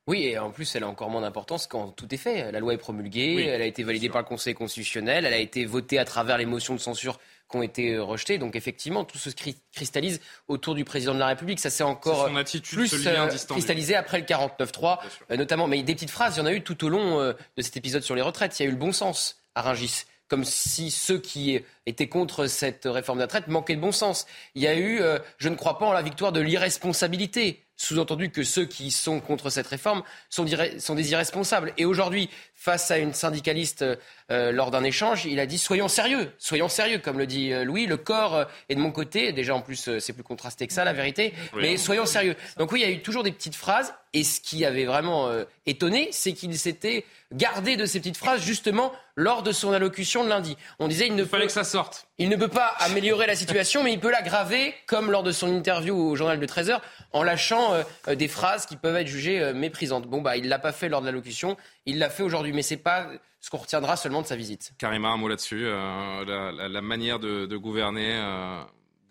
Oui, 0.08 0.24
et 0.26 0.38
en 0.40 0.52
plus, 0.52 0.74
elle 0.76 0.84
a 0.84 0.88
encore 0.88 1.10
moins 1.10 1.22
d'importance 1.22 1.68
quand 1.68 1.90
tout 1.90 2.14
est 2.14 2.18
fait. 2.18 2.52
La 2.52 2.60
loi 2.60 2.74
est 2.74 2.78
promulguée, 2.78 3.34
Oui, 3.36 3.44
elle 3.44 3.62
a 3.62 3.66
été 3.66 3.84
validée 3.84 4.08
par 4.10 4.22
le 4.22 4.28
Conseil 4.28 4.54
constitutionnel, 4.54 5.26
elle 5.26 5.34
a 5.34 5.38
été 5.38 5.66
votée 5.66 6.00
à 6.00 6.06
travers 6.06 6.38
les 6.38 6.46
motions 6.46 6.74
de 6.76 6.80
censure 6.80 7.20
qui 7.50 7.58
ont 7.58 7.62
été 7.64 7.94
euh, 7.94 8.04
rejetées. 8.04 8.38
Donc 8.38 8.56
effectivement, 8.56 9.04
tout 9.06 9.18
se 9.18 9.30
cri- 9.30 9.58
cristallise 9.74 10.20
autour 10.48 10.76
du 10.76 10.84
président 10.86 11.14
de 11.14 11.20
la 11.20 11.28
République. 11.28 11.60
Ça 11.60 11.70
s'est 11.70 11.84
encore 11.84 12.26
attitude, 12.38 12.78
plus 12.78 12.90
euh, 13.08 13.28
cristallisé 13.56 13.96
après 13.96 14.20
le 14.20 14.26
49-3, 14.26 15.00
euh, 15.32 15.38
notamment. 15.38 15.68
Mais 15.68 15.82
des 15.84 15.94
petites 15.96 16.10
phrases, 16.10 16.36
il 16.36 16.40
y 16.40 16.42
en 16.42 16.46
a 16.46 16.54
eu 16.54 16.62
tout 16.62 16.84
au 16.86 16.90
long 16.90 17.20
euh, 17.22 17.34
de 17.58 17.62
cet 17.62 17.78
épisode 17.78 18.02
sur 18.04 18.16
les 18.16 18.22
retraites. 18.22 18.58
Il 18.60 18.64
y 18.64 18.66
a 18.66 18.70
eu 18.70 18.74
le 18.74 18.78
bon 18.78 18.92
sens 18.92 19.42
à 19.56 19.62
Rungis. 19.62 20.04
Comme 20.28 20.44
si 20.44 20.92
ceux 20.92 21.20
qui 21.20 21.60
étaient 21.86 22.10
contre 22.10 22.48
cette 22.48 22.84
réforme 22.86 23.20
des 23.20 23.48
manquaient 23.48 23.76
de 23.76 23.82
bon 23.82 23.92
sens. 23.92 24.28
Il 24.56 24.62
y 24.62 24.68
a 24.68 24.76
eu 24.76 25.00
euh, 25.02 25.20
Je 25.38 25.50
ne 25.50 25.56
crois 25.56 25.78
pas 25.78 25.86
en 25.86 25.94
la 25.94 26.02
victoire 26.02 26.32
de 26.32 26.42
l'irresponsabilité. 26.42 27.64
Sous-entendu 27.80 28.32
que 28.32 28.44
ceux 28.44 28.66
qui 28.66 28.90
sont 28.90 29.20
contre 29.20 29.52
cette 29.52 29.68
réforme 29.68 30.02
sont, 30.30 30.46
sont 30.80 30.96
des 30.96 31.12
irresponsables. 31.12 31.74
Et 31.78 31.86
aujourd'hui, 31.86 32.30
face 32.68 32.92
à 32.92 32.98
une 32.98 33.14
syndicaliste 33.14 33.86
euh, 34.30 34.52
lors 34.52 34.72
d'un 34.72 34.84
échange, 34.84 35.24
il 35.24 35.40
a 35.40 35.46
dit 35.46 35.58
soyons 35.58 35.88
sérieux, 35.88 36.34
soyons 36.38 36.68
sérieux, 36.68 37.00
comme 37.00 37.18
le 37.18 37.26
dit 37.26 37.54
euh, 37.54 37.64
Louis. 37.64 37.86
Le 37.86 37.96
corps 37.96 38.36
euh, 38.36 38.44
est 38.68 38.76
de 38.76 38.82
mon 38.82 38.92
côté. 38.92 39.32
Déjà, 39.32 39.56
en 39.56 39.62
plus, 39.62 39.88
euh, 39.88 40.02
c'est 40.02 40.12
plus 40.12 40.22
contrasté 40.22 40.68
que 40.68 40.74
ça, 40.74 40.84
la 40.84 40.92
vérité. 40.92 41.34
Oui. 41.54 41.62
Mais 41.62 41.78
soyons 41.78 42.06
sérieux. 42.06 42.36
Donc 42.58 42.74
oui, 42.74 42.82
il 42.82 42.90
y 42.90 42.92
a 42.92 42.94
eu 42.94 43.02
toujours 43.02 43.24
des 43.24 43.32
petites 43.32 43.56
phrases. 43.56 43.94
Et 44.14 44.26
ce 44.26 44.42
qui 44.42 44.66
avait 44.66 44.84
vraiment 44.84 45.30
euh, 45.30 45.46
étonné, 45.66 46.10
c'est 46.12 46.34
qu'il 46.34 46.58
s'était 46.58 47.06
gardé 47.34 47.78
de 47.78 47.86
ces 47.86 48.00
petites 48.00 48.18
phrases 48.18 48.42
justement 48.42 48.92
lors 49.16 49.44
de 49.44 49.54
son 49.54 49.72
allocution 49.72 50.26
de 50.26 50.30
lundi. 50.30 50.58
On 50.80 50.90
disait 50.90 51.08
il 51.08 51.16
ne 51.16 51.24
fallait 51.24 51.48
que 51.48 51.54
ça 51.54 51.64
sorte. 51.64 52.07
Il 52.20 52.30
ne 52.30 52.36
peut 52.36 52.48
pas 52.48 52.74
améliorer 52.80 53.28
la 53.28 53.36
situation, 53.36 53.84
mais 53.84 53.94
il 53.94 54.00
peut 54.00 54.10
l'aggraver, 54.10 54.74
comme 54.88 55.12
lors 55.12 55.22
de 55.22 55.32
son 55.32 55.56
interview 55.56 55.96
au 55.96 56.16
journal 56.16 56.40
de 56.40 56.46
13 56.48 56.72
heures, 56.72 56.82
en 57.14 57.22
lâchant 57.22 57.74
euh, 57.74 58.16
des 58.16 58.28
phrases 58.28 58.66
qui 58.66 58.76
peuvent 58.76 58.96
être 58.96 59.08
jugées 59.08 59.40
euh, 59.40 59.54
méprisantes. 59.54 60.08
Bon, 60.08 60.22
bah, 60.22 60.36
il 60.36 60.50
l'a 60.50 60.58
pas 60.58 60.72
fait 60.72 60.90
lors 60.90 61.02
de 61.02 61.06
l'allocution, 61.06 61.58
il 61.86 62.00
l'a 62.00 62.10
fait 62.10 62.24
aujourd'hui, 62.24 62.54
mais 62.54 62.64
c'est 62.64 62.78
pas 62.78 63.08
ce 63.40 63.52
qu'on 63.52 63.58
retiendra 63.58 63.98
seulement 63.98 64.24
de 64.24 64.28
sa 64.28 64.36
visite. 64.36 64.74
Karima, 64.80 65.10
un 65.10 65.18
mot 65.18 65.28
là-dessus. 65.28 65.64
euh, 65.68 66.26
la, 66.26 66.82
manière 66.82 67.20
de, 67.20 67.56
gouverner 67.56 68.20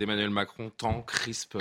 d'Emmanuel 0.01 0.31
Macron 0.31 0.71
tend, 0.77 1.03
crispe 1.03 1.57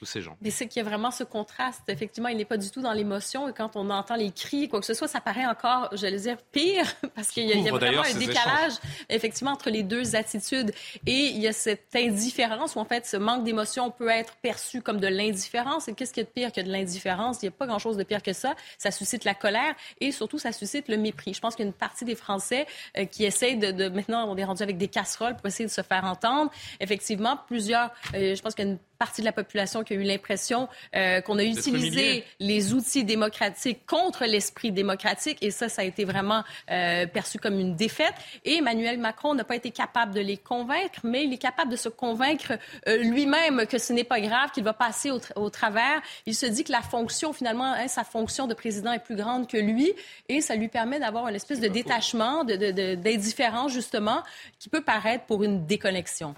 tous 0.00 0.06
ces 0.06 0.22
gens. 0.22 0.34
Mais 0.40 0.50
c'est 0.50 0.66
qu'il 0.66 0.82
y 0.82 0.86
a 0.86 0.88
vraiment 0.88 1.10
ce 1.10 1.24
contraste. 1.24 1.82
Effectivement, 1.88 2.30
il 2.30 2.38
n'est 2.38 2.46
pas 2.46 2.56
du 2.56 2.70
tout 2.70 2.80
dans 2.80 2.94
l'émotion. 2.94 3.50
Et 3.50 3.52
quand 3.52 3.76
on 3.76 3.90
entend 3.90 4.14
les 4.14 4.30
cris, 4.32 4.66
quoi 4.66 4.80
que 4.80 4.86
ce 4.86 4.94
soit, 4.94 5.08
ça 5.08 5.20
paraît 5.20 5.44
encore, 5.44 5.90
j'allais 5.92 6.20
dire, 6.20 6.38
pire, 6.52 6.86
parce 7.14 7.28
qu'il 7.28 7.44
y 7.46 7.52
a, 7.52 7.54
il 7.56 7.60
y 7.62 7.68
a 7.68 7.70
Couvre 7.70 7.84
vraiment 7.84 8.00
un 8.02 8.14
décalage, 8.18 8.72
effectivement, 9.10 9.50
entre 9.52 9.68
les 9.68 9.82
deux 9.82 10.16
attitudes. 10.16 10.72
Et 11.06 11.12
il 11.26 11.36
y 11.38 11.46
a 11.46 11.52
cette 11.52 11.94
indifférence 11.94 12.76
où, 12.76 12.78
en 12.78 12.86
fait, 12.86 13.04
ce 13.06 13.18
manque 13.18 13.44
d'émotion 13.44 13.90
peut 13.90 14.08
être 14.08 14.36
perçu 14.36 14.80
comme 14.80 15.00
de 15.00 15.06
l'indifférence. 15.06 15.86
Et 15.88 15.92
qu'est-ce 15.92 16.14
qu'il 16.14 16.22
y 16.22 16.24
a 16.24 16.28
de 16.28 16.32
pire 16.32 16.50
que 16.50 16.62
de 16.62 16.72
l'indifférence? 16.72 17.42
Il 17.42 17.44
n'y 17.44 17.48
a 17.48 17.52
pas 17.52 17.66
grand-chose 17.66 17.98
de 17.98 18.02
pire 18.02 18.22
que 18.22 18.32
ça. 18.32 18.54
Ça 18.78 18.90
suscite 18.90 19.24
la 19.24 19.34
colère 19.34 19.74
et 20.00 20.12
surtout, 20.12 20.38
ça 20.38 20.52
suscite 20.52 20.88
le 20.88 20.96
mépris. 20.96 21.34
Je 21.34 21.40
pense 21.40 21.56
qu'il 21.56 21.66
y 21.66 21.68
a 21.68 21.70
une 21.70 21.74
partie 21.74 22.06
des 22.06 22.14
Français 22.16 22.66
euh, 22.96 23.04
qui 23.04 23.24
essayent 23.26 23.58
de, 23.58 23.70
de- 23.70 23.90
Maintenant, 23.90 24.26
on 24.32 24.36
est 24.38 24.44
rendu 24.44 24.62
avec 24.62 24.78
des 24.78 24.88
casseroles 24.88 25.36
pour 25.36 25.44
essayer 25.46 25.66
de 25.66 25.70
se 25.70 25.82
faire 25.82 26.04
entendre. 26.06 26.50
Effectivement, 26.80 27.36
plusieurs... 27.48 27.90
euh, 28.14 28.34
je 28.34 28.40
pense 28.40 28.54
qu'il 28.54 28.64
y 28.64 28.68
a 28.68 28.70
une 28.70 28.78
partie 29.00 29.22
de 29.22 29.26
la 29.26 29.32
population 29.32 29.82
qui 29.82 29.94
a 29.94 29.96
eu 29.96 30.02
l'impression 30.02 30.68
euh, 30.94 31.20
qu'on 31.22 31.38
a 31.38 31.42
utilisé 31.42 32.24
les 32.38 32.74
outils 32.74 33.02
démocratiques 33.02 33.86
contre 33.86 34.26
l'esprit 34.26 34.72
démocratique 34.72 35.38
et 35.40 35.50
ça, 35.50 35.68
ça 35.70 35.80
a 35.82 35.84
été 35.86 36.04
vraiment 36.04 36.44
euh, 36.70 37.06
perçu 37.06 37.38
comme 37.38 37.58
une 37.58 37.74
défaite. 37.74 38.12
Et 38.44 38.56
Emmanuel 38.56 38.98
Macron 38.98 39.34
n'a 39.34 39.44
pas 39.44 39.56
été 39.56 39.70
capable 39.70 40.12
de 40.14 40.20
les 40.20 40.36
convaincre, 40.36 41.00
mais 41.02 41.24
il 41.24 41.32
est 41.32 41.38
capable 41.38 41.70
de 41.70 41.76
se 41.76 41.88
convaincre 41.88 42.52
euh, 42.86 42.98
lui-même 42.98 43.66
que 43.66 43.78
ce 43.78 43.92
n'est 43.94 44.04
pas 44.04 44.20
grave, 44.20 44.50
qu'il 44.52 44.64
va 44.64 44.74
passer 44.74 45.10
au, 45.10 45.18
tra- 45.18 45.32
au 45.36 45.48
travers. 45.48 46.02
Il 46.26 46.34
se 46.34 46.44
dit 46.46 46.62
que 46.64 46.72
la 46.72 46.82
fonction, 46.82 47.32
finalement, 47.32 47.72
hein, 47.72 47.88
sa 47.88 48.04
fonction 48.04 48.46
de 48.46 48.52
président 48.54 48.92
est 48.92 48.98
plus 49.02 49.16
grande 49.16 49.48
que 49.48 49.56
lui 49.56 49.90
et 50.28 50.42
ça 50.42 50.54
lui 50.56 50.68
permet 50.68 50.98
d'avoir 51.00 51.26
une 51.28 51.34
espèce 51.36 51.58
de 51.60 51.68
détachement, 51.68 52.44
de- 52.44 52.56
de- 52.56 52.70
de- 52.70 52.94
d'indifférence, 52.96 53.72
justement, 53.72 54.22
qui 54.58 54.68
peut 54.68 54.82
paraître 54.82 55.24
pour 55.24 55.42
une 55.42 55.64
déconnexion. 55.66 56.34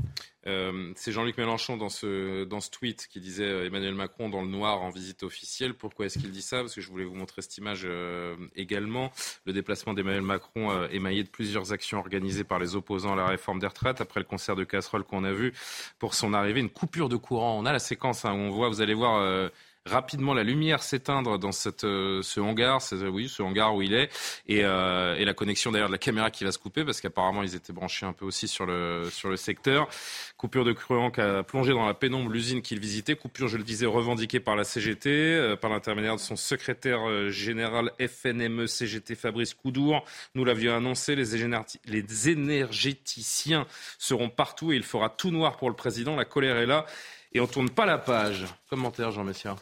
Euh, 0.47 0.93
c'est 0.97 1.12
Jean-Luc 1.12 1.38
Mélenchon 1.38 1.76
dans 1.76 1.88
ce, 1.88 2.45
dans 2.45 2.61
ce 2.61 2.70
tweet 2.70 3.07
qui 3.07 3.20
disait 3.20 3.45
euh, 3.45 3.66
Emmanuel 3.66 3.95
Macron 3.95 4.28
dans 4.28 4.43
le 4.43 4.49
noir 4.49 4.82
en 4.82 4.90
visite 4.90 5.22
officielle. 5.22 5.74
Pourquoi 5.74 6.07
est-ce 6.07 6.18
qu'il 6.18 6.32
dit 6.32 6.43
ça? 6.43 6.61
Parce 6.61 6.74
que 6.74 6.80
je 6.80 6.88
voulais 6.88 7.05
vous 7.05 7.14
montrer 7.14 7.43
cette 7.43 7.57
image 7.59 7.82
euh, 7.84 8.34
également. 8.57 9.12
Le 9.45 9.53
déplacement 9.53 9.95
d'Emmanuel 9.95 10.22
Macron 10.22 10.72
euh, 10.72 10.88
émaillé 10.90 11.22
de 11.22 11.28
plusieurs 11.28 11.72
actions 11.72 11.99
organisées 11.99 12.45
par 12.45 12.59
les 12.59 12.74
opposants 12.74 13.12
à 13.12 13.16
la 13.16 13.26
réforme 13.26 13.61
des 13.61 13.66
retraites. 13.68 14.01
Après 14.01 14.18
le 14.18 14.26
concert 14.26 14.57
de 14.57 14.64
casserole 14.64 15.05
qu'on 15.05 15.24
a 15.24 15.32
vu 15.32 15.53
pour 15.99 16.14
son 16.14 16.34
arrivée, 16.34 16.61
une 16.61 16.70
coupure 16.70 17.09
de 17.09 17.16
courant. 17.16 17.59
On 17.59 17.64
a 17.64 17.72
la 17.72 17.78
séquence 17.78 18.24
hein, 18.24 18.32
où 18.32 18.38
on 18.38 18.51
voit, 18.51 18.68
vous 18.68 18.80
allez 18.80 18.95
voir. 18.95 19.51
Euh, 19.89 19.93
rapidement 19.93 20.35
la 20.35 20.43
lumière 20.43 20.83
s'éteindre 20.83 21.39
dans 21.39 21.53
cette, 21.53 21.85
euh, 21.85 22.22
ce 22.22 22.41
hangar, 22.41 22.83
c'est, 22.83 22.97
oui, 23.07 23.28
ce 23.28 23.43
hangar 23.43 23.74
où 23.74 23.83
il 23.83 23.95
est, 23.95 24.11
et, 24.47 24.64
euh, 24.64 25.16
et 25.16 25.24
la 25.24 25.35
connexion 25.35 25.72
d'ailleurs 25.72 25.89
de 25.89 25.93
la 25.93 25.99
caméra 25.99 26.30
qui 26.30 26.45
va 26.45 26.53
se 26.53 26.59
couper 26.59 26.85
parce 26.85 27.01
qu'apparemment 27.01 27.43
ils 27.43 27.55
étaient 27.55 27.72
branchés 27.72 28.07
un 28.07 28.12
peu 28.12 28.24
aussi 28.24 28.49
sur 28.49 28.66
le, 28.66 29.09
sur 29.11 29.28
le 29.28 29.37
secteur. 29.37 29.89
Coupure 30.37 30.64
de 30.64 30.72
courant 30.72 31.11
qui 31.11 31.20
a 31.20 31.43
plongé 31.43 31.72
dans 31.72 31.87
la 31.87 31.95
pénombre 31.95 32.30
l'usine 32.30 32.62
qu'il 32.62 32.80
visitait. 32.80 33.16
Coupure, 33.16 33.49
je 33.49 33.57
le 33.57 33.62
disais, 33.62 33.87
revendiquée 33.87 34.41
par 34.41 34.57
la 34.57 34.64
CGT, 34.64 35.11
euh, 35.11 35.57
par 35.57 35.70
l'intermédiaire 35.70 36.16
de 36.16 36.20
son 36.20 36.37
secrétaire 36.37 37.09
euh, 37.09 37.30
général 37.30 37.93
FNME 38.01 38.66
CGT 38.66 39.14
Fabrice 39.14 39.55
Coudour. 39.55 40.05
Nous 40.35 40.45
l'avions 40.45 40.76
annoncé, 40.76 41.14
les, 41.14 41.37
les 41.87 42.28
énergéticiens 42.28 43.66
seront 43.99 44.28
partout 44.28 44.72
et 44.72 44.76
il 44.76 44.83
fera 44.83 45.09
tout 45.11 45.30
noir 45.30 45.57
pour 45.57 45.70
le 45.70 45.76
président. 45.76 46.16
La 46.16 46.24
colère 46.24 46.57
est 46.57 46.66
là 46.66 46.87
et 47.33 47.41
on 47.41 47.47
tourne 47.47 47.70
pas 47.70 47.87
la 47.87 47.99
page. 47.99 48.45
Commentaire, 48.68 49.11
Jean 49.11 49.24
Messia. 49.24 49.57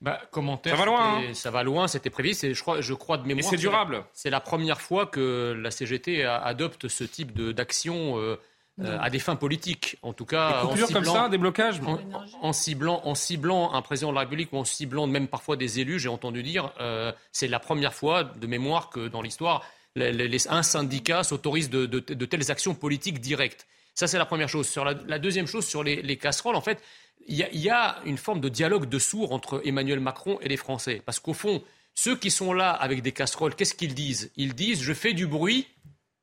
Bah, 0.00 0.20
commentaire, 0.30 0.74
Ça 0.76 0.78
va 0.78 0.86
loin, 0.86 1.20
c'était- 1.20 1.34
Ça 1.34 1.50
va 1.50 1.62
loin, 1.64 1.88
c'était 1.88 2.10
prévu. 2.10 2.32
C'est, 2.34 2.54
je, 2.54 2.60
crois, 2.62 2.80
je 2.80 2.94
crois 2.94 3.18
de 3.18 3.26
mémoire. 3.26 3.44
c'est 3.50 3.56
que 3.56 3.60
durable. 3.60 3.94
la- 3.96 4.06
C'est 4.12 4.30
la 4.30 4.40
première 4.40 4.80
fois 4.80 5.06
que 5.06 5.58
la 5.60 5.70
CGT 5.72 6.24
a- 6.24 6.36
adopte 6.38 6.86
ce 6.88 7.02
type 7.04 7.32
de, 7.32 7.50
d'action 7.52 8.16
euh, 8.18 8.36
euh, 8.80 8.96
à 9.00 9.10
des 9.10 9.18
fins 9.18 9.34
politiques. 9.34 9.96
En 10.02 10.12
tout 10.12 10.24
cas, 10.24 10.60
Des 10.62 10.66
en 10.68 10.68
comme 10.86 10.86
ciblant- 11.02 11.14
ça, 11.14 11.24
un 11.24 11.28
déblocage 11.28 11.80
en, 11.80 11.98
en 12.42 12.52
ciblant, 12.52 13.00
en 13.04 13.16
ciblant 13.16 13.74
un 13.74 13.82
président 13.82 14.10
de 14.10 14.14
la 14.14 14.20
République 14.20 14.52
ou 14.52 14.56
en 14.58 14.64
ciblant 14.64 15.08
même 15.08 15.26
parfois 15.26 15.56
des 15.56 15.80
élus, 15.80 15.98
j'ai 15.98 16.08
entendu 16.08 16.44
dire, 16.44 16.70
euh, 16.80 17.10
c'est 17.32 17.48
la 17.48 17.58
première 17.58 17.92
fois 17.92 18.22
de 18.22 18.46
mémoire 18.46 18.90
que 18.90 19.08
dans 19.08 19.20
l'histoire, 19.20 19.64
les- 19.96 20.12
les- 20.12 20.28
les- 20.28 20.46
un 20.48 20.62
syndicat 20.62 21.24
s'autorise 21.24 21.70
de, 21.70 21.86
de- 21.86 21.98
de 21.98 22.24
telles 22.24 22.52
actions 22.52 22.76
politiques 22.76 23.18
directes. 23.20 23.66
Ça, 23.98 24.06
c'est 24.06 24.16
la 24.18 24.26
première 24.26 24.48
chose. 24.48 24.68
Sur 24.68 24.84
la, 24.84 25.18
deuxième 25.18 25.48
chose, 25.48 25.66
sur 25.66 25.82
les, 25.82 26.02
les 26.02 26.16
casseroles, 26.16 26.54
en 26.54 26.60
fait, 26.60 26.80
il 27.26 27.34
y, 27.34 27.68
a, 27.68 27.98
une 28.04 28.16
forme 28.16 28.40
de 28.40 28.48
dialogue 28.48 28.88
de 28.88 29.00
sourds 29.00 29.32
entre 29.32 29.60
Emmanuel 29.64 29.98
Macron 29.98 30.38
et 30.40 30.46
les 30.46 30.56
Français. 30.56 31.02
Parce 31.04 31.18
qu'au 31.18 31.34
fond, 31.34 31.64
ceux 31.96 32.14
qui 32.14 32.30
sont 32.30 32.52
là 32.52 32.70
avec 32.70 33.02
des 33.02 33.10
casseroles, 33.10 33.56
qu'est-ce 33.56 33.74
qu'ils 33.74 33.96
disent? 33.96 34.30
Ils 34.36 34.54
disent 34.54 34.84
je 34.84 34.92
fais 34.92 35.14
du 35.14 35.26
bruit 35.26 35.66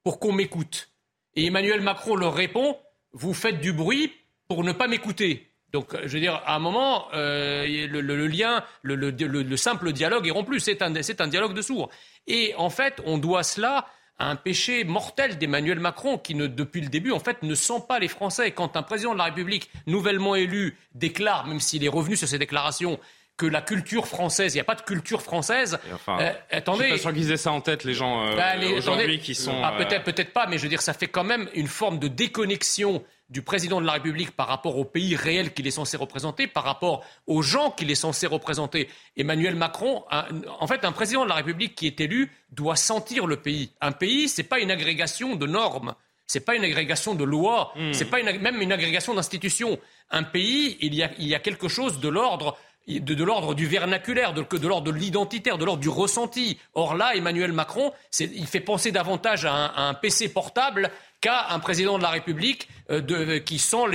pour 0.06 0.22
qu'on 0.22 0.32
m'écoute. 0.32 0.88
Et 1.36 1.48
Emmanuel 1.48 1.82
Macron 1.82 2.16
leur 2.16 2.34
répond 2.34 2.78
vous 3.12 3.34
faites 3.34 3.60
du 3.60 3.74
bruit 3.74 4.14
pour 4.48 4.64
ne 4.64 4.72
pas 4.72 4.88
m'écouter. 4.88 5.52
Donc, 5.74 5.94
euh, 5.94 6.04
je 6.06 6.14
veux 6.14 6.22
dire, 6.22 6.42
à 6.46 6.56
un 6.56 6.60
moment, 6.60 7.08
euh, 7.14 7.66
le, 7.88 8.00
le- 8.00 8.28
lien, 8.28 8.64
le, 8.84 8.96
le- 8.96 9.12
le- 9.12 9.44
le 9.44 9.58
simple 9.58 9.92
dialogue 9.92 10.26
est 10.28 10.32
rompu. 10.32 10.62
C'est 10.62 10.82
un, 10.82 11.02
c'est 11.04 11.20
un 11.20 11.28
dialogue 11.28 11.54
de 11.54 11.62
sourds. 11.62 11.90
Et 12.26 12.54
en 12.56 12.70
fait, 12.70 13.02
on 13.06 13.18
doit 13.18 13.44
cela 13.44 13.86
à 14.18 14.30
un 14.30 14.36
péché 14.36 14.84
mortel 14.84 15.38
d'Emmanuel 15.38 15.80
Macron 15.80 16.18
qui, 16.18 16.36
ne, 16.36 16.48
depuis 16.48 16.82
le 16.82 16.88
début, 16.88 17.12
en 17.12 17.20
fait, 17.20 17.44
ne 17.44 17.56
sent 17.56 17.84
pas 17.88 18.00
les 18.00 18.08
Français. 18.08 18.52
Quand 18.52 18.78
un 18.78 18.84
président 18.84 19.14
de 19.14 19.18
la 19.18 19.26
République 19.26 19.70
nouvellement 19.88 20.36
élu 20.36 20.78
déclare, 20.94 21.48
même 21.48 21.60
s'il 21.60 21.84
est 21.84 21.90
revenu 21.90 22.16
sur 22.16 22.28
ses 22.28 22.40
déclarations, 22.40 23.00
que 23.38 23.46
la 23.46 23.62
culture 23.62 24.08
française, 24.08 24.54
il 24.54 24.58
n'y 24.58 24.62
a 24.62 24.66
pas 24.66 24.76
de 24.76 24.82
culture 24.82 25.22
française. 25.22 25.78
Enfin, 25.94 26.20
euh, 26.22 26.32
Je 26.52 26.58
attendez, 26.58 26.84
suis 26.84 26.92
pas 26.94 26.98
sûr 27.00 27.14
qu'ils 27.14 27.32
aient 27.32 27.38
ça 27.38 27.52
en 27.52 27.60
tête, 27.62 27.84
les 27.84 27.94
gens 27.94 28.26
euh, 28.26 28.36
bah, 28.36 28.54
aujourd'hui 28.78 29.20
qui 29.20 29.36
sont. 29.36 29.62
ah, 29.62 29.74
euh, 29.74 29.78
peut-être, 29.84 30.04
peut-être 30.04 30.32
pas, 30.32 30.48
mais 30.48 30.58
je 30.58 30.64
veux 30.64 30.70
dire, 30.70 30.82
ça 30.82 30.94
fait 30.94 31.08
quand 31.08 31.26
même 31.26 31.50
une 31.54 31.68
forme 31.68 32.00
de 32.00 32.08
déconnexion 32.08 33.04
du 33.30 33.42
président 33.42 33.82
de 33.82 33.86
la 33.86 33.94
République 33.94 34.32
par 34.32 34.48
rapport 34.48 34.78
au 34.78 34.86
pays 34.86 35.16
réel 35.16 35.54
qu'il 35.54 35.66
est 35.68 35.72
censé 35.72 35.98
représenter, 35.98 36.46
par 36.48 36.64
rapport 36.64 37.04
aux 37.26 37.42
gens 37.42 37.72
qu'il 37.72 37.90
est 37.90 37.96
censé 37.96 38.28
représenter. 38.28 38.88
Emmanuel 39.18 39.56
Macron, 39.56 40.04
un- 40.12 40.26
en 40.60 40.68
fait, 40.68 40.86
un 40.86 40.92
président 40.92 41.24
de 41.24 41.30
la 41.30 41.36
République 41.36 41.74
qui 41.76 41.88
est 41.88 42.00
élu 42.00 42.32
doit 42.52 42.76
sentir 42.76 43.26
le 43.26 43.38
pays. 43.38 43.72
Un 43.82 43.92
pays, 43.92 44.30
c'est 44.30 44.44
pas 44.44 44.60
une 44.60 44.70
agrégation 44.72 45.36
de 45.36 45.48
normes. 45.48 45.96
C'est 46.28 46.40
pas 46.46 46.56
une 46.56 46.64
agrégation 46.64 47.14
de 47.16 47.24
lois, 47.24 47.72
Hmm. 47.76 47.94
c'est 47.94 48.06
pas 48.10 48.20
une 48.20 48.40
même 48.40 48.60
une 48.62 48.72
agrégation 48.72 49.14
d'institutions. 49.14 49.78
Un 50.10 50.24
pays, 50.24 50.78
il 50.82 50.94
y 50.96 51.04
a, 51.04 51.12
il 51.20 51.28
y 51.28 51.36
a 51.36 51.40
quelque 51.40 51.68
chose 51.68 52.00
de 52.00 52.10
l'ordre 52.10 52.58
de, 52.88 53.00
de 53.16 53.24
l'ordre 53.24 53.56
du 53.56 53.66
vernaculaire, 53.66 54.34
de, 54.34 54.44
de 54.44 54.68
l'ordre 54.68 54.92
de 54.92 54.96
l'identitaire, 54.98 55.58
de 55.58 55.66
l'ordre 55.66 55.82
du 55.82 55.90
ressenti. 55.90 56.60
Or 56.76 56.94
là, 56.96 57.16
Emmanuel 57.16 57.52
Macron, 57.52 57.92
il 58.20 58.46
fait 58.46 58.60
penser 58.60 58.92
davantage 58.92 59.44
à 59.46 59.52
un, 59.54 59.66
à 59.66 59.82
un 59.90 59.94
PC 59.96 60.30
portable 60.30 60.92
un 61.28 61.60
président 61.60 61.98
de 61.98 62.04
la 62.04 62.10
République 62.10 62.68
euh, 62.90 63.02
de, 63.02 63.38
qui 63.38 63.60
sent 63.60 63.88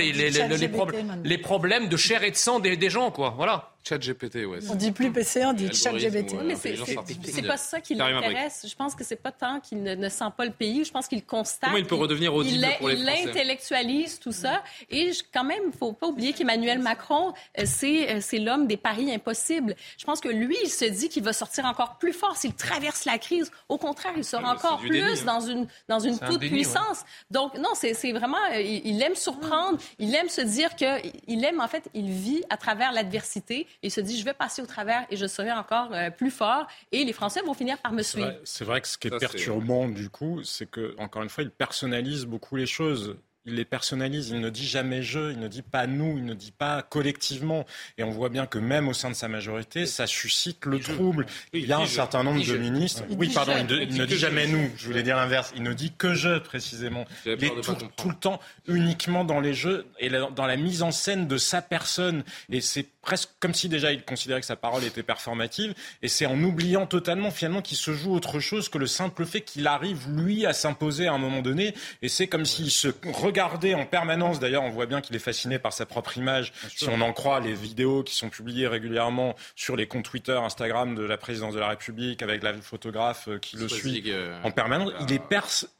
les 1.23 1.37
problèmes 1.37 1.87
de 1.87 1.97
chair 1.97 2.23
et 2.23 2.31
de 2.31 2.35
sang 2.35 2.59
des, 2.59 2.77
des 2.77 2.89
gens, 2.89 3.11
quoi. 3.11 3.33
Voilà. 3.35 3.70
Chat 3.83 3.97
GPT, 3.97 4.45
ouais. 4.45 4.59
On 4.69 4.75
dit 4.75 4.91
plus 4.91 5.11
PC, 5.11 5.43
on 5.43 5.53
dit 5.53 5.73
chat 5.73 5.97
GBT. 5.97 6.33
Oui, 6.33 6.43
mais 6.45 6.55
c'est- 6.55 7.41
pas 7.41 7.57
ça 7.57 7.81
qui 7.81 7.95
l'intéresse. 7.95 8.65
Je 8.69 8.75
pense 8.75 8.93
que 8.93 9.03
c'est 9.03 9.15
pas 9.15 9.31
tant 9.31 9.59
qu'il 9.59 9.81
ne, 9.81 9.95
ne 9.95 10.07
sent 10.09 10.25
pas 10.37 10.45
le 10.45 10.51
pays. 10.51 10.85
Je 10.85 10.91
pense 10.91 11.07
qu'il 11.07 11.25
constate. 11.25 11.61
Comment 11.69 11.77
il 11.77 11.87
peut 11.87 11.95
redevenir 11.95 12.33
audible 12.33 12.63
il, 12.71 12.77
pour 12.77 12.89
les 12.89 12.95
il 12.95 13.03
Français? 13.05 13.29
intellectualise 13.29 14.19
tout 14.19 14.31
ça. 14.31 14.63
Et 14.89 15.11
je- 15.13 15.23
quand 15.33 15.43
même, 15.43 15.63
il 15.67 15.77
faut 15.77 15.93
pas 15.93 16.07
oublier 16.07 16.33
qu'Emmanuel 16.33 16.79
Macron, 16.79 17.33
euh, 17.59 17.63
c'est 17.65 18.11
euh, 18.15 18.17
c'est 18.21 18.37
l'homme 18.37 18.67
des 18.67 18.77
paris 18.77 19.11
impossibles. 19.13 19.75
Je 19.97 20.05
pense 20.05 20.19
que 20.21 20.29
lui, 20.29 20.55
il 20.63 20.69
se 20.69 20.85
dit 20.85 21.09
qu'il 21.09 21.23
va 21.23 21.33
sortir 21.33 21.65
encore 21.65 21.97
plus 21.97 22.13
fort 22.13 22.37
s'il 22.37 22.53
traverse 22.53 23.05
la 23.05 23.17
crise. 23.17 23.51
Au 23.67 23.77
contraire, 23.79 24.13
il 24.15 24.23
sera 24.23 24.41
Ouais, 24.43 24.57
c'est 24.59 24.67
encore 24.67 24.79
plus 24.79 24.89
déni, 24.91 25.01
hein. 25.09 25.25
dans 25.25 25.41
une 25.41 25.67
dans 25.89 25.99
une 25.99 26.13
C'est 26.13 26.23
un 26.23 26.27
toute 26.29 26.41
ouais. 26.41 26.49
puissance. 26.49 27.03
Donc 27.31 27.55
non, 27.57 27.69
c'est 27.73 27.93
vraiment, 28.11 28.37
euh, 28.53 28.61
il, 28.61 28.85
il 28.85 29.01
aime 29.01 29.15
surprendre. 29.15 29.79
Il 29.97 30.13
aime 30.13 30.29
se 30.29 30.41
dire 30.41 30.75
que 30.75 30.85
il 31.27 31.43
aime 31.43 31.59
en 31.59 31.67
fait, 31.67 31.89
il 31.95 32.09
vit 32.11 32.43
à 32.51 32.57
travers 32.57 32.91
l'adversité. 32.91 33.65
Il 33.83 33.91
se 33.91 34.01
dit, 34.01 34.19
je 34.19 34.25
vais 34.25 34.33
passer 34.33 34.61
au 34.61 34.65
travers 34.65 35.05
et 35.09 35.17
je 35.17 35.25
serai 35.25 35.51
encore 35.51 35.93
euh, 35.93 36.09
plus 36.09 36.31
fort. 36.31 36.67
Et 36.91 37.03
les 37.03 37.13
Français 37.13 37.41
vont 37.41 37.53
finir 37.53 37.77
par 37.77 37.91
me 37.93 38.01
C'est 38.03 38.11
suivre. 38.11 38.27
vrai, 38.27 38.41
c'est 38.43 38.65
vrai 38.65 38.81
que 38.81 38.87
ce 38.87 38.97
qui 38.97 39.07
est 39.07 39.11
Ça, 39.11 39.19
perturbant, 39.19 39.87
du 39.87 40.09
coup, 40.09 40.43
c'est 40.43 40.69
que, 40.69 40.95
encore 40.97 41.23
une 41.23 41.29
fois, 41.29 41.43
il 41.43 41.51
personnalise 41.51 42.25
beaucoup 42.25 42.55
les 42.55 42.65
choses. 42.67 43.17
Il 43.45 43.55
les 43.55 43.65
personnalise, 43.65 44.29
il 44.29 44.39
ne 44.39 44.49
dit 44.51 44.67
jamais 44.67 45.01
je, 45.01 45.31
il 45.31 45.39
ne 45.39 45.47
dit 45.47 45.63
pas 45.63 45.87
nous, 45.87 46.15
il 46.17 46.25
ne 46.25 46.35
dit 46.35 46.51
pas 46.51 46.83
collectivement. 46.83 47.65
Et 47.97 48.03
on 48.03 48.11
voit 48.11 48.29
bien 48.29 48.45
que 48.45 48.59
même 48.59 48.87
au 48.87 48.93
sein 48.93 49.09
de 49.09 49.15
sa 49.15 49.27
majorité, 49.27 49.87
ça 49.87 50.05
suscite 50.05 50.65
le 50.65 50.79
trouble. 50.79 51.25
il 51.51 51.65
y 51.65 51.73
a 51.73 51.79
un 51.79 51.87
certain 51.87 52.23
nombre 52.23 52.45
de 52.45 52.57
ministres. 52.57 53.03
Oui, 53.09 53.29
pardon, 53.33 53.53
il, 53.57 53.65
ne- 53.65 53.81
Il 53.81 53.87
dit 53.89 53.99
ne 53.99 54.05
jamais 54.05 54.45
nous. 54.45 54.69
Je 54.77 54.85
voulais 54.85 55.01
dire 55.01 55.15
l'inverse. 55.15 55.51
Il 55.55 55.63
ne 55.63 55.73
dit 55.73 55.91
que 55.97 56.13
je, 56.13 56.37
précisément. 56.37 57.05
Il 57.25 57.31
est 57.43 57.61
tout, 57.61 57.75
tout 57.97 58.09
le 58.09 58.15
temps 58.15 58.39
uniquement 58.67 59.25
dans 59.25 59.39
les 59.39 59.55
jeux 59.55 59.87
et 59.99 60.09
dans 60.09 60.45
la 60.45 60.55
mise 60.55 60.83
en 60.83 60.91
scène 60.91 61.27
de 61.27 61.37
sa 61.37 61.63
personne. 61.63 62.23
Et 62.51 62.61
c'est 62.61 62.85
presque 63.01 63.29
comme 63.39 63.55
si 63.55 63.67
déjà 63.69 63.91
il 63.91 64.03
considérait 64.03 64.41
que 64.41 64.45
sa 64.45 64.55
parole 64.55 64.83
était 64.83 65.01
performative. 65.03 65.73
Et 66.03 66.07
c'est 66.07 66.27
en 66.27 66.41
oubliant 66.43 66.85
totalement 66.85 67.31
finalement 67.31 67.63
qu'il 67.63 67.77
se 67.77 67.91
joue 67.93 68.13
autre 68.13 68.39
chose 68.39 68.69
que 68.69 68.77
le 68.77 68.85
simple 68.85 69.25
fait 69.25 69.41
qu'il 69.41 69.65
arrive 69.65 70.07
lui 70.09 70.45
à 70.45 70.53
s'imposer 70.53 71.07
à 71.07 71.13
un 71.13 71.17
moment 71.17 71.41
donné. 71.41 71.73
Et 72.03 72.07
c'est 72.07 72.27
comme 72.27 72.45
s'il 72.45 72.69
se 72.69 72.89
regardait 73.31 73.73
en 73.73 73.85
permanence. 73.85 74.39
D'ailleurs, 74.39 74.63
on 74.63 74.69
voit 74.69 74.85
bien 74.85 75.01
qu'il 75.01 75.15
est 75.15 75.19
fasciné 75.19 75.57
par 75.57 75.73
sa 75.73 75.85
propre 75.85 76.17
image. 76.17 76.53
Si 76.75 76.87
on 76.89 77.01
en 77.01 77.13
croit 77.13 77.39
les 77.39 77.53
vidéos 77.53 78.03
qui 78.03 78.13
sont 78.15 78.29
publiées 78.29 78.67
régulièrement 78.67 79.35
sur 79.55 79.75
les 79.75 79.87
comptes 79.87 80.05
Twitter, 80.05 80.33
Instagram 80.33 80.95
de 80.95 81.03
la 81.03 81.17
présidence 81.17 81.53
de 81.53 81.59
la 81.59 81.69
République 81.69 82.21
avec 82.21 82.43
la 82.43 82.53
photographe 82.53 83.27
euh, 83.27 83.39
qui 83.39 83.55
le 83.55 83.67
suit 83.67 84.03
euh, 84.07 84.37
en 84.43 84.51
permanence, 84.51 84.91
il 85.01 85.13
est 85.13 85.21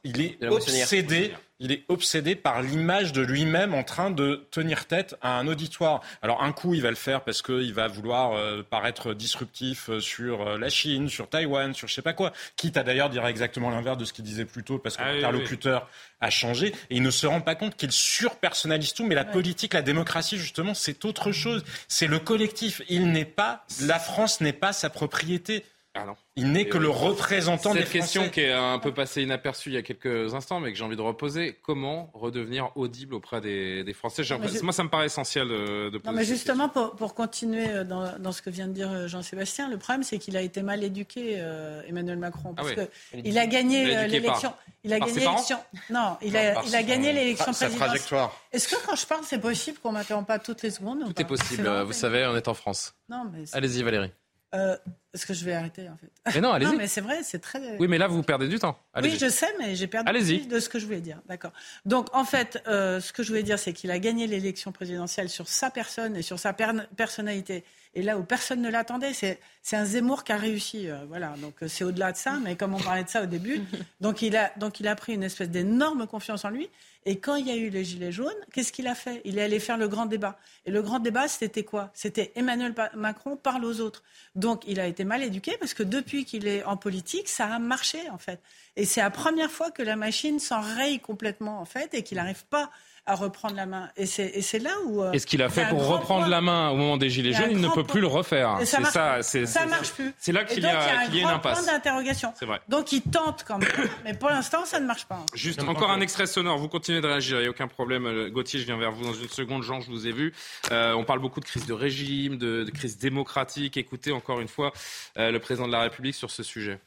il 0.04 0.20
est 0.20 0.38
obsédé 0.46 1.34
il 1.62 1.70
est 1.70 1.84
obsédé 1.88 2.34
par 2.34 2.60
l'image 2.60 3.12
de 3.12 3.22
lui-même 3.22 3.72
en 3.72 3.84
train 3.84 4.10
de 4.10 4.44
tenir 4.50 4.86
tête 4.86 5.14
à 5.22 5.38
un 5.38 5.46
auditoire. 5.46 6.00
Alors 6.20 6.42
un 6.42 6.52
coup, 6.52 6.74
il 6.74 6.82
va 6.82 6.90
le 6.90 6.96
faire 6.96 7.22
parce 7.22 7.40
qu'il 7.40 7.72
va 7.72 7.86
vouloir 7.86 8.32
euh, 8.32 8.64
paraître 8.68 9.14
disruptif 9.14 9.88
euh, 9.88 10.00
sur 10.00 10.42
euh, 10.42 10.58
la 10.58 10.68
Chine, 10.68 11.08
sur 11.08 11.28
Taïwan, 11.28 11.72
sur 11.72 11.86
je 11.86 11.94
sais 11.94 12.02
pas 12.02 12.14
quoi. 12.14 12.32
Quitte 12.56 12.76
à 12.76 12.82
d'ailleurs 12.82 13.10
dire 13.10 13.24
exactement 13.26 13.70
l'inverse 13.70 13.96
de 13.96 14.04
ce 14.04 14.12
qu'il 14.12 14.24
disait 14.24 14.44
plus 14.44 14.64
tôt 14.64 14.78
parce 14.78 14.96
que 14.96 15.02
Ah 15.04 15.12
oui, 15.12 15.20
l'interlocuteur 15.20 15.88
a 16.20 16.30
changé. 16.30 16.68
Et 16.90 16.96
il 16.96 17.02
ne 17.02 17.10
se 17.10 17.28
rend 17.28 17.40
pas 17.40 17.54
compte 17.54 17.76
qu'il 17.76 17.92
surpersonnalise 17.92 18.92
tout. 18.94 19.06
Mais 19.06 19.14
la 19.14 19.24
politique, 19.24 19.74
la 19.74 19.82
démocratie, 19.82 20.38
justement, 20.38 20.74
c'est 20.74 21.04
autre 21.04 21.30
chose. 21.30 21.64
C'est 21.86 22.08
le 22.08 22.18
collectif. 22.18 22.82
Il 22.88 23.12
n'est 23.12 23.24
pas, 23.24 23.64
la 23.82 24.00
France 24.00 24.40
n'est 24.40 24.52
pas 24.52 24.72
sa 24.72 24.90
propriété. 24.90 25.64
Ah 25.94 26.06
non. 26.06 26.16
Il 26.36 26.52
n'est 26.52 26.64
que 26.68 26.78
le 26.78 26.88
représentant 26.88 27.74
des 27.74 27.80
Cette 27.80 27.90
question 27.90 28.22
Français. 28.22 28.32
qui 28.34 28.40
est 28.40 28.52
un 28.52 28.78
peu 28.78 28.94
passée 28.94 29.22
inaperçue 29.22 29.68
il 29.68 29.74
y 29.74 29.76
a 29.76 29.82
quelques 29.82 30.32
instants, 30.32 30.58
mais 30.58 30.72
que 30.72 30.78
j'ai 30.78 30.84
envie 30.84 30.96
de 30.96 31.02
reposer, 31.02 31.58
comment 31.62 32.10
redevenir 32.14 32.70
audible 32.76 33.14
auprès 33.14 33.42
des, 33.42 33.84
des 33.84 33.92
Français? 33.92 34.22
Non, 34.22 34.40
je- 34.48 34.62
Moi, 34.62 34.72
ça 34.72 34.84
me 34.84 34.88
paraît 34.88 35.04
essentiel 35.06 35.48
de, 35.48 35.90
de 35.90 35.98
poser 35.98 36.10
Non, 36.10 36.16
mais 36.18 36.24
justement, 36.24 36.70
pour, 36.70 36.96
pour 36.96 37.14
continuer 37.14 37.68
euh, 37.68 37.84
dans, 37.84 38.18
dans 38.18 38.32
ce 38.32 38.40
que 38.40 38.48
vient 38.48 38.68
de 38.68 38.72
dire 38.72 38.90
euh, 38.90 39.06
Jean-Sébastien, 39.06 39.68
le 39.68 39.76
problème, 39.76 40.02
c'est 40.02 40.18
qu'il 40.18 40.34
a 40.38 40.40
été 40.40 40.62
mal 40.62 40.82
éduqué, 40.82 41.34
euh, 41.36 41.82
Emmanuel 41.86 42.16
Macron. 42.16 42.54
Parce 42.54 42.70
Ah 42.78 42.84
il 43.22 43.36
a 43.38 43.46
gagné 43.46 43.94
euh, 43.94 44.06
l'élection. 44.06 44.54
Il 44.84 44.94
a 44.94 44.98
gagné 44.98 45.12
l'élection. 45.12 45.58
Non, 45.90 46.16
il 46.22 46.32
Non, 46.32 46.38
a, 46.38 46.52
par 46.54 46.64
il 46.66 46.74
a 46.74 46.80
son- 46.80 46.86
gagné 46.86 47.12
l'élection 47.12 47.44
présidentielle. 47.52 47.78
trajectoire. 47.78 48.40
Est-ce 48.50 48.66
que 48.66 48.76
quand 48.86 48.96
je 48.96 49.04
parle, 49.06 49.24
c'est 49.24 49.38
possible 49.40 49.78
qu'on 49.78 49.92
m'interrompt 49.92 50.26
pas 50.26 50.38
toutes 50.38 50.62
les 50.62 50.70
secondes 50.70 51.02
ou 51.02 51.08
Tout 51.08 51.12
pas? 51.12 51.20
est 51.20 51.26
possible, 51.26 51.68
vous 51.82 51.92
savez, 51.92 52.26
on 52.26 52.34
est 52.34 52.48
en 52.48 52.54
France. 52.54 52.94
Non, 53.10 53.26
mais 53.30 53.44
c'est- 53.44 53.54
Allez-y, 53.54 53.82
Valérie. 53.82 54.10
Euh, 54.54 54.76
est-ce 55.14 55.26
que 55.26 55.34
je 55.34 55.44
vais 55.44 55.52
arrêter 55.54 55.88
en 55.88 55.96
fait? 55.96 56.10
Mais 56.34 56.40
non, 56.40 56.52
allez-y. 56.52 56.68
Non, 56.70 56.76
mais 56.76 56.86
c'est 56.86 57.00
vrai, 57.00 57.22
c'est 57.22 57.38
très. 57.40 57.76
Oui, 57.78 57.88
mais 57.88 57.98
là, 57.98 58.06
vous 58.06 58.22
perdez 58.22 58.48
du 58.48 58.58
temps. 58.58 58.78
Allez-y. 58.94 59.12
Oui, 59.12 59.18
je 59.20 59.28
sais, 59.28 59.48
mais 59.58 59.74
j'ai 59.74 59.86
perdu 59.86 60.08
Allez-y. 60.08 60.46
de 60.46 60.58
ce 60.60 60.68
que 60.68 60.78
je 60.78 60.86
voulais 60.86 61.00
dire. 61.00 61.20
D'accord. 61.28 61.52
Donc, 61.84 62.08
en 62.14 62.24
fait, 62.24 62.62
euh, 62.66 63.00
ce 63.00 63.12
que 63.12 63.22
je 63.22 63.28
voulais 63.28 63.42
dire, 63.42 63.58
c'est 63.58 63.72
qu'il 63.72 63.90
a 63.90 63.98
gagné 63.98 64.26
l'élection 64.26 64.72
présidentielle 64.72 65.28
sur 65.28 65.48
sa 65.48 65.70
personne 65.70 66.16
et 66.16 66.22
sur 66.22 66.38
sa 66.38 66.52
per- 66.52 66.72
personnalité. 66.96 67.64
Et 67.94 68.02
là 68.02 68.16
où 68.16 68.24
personne 68.24 68.62
ne 68.62 68.70
l'attendait, 68.70 69.12
c'est 69.12 69.38
c'est 69.60 69.76
un 69.76 69.84
Zemmour 69.84 70.24
qui 70.24 70.32
a 70.32 70.36
réussi. 70.38 70.88
euh, 70.88 70.96
voilà. 71.08 71.34
Donc, 71.42 71.62
euh, 71.62 71.68
c'est 71.68 71.84
au-delà 71.84 72.12
de 72.12 72.16
ça, 72.16 72.38
mais 72.42 72.56
comme 72.56 72.74
on 72.74 72.80
parlait 72.80 73.04
de 73.04 73.08
ça 73.10 73.22
au 73.22 73.26
début, 73.26 73.60
donc 74.00 74.22
il 74.22 74.34
a 74.36 74.50
donc 74.56 74.80
il 74.80 74.88
a 74.88 74.96
pris 74.96 75.12
une 75.14 75.22
espèce 75.22 75.50
d'énorme 75.50 76.06
confiance 76.06 76.44
en 76.46 76.50
lui. 76.50 76.68
Et 77.04 77.18
quand 77.18 77.34
il 77.34 77.48
y 77.48 77.50
a 77.50 77.56
eu 77.56 77.68
les 77.68 77.84
gilets 77.84 78.12
jaunes, 78.12 78.32
qu'est-ce 78.52 78.72
qu'il 78.72 78.86
a 78.86 78.94
fait? 78.94 79.20
Il 79.24 79.38
est 79.38 79.42
allé 79.42 79.58
faire 79.58 79.76
le 79.76 79.88
grand 79.88 80.06
débat. 80.06 80.38
Et 80.66 80.70
le 80.70 80.82
grand 80.82 81.00
débat, 81.00 81.26
c'était 81.26 81.64
quoi? 81.64 81.90
C'était 81.94 82.30
Emmanuel 82.36 82.74
Macron 82.94 83.36
parle 83.36 83.64
aux 83.64 83.80
autres. 83.80 84.04
Donc, 84.36 84.62
il 84.66 84.78
a 84.78 84.86
été 84.86 85.04
mal 85.04 85.22
éduqué 85.22 85.56
parce 85.58 85.74
que 85.74 85.82
depuis 85.82 86.24
qu'il 86.24 86.46
est 86.46 86.62
en 86.64 86.76
politique, 86.76 87.28
ça 87.28 87.46
a 87.46 87.58
marché 87.58 87.98
en 88.10 88.18
fait. 88.18 88.40
Et 88.76 88.84
c'est 88.84 89.00
la 89.00 89.10
première 89.10 89.50
fois 89.50 89.70
que 89.70 89.82
la 89.82 89.96
machine 89.96 90.38
s'enraye 90.38 91.00
complètement, 91.00 91.60
en 91.60 91.64
fait, 91.64 91.92
et 91.94 92.02
qu'il 92.02 92.16
n'arrive 92.18 92.44
pas 92.46 92.70
à 93.04 93.16
reprendre 93.16 93.56
la 93.56 93.66
main. 93.66 93.88
Et 93.96 94.06
c'est, 94.06 94.26
et 94.26 94.42
c'est 94.42 94.60
là 94.60 94.70
où. 94.86 95.02
euh, 95.02 95.10
Et 95.12 95.18
ce 95.18 95.26
qu'il 95.26 95.42
a 95.42 95.48
fait 95.48 95.62
un 95.64 95.70
pour 95.70 95.86
reprendre 95.86 96.20
point. 96.20 96.28
la 96.28 96.40
main 96.40 96.70
au 96.70 96.76
moment 96.76 96.96
des 96.96 97.10
Gilets 97.10 97.34
un 97.34 97.40
jaunes, 97.40 97.50
il 97.50 97.60
ne 97.60 97.68
peut 97.68 97.82
plus 97.82 98.00
le 98.00 98.06
refaire. 98.06 98.58
C'est 98.64 98.78
marche 98.78 98.92
ça, 98.94 99.14
plus. 99.14 99.22
c'est- 99.24 99.46
Ça 99.46 99.60
c'est- 99.60 99.66
marche 99.66 99.90
plus. 99.92 100.14
C'est 100.18 100.30
là 100.30 100.44
qu'il 100.44 100.58
y 100.58 100.62
donc, 100.62 100.70
a, 100.70 101.00
un 101.00 101.04
qu'il 101.06 101.16
y 101.16 101.18
a 101.18 101.22
une 101.22 101.28
impasse. 101.28 101.62
point 101.64 101.72
d'interrogation. 101.72 102.32
C'est 102.38 102.46
vrai. 102.46 102.60
Donc, 102.68 102.92
il 102.92 103.02
tente 103.02 103.44
quand 103.46 103.58
même. 103.58 103.68
mais 104.04 104.14
pour 104.14 104.28
l'instant, 104.30 104.64
ça 104.64 104.78
ne 104.78 104.86
marche 104.86 105.06
pas. 105.06 105.18
Juste 105.34 105.62
encore 105.64 105.90
un 105.90 106.00
extrait 106.00 106.26
sonore. 106.26 106.58
Vous 106.58 106.68
continuez 106.68 107.00
de 107.00 107.06
réagir, 107.08 107.38
il 107.38 107.42
n'y 107.42 107.46
a 107.48 107.50
aucun 107.50 107.66
problème. 107.68 108.06
Euh, 108.06 108.30
Gauthier, 108.30 108.60
je 108.60 108.66
viens 108.66 108.78
vers 108.78 108.92
vous 108.92 109.02
dans 109.04 109.14
une 109.14 109.28
seconde. 109.28 109.62
Jean, 109.64 109.80
je 109.80 109.90
vous 109.90 110.06
ai 110.06 110.12
vu. 110.12 110.32
Euh, 110.70 110.92
on 110.94 111.04
parle 111.04 111.18
beaucoup 111.18 111.40
de 111.40 111.44
crise 111.44 111.66
de 111.66 111.72
régime, 111.72 112.38
de, 112.38 112.62
de 112.62 112.70
crise 112.70 112.98
démocratique. 112.98 113.76
Écoutez 113.76 114.12
encore 114.12 114.40
une 114.40 114.48
fois 114.48 114.72
euh, 115.18 115.32
le 115.32 115.40
président 115.40 115.66
de 115.66 115.72
la 115.72 115.80
République 115.80 116.14
sur 116.14 116.30
ce 116.30 116.42
sujet. 116.44 116.78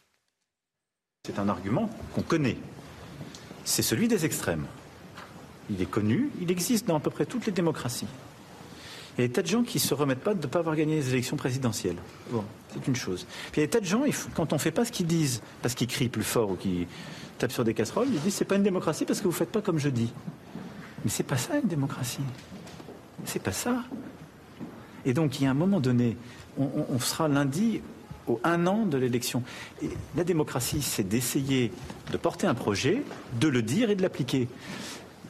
C'est 1.26 1.40
un 1.40 1.50
argument 1.50 1.90
qu'on 2.14 2.22
connaît. 2.22 2.58
C'est 3.66 3.82
celui 3.82 4.08
des 4.08 4.26
extrêmes. 4.26 4.66
Il 5.70 5.82
est 5.82 5.90
connu, 5.90 6.30
il 6.42 6.52
existe 6.52 6.88
dans 6.88 6.98
à 6.98 7.00
peu 7.00 7.10
près 7.10 7.26
toutes 7.26 7.46
les 7.46 7.52
démocraties. 7.52 8.08
Il 9.18 9.22
y 9.22 9.24
a 9.24 9.28
des 9.28 9.34
tas 9.34 9.42
de 9.42 9.48
gens 9.48 9.64
qui 9.64 9.78
ne 9.78 9.82
se 9.82 9.94
remettent 9.94 10.20
pas 10.20 10.34
de 10.34 10.42
ne 10.42 10.48
pas 10.48 10.60
avoir 10.60 10.76
gagné 10.76 10.96
les 10.96 11.10
élections 11.10 11.38
présidentielles. 11.38 11.96
Bon, 12.32 12.44
c'est 12.74 12.86
une 12.86 12.96
chose. 12.96 13.26
Puis 13.52 13.60
il 13.60 13.60
y 13.62 13.64
a 13.64 13.68
des 13.68 13.72
tas 13.72 13.80
de 13.80 13.86
gens, 13.86 14.04
quand 14.36 14.52
on 14.52 14.58
ne 14.58 14.62
fait 14.62 14.72
pas 14.72 14.84
ce 14.84 14.92
qu'ils 14.92 15.08
disent, 15.08 15.42
parce 15.62 15.74
qu'ils 15.74 15.88
crient 15.88 16.10
plus 16.10 16.24
fort 16.24 16.52
ou 16.52 16.56
qu'ils 16.56 16.88
tapent 17.38 17.54
sur 17.54 17.64
des 17.64 17.74
casseroles, 17.74 18.08
ils 18.12 18.20
disent 18.20 18.36
c'est 18.36 18.46
pas 18.46 18.56
une 18.56 18.64
démocratie 18.64 19.06
parce 19.06 19.20
que 19.20 19.24
vous 19.24 19.32
ne 19.32 19.38
faites 19.38 19.52
pas 19.52 19.62
comme 19.62 19.80
je 19.80 19.90
dis. 19.90 20.12
Mais 21.04 21.10
c'est 21.10 21.24
pas 21.24 21.38
ça 21.38 21.58
une 21.58 21.70
démocratie. 21.70 22.24
C'est 23.24 23.42
pas 23.42 23.54
ça. 23.54 23.84
Et 25.06 25.14
donc, 25.14 25.40
il 25.40 25.44
y 25.44 25.48
a 25.48 25.52
un 25.52 25.56
moment 25.56 25.80
donné, 25.80 26.18
on, 26.58 27.00
sera 27.00 27.28
lundi 27.28 27.82
au 28.28 28.40
un 28.44 28.66
an 28.66 28.86
de 28.86 28.98
l'élection. 28.98 29.44
la 30.16 30.24
démocratie, 30.24 30.82
c'est 30.82 31.08
d'essayer 31.08 31.72
de 32.12 32.18
porter 32.18 32.48
un 32.48 32.56
projet, 32.56 33.04
de 33.40 33.48
le 33.48 33.62
dire 33.62 33.92
et 33.92 33.96
de 33.96 34.02
l'appliquer. 34.02 34.48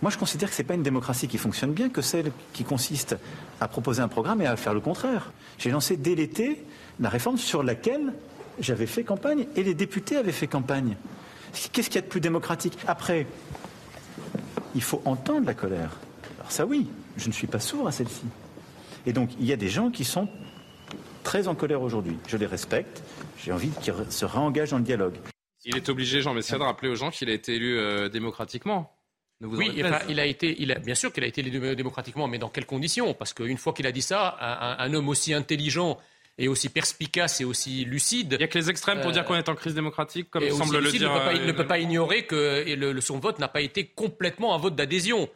Moi, 0.05 0.11
je 0.11 0.19
considère 0.19 0.49
que 0.49 0.55
ce 0.55 0.61
n'est 0.61 0.67
pas 0.67 0.75
une 0.75 0.83
démocratie 0.83 1.27
qui 1.27 1.39
fonctionne 1.39 1.73
bien 1.73 1.89
que 1.89 2.03
celle 2.03 2.31
qui 2.53 2.63
consiste 2.63 3.15
à 3.59 3.67
proposer 3.67 4.03
un 4.03 4.07
programme 4.07 4.39
et 4.39 4.45
à 4.45 4.55
faire 4.55 4.75
le 4.75 4.79
contraire. 4.79 5.31
J'ai 5.57 5.71
lancé 5.71 5.97
dès 5.97 6.13
l'été 6.13 6.63
la 6.99 7.09
réforme 7.09 7.39
sur 7.39 7.63
laquelle 7.63 8.13
j'avais 8.59 8.85
fait 8.85 9.03
campagne 9.03 9.47
et 9.55 9.63
les 9.63 9.73
députés 9.73 10.17
avaient 10.17 10.31
fait 10.31 10.45
campagne. 10.45 10.95
Qu'est-ce 11.71 11.89
qu'il 11.89 11.95
y 11.95 11.97
a 11.97 12.01
de 12.03 12.07
plus 12.07 12.21
démocratique? 12.21 12.77
Après, 12.85 13.25
il 14.75 14.83
faut 14.83 15.01
entendre 15.05 15.47
la 15.47 15.55
colère. 15.55 15.97
Alors 16.37 16.51
ça 16.51 16.67
oui, 16.67 16.87
je 17.17 17.27
ne 17.27 17.33
suis 17.33 17.47
pas 17.47 17.59
sourd 17.59 17.87
à 17.87 17.91
celle-ci. 17.91 18.25
Et 19.07 19.11
donc, 19.11 19.31
il 19.39 19.47
y 19.47 19.53
a 19.53 19.57
des 19.57 19.69
gens 19.69 19.89
qui 19.89 20.05
sont 20.05 20.29
très 21.23 21.47
en 21.47 21.55
colère 21.55 21.81
aujourd'hui. 21.81 22.15
Je 22.27 22.37
les 22.37 22.45
respecte. 22.45 23.01
J'ai 23.43 23.51
envie 23.51 23.71
qu'ils 23.81 23.95
se 24.11 24.25
réengagent 24.25 24.69
dans 24.69 24.77
le 24.77 24.83
dialogue. 24.83 25.15
Il 25.63 25.75
est 25.75 25.89
obligé, 25.89 26.21
Jean 26.21 26.35
Messia, 26.35 26.59
de 26.59 26.63
rappeler 26.63 26.89
aux 26.89 26.95
gens 26.95 27.09
qu'il 27.09 27.27
a 27.27 27.33
été 27.33 27.55
élu 27.55 27.79
euh, 27.79 28.07
démocratiquement. 28.07 28.94
Oui, 29.41 29.71
il 30.09 30.19
a 30.19 30.25
été, 30.25 30.55
il 30.59 30.71
a, 30.71 30.75
bien 30.75 30.95
sûr 30.95 31.11
qu'il 31.11 31.23
a 31.23 31.27
été 31.27 31.41
élu 31.41 31.75
démocratiquement, 31.75 32.27
mais 32.27 32.37
dans 32.37 32.49
quelles 32.49 32.65
conditions? 32.65 33.13
Parce 33.13 33.33
qu'une 33.33 33.57
fois 33.57 33.73
qu'il 33.73 33.85
a 33.85 33.91
dit 33.91 34.01
ça, 34.01 34.37
un, 34.79 34.93
homme 34.93 35.09
aussi 35.09 35.33
intelligent 35.33 35.97
et 36.37 36.47
aussi 36.47 36.69
perspicace 36.69 37.41
et 37.41 37.45
aussi 37.45 37.85
lucide. 37.85 38.33
Il 38.33 38.37
n'y 38.37 38.43
a 38.43 38.47
que 38.47 38.57
les 38.57 38.69
extrêmes 38.69 39.01
pour 39.01 39.11
dire 39.11 39.21
euh, 39.21 39.25
qu'on 39.25 39.35
est 39.35 39.47
en 39.47 39.55
crise 39.55 39.73
démocratique, 39.73 40.29
comme 40.29 40.49
semble 40.49 40.79
le 40.79 40.91
dire. 40.91 41.31
il 41.33 41.45
ne 41.45 41.51
peut 41.51 41.67
pas, 41.67 41.79
ignorer 41.79 42.25
que 42.25 42.65
son 43.01 43.19
vote 43.19 43.39
n'a 43.39 43.47
pas 43.47 43.61
été 43.61 43.85
complètement 43.87 44.55
un 44.55 44.57
vote 44.57 44.75
d'adhésion. 44.75 45.29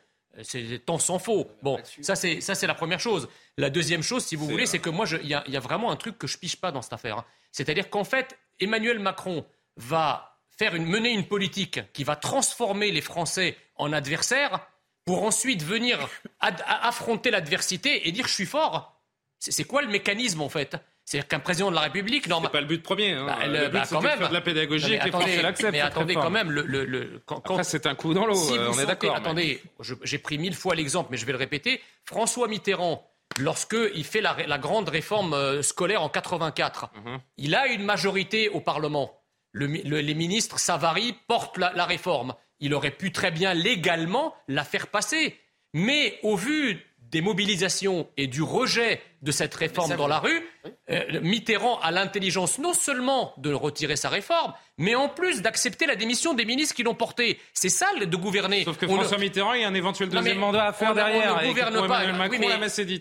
C'est 0.44 0.86
tant 0.86 1.00
s'en 1.00 1.20
faut. 1.20 1.50
Bon, 1.64 1.80
ça 2.02 2.16
c'est 2.16 2.40
ça 2.40 2.56
c'est 2.56 2.68
la 2.68 2.76
première 2.76 3.00
chose. 3.00 3.28
La 3.58 3.70
deuxième 3.70 4.04
chose, 4.04 4.24
si 4.24 4.38
vous 4.38 4.48
voulez, 4.48 4.66
c'est 4.66 4.80
que 4.80 4.90
moi, 4.90 5.06
il 5.22 5.28
y, 5.28 5.34
a 5.34 5.60
vraiment 5.60 5.92
un 5.92 5.98
truc 5.98 6.18
que 6.18 6.28
je 6.28 6.38
piche 6.38 6.56
pas 6.56 6.72
dans 6.72 6.82
cette 6.82 6.94
affaire. 6.94 7.18
Hein. 7.18 7.26
C'est-à-dire 7.52 7.90
qu'en 7.90 8.06
fait, 8.06 8.38
Emmanuel 8.60 9.00
Macron 9.00 9.46
va 9.76 10.38
faire 10.58 10.76
une, 10.76 10.86
mener 10.86 11.12
une 11.12 11.26
politique 11.26 11.80
qui 11.94 12.04
va 12.04 12.16
transformer 12.16 12.92
les 12.92 13.02
Français 13.02 13.58
en 13.80 13.92
adversaires 13.94 14.60
pour 15.06 15.24
ensuite 15.24 15.64
venir 15.64 16.08
affronter 16.40 17.32
l'adversité 17.32 18.08
et 18.08 18.12
dire 18.12 18.28
je 18.28 18.34
suis 18.34 18.46
fort. 18.46 19.02
C'est 19.40 19.64
quoi 19.64 19.82
le 19.82 19.88
mécanisme 19.88 20.42
en 20.42 20.50
fait? 20.50 20.76
C'est-à-dire 21.06 21.28
qu'un 21.28 21.40
président 21.40 21.72
de 21.72 21.76
la 21.76 21.82
République, 21.82 22.28
normalement. 22.28 22.50
C'est 22.50 22.58
pas 22.58 22.62
le 22.62 22.68
but 22.68 22.84
premier. 22.84 23.14
Hein. 23.14 23.26
Bah, 23.26 23.48
le, 23.48 23.68
but, 23.70 23.74
bah, 23.74 23.84
quand 23.90 24.02
même. 24.02 24.20
de 24.20 24.32
la 24.32 24.42
pédagogie 24.42 24.94
et 24.94 25.00
que 25.00 25.08
attendez, 25.08 25.26
les 25.26 25.32
Français 25.32 25.42
l'acceptent. 25.42 25.72
Mais 25.72 25.82
attendez, 25.82 26.14
quand 26.14 26.30
même. 26.30 26.52
Le, 26.52 26.62
le, 26.62 27.24
quand, 27.26 27.38
Après, 27.38 27.64
c'est 27.64 27.88
un 27.88 27.96
coup 27.96 28.14
dans 28.14 28.28
l'eau. 28.28 28.54
Euh, 28.54 28.70
on 28.72 28.78
est 28.78 28.86
d'accord. 28.86 29.16
Attendez, 29.16 29.60
j'ai 30.04 30.20
pris 30.20 30.38
mille 30.38 30.54
fois 30.54 30.76
l'exemple, 30.76 31.08
mais 31.10 31.18
je 31.18 31.26
vais 31.26 31.32
le 31.32 31.40
répéter. 31.40 31.82
François 32.06 32.48
Mitterrand, 32.48 33.10
lorsqu'il 33.40 34.04
fait 34.04 34.22
la, 34.22 34.38
la, 34.46 34.60
grande 34.60 34.90
réforme 34.90 35.34
euh, 35.34 35.64
scolaire 35.64 36.04
en 36.04 36.10
84, 36.10 36.92
mhm. 36.94 37.20
il 37.38 37.56
a 37.56 37.66
une 37.70 37.84
majorité 37.84 38.50
au 38.50 38.60
Parlement. 38.60 39.20
les 39.54 40.14
ministres 40.14 40.60
Savary 40.60 41.16
portent 41.28 41.58
la, 41.58 41.74
la 41.74 41.86
réforme. 41.86 42.36
Il 42.60 42.74
aurait 42.74 42.92
pu 42.92 43.12
très 43.12 43.32
bien 43.32 43.54
légalement 43.54 44.36
la 44.48 44.64
faire 44.64 44.88
passer. 44.88 45.40
Mais 45.74 46.20
au 46.24 46.36
vu 46.36 46.86
des 47.12 47.22
mobilisations 47.22 48.10
et 48.18 48.28
du 48.28 48.42
rejet 48.42 49.02
de 49.22 49.32
cette 49.32 49.54
réforme 49.56 49.96
dans 49.96 50.08
la 50.08 50.20
rue, 50.20 50.42
euh, 50.90 51.20
Mitterrand 51.22 51.80
a 51.80 51.92
l'intelligence 51.92 52.58
non 52.58 52.74
seulement 52.74 53.34
de 53.38 53.54
retirer 53.54 53.96
sa 53.96 54.10
réforme, 54.10 54.54
mais 54.78 54.96
en 54.96 55.10
plus 55.10 55.42
d'accepter 55.42 55.86
la 55.86 55.96
démission 55.96 56.34
des 56.34 56.46
ministres 56.46 56.74
qui 56.74 56.84
l'ont 56.84 56.96
portée. 56.96 57.40
C'est 57.54 57.70
ça 57.70 57.88
de 58.00 58.16
gouverner. 58.16 58.64
Sauf 58.64 58.78
que 58.78 58.88
François 58.88 59.18
Mitterrand, 59.18 59.54
il 59.54 59.62
y 59.62 59.64
a 59.66 59.68
un 59.68 59.74
éventuel 59.74 60.10
deuxième 60.10 60.40
mandat 60.40 60.68
à 60.68 60.74
faire 60.74 60.94
derrière. 60.94 61.38
On 61.38 61.42
ne 61.42 61.48
gouverne 61.48 61.88
pas. 61.88 62.02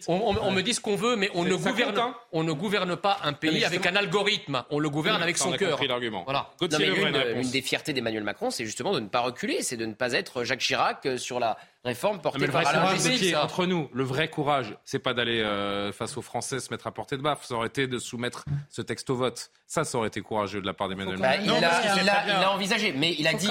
on, 0.09 0.51
me 0.53 0.61
dit 0.61 0.75
ce 0.75 0.81
qu'on 0.81 0.97
veut, 0.97 1.17
mais 1.17 1.31
on 1.35 1.45
ne, 1.45 1.55
gouverne, 1.55 1.99
hein. 1.99 2.15
on 2.33 2.43
ne 2.43 2.53
gouverne 2.53 2.97
pas 2.97 3.19
un 3.23 3.33
pays 3.33 3.65
avec 3.65 3.87
un 3.87 3.97
algorithme. 3.97 4.65
On 4.71 4.79
le 4.79 4.91
gouverne 4.91 5.23
avec 5.23 5.39
son 5.39 5.53
cœur. 5.53 5.79
Voilà. 6.25 6.51
une, 6.61 7.51
des 7.51 7.63
fiertés 7.63 7.93
d'Emmanuel 7.93 8.25
Macron, 8.25 8.51
c'est 8.51 8.65
justement 8.65 8.93
de 8.93 9.01
ne 9.01 9.09
pas 9.09 9.21
reculer, 9.21 9.63
c'est 9.63 9.77
de 9.77 9.87
ne 9.87 9.95
pas 9.95 10.13
être 10.13 10.45
Jacques 10.45 10.61
Chirac 10.61 11.07
euh, 11.07 11.17
sur 11.17 11.39
la 11.39 11.57
réforme 11.85 12.21
portée 12.21 12.47
par 12.49 12.67
Alain 12.67 12.97
Juppé. 12.97 13.37
Entre 13.37 13.67
nous, 13.67 13.89
le 13.93 14.05
vrai 14.05 14.29
courage, 14.29 14.77
c'est 14.85 14.99
pas 14.99 15.15
d'aller 15.15 15.41
euh, 15.41 15.93
face 15.93 16.08
aux 16.17 16.23
Français 16.23 16.61
se 16.61 16.71
mettre 16.71 16.87
à 16.87 16.93
portée 16.93 17.17
de 17.17 17.23
baffe, 17.23 17.45
ça 17.45 17.55
aurait 17.55 17.69
été 17.69 17.87
de 17.87 17.99
soumettre 17.99 18.45
ce 18.71 18.83
texte 18.83 19.11
au 19.11 19.17
vote. 19.17 19.51
Ça, 19.67 19.85
ça 19.85 19.99
aurait 19.99 20.09
été 20.09 20.21
courageux 20.21 20.61
de 20.61 20.67
la 20.67 20.75
part 20.75 20.89
d'Emmanuel 20.89 21.19
Macron. 21.19 21.45
il, 21.45 22.09
a, 22.09 22.53
envisagé, 22.53 22.93
mais 22.93 23.15
il 23.19 23.27
a 23.27 23.35
dit, 23.35 23.49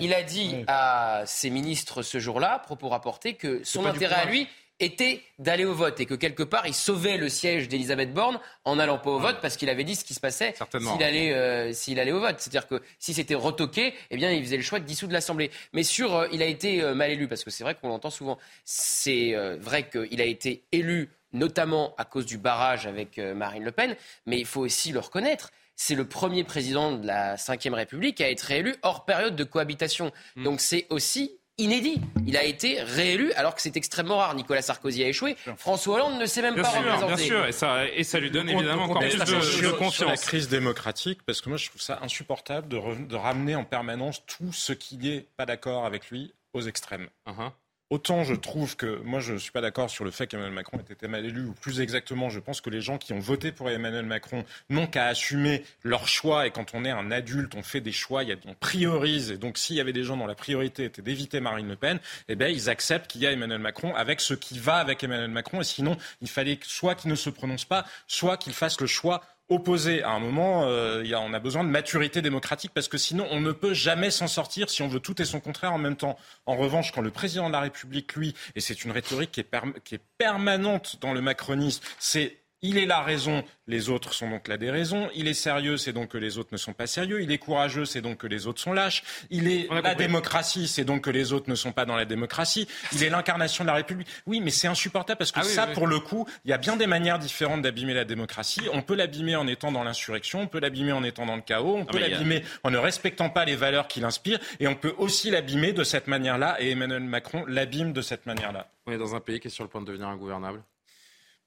il 0.00 0.14
a 0.14 0.22
dit 0.22 0.64
à 0.66 1.22
ses 1.26 1.50
ministres 1.50 2.02
ce 2.02 2.18
jour-là, 2.18 2.58
propos 2.60 2.88
rapportés, 2.88 3.34
que 3.34 3.62
son 3.64 3.84
intérêt 3.84 4.14
à 4.14 4.24
lui 4.26 4.48
était 4.80 5.22
d'aller 5.38 5.64
au 5.64 5.74
vote 5.74 5.98
et 6.00 6.06
que 6.06 6.14
quelque 6.14 6.42
part 6.42 6.66
il 6.66 6.74
sauvait 6.74 7.16
le 7.16 7.28
siège 7.28 7.68
d'Elisabeth 7.68 8.12
Borne 8.12 8.38
en 8.64 8.76
n'allant 8.76 8.98
pas 8.98 9.10
au 9.10 9.18
vote 9.18 9.38
parce 9.42 9.56
qu'il 9.56 9.68
avait 9.70 9.84
dit 9.84 9.96
ce 9.96 10.04
qui 10.04 10.14
se 10.14 10.20
passait 10.20 10.54
s'il 10.54 11.02
allait, 11.02 11.34
euh, 11.34 11.72
s'il 11.72 11.98
allait 11.98 12.12
au 12.12 12.20
vote. 12.20 12.36
C'est-à-dire 12.38 12.66
que 12.66 12.80
si 12.98 13.14
c'était 13.14 13.34
retoqué, 13.34 13.94
eh 14.10 14.16
bien 14.16 14.30
il 14.30 14.42
faisait 14.42 14.56
le 14.56 14.62
choix 14.62 14.78
de 14.78 14.84
dissoudre 14.84 15.12
l'Assemblée. 15.12 15.50
Mais 15.72 15.82
sur, 15.82 16.14
euh, 16.14 16.28
il 16.32 16.42
a 16.42 16.46
été 16.46 16.82
euh, 16.82 16.94
mal 16.94 17.10
élu 17.10 17.28
parce 17.28 17.44
que 17.44 17.50
c'est 17.50 17.64
vrai 17.64 17.74
qu'on 17.74 17.88
l'entend 17.88 18.10
souvent. 18.10 18.38
C'est 18.64 19.34
vrai 19.60 19.88
qu'il 19.88 20.20
a 20.20 20.24
été 20.24 20.62
élu 20.72 21.10
notamment 21.32 21.94
à 21.98 22.04
cause 22.04 22.26
du 22.26 22.38
barrage 22.38 22.86
avec 22.86 23.18
euh, 23.18 23.34
Marine 23.34 23.64
Le 23.64 23.72
Pen, 23.72 23.96
mais 24.26 24.38
il 24.38 24.46
faut 24.46 24.60
aussi 24.60 24.92
le 24.92 25.00
reconnaître. 25.00 25.50
C'est 25.76 25.94
le 25.94 26.06
premier 26.06 26.42
président 26.42 26.92
de 26.92 27.06
la 27.06 27.36
Ve 27.36 27.72
République 27.72 28.20
à 28.20 28.30
être 28.30 28.42
réélu 28.42 28.74
hors 28.82 29.04
période 29.04 29.36
de 29.36 29.44
cohabitation. 29.44 30.12
Mm. 30.36 30.44
Donc 30.44 30.60
c'est 30.60 30.86
aussi 30.90 31.38
inédit. 31.58 32.00
Il 32.26 32.36
a 32.36 32.44
été 32.44 32.80
réélu 32.82 33.32
alors 33.32 33.54
que 33.54 33.60
c'est 33.60 33.76
extrêmement 33.76 34.18
rare. 34.18 34.34
Nicolas 34.34 34.62
Sarkozy 34.62 35.04
a 35.04 35.08
échoué. 35.08 35.36
François 35.56 35.96
Hollande 35.96 36.20
ne 36.20 36.26
s'est 36.26 36.42
même 36.42 36.54
pas 36.54 36.68
représenté. 36.68 37.06
Bien 37.06 37.16
sûr, 37.16 37.46
et 37.46 37.52
ça, 37.52 37.86
et 37.86 38.04
ça 38.04 38.18
lui 38.20 38.30
donne 38.30 38.48
évidemment 38.48 38.84
encore 38.84 39.00
plus 39.00 39.18
de, 39.18 39.70
confiance. 39.70 39.94
Sur 39.94 40.08
la 40.08 40.16
crise 40.16 40.48
démocratique, 40.48 41.20
parce 41.26 41.40
que 41.40 41.48
moi 41.48 41.58
je 41.58 41.68
trouve 41.68 41.82
ça 41.82 41.98
insupportable 42.02 42.68
de, 42.68 42.78
de 43.06 43.16
ramener 43.16 43.56
en 43.56 43.64
permanence 43.64 44.24
tout 44.26 44.52
ce 44.52 44.72
qui 44.72 44.96
n'est 44.96 45.26
pas 45.36 45.46
d'accord 45.46 45.84
avec 45.84 46.10
lui 46.10 46.32
aux 46.52 46.62
extrêmes. 46.62 47.08
Uh-huh. 47.26 47.50
Autant 47.90 48.22
je 48.22 48.34
trouve 48.34 48.76
que 48.76 49.00
moi 49.02 49.18
je 49.20 49.32
ne 49.32 49.38
suis 49.38 49.50
pas 49.50 49.62
d'accord 49.62 49.88
sur 49.88 50.04
le 50.04 50.10
fait 50.10 50.26
qu'Emmanuel 50.26 50.52
Macron 50.52 50.78
ait 50.78 50.92
été 50.92 51.08
mal 51.08 51.24
élu, 51.24 51.46
ou 51.46 51.52
plus 51.54 51.80
exactement, 51.80 52.28
je 52.28 52.38
pense 52.38 52.60
que 52.60 52.68
les 52.68 52.82
gens 52.82 52.98
qui 52.98 53.14
ont 53.14 53.18
voté 53.18 53.50
pour 53.50 53.70
Emmanuel 53.70 54.04
Macron 54.04 54.44
n'ont 54.68 54.86
qu'à 54.86 55.06
assumer 55.06 55.64
leur 55.84 56.06
choix. 56.06 56.46
Et 56.46 56.50
quand 56.50 56.74
on 56.74 56.84
est 56.84 56.90
un 56.90 57.10
adulte, 57.10 57.54
on 57.54 57.62
fait 57.62 57.80
des 57.80 57.92
choix, 57.92 58.24
on 58.44 58.52
priorise. 58.52 59.30
Et 59.30 59.38
donc 59.38 59.56
s'il 59.56 59.76
y 59.76 59.80
avait 59.80 59.94
des 59.94 60.04
gens 60.04 60.18
dont 60.18 60.26
la 60.26 60.34
priorité 60.34 60.84
était 60.84 61.00
d'éviter 61.00 61.40
Marine 61.40 61.68
Le 61.68 61.76
Pen, 61.76 61.98
eh 62.28 62.36
bien 62.36 62.48
ils 62.48 62.68
acceptent 62.68 63.10
qu'il 63.10 63.22
y 63.22 63.26
a 63.26 63.32
Emmanuel 63.32 63.60
Macron 63.60 63.94
avec 63.94 64.20
ce 64.20 64.34
qui 64.34 64.58
va 64.58 64.76
avec 64.76 65.02
Emmanuel 65.02 65.30
Macron. 65.30 65.62
Et 65.62 65.64
sinon, 65.64 65.96
il 66.20 66.28
fallait 66.28 66.58
soit 66.62 66.94
qu'il 66.94 67.10
ne 67.10 67.16
se 67.16 67.30
prononce 67.30 67.64
pas, 67.64 67.86
soit 68.06 68.36
qu'il 68.36 68.52
fasse 68.52 68.78
le 68.82 68.86
choix 68.86 69.22
opposé. 69.48 70.02
À 70.02 70.10
un 70.10 70.18
moment, 70.18 70.64
euh, 70.64 71.02
y 71.04 71.14
a, 71.14 71.20
on 71.20 71.32
a 71.32 71.40
besoin 71.40 71.64
de 71.64 71.68
maturité 71.68 72.22
démocratique 72.22 72.72
parce 72.74 72.88
que 72.88 72.98
sinon, 72.98 73.26
on 73.30 73.40
ne 73.40 73.52
peut 73.52 73.74
jamais 73.74 74.10
s'en 74.10 74.26
sortir 74.26 74.70
si 74.70 74.82
on 74.82 74.88
veut 74.88 75.00
tout 75.00 75.20
et 75.20 75.24
son 75.24 75.40
contraire 75.40 75.72
en 75.72 75.78
même 75.78 75.96
temps. 75.96 76.16
En 76.46 76.56
revanche, 76.56 76.92
quand 76.92 77.00
le 77.00 77.10
président 77.10 77.48
de 77.48 77.52
la 77.52 77.60
République, 77.60 78.14
lui, 78.14 78.34
et 78.54 78.60
c'est 78.60 78.84
une 78.84 78.90
rhétorique 78.90 79.32
qui 79.32 79.40
est, 79.40 79.50
qui 79.84 79.94
est 79.94 80.02
permanente 80.18 80.98
dans 81.00 81.12
le 81.12 81.20
macronisme, 81.20 81.82
c'est 81.98 82.38
il 82.62 82.78
est 82.78 82.86
la 82.86 83.02
raison, 83.02 83.44
les 83.68 83.88
autres 83.88 84.12
sont 84.12 84.28
donc 84.28 84.48
la 84.48 84.56
déraison. 84.56 85.08
Il 85.14 85.28
est 85.28 85.34
sérieux, 85.34 85.76
c'est 85.76 85.92
donc 85.92 86.08
que 86.08 86.18
les 86.18 86.38
autres 86.38 86.48
ne 86.52 86.56
sont 86.56 86.72
pas 86.72 86.86
sérieux. 86.86 87.22
Il 87.22 87.30
est 87.30 87.38
courageux, 87.38 87.84
c'est 87.84 88.00
donc 88.00 88.18
que 88.18 88.26
les 88.26 88.46
autres 88.46 88.60
sont 88.60 88.72
lâches. 88.72 89.04
Il 89.30 89.48
est 89.48 89.68
la 89.82 89.94
démocratie, 89.94 90.66
c'est 90.66 90.84
donc 90.84 91.02
que 91.02 91.10
les 91.10 91.32
autres 91.32 91.48
ne 91.48 91.54
sont 91.54 91.72
pas 91.72 91.84
dans 91.84 91.94
la 91.94 92.04
démocratie. 92.04 92.66
Il 92.92 93.02
est 93.04 93.10
l'incarnation 93.10 93.62
de 93.62 93.68
la 93.68 93.74
République. 93.74 94.08
Oui, 94.26 94.40
mais 94.40 94.50
c'est 94.50 94.66
insupportable 94.66 95.18
parce 95.18 95.30
que 95.30 95.40
ah 95.40 95.44
ça, 95.44 95.66
pour 95.68 95.86
le 95.86 96.00
coup, 96.00 96.26
il 96.44 96.50
y 96.50 96.52
a 96.52 96.58
bien 96.58 96.76
des 96.76 96.86
manières 96.86 97.18
différentes 97.18 97.62
d'abîmer 97.62 97.94
la 97.94 98.04
démocratie. 98.04 98.62
On 98.72 98.82
peut 98.82 98.96
l'abîmer 98.96 99.36
en 99.36 99.46
étant 99.46 99.70
dans 99.70 99.84
l'insurrection, 99.84 100.40
on 100.40 100.46
peut 100.48 100.60
l'abîmer 100.60 100.92
en 100.92 101.04
étant 101.04 101.26
dans 101.26 101.36
le 101.36 101.42
chaos, 101.42 101.76
on 101.76 101.84
peut 101.84 101.98
l'abîmer 101.98 102.42
en 102.64 102.70
ne 102.70 102.78
respectant 102.78 103.30
pas 103.30 103.44
les 103.44 103.56
valeurs 103.56 103.86
qu'il 103.86 104.04
inspire, 104.04 104.38
et 104.58 104.66
on 104.66 104.74
peut 104.74 104.94
aussi 104.98 105.30
l'abîmer 105.30 105.72
de 105.72 105.84
cette 105.84 106.08
manière-là. 106.08 106.56
Et 106.60 106.70
Emmanuel 106.70 107.02
Macron 107.02 107.44
l'abîme 107.46 107.92
de 107.92 108.02
cette 108.02 108.26
manière-là. 108.26 108.68
On 108.86 108.92
est 108.92 108.98
dans 108.98 109.14
un 109.14 109.20
pays 109.20 109.38
qui 109.38 109.48
est 109.48 109.50
sur 109.50 109.64
le 109.64 109.70
point 109.70 109.80
de 109.80 109.86
devenir 109.86 110.08
ingouvernable. 110.08 110.62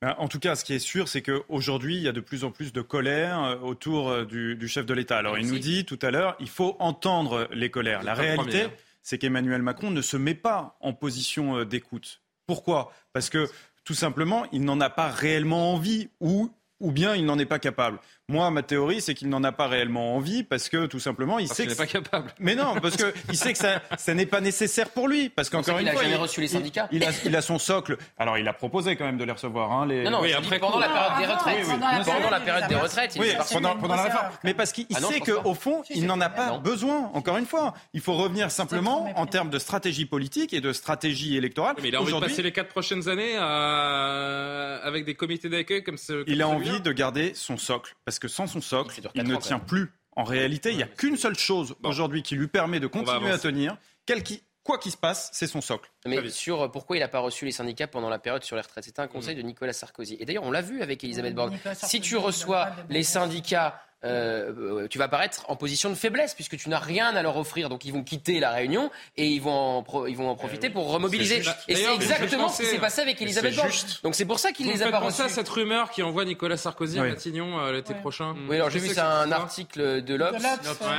Ben, 0.02 0.16
en 0.18 0.28
tout 0.28 0.40
cas, 0.40 0.56
ce 0.56 0.66
qui 0.66 0.74
est 0.74 0.80
sûr, 0.80 1.08
c'est 1.08 1.22
qu'aujourd'hui, 1.22 1.96
il 1.96 2.02
y 2.02 2.08
a 2.08 2.12
de 2.12 2.22
plus 2.22 2.44
en 2.44 2.50
plus 2.50 2.74
de 2.74 2.82
colère 2.82 3.44
euh, 3.44 3.58
autour 3.58 4.10
euh, 4.10 4.26
du, 4.26 4.68
chef 4.68 4.88
de 4.88 4.96
l'État. 4.96 5.20
Alors, 5.20 5.38
il 5.38 5.46
nous 5.48 5.60
dit 5.60 5.86
tout 5.86 6.00
à 6.02 6.10
l'heure, 6.10 6.36
il 6.40 6.50
faut 6.50 6.76
entendre 6.80 7.48
les 7.54 7.70
colères. 7.70 8.02
La 8.02 8.16
réalité, 8.16 8.64
hein. 8.64 8.72
c'est 9.04 9.20
qu'Emmanuel 9.20 9.62
Macron 9.62 9.92
ne 9.92 10.02
se 10.02 10.18
met 10.18 10.34
pas 10.34 10.76
en 10.82 10.94
position 10.94 11.58
euh, 11.58 11.66
d'écoute. 11.66 12.22
Pourquoi? 12.48 12.92
Parce 13.14 13.30
que, 13.30 13.48
tout 13.84 13.94
simplement, 13.94 14.48
il 14.52 14.64
n'en 14.66 14.82
a 14.82 14.90
pas 14.90 15.08
réellement 15.08 15.72
envie 15.72 16.10
ou, 16.20 16.52
ou 16.80 16.92
bien 16.92 17.16
il 17.16 17.26
n'en 17.26 17.38
est 17.38 17.46
pas 17.46 17.60
capable. 17.60 18.00
Moi, 18.32 18.50
ma 18.50 18.64
théorie, 18.64 19.02
c'est 19.02 19.14
qu'il 19.14 19.28
n'en 19.30 19.44
a 19.44 19.52
pas 19.52 19.68
réellement 19.68 20.16
envie 20.16 20.44
parce 20.44 20.70
que 20.70 20.86
tout 20.86 21.00
simplement, 21.00 21.38
il 21.38 21.48
Parce 21.48 21.58
sait 21.58 21.64
qu'il 21.64 21.72
n'est 21.72 21.76
pas 21.78 21.86
capable. 21.86 22.32
Mais 22.40 22.56
non, 22.56 22.76
parce 22.82 22.96
que 22.96 23.14
il 23.30 23.38
sait 23.38 23.52
que 23.52 23.58
ça, 23.60 23.82
ça 23.98 24.14
n'est 24.14 24.26
pas 24.26 24.40
nécessaire 24.42 24.90
pour 24.90 25.08
lui. 25.10 25.30
Parce 25.30 25.50
qu'encore 25.50 25.78
une 25.80 25.88
a 25.90 25.92
fois, 25.92 26.02
jamais 26.04 26.16
il, 26.16 26.18
reçu 26.20 26.40
les 26.42 26.48
syndicats. 26.48 26.88
Il, 26.92 26.98
il 27.02 27.04
a, 27.04 27.12
il 27.26 27.36
a 27.36 27.42
son 27.42 27.60
socle. 27.60 27.98
Alors, 28.18 28.38
il 28.38 28.48
a 28.48 28.54
proposé 28.54 28.96
quand 28.96 29.06
même 29.06 29.18
de 29.18 29.24
les 29.26 29.32
recevoir. 29.34 29.72
Hein, 29.74 29.86
les... 29.86 30.04
Non, 30.04 30.12
non, 30.12 30.22
Oui, 30.22 30.32
après 30.34 30.60
pendant 30.60 30.80
la 30.80 30.88
période 30.88 31.18
des 31.20 31.26
retraites. 31.26 31.58
oui, 31.58 31.64
oui. 31.68 31.74
Pendant 31.74 31.90
la 31.92 32.04
Pendant 32.04 32.30
la 32.30 32.40
période 32.40 32.44
période 32.64 32.70
des 32.70 32.76
retraites, 32.76 33.16
il 33.16 33.22
Oui, 33.22 33.28
pendant, 33.52 33.76
pendant 33.76 33.96
la 33.96 34.04
réforme. 34.04 34.28
Mais 34.44 34.54
parce 34.54 34.72
qu'il 34.72 34.86
Ah 34.96 35.00
sait 35.02 35.20
qu'au 35.20 35.54
fond, 35.54 35.84
il 35.90 36.06
n'en 36.06 36.22
a 36.22 36.30
pas 36.30 36.58
besoin. 36.60 37.12
Encore 37.14 37.38
une 37.38 37.46
fois, 37.46 37.74
il 37.94 38.00
faut 38.02 38.14
revenir 38.14 38.50
simplement 38.50 39.12
en 39.18 39.26
termes 39.26 39.50
de 39.50 39.60
stratégie 39.60 40.06
politique 40.06 40.54
et 40.54 40.62
de 40.62 40.72
stratégie 40.72 41.36
électorale. 41.36 41.76
Mais 41.82 41.90
il 41.90 41.96
a 41.96 42.00
envie 42.00 42.06
de 42.06 42.16
Aujourd'hui, 42.16 42.30
passer 42.30 42.44
les 42.44 42.52
quatre 42.54 42.70
prochaines 42.70 43.10
années 43.10 43.36
à- 43.38 44.80
avec 44.84 45.06
des 45.06 45.16
comités 45.16 45.50
d'accueil 45.50 45.84
comme 45.84 45.98
ce. 45.98 46.24
il 46.28 46.42
a 46.42 46.48
envie 46.48 46.80
de 46.82 46.92
garder 46.92 47.34
son 47.36 47.58
socle. 47.58 47.96
Parce 48.06 48.20
que 48.22 48.30
sans 48.30 48.48
son 48.48 48.62
socle, 48.62 49.02
il 49.16 49.24
ne 49.24 49.36
tient 49.36 49.60
plus. 49.60 49.92
En 50.16 50.24
réalité, 50.24 50.72
il 50.72 50.78
n'y 50.78 50.84
a 50.84 50.88
qu'une 50.88 51.18
seule 51.18 51.38
chose 51.38 51.76
aujourd'hui 51.84 52.22
qui 52.22 52.36
lui 52.36 52.48
permet 52.48 52.80
de 52.80 52.88
continuer 52.88 53.32
à 53.32 53.38
tenir. 53.38 53.78
Quel 54.06 54.24
qui, 54.24 54.44
quoi 54.64 54.78
qu'il 54.78 54.92
se 54.92 54.98
passe, 54.98 55.30
c'est 55.34 55.48
son 55.48 55.62
socle. 55.62 55.90
Mais 56.06 56.30
sur 56.30 56.62
euh, 56.62 56.68
pourquoi 56.68 56.98
il 56.98 57.00
n'a 57.00 57.08
pas 57.08 57.20
reçu 57.20 57.46
les 57.46 57.52
syndicats 57.52 57.88
pendant 57.88 58.10
la 58.10 58.20
période 58.20 58.44
sur 58.44 58.56
les 58.56 58.62
retraites, 58.62 58.84
c'était 58.84 59.02
un 59.02 59.08
conseil 59.08 59.36
de 59.36 59.42
Nicolas 59.42 59.74
Sarkozy. 59.74 60.18
Et 60.20 60.26
d'ailleurs, 60.26 60.44
on 60.44 60.52
l'a 60.52 60.62
vu 60.62 60.82
avec 60.82 61.04
Elisabeth 61.04 61.34
Borne. 61.34 61.58
Si 61.74 62.02
tu 62.02 62.18
reçois 62.18 62.72
les 62.90 63.04
syndicats, 63.04 63.82
euh, 64.04 64.52
euh, 64.84 64.88
tu 64.88 64.98
vas 64.98 65.06
apparaître 65.06 65.46
en 65.50 65.56
position 65.56 65.90
de 65.90 65.96
faiblesse 65.96 66.34
puisque 66.34 66.58
tu 66.58 66.70
n'as 66.70 66.80
rien 66.80 67.16
à 67.16 67.22
leur 67.22 67.38
offrir. 67.38 67.70
Donc 67.70 67.86
ils 67.86 67.94
vont 67.94 68.04
quitter 68.04 68.40
la 68.40 68.52
réunion 68.52 68.90
et 69.18 69.28
ils 69.28 69.42
vont 69.42 69.52
en, 69.52 69.84
pro- 69.84 70.08
ils 70.08 70.16
vont 70.16 70.30
en 70.30 70.36
profiter 70.36 70.70
pour 70.70 70.92
remobiliser. 70.92 71.42
Et 71.68 71.76
c'est 71.76 71.94
exactement 71.96 72.50
ce 72.50 72.62
qui 72.64 72.68
s'est 72.70 72.78
passé 72.80 73.02
avec 73.02 73.22
Elisabeth 73.22 73.56
Borne. 73.56 73.70
Donc 74.04 74.16
c'est 74.16 74.26
pour 74.26 74.40
ça 74.40 74.52
qu'il 74.52 74.68
les 74.68 74.82
a 74.84 74.90
pas 74.92 75.00
penser 75.00 75.22
à 75.22 75.26
reçus. 75.26 75.36
cette 75.36 75.50
rumeur 75.50 75.92
qui 75.92 76.02
envoie 76.04 76.26
Nicolas 76.26 76.58
Sarkozy 76.58 77.00
à. 77.00 77.04
Matignon 77.04 77.60
euh, 77.60 77.72
l'été 77.74 77.94
prochain. 77.94 78.36
Oui, 78.50 78.56
alors 78.56 78.70
j'ai 78.70 78.80
vu 78.80 78.88
que 78.88 79.00
un 79.00 79.30
ça. 79.30 79.36
article 79.36 80.04
de 80.04 80.16
l'Obs. 80.16 80.42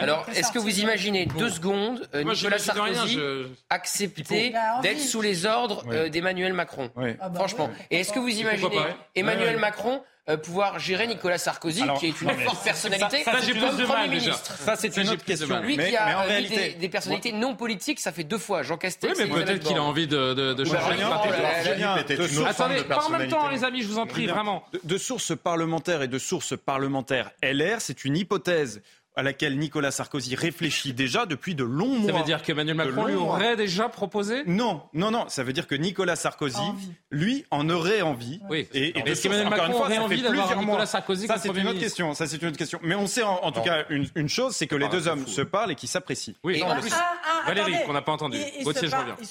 Alors, 0.01 0.27
est-ce 0.35 0.53
que 0.53 0.59
vous 0.59 0.81
imaginez 0.81 1.27
deux 1.27 1.51
secondes 1.51 2.09
euh, 2.15 2.23
Moi, 2.25 2.35
Nicolas 2.35 2.59
Sarkozy 2.59 3.15
je- 3.15 3.47
accepter 3.71 4.53
d'être 4.83 5.01
sous 5.01 5.21
les 5.23 5.47
ordres 5.47 5.85
euh, 5.91 6.09
d'Emmanuel 6.09 6.53
Macron 6.53 6.91
Oui. 6.97 7.11
Ah 7.21 7.29
bah 7.29 7.35
Franchement. 7.39 7.71
Et 7.91 8.01
est-ce 8.01 8.13
que 8.13 8.19
vous 8.19 8.29
imaginez 8.29 8.79
Emmanuel. 9.15 9.59
Macron 9.59 10.03
euh, 10.29 10.37
pouvoir 10.37 10.79
gérer 10.79 11.09
Nicolas 11.09 11.37
Sarkozy, 11.39 11.83
Alors, 11.83 11.99
qui 11.99 12.07
est 12.07 12.21
une 12.21 12.29
non, 12.29 12.35
mais 12.37 12.45
forte 12.45 12.63
personnalité, 12.63 13.25
ça, 13.25 13.41
j'ai 13.45 13.59
comme 13.59 13.77
Premier 13.77 14.09
ministre. 14.09 14.57
Ça, 14.57 14.77
c'est 14.77 14.93
Ça, 14.93 15.01
une 15.03 15.09
autre 15.11 15.25
question. 15.25 15.61
Lui 15.61 15.77
mais, 15.77 15.91
qui 15.91 15.97
a 15.97 16.07
mais 16.07 16.15
en 16.15 16.21
euh, 16.21 16.27
réalité, 16.27 16.57
des, 16.69 16.75
des 16.75 16.89
personnalités 16.89 17.33
non 17.33 17.57
politiques, 17.57 17.99
ça 17.99 18.13
fait 18.13 18.23
deux 18.23 18.39
fois. 18.39 18.63
Jean 18.63 18.75
Oui, 18.75 18.81
Castex 18.81 19.19
mais 19.19 19.25
et 19.25 19.27
Elisabeth 19.27 19.47
peut-être 19.47 19.65
qu'il 19.67 19.77
a 19.77 19.83
envie 19.83 20.07
de, 20.07 20.35
de, 20.35 20.55
de 20.55 20.65
changer 20.65 20.97
de 20.97 22.45
Attendez, 22.47 22.85
pas 22.85 23.05
en 23.05 23.11
même 23.11 23.29
temps, 23.29 23.49
les 23.49 23.65
amis, 23.65 23.83
je 23.83 23.89
vous 23.89 23.99
en 23.99 24.07
prie, 24.07 24.27
vraiment. 24.27 24.65
de, 24.73 24.81
de 24.85 24.99
sources 24.99 25.37
parlementaires 25.37 26.03
et 26.03 26.09
de 26.09 26.19
sources 26.19 26.57
parlementaires 26.57 27.31
LR, 27.43 27.81
c'est 27.81 28.05
une 28.05 28.17
hypothèse 28.17 28.81
à 29.15 29.23
laquelle 29.23 29.59
Nicolas 29.59 29.91
Sarkozy 29.91 30.35
réfléchit 30.35 30.95
déjà 30.95 31.27
depuis 31.27 31.55
de 31.55 31.65
longs 31.65 31.99
mois. 31.99 32.11
Ça 32.13 32.19
veut 32.19 32.25
dire 32.25 32.41
qu'Emmanuel 32.43 32.77
Macron 32.77 33.05
lui 33.05 33.15
mois. 33.15 33.35
aurait 33.35 33.57
déjà 33.57 33.91
proposé? 33.91 34.43
Non, 34.47 34.83
non, 34.95 35.11
non. 35.11 35.27
Ça 35.29 35.43
veut 35.45 35.53
dire 35.53 35.67
que 35.67 35.75
Nicolas 35.75 36.17
Sarkozy, 36.17 36.57
Envie. 36.57 36.93
lui, 37.11 37.45
en 37.51 37.69
aurait 37.69 38.01
envie. 38.01 38.41
Oui. 38.49 38.67
Et, 38.73 38.99
est-ce 38.99 39.23
qu'Emmanuel 39.23 39.49
encore 39.49 39.59
Macron 39.59 39.73
une 39.73 39.77
fois, 39.77 39.87
aurait 39.87 39.99
envie 39.99 40.17
fait 40.17 40.23
d'avoir 40.23 40.45
plusieurs 40.47 40.61
Nicolas 40.61 40.77
mois. 40.79 40.87
Sarkozy 40.87 41.27
Ça, 41.27 41.37
c'est 41.37 41.49
une 41.49 41.55
autre 41.55 41.61
ministre? 41.65 41.81
question. 41.83 42.15
Ça, 42.15 42.27
c'est 42.27 42.41
une 42.41 42.49
autre 42.49 42.57
question. 42.57 42.81
Mais 42.83 42.95
on 42.95 43.07
sait 43.07 43.23
en, 43.23 43.35
en 43.43 43.53
tout 43.53 43.61
cas 43.61 43.85
une, 43.91 44.09
une 44.15 44.29
chose, 44.31 44.57
c'est 44.57 44.67
que 44.67 44.77
les 44.77 44.89
deux 44.89 45.07
hommes 45.09 45.27
se 45.27 45.43
parlent 45.43 45.73
et 45.73 45.75
qu'ils 45.75 45.91
s'apprécient. 45.91 46.35
Oui, 46.43 46.57
Et 46.57 46.61
non, 46.61 46.69
en 46.69 46.75
mais 46.77 46.81
plus- 46.81 46.91
c'est- 46.91 46.97
Ah, 46.99 47.15
ah, 47.45 47.47
Valérie, 47.49 47.75
qu'on 47.85 47.93
n'a 47.93 48.03
pas 48.03 48.13
entendu. 48.13 48.39
Ils, 48.59 48.65
Gauthier, 48.65 48.83
se 48.83 48.87
je 48.87 48.91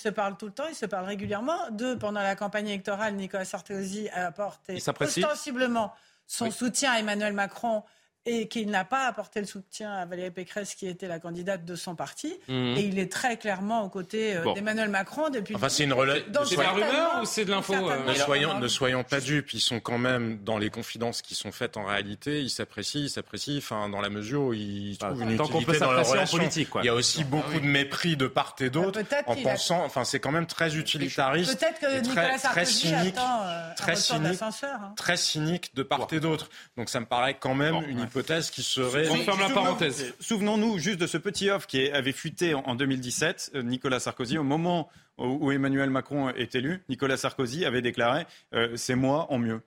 parlent, 0.09 0.33
se 0.35 0.35
tout 0.37 0.45
le 0.45 0.51
temps, 0.51 0.67
ils 0.69 0.75
se 0.75 0.85
parlent 0.85 1.05
régulièrement. 1.05 1.57
Deux, 1.71 1.97
pendant 1.97 2.21
la 2.21 2.35
campagne 2.35 2.67
électorale, 2.67 3.15
Nicolas 3.15 3.45
Sarkozy 3.45 4.09
a 4.09 4.27
apporté 4.27 4.73
Il 4.73 4.77
ostensiblement 5.25 5.91
son 6.27 6.51
soutien 6.51 6.91
à 6.91 6.99
Emmanuel 6.99 7.33
Macron 7.33 7.83
et 8.25 8.47
qu'il 8.47 8.69
n'a 8.69 8.85
pas 8.85 9.07
apporté 9.07 9.39
le 9.39 9.47
soutien 9.47 9.91
à 9.93 10.05
Valérie 10.05 10.29
Pécresse, 10.31 10.75
qui 10.75 10.87
était 10.87 11.07
la 11.07 11.19
candidate 11.19 11.65
de 11.65 11.75
son 11.75 11.95
parti. 11.95 12.33
Mhm. 12.47 12.75
Et 12.77 12.81
il 12.81 12.99
est 12.99 13.11
très 13.11 13.37
clairement 13.37 13.83
aux 13.83 13.89
côtés 13.89 14.35
euh, 14.35 14.43
Bon. 14.43 14.53
d'Emmanuel 14.53 14.89
Macron 14.89 15.29
depuis. 15.29 15.55
Enfin, 15.55 15.69
c'est 15.69 15.85
une 15.85 15.93
rela- 15.93 16.19
Donc, 16.29 16.45
C'est 16.45 16.55
de 16.57 16.61
la 16.61 16.69
rumeur 16.71 17.21
ou 17.21 17.25
c'est 17.25 17.45
de 17.45 17.51
l'info 17.51 17.73
euh, 17.73 18.05
Ne 18.05 18.13
soyons, 18.13 18.59
ne 18.59 18.67
soyons 18.67 19.03
pas 19.03 19.19
dupes, 19.19 19.53
ils 19.53 19.59
sont 19.59 19.79
quand 19.79 19.97
même 19.97 20.37
dans 20.43 20.57
les 20.59 20.69
confidences 20.69 21.21
qui 21.21 21.33
sont 21.35 21.51
faites 21.51 21.77
en 21.77 21.83
réalité, 21.85 22.41
ils 22.41 22.49
s'apprécient, 22.49 23.01
ils 23.01 23.09
s'apprécient, 23.09 23.57
enfin 23.57 23.89
dans 23.89 24.01
la 24.01 24.09
mesure 24.09 24.41
où 24.43 24.53
ils 24.53 24.97
Bah, 24.99 25.07
trouvent 25.07 25.23
une 25.23 25.37
tant 25.37 25.43
qu'on 25.47 25.59
utilité 25.59 25.71
peut 25.79 25.79
dans 25.85 25.91
leur 25.91 26.07
relation. 26.07 26.37
politique, 26.37 26.69
quoi. 26.69 26.81
Il 26.83 26.85
y 26.85 26.89
a 26.89 26.93
aussi 26.93 27.23
beaucoup 27.23 27.59
de 27.59 27.65
mépris 27.65 28.17
de 28.17 28.27
part 28.27 28.55
et 28.59 28.69
d'autre, 28.69 28.99
Bah, 29.01 29.03
peut-être 29.09 29.29
en 29.29 29.33
a- 29.33 29.41
pensant, 29.43 29.83
enfin 29.83 30.03
c'est 30.03 30.19
quand 30.19 30.31
même 30.31 30.45
très 30.47 30.75
utilitariste, 30.75 31.57
Peut-être 31.59 31.79
que 31.79 31.99
Nicolas 32.01 32.21
très, 32.21 32.29
très 32.29 32.37
Sarkozy 32.65 32.73
cynique, 32.73 33.15
attend 33.17 33.41
euh, 33.43 33.71
un 33.71 33.73
très 33.73 33.95
cynique, 33.95 34.41
hein. 34.41 34.93
très 34.95 35.17
cynique 35.17 35.73
de 35.75 35.83
part 35.83 36.07
et 36.11 36.19
d'autre. 36.19 36.49
Donc 36.77 36.89
ça 36.89 36.99
me 36.99 37.05
paraît 37.05 37.37
quand 37.39 37.55
même 37.55 37.81
une 37.87 38.07
hypothèse 38.11 38.49
qui 38.51 38.61
serait. 38.61 39.07
On 39.09 39.15
ferme 39.17 39.39
la 39.39 39.47
Souvenons- 39.47 39.53
parenthèse. 39.63 40.13
Souvenons-nous 40.19 40.77
juste 40.79 40.99
de 40.99 41.07
ce 41.07 41.17
petit 41.17 41.49
off 41.49 41.65
qui 41.65 41.89
avait 41.89 42.11
fuité 42.11 42.53
en, 42.53 42.59
en 42.61 42.75
2017. 42.75 43.51
euh, 43.55 43.63
Nicolas 43.63 43.99
Sarkozy, 43.99 44.37
au 44.37 44.43
moment 44.43 44.89
où, 45.17 45.47
où 45.47 45.51
Emmanuel 45.51 45.89
Macron 45.89 46.29
est 46.29 46.53
élu, 46.55 46.83
Nicolas 46.89 47.17
Sarkozy 47.17 47.65
avait 47.65 47.81
déclaré 47.81 48.25
euh, 48.53 48.75
C'est 48.75 48.95
moi 48.95 49.27
en 49.31 49.39
mieux. 49.39 49.61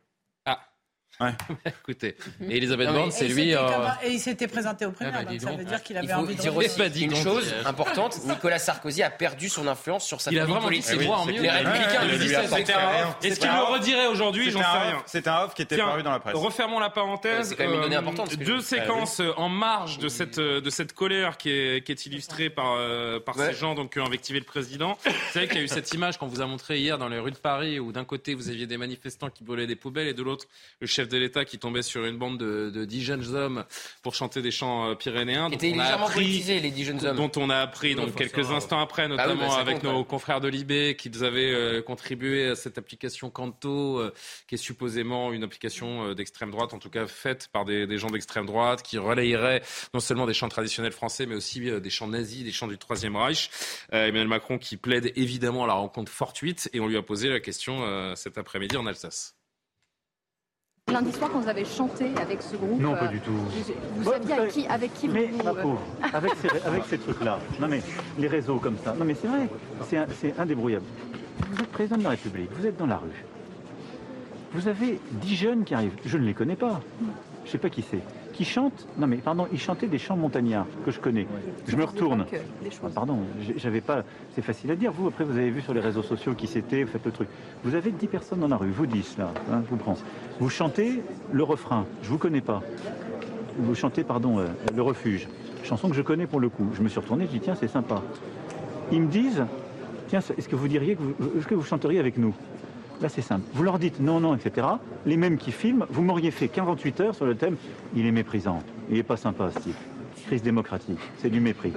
Ouais. 1.21 1.31
Écoutez, 1.67 2.17
et 2.49 2.57
Elisabeth 2.57 2.89
Borne, 2.91 3.11
c'est 3.13 3.27
il 3.27 3.35
lui. 3.35 3.51
s'était 3.51 3.57
euh, 3.57 3.89
Et 4.03 4.11
il 4.11 4.19
s'était 4.21 4.49
présenté 4.49 4.85
au 4.85 4.91
primaire, 4.91 5.15
Ah 5.19 5.25
bah, 5.25 5.31
donc 5.31 5.41
ça 5.41 5.49
donc. 5.51 5.59
veut 5.59 5.65
dire 5.65 5.83
qu'il 5.83 5.95
Il 5.95 5.99
avait 6.01 6.09
faut 6.13 6.15
envie 6.21 6.35
de 6.35 6.41
dire 6.41 6.57
aussi 6.57 6.79
Bah, 6.79 6.87
une 6.95 7.15
chose 7.15 7.55
importante, 7.65 8.19
Nicolas 8.27 8.59
Sarkozy 8.59 9.03
a 9.03 9.11
perdu 9.11 9.49
son 9.49 9.67
influence 9.69 10.05
sur 10.05 10.21
sa 10.21 10.33
Il 10.33 10.39
a 10.41 10.45
vraiment 10.45 10.61
dit 10.61 10.65
politique. 10.67 10.85
c'est 10.99 11.05
moi 11.07 11.19
en 11.19 11.27
mieux. 11.27 11.41
Les 11.41 11.51
Républicains, 11.51 12.05
le 12.05 12.13
il 12.15 12.19
lui 12.19 12.27
17, 12.27 12.37
apporte 12.47 12.59
c'était 12.61 12.75
rien. 12.75 13.07
un- 13.07 13.27
Est-ce 13.27 13.41
qu'il 13.41 13.49
le 13.51 13.63
redirait 13.63 14.07
aujourd'hui 14.09 14.51
J'en 14.51 14.59
sais 14.61 14.65
rien. 14.67 15.03
c'est 15.07 15.29
un 15.29 15.43
off 15.45 15.55
qui 15.55 15.63
était 15.63 15.77
paru 15.77 16.03
dans 16.03 16.11
la 16.11 16.19
presse. 16.21 16.35
Refermons 16.35 16.79
la 16.81 16.91
parenthèse. 16.91 17.49
C'est 17.51 17.57
quand 17.57 17.65
même 17.65 17.75
une 17.75 17.81
donnée 17.83 17.97
Euh, 17.97 18.01
importante, 18.01 18.35
Deux 18.37 18.61
séquences 18.61 19.21
euh, 19.21 19.33
en 19.37 19.49
marge 19.49 19.99
de 19.99 20.09
cette, 20.09 20.41
de 20.41 20.71
cette 20.71 20.95
colère 20.95 21.37
qui 21.37 21.51
est, 21.51 22.07
illustrée 22.07 22.51
par, 22.51 22.77
ces 23.37 23.55
gens 23.55 23.75
donc, 23.75 23.93
qui 23.93 24.01
ont 24.01 24.07
invectivé 24.07 24.41
le 24.41 24.45
président. 24.45 24.99
C'est 25.33 25.39
vrai 25.39 25.47
qu'il 25.49 25.59
y 25.59 25.61
a 25.61 25.65
eu 25.65 25.69
cette 25.69 25.93
image 25.95 26.19
qu'on 26.19 26.27
vous 26.27 26.41
a 26.41 26.47
montrée 26.47 26.79
hier 26.81 26.99
dans 26.99 27.09
les 27.09 27.19
rues 27.19 27.31
de 27.31 27.37
Paris 27.37 27.79
où 27.79 27.93
d'un 27.93 28.05
côté 28.05 28.35
vous 28.35 28.49
aviez 28.49 28.67
des 28.67 28.77
manifestants 28.79 29.31
qui 29.31 29.45
brûlaient 29.45 29.67
des 29.69 29.77
poubelles 29.77 30.09
et 30.09 30.15
de 30.15 30.23
l'autre 30.23 30.47
le 30.81 30.87
chef 30.87 31.04
de 31.09 31.19
l'État 31.19 31.45
qui 31.45 31.59
tombait 31.59 31.83
sur 31.83 32.05
une 32.05 32.17
bande 32.19 32.39
de, 32.39 32.71
de 32.71 32.85
dix 32.85 33.03
jeunes 33.03 33.35
hommes 33.35 33.65
pour 34.03 34.15
chanter 34.15 34.43
des 34.43 34.51
chants 34.51 34.91
euh, 34.91 34.95
pyrénéens. 34.95 35.49
Qui 35.49 35.55
étaient 35.57 35.73
on 35.75 35.79
a 35.79 35.83
légèrement 35.85 36.07
appris- 36.07 36.15
politisés, 36.15 36.61
les 36.61 36.71
dix 36.71 36.85
jeunes 36.85 37.05
hommes. 37.07 37.17
dont 37.17 37.31
on 37.37 37.51
a 37.51 37.57
appris 37.59 37.95
donc 37.95 38.15
quelques 38.15 38.51
instants 38.51 38.81
après, 38.81 39.09
Bah 39.09 39.15
oui, 39.15 39.23
notamment 39.23 39.49
bah, 39.55 39.61
avec 39.61 39.77
compte, 39.77 39.85
nos 39.85 39.99
ouais. 40.01 40.05
confrères 40.05 40.41
de 40.41 40.49
Libé, 40.49 40.97
qu'ils 40.97 41.25
avaient 41.25 41.53
euh, 41.53 41.83
contribué 41.83 42.49
à 42.49 42.57
cette 42.57 42.79
application 42.79 43.31
Canto, 43.31 43.99
euh, 43.99 44.13
qui 44.49 44.55
est 44.55 44.59
supposément 44.59 45.33
une 45.33 45.43
application 45.45 46.09
euh, 46.09 46.15
d'extrême 46.15 46.51
droite, 46.51 46.75
en 46.75 46.79
tout 46.79 46.91
cas 46.91 47.07
faite 47.07 47.49
par 47.53 47.65
des, 47.65 47.87
des 47.87 47.99
gens 47.99 48.09
d'extrême 48.11 48.47
droite, 48.47 48.83
qui 48.83 48.99
relayerait 48.99 49.63
non 49.93 50.01
seulement 50.01 50.27
des 50.27 50.35
chants 50.35 50.49
traditionnels 50.49 50.93
français, 50.93 51.27
mais 51.27 51.35
aussi 51.35 51.69
euh, 51.69 51.81
des 51.81 51.91
chants 51.91 52.09
nazis, 52.09 52.45
des 52.45 52.53
chants 52.53 52.69
du 52.69 52.79
Troisième 52.79 53.17
Reich. 53.17 53.51
Euh, 53.93 54.07
Emmanuel 54.07 54.29
Macron 54.29 54.59
qui 54.59 54.77
plaide 54.77 55.13
évidemment 55.17 55.65
à 55.65 55.67
la 55.67 55.75
rencontre 55.75 56.13
fortuite, 56.13 56.69
et 56.73 56.81
on 56.81 56.87
lui 56.89 56.97
a 56.97 57.03
posé 57.03 57.29
la 57.29 57.41
question 57.41 57.85
euh, 57.85 58.15
cet 58.15 58.39
après-midi 58.39 58.77
en 58.77 58.87
Alsace. 58.87 59.34
Lundi 60.93 61.13
soir, 61.13 61.31
quand 61.33 61.41
vous 61.41 61.49
avez 61.49 61.65
chanté 61.65 62.11
avec 62.21 62.43
ce 62.43 62.57
groupe, 62.57 62.79
Non, 62.79 62.93
pas 62.93 63.07
euh, 63.07 63.09
du 63.09 63.19
tout. 63.21 63.31
Vous, 63.33 63.73
vous 63.97 64.11
saviez 64.13 64.35
avec 64.35 64.51
qui, 64.51 64.67
avec 64.67 64.93
qui 64.93 65.09
Mais 65.09 65.29
vous... 65.29 65.43
ma 65.43 65.51
euh, 65.51 65.63
pauvre, 65.63 65.81
avec 66.13 66.33
ces, 66.35 66.49
avec 66.67 66.85
ces 66.85 66.99
trucs-là, 66.99 67.39
non 67.59 67.69
mais 67.69 67.81
les 68.19 68.29
réseaux 68.29 68.59
comme 68.59 68.77
ça, 68.85 68.95
non 68.97 69.07
mais 69.07 69.15
c'est 69.15 69.27
vrai, 69.27 69.49
c'est 69.89 69.97
un- 69.97 70.07
c'est 70.21 70.39
indébrouillable. 70.39 70.85
Vous 71.51 71.63
êtes 71.63 71.69
président 71.71 71.97
de 71.97 72.03
la 72.05 72.11
République, 72.11 72.51
vous 72.55 72.67
êtes 72.67 72.77
dans 72.77 72.87
la 72.87 72.99
rue. 72.99 73.25
Vous 74.53 74.69
avez 74.69 75.01
dix 75.13 75.35
jeunes 75.37 75.65
qui 75.65 75.75
arrivent, 75.75 75.97
je 76.05 76.19
ne 76.19 76.27
les 76.27 76.35
connais 76.35 76.55
pas, 76.55 76.81
je 77.45 77.49
ne 77.49 77.53
sais 77.53 77.59
pas 77.59 77.71
qui 77.71 77.81
c'est, 77.83 78.01
qui 78.35 78.45
chantent, 78.45 78.87
non 78.99 79.07
mais 79.07 79.17
pardon, 79.17 79.49
ils 79.53 79.59
chantaient 79.61 79.87
des 79.89 79.99
chants 79.99 80.17
montagnards 80.17 80.67
que 80.85 80.91
je 80.91 81.01
connais. 81.01 81.27
Je 81.67 81.77
me 81.77 81.85
retourne. 81.85 82.27
Ah, 82.85 82.89
pardon, 82.95 83.19
j'avais 83.57 83.81
pas, 83.81 84.05
c'est 84.35 84.43
facile 84.43 84.71
à 84.71 84.77
dire. 84.77 84.93
Vous, 84.93 85.09
après, 85.09 85.25
vous 85.25 85.37
avez 85.39 85.51
vu 85.51 85.61
sur 85.63 85.73
les 85.75 85.81
réseaux 85.81 86.03
sociaux 86.03 86.35
qui 86.35 86.47
c'était, 86.47 86.83
vous 86.85 86.91
faites 86.93 87.05
le 87.07 87.11
truc. 87.13 87.29
Vous 87.65 87.75
avez 87.75 87.91
10 87.91 88.07
personnes 88.07 88.41
dans 88.41 88.49
la 88.49 88.57
rue, 88.57 88.71
vous 88.71 88.87
10 88.87 89.17
là, 89.19 89.33
hein, 89.51 89.63
je 89.65 89.71
vous 89.71 89.77
prends. 89.77 89.97
Vous 90.41 90.51
chantez 90.51 91.03
le 91.33 91.43
refrain, 91.43 91.87
je 92.03 92.09
vous 92.09 92.19
connais 92.19 92.41
pas. 92.41 92.63
Vous 93.59 93.75
chantez, 93.75 94.03
pardon, 94.03 94.39
euh, 94.39 94.47
le 94.75 94.83
refuge. 94.83 95.29
Chanson 95.63 95.89
que 95.89 95.95
je 95.95 96.03
connais 96.03 96.27
pour 96.27 96.41
le 96.41 96.49
coup. 96.49 96.69
Je 96.75 96.83
me 96.83 96.89
suis 96.89 96.99
retourné, 96.99 97.27
je 97.27 97.31
dis 97.31 97.41
tiens, 97.41 97.55
c'est 97.55 97.69
sympa. 97.69 98.03
Ils 98.91 99.01
me 99.01 99.07
disent, 99.09 99.45
tiens, 100.09 100.21
est-ce 100.37 100.49
que 100.49 100.57
vous 100.57 100.69
diriez 100.69 100.97
que 100.97 101.03
vous, 101.03 101.41
que 101.49 101.55
vous 101.55 101.63
chanteriez 101.63 102.01
avec 102.01 102.19
nous? 102.19 102.35
Là, 103.01 103.09
c'est 103.09 103.23
simple. 103.23 103.45
Vous 103.55 103.63
leur 103.63 103.79
dites 103.79 104.01
non, 104.01 104.21
non, 104.21 104.35
etc. 104.35 104.67
Les 105.07 105.17
mêmes 105.17 105.37
qui 105.37 105.53
filment, 105.53 105.87
vous 105.91 106.03
m'auriez 106.03 106.31
fait 106.31 106.49
48 106.49 107.01
heures 107.01 107.15
sur 107.15 107.27
le 107.27 107.35
thème. 107.35 107.57
Il 107.95 108.07
est 108.07 108.13
méprisant. 108.13 108.61
Il 108.91 108.99
est 108.99 109.03
pas 109.03 109.17
sympa, 109.17 109.51
ce 109.55 109.61
type. 109.61 109.77
Crise 110.27 110.43
démocratique. 110.43 111.01
C'est 111.19 111.31
du 111.31 111.41
mépris. 111.41 111.73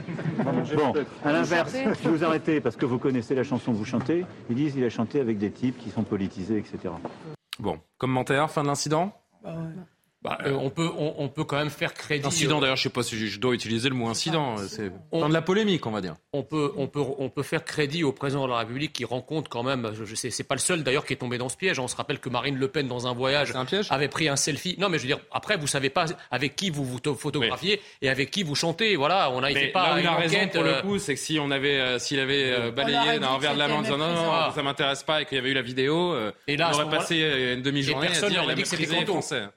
Bon, 0.75 0.93
à 1.23 1.31
l'inverse, 1.31 1.75
si 2.01 2.07
vous 2.07 2.23
arrêtez 2.23 2.61
parce 2.61 2.75
que 2.75 2.85
vous 2.85 2.97
connaissez 2.97 3.35
la 3.35 3.43
chanson 3.43 3.71
que 3.71 3.77
vous 3.77 3.85
chantez, 3.85 4.25
ils 4.49 4.55
disent 4.55 4.75
il 4.75 4.83
a 4.83 4.89
chanté 4.89 5.19
avec 5.19 5.37
des 5.37 5.51
types 5.51 5.77
qui 5.77 5.89
sont 5.89 6.03
politisés, 6.03 6.57
etc. 6.57 6.93
Bon, 7.59 7.79
commentaire, 7.97 8.49
fin 8.51 8.63
de 8.63 8.67
l'incident? 8.67 9.11
Bah. 9.43 9.57
Bah, 10.23 10.39
euh, 10.45 10.51
on, 10.53 10.71
peut, 10.71 10.89
on, 10.97 11.13
on 11.19 11.29
peut 11.29 11.43
quand 11.43 11.57
même 11.57 11.69
faire 11.69 11.93
crédit. 11.93 12.25
Incident, 12.25 12.57
euh, 12.57 12.61
d'ailleurs, 12.61 12.75
je 12.75 12.83
sais 12.83 12.89
pas 12.89 13.03
si 13.03 13.27
je 13.27 13.39
dois 13.39 13.53
utiliser 13.53 13.87
le 13.87 13.95
mot 13.95 14.07
incident. 14.07 14.55
C'est 14.67 14.91
dans 15.11 15.29
de 15.29 15.33
la 15.33 15.41
polémique, 15.43 15.85
on 15.85 15.91
va 15.91 16.01
dire. 16.01 16.15
on 16.33 16.43
peut, 16.43 16.73
on, 16.75 16.87
peut, 16.87 17.03
on 17.19 17.29
peut 17.29 17.43
faire 17.43 17.63
crédit 17.63 18.03
au 18.03 18.11
président 18.11 18.45
de 18.45 18.51
la 18.51 18.57
République 18.59 18.93
qui 18.93 19.05
rencontre 19.05 19.49
quand 19.49 19.61
même, 19.63 19.91
je, 19.93 20.05
je 20.05 20.15
sais, 20.15 20.29
c'est 20.31 20.43
pas 20.43 20.55
le 20.55 20.59
seul 20.59 20.83
d'ailleurs 20.83 21.05
qui 21.05 21.13
est 21.13 21.17
tombé 21.17 21.37
dans 21.37 21.49
ce 21.49 21.55
piège. 21.57 21.77
On 21.79 21.87
se 21.87 21.95
rappelle 21.95 22.19
que 22.19 22.29
Marine 22.29 22.57
Le 22.57 22.67
Pen, 22.67 22.87
dans 22.87 23.05
un 23.07 23.13
voyage, 23.13 23.53
avait 23.89 24.07
pris 24.07 24.27
un 24.27 24.35
selfie. 24.35 24.75
Non, 24.79 24.89
mais 24.89 24.97
je 24.97 25.03
veux 25.03 25.07
dire, 25.07 25.19
après, 25.31 25.55
vous 25.55 25.67
savez 25.67 25.89
pas 25.91 26.05
avec 26.31 26.55
qui 26.55 26.71
vous 26.71 26.83
vous 26.83 26.99
to- 26.99 27.15
photographiez 27.15 27.79
et 28.01 28.09
avec 28.09 28.31
qui 28.31 28.41
vous 28.43 28.55
chantez. 28.55 28.95
Voilà, 28.95 29.29
on 29.31 29.43
a 29.43 29.51
Mais 29.51 29.67
pas 29.67 29.89
là 29.89 29.95
où 29.95 29.99
une 29.99 30.07
raison 30.07 30.37
enquête, 30.37 30.51
pour 30.53 30.63
euh, 30.63 30.75
le 30.77 30.81
coup, 30.81 30.97
c'est 30.99 31.13
que 31.13 31.19
si 31.19 31.37
on 31.39 31.51
avait, 31.51 31.79
euh, 31.79 31.99
s'il 31.99 32.19
avait 32.19 32.51
euh, 32.51 32.71
balayé 32.71 33.19
d'un 33.19 33.29
revers 33.29 33.53
de 33.53 33.59
la 33.59 33.67
main 33.67 33.75
en 33.75 33.81
disant 33.83 33.97
non, 33.97 34.07
non, 34.07 34.25
non, 34.25 34.51
ça 34.53 34.63
m'intéresse 34.63 35.03
pas 35.03 35.21
et 35.21 35.25
qu'il 35.25 35.35
y 35.37 35.39
avait 35.39 35.51
eu 35.51 35.53
la 35.53 35.61
vidéo, 35.61 36.13
euh, 36.13 36.31
Et 36.47 36.57
là, 36.57 36.71
on 36.73 36.75
aurait 36.81 36.97
passé 36.97 37.21
euh, 37.21 37.53
une 37.55 37.61
demi-journée 37.61 38.07
à 38.07 38.09
personne 38.09 38.31
dire 38.31 38.45
les. 38.45 38.63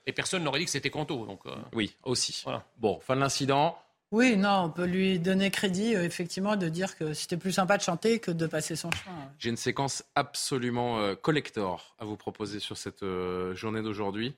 Et 0.06 0.12
personne 0.12 0.44
n'aurait 0.50 0.60
dit 0.60 0.66
que 0.66 0.70
c'était 0.70 0.90
Canto. 0.90 1.26
Donc, 1.26 1.40
euh, 1.46 1.54
Oui, 1.72 1.96
aussi. 2.02 2.44
Bon, 2.78 3.00
fin 3.00 3.14
de 3.16 3.20
l'incident. 3.20 3.78
Oui, 4.12 4.36
non, 4.36 4.64
on 4.64 4.70
peut 4.70 4.86
lui 4.86 5.20
donner 5.20 5.52
crédit, 5.52 5.94
euh, 5.94 6.04
effectivement, 6.04 6.56
de 6.56 6.68
dire 6.68 6.98
que 6.98 7.14
c'était 7.14 7.36
plus 7.36 7.52
sympa 7.52 7.76
de 7.76 7.82
chanter 7.82 8.18
que 8.18 8.32
de 8.32 8.46
passer 8.48 8.74
son 8.74 8.90
chemin. 8.90 9.32
J'ai 9.38 9.50
une 9.50 9.56
séquence 9.56 10.02
absolument 10.16 10.98
euh, 10.98 11.14
collector 11.14 11.94
à 12.00 12.04
vous 12.04 12.16
proposer 12.16 12.58
sur 12.58 12.76
cette 12.76 13.04
euh, 13.04 13.54
journée 13.54 13.82
d'aujourd'hui. 13.82 14.34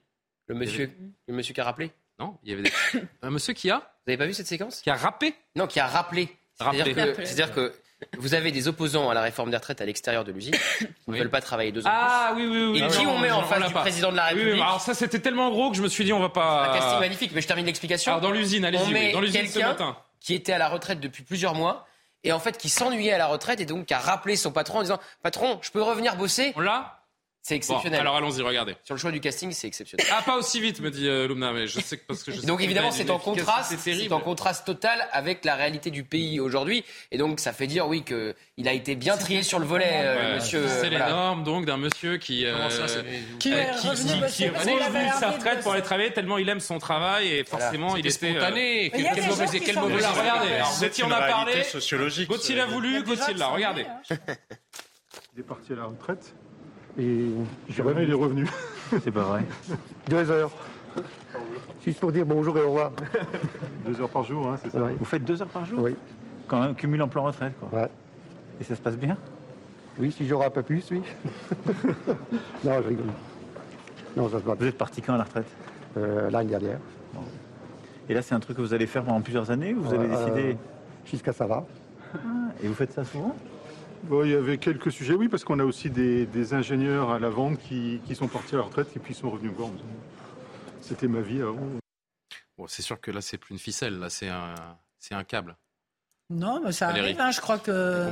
Le 0.48 0.56
monsieur, 0.56 0.90
le 1.26 1.32
monsieur 1.34 1.54
qui 1.54 1.60
a 1.62 1.64
rappelé? 1.64 1.90
Non, 2.18 2.36
il 2.42 2.50
y 2.50 2.52
avait 2.52 2.64
des... 2.64 2.72
un 3.22 3.30
monsieur 3.30 3.54
qui 3.54 3.70
a 3.70 3.78
Vous 3.78 3.84
n'avez 4.08 4.18
pas 4.18 4.26
vu 4.26 4.34
cette 4.34 4.46
séquence? 4.46 4.82
Qui 4.82 4.90
a 4.90 4.96
rappé? 4.96 5.34
Non, 5.56 5.66
qui 5.66 5.80
a 5.80 5.86
Rappelé. 5.86 6.28
c'est-à-dire 6.58 7.54
que 7.54 7.72
vous 8.18 8.34
avez 8.34 8.50
des 8.52 8.68
opposants 8.68 9.08
à 9.10 9.14
la 9.14 9.20
réforme 9.22 9.50
des 9.50 9.56
retraites 9.56 9.80
à 9.80 9.84
l'extérieur 9.84 10.24
de 10.24 10.32
l'usine 10.32 10.54
qui 10.78 10.86
ne 11.08 11.16
veulent 11.18 11.30
pas 11.30 11.40
travailler 11.40 11.72
deux 11.72 11.86
ans. 11.86 11.90
Ah 11.92 12.32
oui, 12.36 12.46
oui, 12.46 12.64
oui. 12.72 12.78
Et 12.78 12.82
oui, 12.84 12.88
qui 12.90 13.04
non, 13.04 13.12
on 13.12 13.18
met 13.18 13.30
en 13.30 13.40
on 13.40 13.44
face 13.44 13.60
l'a 13.60 13.68
du 13.68 13.72
pas. 13.74 13.80
président 13.80 14.10
de 14.12 14.16
la 14.16 14.26
Oui, 14.28 14.34
oui, 14.34 14.40
République 14.42 14.62
alors 14.62 14.80
ça, 14.80 14.94
c'était 14.94 15.18
tellement 15.20 15.50
gros 15.50 15.70
que 15.70 15.76
je 15.76 15.82
me 15.82 15.88
suis 15.88 16.04
dit, 16.04 16.12
on 16.12 16.20
va 16.20 16.28
pas. 16.28 16.70
Un 16.70 16.74
casting 16.78 17.00
magnifique, 17.00 17.32
mais 17.34 17.40
je 17.40 17.46
termine 17.46 17.66
l'explication. 17.66 18.12
Alors, 18.12 18.20
dans 18.22 18.30
l'usine, 18.30 18.64
allez-y, 18.64 18.92
oui, 18.92 19.12
dans 19.12 19.20
l'usine 19.20 19.46
ce 19.46 19.58
matin. 19.58 19.96
qui 20.20 20.34
était 20.34 20.52
à 20.52 20.58
la 20.58 20.68
retraite 20.68 21.00
depuis 21.00 21.22
plusieurs 21.22 21.54
mois 21.54 21.86
et 22.24 22.32
en 22.32 22.38
fait 22.38 22.56
qui 22.56 22.68
s'ennuyait 22.68 23.12
à 23.12 23.18
la 23.18 23.26
retraite 23.26 23.60
et 23.60 23.66
donc 23.66 23.86
qui 23.86 23.94
a 23.94 23.98
rappelé 23.98 24.36
son 24.36 24.52
patron 24.52 24.78
en 24.78 24.82
disant 24.82 24.98
Patron, 25.22 25.58
je 25.62 25.70
peux 25.70 25.82
revenir 25.82 26.14
bosser 26.16 26.52
On 26.56 26.60
l'a? 26.60 27.01
C'est 27.44 27.56
exceptionnel. 27.56 27.98
Bon, 27.98 28.02
alors 28.02 28.16
allons-y, 28.16 28.40
regardez. 28.40 28.76
Sur 28.84 28.94
le 28.94 29.00
choix 29.00 29.10
du 29.10 29.18
casting, 29.18 29.50
c'est 29.50 29.66
exceptionnel. 29.66 30.06
Ah, 30.12 30.22
pas 30.22 30.36
aussi 30.36 30.60
vite, 30.60 30.80
me 30.80 30.92
dit 30.92 31.08
euh, 31.08 31.26
Lumna, 31.26 31.52
mais 31.52 31.66
je 31.66 31.80
sais 31.80 31.96
que 31.96 32.04
parce 32.06 32.22
que 32.22 32.30
je 32.30 32.38
sais 32.40 32.46
Donc 32.46 32.58
que 32.60 32.62
évidemment, 32.64 32.92
c'est 32.92 33.10
en 33.10 33.18
contraste, 33.18 33.76
terrible. 33.82 34.04
c'est 34.08 34.12
en 34.12 34.20
contraste 34.20 34.64
total 34.64 35.08
avec 35.10 35.44
la 35.44 35.56
réalité 35.56 35.90
du 35.90 36.04
pays 36.04 36.38
aujourd'hui. 36.38 36.84
Et 37.10 37.18
donc, 37.18 37.40
ça 37.40 37.52
fait 37.52 37.66
dire, 37.66 37.88
oui, 37.88 38.04
que 38.04 38.36
il 38.58 38.68
a 38.68 38.72
été 38.72 38.94
bien 38.94 39.16
trié 39.16 39.42
sur 39.42 39.58
le 39.58 39.66
volet, 39.66 39.90
euh, 39.92 40.28
Ouais, 40.28 40.34
monsieur. 40.36 40.68
C'est 40.68 40.88
les 40.88 40.96
voilà. 40.98 41.10
normes 41.10 41.42
donc 41.42 41.64
d'un 41.66 41.78
monsieur 41.78 42.16
qui, 42.18 42.46
euh, 42.46 42.52
Comment 42.54 42.70
ça, 42.70 42.86
c'est- 42.86 43.04
Qui 43.40 43.52
euh, 43.52 43.56
est 43.56 43.70
qui, 43.80 43.88
revenu 43.88 44.12
qui- 44.12 44.20
bosser 44.20 44.34
qui 44.36 44.44
est 44.44 44.48
revenu 44.86 45.08
de 45.08 45.14
sa 45.18 45.30
retraite 45.32 45.60
pour 45.62 45.72
aller 45.72 45.82
travailler 45.82 46.12
tellement 46.12 46.38
il 46.38 46.48
aime 46.48 46.60
son 46.60 46.78
travail 46.78 47.26
et 47.26 47.42
forcément 47.42 47.96
il 47.96 48.00
était 48.06 48.10
spontané. 48.10 48.86
euh, 48.86 48.90
Quel- 49.16 49.26
mauvais- 49.26 49.60
quel 49.60 49.76
mauvais 49.80 49.94
regardez. 50.06 50.48
Gauthier 50.80 51.02
en 51.04 51.10
a 51.10 51.22
parlé. 51.22 51.64
sociologique. 51.64 52.28
Gauthier 52.28 52.54
l'a 52.54 52.66
voulu, 52.66 53.02
Gauthier 53.02 53.34
l'a. 53.34 53.48
Regardez. 53.48 53.84
Il 55.34 55.40
est 55.40 55.42
parti 55.42 55.72
à 55.72 55.76
la 55.76 55.84
retraite 55.86 56.34
et 56.98 57.26
jamais 57.68 58.04
il 58.04 58.10
est 58.10 58.14
revenu. 58.14 58.46
C'est 59.02 59.10
pas 59.10 59.22
vrai. 59.22 59.44
Deux 60.08 60.30
heures. 60.30 60.50
Juste 61.84 61.98
pour 62.00 62.12
dire 62.12 62.26
bonjour 62.26 62.56
et 62.58 62.62
au 62.62 62.66
revoir. 62.68 62.92
Deux 63.86 64.00
heures 64.00 64.08
par 64.10 64.22
jour, 64.24 64.46
hein, 64.46 64.56
c'est 64.62 64.70
ça 64.70 64.78
Vous 64.98 65.04
faites 65.04 65.24
deux 65.24 65.40
heures 65.40 65.48
par 65.48 65.64
jour 65.64 65.80
Oui. 65.82 65.96
Quand 66.46 66.60
même, 66.60 66.74
cumul 66.74 67.00
emploi-retraite, 67.02 67.54
quoi. 67.58 67.80
Ouais. 67.80 67.88
Et 68.60 68.64
ça 68.64 68.76
se 68.76 68.80
passe 68.80 68.96
bien 68.96 69.16
Oui, 69.98 70.12
si 70.12 70.26
j'aurais 70.28 70.46
un 70.46 70.50
peu 70.50 70.62
plus, 70.62 70.84
oui. 70.90 71.02
non, 72.64 72.82
je 72.82 72.88
rigole. 72.88 73.06
Non, 74.16 74.28
ça 74.28 74.38
se 74.38 74.44
va 74.44 74.54
Vous 74.54 74.66
êtes 74.66 74.76
parti 74.76 75.00
quand 75.00 75.14
à 75.14 75.18
la 75.18 75.24
retraite 75.24 75.46
euh, 75.96 76.30
L'année 76.30 76.50
dernière. 76.50 76.78
Et 78.08 78.14
là, 78.14 78.20
c'est 78.22 78.34
un 78.34 78.40
truc 78.40 78.58
que 78.58 78.62
vous 78.62 78.74
allez 78.74 78.86
faire 78.86 79.04
pendant 79.04 79.20
plusieurs 79.22 79.50
années 79.50 79.72
ou 79.74 79.80
vous 79.82 79.94
avez 79.94 80.06
Euh, 80.06 80.24
décidé 80.26 80.56
Jusqu'à 81.06 81.32
ça 81.32 81.46
va. 81.46 81.64
Ah, 82.14 82.18
Et 82.62 82.68
vous 82.68 82.74
faites 82.74 82.92
ça 82.92 83.04
souvent 83.04 83.34
Bon, 84.04 84.24
il 84.24 84.32
y 84.32 84.34
avait 84.34 84.58
quelques 84.58 84.90
sujets, 84.90 85.14
oui, 85.14 85.28
parce 85.28 85.44
qu'on 85.44 85.58
a 85.60 85.64
aussi 85.64 85.88
des, 85.88 86.26
des 86.26 86.54
ingénieurs 86.54 87.10
à 87.10 87.18
la 87.18 87.28
vente 87.28 87.58
qui, 87.60 88.00
qui 88.04 88.14
sont 88.16 88.26
partis 88.28 88.54
à 88.54 88.58
la 88.58 88.64
retraite 88.64 88.88
et 88.96 88.98
puis 88.98 89.14
sont 89.14 89.30
revenus 89.30 89.52
me 89.52 89.56
voir. 89.56 89.70
C'était 90.80 91.06
ma 91.06 91.20
vie 91.20 91.40
avant. 91.40 91.60
Bon, 92.58 92.66
c'est 92.66 92.82
sûr 92.82 93.00
que 93.00 93.10
là 93.10 93.20
c'est 93.20 93.38
plus 93.38 93.52
une 93.52 93.58
ficelle, 93.60 93.98
là 93.98 94.10
c'est 94.10 94.28
un, 94.28 94.54
c'est 94.98 95.14
un 95.14 95.24
câble. 95.24 95.56
Non, 96.30 96.60
mais 96.64 96.72
ça 96.72 96.86
Valérie. 96.88 97.08
arrive, 97.08 97.20
hein, 97.20 97.30
je 97.30 97.40
crois 97.40 97.58
que 97.58 98.08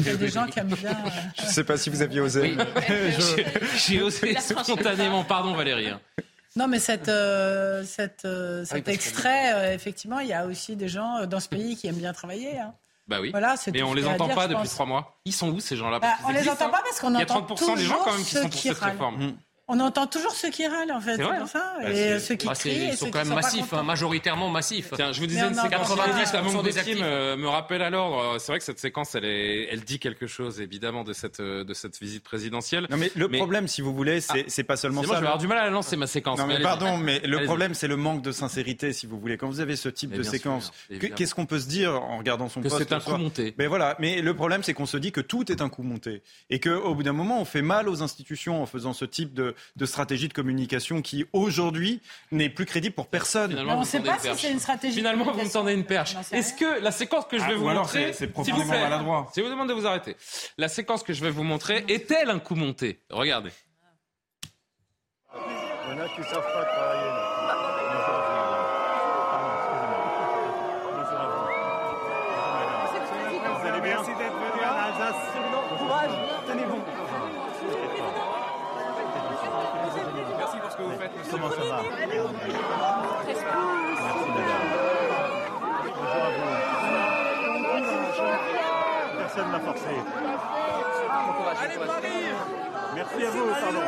il 0.00 0.06
y 0.06 0.10
a 0.10 0.16
des 0.16 0.28
gens 0.28 0.46
qui 0.46 0.58
aiment 0.58 0.74
bien. 0.74 0.90
euh, 0.90 1.10
Je 1.38 1.42
ne 1.42 1.46
sais 1.48 1.64
pas 1.64 1.76
si 1.76 1.88
vous 1.88 2.02
aviez 2.02 2.20
osé. 2.20 2.56
J'ai- 2.88 3.46
J'ai 3.76 4.02
osé 4.02 4.34
spontanément, 4.38 5.24
pardon 5.24 5.54
Valérie. 5.54 5.88
hein. 5.88 6.00
Non, 6.56 6.66
mais 6.66 6.80
cette, 6.80 7.08
euh, 7.08 7.84
cette, 7.84 8.24
euh, 8.24 8.64
Ah 8.70 8.74
oui, 8.74 8.78
cet 8.78 8.84
que- 8.86 8.90
extrait, 8.90 9.54
euh, 9.54 9.72
effectivement, 9.74 10.18
il 10.18 10.28
y 10.28 10.32
a 10.32 10.46
aussi 10.46 10.74
des 10.76 10.88
gens 10.88 11.24
dans 11.26 11.38
ce 11.40 11.48
pays 11.48 11.76
qui 11.76 11.86
aiment 11.86 11.94
bien 11.96 12.12
travailler. 12.12 12.58
hein. 12.58 12.74
Bah 13.10 13.20
oui. 13.20 13.30
Voilà, 13.32 13.56
c'est 13.56 13.72
Mais 13.72 13.82
on 13.82 13.92
les 13.92 14.06
entend 14.06 14.26
dire, 14.26 14.36
pas 14.36 14.46
depuis 14.46 14.60
pense. 14.60 14.70
trois 14.70 14.86
mois. 14.86 15.20
Ils 15.24 15.32
sont 15.32 15.50
où 15.50 15.58
ces 15.58 15.74
gens-là? 15.74 15.98
Bah, 15.98 16.14
on 16.26 16.30
les 16.30 16.48
entend 16.48 16.70
pas 16.70 16.78
hein. 16.78 16.82
parce 16.84 17.00
qu'on 17.00 17.10
Il 17.10 17.14
y 17.14 17.22
a 17.22 17.22
entend 17.22 17.42
30% 17.42 17.76
des 17.76 17.82
gens 17.82 17.98
quand 18.04 18.12
même 18.12 18.22
qui 18.22 18.30
toujours 18.36 18.42
sont 18.44 18.48
pour 18.48 18.58
ceux 18.60 18.68
cette 18.68 18.78
qui 18.78 18.84
râlent. 18.84 19.34
On 19.72 19.78
entend 19.80 20.06
toujours 20.06 20.32
ceux 20.32 20.50
qui 20.50 20.66
râlent, 20.66 20.90
en 20.92 21.00
fait. 21.00 21.12
C'est 21.12 21.16
C'est 21.18 21.22
vrai, 21.22 21.38
pour 21.38 21.48
ça. 21.48 21.74
hein. 21.76 21.80
Bah, 21.82 21.90
et 21.90 21.94
c'est- 21.94 22.18
ceux 22.20 22.34
qui 22.34 22.46
Ah, 22.50 22.54
c'est- 22.54 22.68
crient 22.70 22.80
et 22.80 22.84
ils 22.86 22.90
ceux 22.92 22.96
sont 22.96 23.04
qui 23.06 23.10
quand 23.12 23.24
même 23.24 23.34
massifs, 23.34 23.72
hein, 23.72 23.82
majoritairement 23.84 24.48
massifs. 24.48 24.90
Tiens, 24.96 25.12
je 25.12 25.20
vous 25.20 25.26
disais 25.26 25.40
séquence 25.40 25.68
90% 25.70 26.10
inédite 26.12 26.34
avant 26.34 26.62
des 26.62 26.78
actifs. 26.78 27.00
me, 27.00 27.36
me 27.36 27.48
rappelle 27.48 27.82
à 27.82 27.90
l'ordre. 27.90 28.38
C'est 28.40 28.50
vrai 28.52 28.58
que 28.58 28.64
cette 28.64 28.78
séquence, 28.80 29.14
elle, 29.14 29.24
est, 29.24 29.68
elle 29.70 29.80
dit 29.82 29.98
quelque 29.98 30.26
chose 30.26 30.60
évidemment 30.60 31.04
de 31.04 31.12
cette, 31.12 31.40
euh, 31.40 31.62
de 31.64 31.72
cette 31.74 31.98
visite 32.00 32.24
présidentielle. 32.24 32.86
Non 32.90 32.96
mais 32.96 33.12
le 33.14 33.28
problème, 33.28 33.68
si 33.68 33.80
vous 33.80 33.94
voulez, 33.94 34.20
c'est 34.20 34.40
Ah. 34.40 34.48
c'est 34.48 34.64
pas 34.64 34.76
seulement 34.76 35.02
C'est 35.02 35.06
ça. 35.06 35.12
moi, 35.12 35.16
je 35.18 35.20
vais 35.22 35.26
avoir 35.28 35.38
du 35.38 35.46
mal 35.46 35.58
à 35.58 35.64
la 35.64 35.70
lancer 35.70 35.96
ma 35.96 36.06
séquence. 36.08 36.38
Non 36.38 36.46
mais 36.46 36.60
pardon, 36.60 36.96
mais 36.96 37.20
le 37.20 37.44
problème 37.44 37.74
c'est 37.74 37.88
le 37.88 37.96
manque 37.96 38.22
de 38.22 38.32
sincérité, 38.32 38.92
si 38.92 39.06
vous 39.06 39.18
voulez. 39.20 39.36
Quand 39.36 39.48
vous 39.48 39.60
avez 39.60 39.76
ce 39.76 39.88
type 39.88 40.10
Mais 40.10 40.18
de 40.18 40.22
séquence, 40.24 40.72
qu'est-ce 41.16 41.34
qu'on 41.34 41.46
peut 41.46 41.60
se 41.60 41.68
dire 41.68 41.92
en 41.94 42.18
regardant 42.18 42.48
son 42.48 42.60
Que 42.60 42.68
poste 42.68 42.78
c'est 42.88 42.92
un 42.92 43.00
coup 43.00 43.16
monté. 43.16 43.54
Mais 43.58 43.66
voilà. 43.68 43.96
Mais 44.00 44.20
le 44.20 44.34
problème 44.34 44.62
c'est 44.62 44.74
qu'on 44.74 44.86
se 44.86 44.96
dit 44.96 45.12
que 45.12 45.20
tout 45.20 45.50
est 45.52 45.60
un 45.62 45.68
coup 45.68 45.82
monté 45.82 46.22
et 46.50 46.58
que 46.58 46.70
au 46.70 46.94
bout 46.94 47.02
d'un 47.02 47.12
moment 47.12 47.40
on 47.40 47.44
fait 47.44 47.62
mal 47.62 47.88
aux 47.88 48.02
institutions 48.02 48.62
en 48.62 48.66
faisant 48.66 48.92
ce 48.92 49.04
type 49.04 49.34
de, 49.34 49.54
de 49.76 49.86
stratégie 49.86 50.28
de 50.28 50.32
communication 50.32 51.02
qui 51.02 51.24
aujourd'hui 51.32 52.00
n'est 52.32 52.48
plus 52.50 52.66
crédible 52.66 52.94
pour 52.94 53.06
personne. 53.08 53.50
Finalement, 53.50 53.72
on 53.72 53.76
vous 53.76 53.80
ne 53.82 53.86
sait 53.86 54.00
pas 54.00 54.12
une 54.14 54.18
si 54.18 54.22
perche. 54.28 54.40
c'est 54.40 54.52
une 54.52 54.60
stratégie. 54.60 54.94
Finalement, 54.96 55.24
vous 55.32 55.40
me 55.42 55.50
tendez 55.52 55.74
une 55.74 55.84
perche. 55.84 56.14
Est-ce 56.32 56.54
que 56.54 56.80
la 56.82 56.90
séquence 56.92 57.24
que 57.26 57.38
je 57.38 57.44
vais 57.44 57.52
Ah, 57.54 57.56
vous 57.58 57.68
alors 57.68 57.82
montrer, 57.84 58.12
c'est- 58.12 58.30
s'il 58.44 58.54
vous 58.54 58.64
plaît, 58.68 58.80
maladroit. 58.80 59.28
si 59.32 59.40
je 59.40 59.44
vous 59.44 59.50
demande 59.50 59.68
de 59.68 59.74
vous 59.74 59.86
arrêter, 59.86 60.16
la 60.58 60.68
séquence 60.68 61.02
que 61.02 61.12
je 61.12 61.22
vais 61.22 61.30
vous 61.30 61.42
montrer 61.44 61.84
est-elle 61.88 62.30
un 62.30 62.38
coup 62.38 62.54
monté? 62.54 63.00
Regardez. 63.10 63.50
Il 65.34 65.38
y 65.96 66.00
en 66.00 66.04
a 66.04 66.08
qui 66.08 66.20
ne 66.20 66.24
savent 66.24 66.52
pas 66.52 66.64
travailler. 66.64 68.29
Que 80.80 80.84
vous 80.84 80.98
faites. 80.98 81.10
Comment 81.30 81.50
ça 81.50 81.56
va 81.56 81.82
Merci 83.26 83.44
madame. 84.34 84.66
Bonjour 85.96 86.22
à 86.22 86.30
vous. 86.30 86.50
Personne 89.18 89.50
n'a 89.52 89.60
forcé. 89.60 89.94
Allez 91.60 91.78
Paris 91.78 92.69
Merci 92.94 93.24
à 93.24 93.30
vous, 93.30 93.46
pardon. 93.46 93.80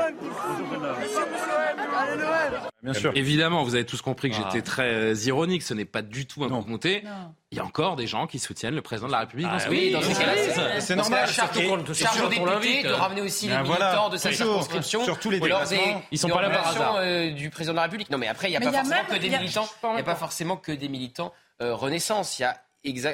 Bien 2.82 2.94
sûr. 2.94 3.12
Évidemment, 3.14 3.62
vous 3.62 3.74
avez 3.74 3.86
tous 3.86 4.02
compris 4.02 4.30
que 4.30 4.36
Ah. 4.38 4.48
j'étais 4.50 4.62
très 4.64 4.92
euh, 4.92 5.14
ironique. 5.26 5.62
Ce 5.62 5.72
n'est 5.74 5.84
pas 5.84 6.02
du 6.02 6.26
tout 6.26 6.42
un 6.44 6.48
coup 6.48 6.64
monté. 6.68 7.02
Non. 7.04 7.34
Il 7.52 7.58
y 7.58 7.60
a 7.60 7.64
encore 7.64 7.96
des 7.96 8.06
gens 8.06 8.26
qui 8.26 8.38
soutiennent 8.38 8.74
le 8.74 8.82
président 8.82 9.06
de 9.06 9.12
la 9.12 9.20
République 9.20 9.46
dans 9.46 9.52
Ah 9.54 9.60
ce 9.60 9.68
oui, 9.68 9.76
pays. 9.78 9.92
dans 9.92 10.02
ces 10.02 10.14
cas-là, 10.14 10.80
c'est- 10.80 10.96
normal. 10.96 11.28
charge 11.28 11.56
Et- 11.58 11.68
au- 11.68 11.78
et 11.78 11.94
charge 11.94 12.16
surtout 12.16 12.18
au 12.20 12.22
qu'on 12.40 12.46
député 12.46 12.72
l'invite. 12.72 12.86
de 12.86 12.92
ramener 12.92 13.20
aussi 13.20 13.46
les 13.46 13.52
Ben 13.54 13.62
militants 13.62 14.08
de 14.08 14.16
sa 14.16 14.32
circonscription 14.32 15.04
sur 15.04 15.18
tous 15.18 15.30
les 15.30 15.38
déplacements. 15.40 15.76
des 15.78 15.94
Ils 16.10 16.18
sont 16.18 16.28
pas 16.28 16.42
là 16.42 16.50
par 16.50 16.66
hasard. 16.68 16.94
euh, 16.98 17.30
du 17.30 17.50
président 17.50 17.72
de 17.72 17.76
la 17.76 17.82
République. 17.82 18.10
Non, 18.10 18.18
mais 18.18 18.28
après, 18.28 18.48
il 18.48 18.50
n'y 18.50 18.56
a 18.56 18.60
pas 18.60 18.72
forcément 18.72 19.04
que 19.08 19.16
des 19.18 19.28
militants. 19.30 19.68
Il 19.84 19.94
n'y 19.94 20.00
a 20.00 20.04
pas 20.04 20.14
forcément 20.16 20.56
que 20.56 20.72
des 20.72 20.88
militants 20.88 21.32
Renaissance. 21.60 22.38
Il 22.38 22.42
y 22.42 22.44
a 22.44 22.56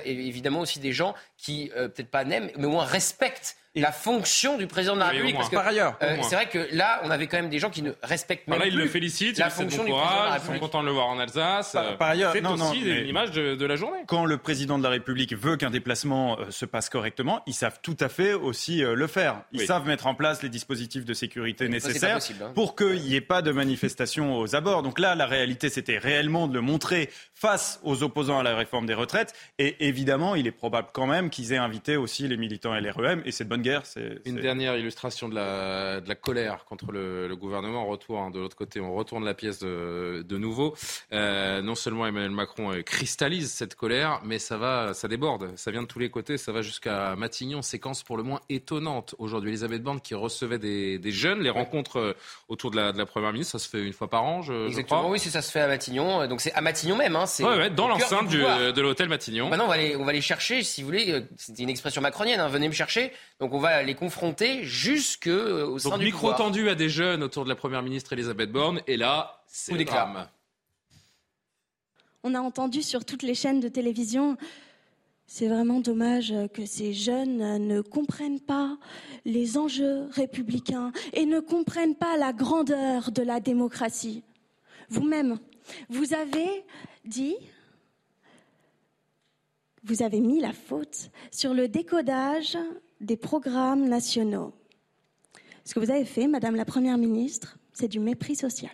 évidemment 0.06 0.60
aussi 0.60 0.78
des 0.81 0.93
gens 0.93 1.15
qui 1.36 1.70
euh, 1.77 1.89
peut-être 1.89 2.10
pas 2.10 2.24
n'aiment, 2.24 2.51
mais 2.56 2.65
au 2.66 2.70
moins 2.70 2.85
respectent 2.86 3.56
la 3.74 3.93
fonction 3.93 4.57
du 4.57 4.66
président 4.66 4.95
de 4.95 5.01
la 5.01 5.09
République. 5.09 5.36
Parce 5.36 5.51
que, 5.51 5.55
Par 5.57 5.66
ailleurs, 5.66 5.97
euh, 6.03 6.16
c'est 6.23 6.35
vrai 6.35 6.49
que 6.49 6.69
là, 6.73 7.01
on 7.05 7.11
avait 7.11 7.27
quand 7.27 7.36
même 7.36 7.51
des 7.51 7.59
gens 7.59 7.70
qui 7.70 7.82
ne 7.82 7.93
respectent 8.03 8.49
même 8.49 8.57
Voilà, 8.57 8.69
ils 8.70 8.74
plus 8.74 8.85
le 8.85 8.89
félicitent, 8.89 9.39
la 9.39 9.47
ils 9.47 9.51
fonction 9.51 9.85
bon 9.85 9.85
du 9.85 9.93
président 9.93 9.97
de 9.97 10.01
la 10.01 10.07
courage, 10.16 10.27
ils 10.27 10.31
sont 10.32 10.32
République. 10.53 10.61
contents 10.61 10.81
de 10.82 10.86
le 10.86 10.93
voir 10.93 11.07
en 11.09 11.19
Alsace. 11.19 11.73
Par- 11.73 11.97
par 11.99 12.09
ailleurs, 12.09 12.32
c'est 12.32 12.45
aussi 12.47 12.81
l'image 12.81 13.31
de, 13.31 13.55
de 13.55 13.66
la 13.66 13.77
journée. 13.77 13.99
quand 14.07 14.24
le 14.24 14.36
président 14.39 14.78
de 14.78 14.82
la 14.82 14.89
République 14.89 15.35
veut 15.35 15.57
qu'un 15.57 15.70
déplacement 15.70 16.39
euh, 16.40 16.51
se 16.51 16.65
passe 16.65 16.89
correctement, 16.89 17.43
ils 17.47 17.55
savent 17.55 17.78
tout 17.82 17.97
à 18.01 18.09
fait 18.09 18.32
aussi 18.32 18.82
euh, 18.82 18.95
le 18.95 19.07
faire. 19.07 19.43
Ils 19.53 19.61
Oui. 19.61 19.66
savent 19.66 19.86
mettre 19.86 20.07
en 20.07 20.15
place 20.15 20.43
les 20.43 20.49
dispositifs 20.49 21.05
de 21.05 21.15
sécurité 21.15 21.66
pas 21.66 21.70
nécessaires 21.70 22.15
possible, 22.15 22.43
hein. 22.45 22.53
pour 22.55 22.74
qu'il 22.74 23.01
n'y 23.03 23.15
ait 23.15 23.20
pas 23.20 23.43
de 23.43 23.53
manifestation 23.53 24.36
aux 24.39 24.57
abords. 24.57 24.82
Donc 24.82 24.99
là, 24.99 25.15
la 25.15 25.27
réalité, 25.27 25.69
c'était 25.69 25.99
réellement 25.99 26.49
de 26.49 26.55
le 26.55 26.61
montrer 26.62 27.11
face 27.35 27.81
aux 27.85 28.03
opposants 28.03 28.39
à 28.40 28.43
la 28.43 28.57
réforme 28.57 28.86
des 28.86 28.95
retraites. 28.95 29.35
Et 29.59 29.86
évidemment, 29.86 30.35
il 30.35 30.47
est 30.47 30.53
probable 30.53 30.89
quand 30.93 31.07
même 31.07 31.31
qu'ils 31.31 31.53
aient 31.53 31.57
invité 31.59 31.97
aussi 31.97 32.27
les 32.27 32.36
militants 32.36 32.74
LREM, 32.74 33.23
et 33.24 33.31
c'est 33.31 33.45
de 33.45 33.49
bonne 33.49 33.57
bonne 33.59 33.62
guerre. 33.72 33.82
C'est 33.85 34.18
Une 34.24 34.40
dernière 34.40 34.76
illustration 34.76 35.28
de 35.28 35.35
la, 35.35 36.01
de 36.01 36.09
la 36.09 36.14
colère 36.14 36.64
contre 36.64 36.93
le, 36.93 37.28
le 37.28 37.36
gouvernement. 37.36 37.85
On 37.85 37.89
retourne 37.89 38.32
de 38.32 38.39
l'autre 38.39 38.56
côté, 38.56 38.80
on 38.80 38.94
retourne 38.94 39.24
la 39.24 39.35
pièce 39.35 39.59
de, 39.59 40.24
de 40.26 40.39
nouveau. 40.39 40.74
Euh, 41.12 41.60
non 41.62 41.74
seulement 41.74 42.06
Emmanuel 42.06 42.30
Macron 42.30 42.72
euh, 42.72 42.82
cristallise 42.82 43.51
cette 43.51 43.74
colère, 43.74 44.20
mais 44.24 44.39
ça 44.39 44.56
va, 44.56 44.94
ça 44.94 45.09
déborde. 45.09 45.51
Ça 45.56 45.70
vient 45.70 45.82
de 45.82 45.86
tous 45.86 45.98
les 45.98 46.10
côtés, 46.10 46.39
ça 46.39 46.52
va 46.52 46.62
jusqu'à 46.62 47.14
Matignon. 47.16 47.62
Séquence 47.62 48.02
pour 48.02 48.16
le 48.16 48.22
moins 48.22 48.40
étonnante 48.48 49.14
aujourd'hui. 49.18 49.51
Elisabeth 49.51 49.82
Borne 49.82 50.01
qui 50.01 50.14
recevait 50.14 50.59
des, 50.59 50.98
des 50.98 51.12
jeunes, 51.12 51.40
les 51.40 51.51
rencontres 51.51 51.98
euh, 51.98 52.12
autour 52.48 52.70
de 52.70 52.76
la, 52.76 52.93
de 52.93 52.98
la 52.98 53.06
première 53.06 53.32
ministre, 53.32 53.59
ça 53.59 53.64
se 53.64 53.68
fait 53.68 53.85
une 53.85 53.93
fois 53.93 54.09
par 54.09 54.24
an, 54.24 54.43
je, 54.43 54.52
je 54.52 54.66
Exactement, 54.68 55.01
crois. 55.01 55.10
oui, 55.12 55.18
c'est 55.18 55.30
ça 55.30 55.43
se 55.43 55.51
fait 55.51 55.60
à 55.60 55.68
Matignon. 55.68 56.26
Donc 56.26 56.40
c'est 56.40 56.52
à 56.52 56.60
Matignon 56.60 56.97
même. 56.97 57.16
Hein, 57.16 57.26
c'est 57.26 57.44
Ouais, 57.44 57.56
ouais, 57.56 57.70
dans 57.70 57.89
l'enceinte 57.89 58.28
de 58.30 58.80
l'hôtel 58.80 59.09
Matignon. 59.09 59.48
Maintenant, 59.48 59.64
on 59.64 59.68
va 59.68 59.76
les, 59.76 59.97
on 59.97 60.05
va 60.05 60.12
les 60.12 60.20
chercher, 60.20 60.62
si 60.62 60.82
vous 60.82 60.89
voulez. 60.89 61.22
C'était 61.36 61.62
une 61.62 61.70
expression 61.70 62.01
macronienne. 62.02 62.40
hein, 62.40 62.48
venez 62.48 62.68
me 62.68 62.72
chercher. 62.74 63.12
Donc 63.40 63.48
on 63.53 63.59
va 63.59 63.83
les 63.83 63.95
confronter 63.95 64.65
jusque 64.65 65.27
euh, 65.27 65.66
au 65.66 65.79
sein 65.79 65.91
Donc 65.91 65.99
du 66.01 66.07
micro 66.07 66.20
pouvoir. 66.29 66.39
tendu 66.39 66.69
à 66.69 66.75
des 66.75 66.89
jeunes 66.89 67.23
autour 67.23 67.45
de 67.45 67.49
la 67.49 67.57
première 67.57 67.83
ministre 67.83 68.12
Elisabeth 68.12 68.51
Borne. 68.51 68.81
Et 68.87 68.97
là, 68.97 69.43
c'est 69.47 69.75
le 69.75 69.85
drame. 69.85 70.29
On 72.25 72.35
a 72.35 72.41
entendu 72.41 72.83
sur 72.83 73.05
toutes 73.05 73.23
les 73.23 73.35
chaînes 73.35 73.61
de 73.61 73.69
télévision, 73.69 74.37
c'est 75.27 75.47
vraiment 75.47 75.81
dommage 75.81 76.35
que 76.55 76.65
ces 76.66 76.93
jeunes 76.95 77.59
ne 77.59 77.81
comprennent 77.81 78.41
pas 78.41 78.77
les 79.25 79.57
enjeux 79.59 80.09
républicains 80.12 80.91
et 81.12 81.27
ne 81.27 81.39
comprennent 81.39 81.95
pas 81.95 82.16
la 82.16 82.33
grandeur 82.33 83.12
de 83.12 83.23
la 83.23 83.39
démocratie. 83.39 84.25
Vous-même, 84.89 85.39
vous 85.91 86.15
avez 86.15 86.65
dit, 87.05 87.37
vous 89.85 90.03
avez 90.03 90.20
mis 90.20 90.41
la 90.41 90.53
faute 90.53 91.11
sur 91.31 91.55
le 91.55 91.69
décodage 91.69 92.57
des 93.01 93.16
programmes 93.16 93.89
nationaux. 93.89 94.55
Ce 95.65 95.75
que 95.75 95.81
vous 95.81 95.91
avez 95.91 96.05
fait, 96.05 96.27
Madame 96.27 96.57
la 96.57 96.65
Première 96.65 96.99
ministre, 96.99 97.59
c'est 97.73 97.89
du 97.89 98.01
mépris 98.01 98.37
social. 98.37 98.73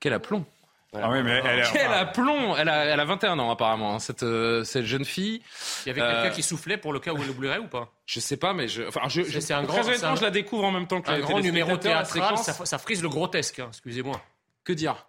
Quel 0.00 0.12
aplomb 0.12 0.44
Ah 0.92 1.10
oui, 1.10 1.22
mais 1.22 1.40
elle, 1.44 1.64
Quel 1.72 1.92
aplomb 1.92 2.56
elle 2.56 2.68
a, 2.68 2.84
elle 2.84 3.00
a 3.00 3.04
21 3.04 3.38
ans 3.38 3.50
apparemment, 3.50 3.94
hein, 3.94 3.98
cette, 3.98 4.22
euh, 4.22 4.64
cette 4.64 4.84
jeune 4.84 5.04
fille. 5.04 5.42
Il 5.84 5.88
y 5.88 5.90
avait 5.90 6.00
Euh, 6.02 6.22
quelqu'un 6.22 6.34
qui 6.36 6.42
soufflait 6.42 6.76
pour 6.76 6.92
le 6.92 7.00
cas 7.00 7.12
où 7.12 7.22
elle 7.22 7.30
oublierait 7.30 7.58
ou 7.58 7.68
pas? 7.68 7.92
Je 8.04 8.20
sais 8.20 8.36
pas, 8.36 8.52
mais 8.52 8.68
je, 8.68 8.82
enfin, 8.82 9.08
je, 9.08 9.22
je- 9.22 9.40
C'est 9.40 9.54
un 9.54 9.64
très 9.64 9.78
grand- 9.80 9.88
honnêtement, 9.88 10.08
un- 10.10 10.16
je 10.16 10.22
la 10.22 10.30
découvre 10.30 10.64
en 10.64 10.70
même 10.72 10.86
temps 10.86 11.00
que 11.00 11.10
Un 11.10 11.20
grand 11.20 11.40
numéro 11.40 11.76
théâtral, 11.76 12.36
ça, 12.38 12.52
ça 12.52 12.78
frise 12.78 13.02
le 13.02 13.08
grotesque, 13.08 13.58
hein, 13.60 13.68
excusez-moi. 13.68 14.20
Que 14.64 14.72
dire? 14.72 15.06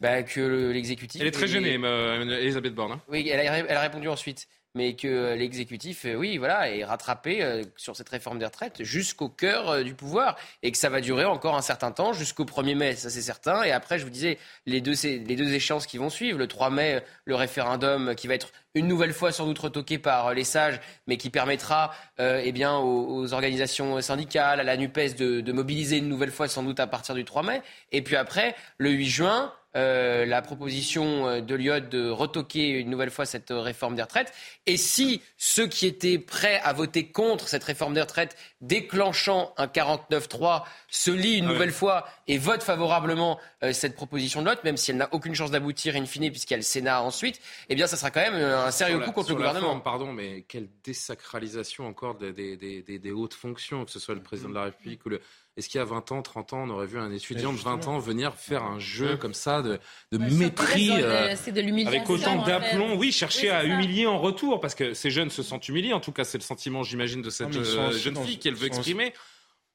Bah, 0.00 0.22
que 0.24 0.40
le- 0.40 0.72
l'exécutif. 0.72 1.20
Elle 1.20 1.28
est 1.28 1.30
très 1.32 1.44
est- 1.44 1.48
gênée, 1.48 1.78
euh, 1.82 2.38
Elisabeth 2.40 2.74
Borne. 2.74 2.92
hein. 2.92 3.00
Oui, 3.08 3.28
elle 3.28 3.46
a, 3.46 3.58
elle 3.58 3.76
a 3.76 3.80
répondu 3.80 4.08
ensuite. 4.08 4.48
Mais 4.74 4.96
que 4.96 5.06
euh, 5.06 5.36
l'exécutif, 5.36 6.06
euh, 6.06 6.14
oui, 6.14 6.38
voilà, 6.38 6.70
est 6.70 6.82
rattrapé 6.82 7.42
euh, 7.42 7.62
sur 7.76 7.94
cette 7.94 8.08
réforme 8.08 8.38
des 8.38 8.46
retraites 8.46 8.82
jusqu'au 8.82 9.28
cœur 9.28 9.84
du 9.84 9.94
pouvoir 9.94 10.36
et 10.62 10.72
que 10.72 10.78
ça 10.78 10.88
va 10.88 11.02
durer 11.02 11.26
encore 11.26 11.56
un 11.56 11.62
certain 11.62 11.92
temps, 11.92 12.14
jusqu'au 12.14 12.44
1er 12.44 12.74
mai, 12.74 12.96
ça 12.96 13.10
c'est 13.10 13.20
certain. 13.20 13.62
Et 13.64 13.70
après, 13.70 13.98
je 13.98 14.04
vous 14.04 14.10
disais, 14.10 14.38
les 14.64 14.80
deux, 14.80 14.94
les 15.04 15.36
deux 15.36 15.52
échéances 15.52 15.86
qui 15.86 15.98
vont 15.98 16.08
suivre. 16.08 16.38
Le 16.38 16.46
3 16.46 16.70
mai, 16.70 17.02
le 17.26 17.34
référendum 17.34 18.14
qui 18.14 18.28
va 18.28 18.34
être 18.34 18.50
une 18.74 18.88
nouvelle 18.88 19.12
fois 19.12 19.32
sans 19.32 19.46
doute 19.46 19.58
retoqué 19.58 19.98
par 19.98 20.32
les 20.32 20.44
sages, 20.44 20.80
mais 21.06 21.16
qui 21.16 21.30
permettra 21.30 21.92
euh, 22.20 22.40
eh 22.42 22.52
bien, 22.52 22.76
aux, 22.76 23.22
aux 23.22 23.32
organisations 23.34 24.00
syndicales, 24.00 24.60
à 24.60 24.62
la 24.62 24.76
NUPES 24.76 25.16
de, 25.18 25.40
de 25.40 25.52
mobiliser 25.52 25.98
une 25.98 26.08
nouvelle 26.08 26.30
fois 26.30 26.48
sans 26.48 26.62
doute 26.62 26.80
à 26.80 26.86
partir 26.86 27.14
du 27.14 27.24
3 27.24 27.42
mai. 27.42 27.62
Et 27.90 28.02
puis 28.02 28.16
après, 28.16 28.54
le 28.78 28.90
8 28.90 29.06
juin, 29.06 29.52
euh, 29.76 30.26
la 30.26 30.42
proposition 30.42 31.26
euh, 31.28 31.40
de 31.40 31.54
Lyot 31.54 31.80
de 31.80 32.08
retoquer 32.10 32.68
une 32.68 32.90
nouvelle 32.90 33.10
fois 33.10 33.24
cette 33.26 33.50
euh, 33.50 33.60
réforme 33.60 33.94
des 33.96 34.02
retraites. 34.02 34.32
Et 34.66 34.76
si 34.76 35.22
ceux 35.38 35.66
qui 35.66 35.86
étaient 35.86 36.18
prêts 36.18 36.60
à 36.62 36.72
voter 36.72 37.06
contre 37.10 37.48
cette 37.48 37.64
réforme 37.64 37.94
des 37.94 38.00
retraites, 38.02 38.36
déclenchant 38.60 39.54
un 39.56 39.66
49-3, 39.66 40.64
se 40.88 41.10
lient 41.10 41.38
une 41.38 41.44
Ah 41.44 41.48
ouais. 41.48 41.52
nouvelle 41.54 41.72
fois 41.72 42.06
et 42.28 42.38
votent 42.38 42.62
favorablement 42.62 43.40
euh, 43.62 43.72
cette 43.72 43.94
proposition 43.94 44.42
de 44.42 44.50
Lyot, 44.50 44.56
même 44.64 44.76
si 44.76 44.90
elle 44.90 44.98
n'a 44.98 45.08
aucune 45.12 45.34
chance 45.34 45.50
d'aboutir 45.50 45.96
in 45.96 46.04
fine, 46.04 46.30
puisqu'il 46.30 46.52
y 46.52 46.54
a 46.54 46.58
le 46.58 46.62
Sénat 46.62 47.02
ensuite, 47.02 47.40
eh 47.68 47.74
bien, 47.74 47.86
ça 47.86 47.96
sera 47.96 48.10
quand 48.10 48.20
même 48.20 48.34
un 48.34 48.70
sérieux 48.70 48.98
la- 48.98 49.04
coup 49.06 49.12
contre 49.12 49.30
le 49.30 49.36
gouvernement. 49.36 49.68
forme, 49.68 49.82
pardon, 49.82 50.12
mais 50.12 50.42
quelle 50.48 50.68
désacralisation 50.84 51.86
encore 51.86 52.14
des, 52.16 52.32
des- 52.32 52.56
des- 52.56 52.82
des- 52.82 52.98
des 52.98 53.10
hautes 53.10 53.34
fonctions, 53.34 53.84
que 53.84 53.90
ce 53.90 53.98
soit 53.98 54.14
le 54.14 54.22
président 54.22 54.48
de 54.50 54.54
la 54.54 54.64
République 54.64 55.04
ou 55.06 55.08
le. 55.10 55.20
Est-ce 55.58 55.68
qu'il 55.68 55.78
y 55.78 55.82
a 55.82 55.84
20 55.84 56.12
ans, 56.12 56.22
30 56.22 56.54
ans, 56.54 56.62
on 56.66 56.70
aurait 56.70 56.86
vu 56.86 56.98
un 56.98 57.12
étudiant 57.12 57.52
de 57.52 57.58
20 57.58 57.86
ans 57.86 57.98
venir 57.98 58.34
faire 58.34 58.62
un 58.62 58.78
jeu 58.78 59.16
comme 59.18 59.34
ça 59.34 59.60
de, 59.60 59.78
de 60.10 60.16
mépris 60.18 60.86
c'est 60.88 60.96
de- 60.96 61.04
euh, 61.04 61.82
de 61.84 61.86
Avec 61.88 62.08
autant 62.08 62.38
en 62.38 62.44
fait. 62.44 62.50
d'aplomb, 62.50 62.96
oui, 62.96 63.12
chercher 63.12 63.48
Oui, 63.48 63.54
à 63.56 63.60
ça. 63.60 63.64
humilier 63.66 64.06
en 64.06 64.18
retour, 64.18 64.60
parce 64.60 64.74
que 64.74 64.94
ces 64.94 65.10
jeunes 65.10 65.28
se 65.28 65.42
sentent 65.42 65.68
humiliés. 65.68 65.92
En 65.92 66.00
tout 66.00 66.12
cas, 66.12 66.24
c'est 66.24 66.38
le 66.38 66.42
sentiment, 66.42 66.82
j'imagine, 66.82 67.20
de 67.20 67.28
cette 67.28 67.54
Non, 67.54 67.64
sont 67.64 67.78
euh, 67.80 67.92
jeune 67.92 68.16
fille 68.24 68.38
qu'elle 68.38 68.54
veut 68.54 68.66
exprimer. 68.68 69.12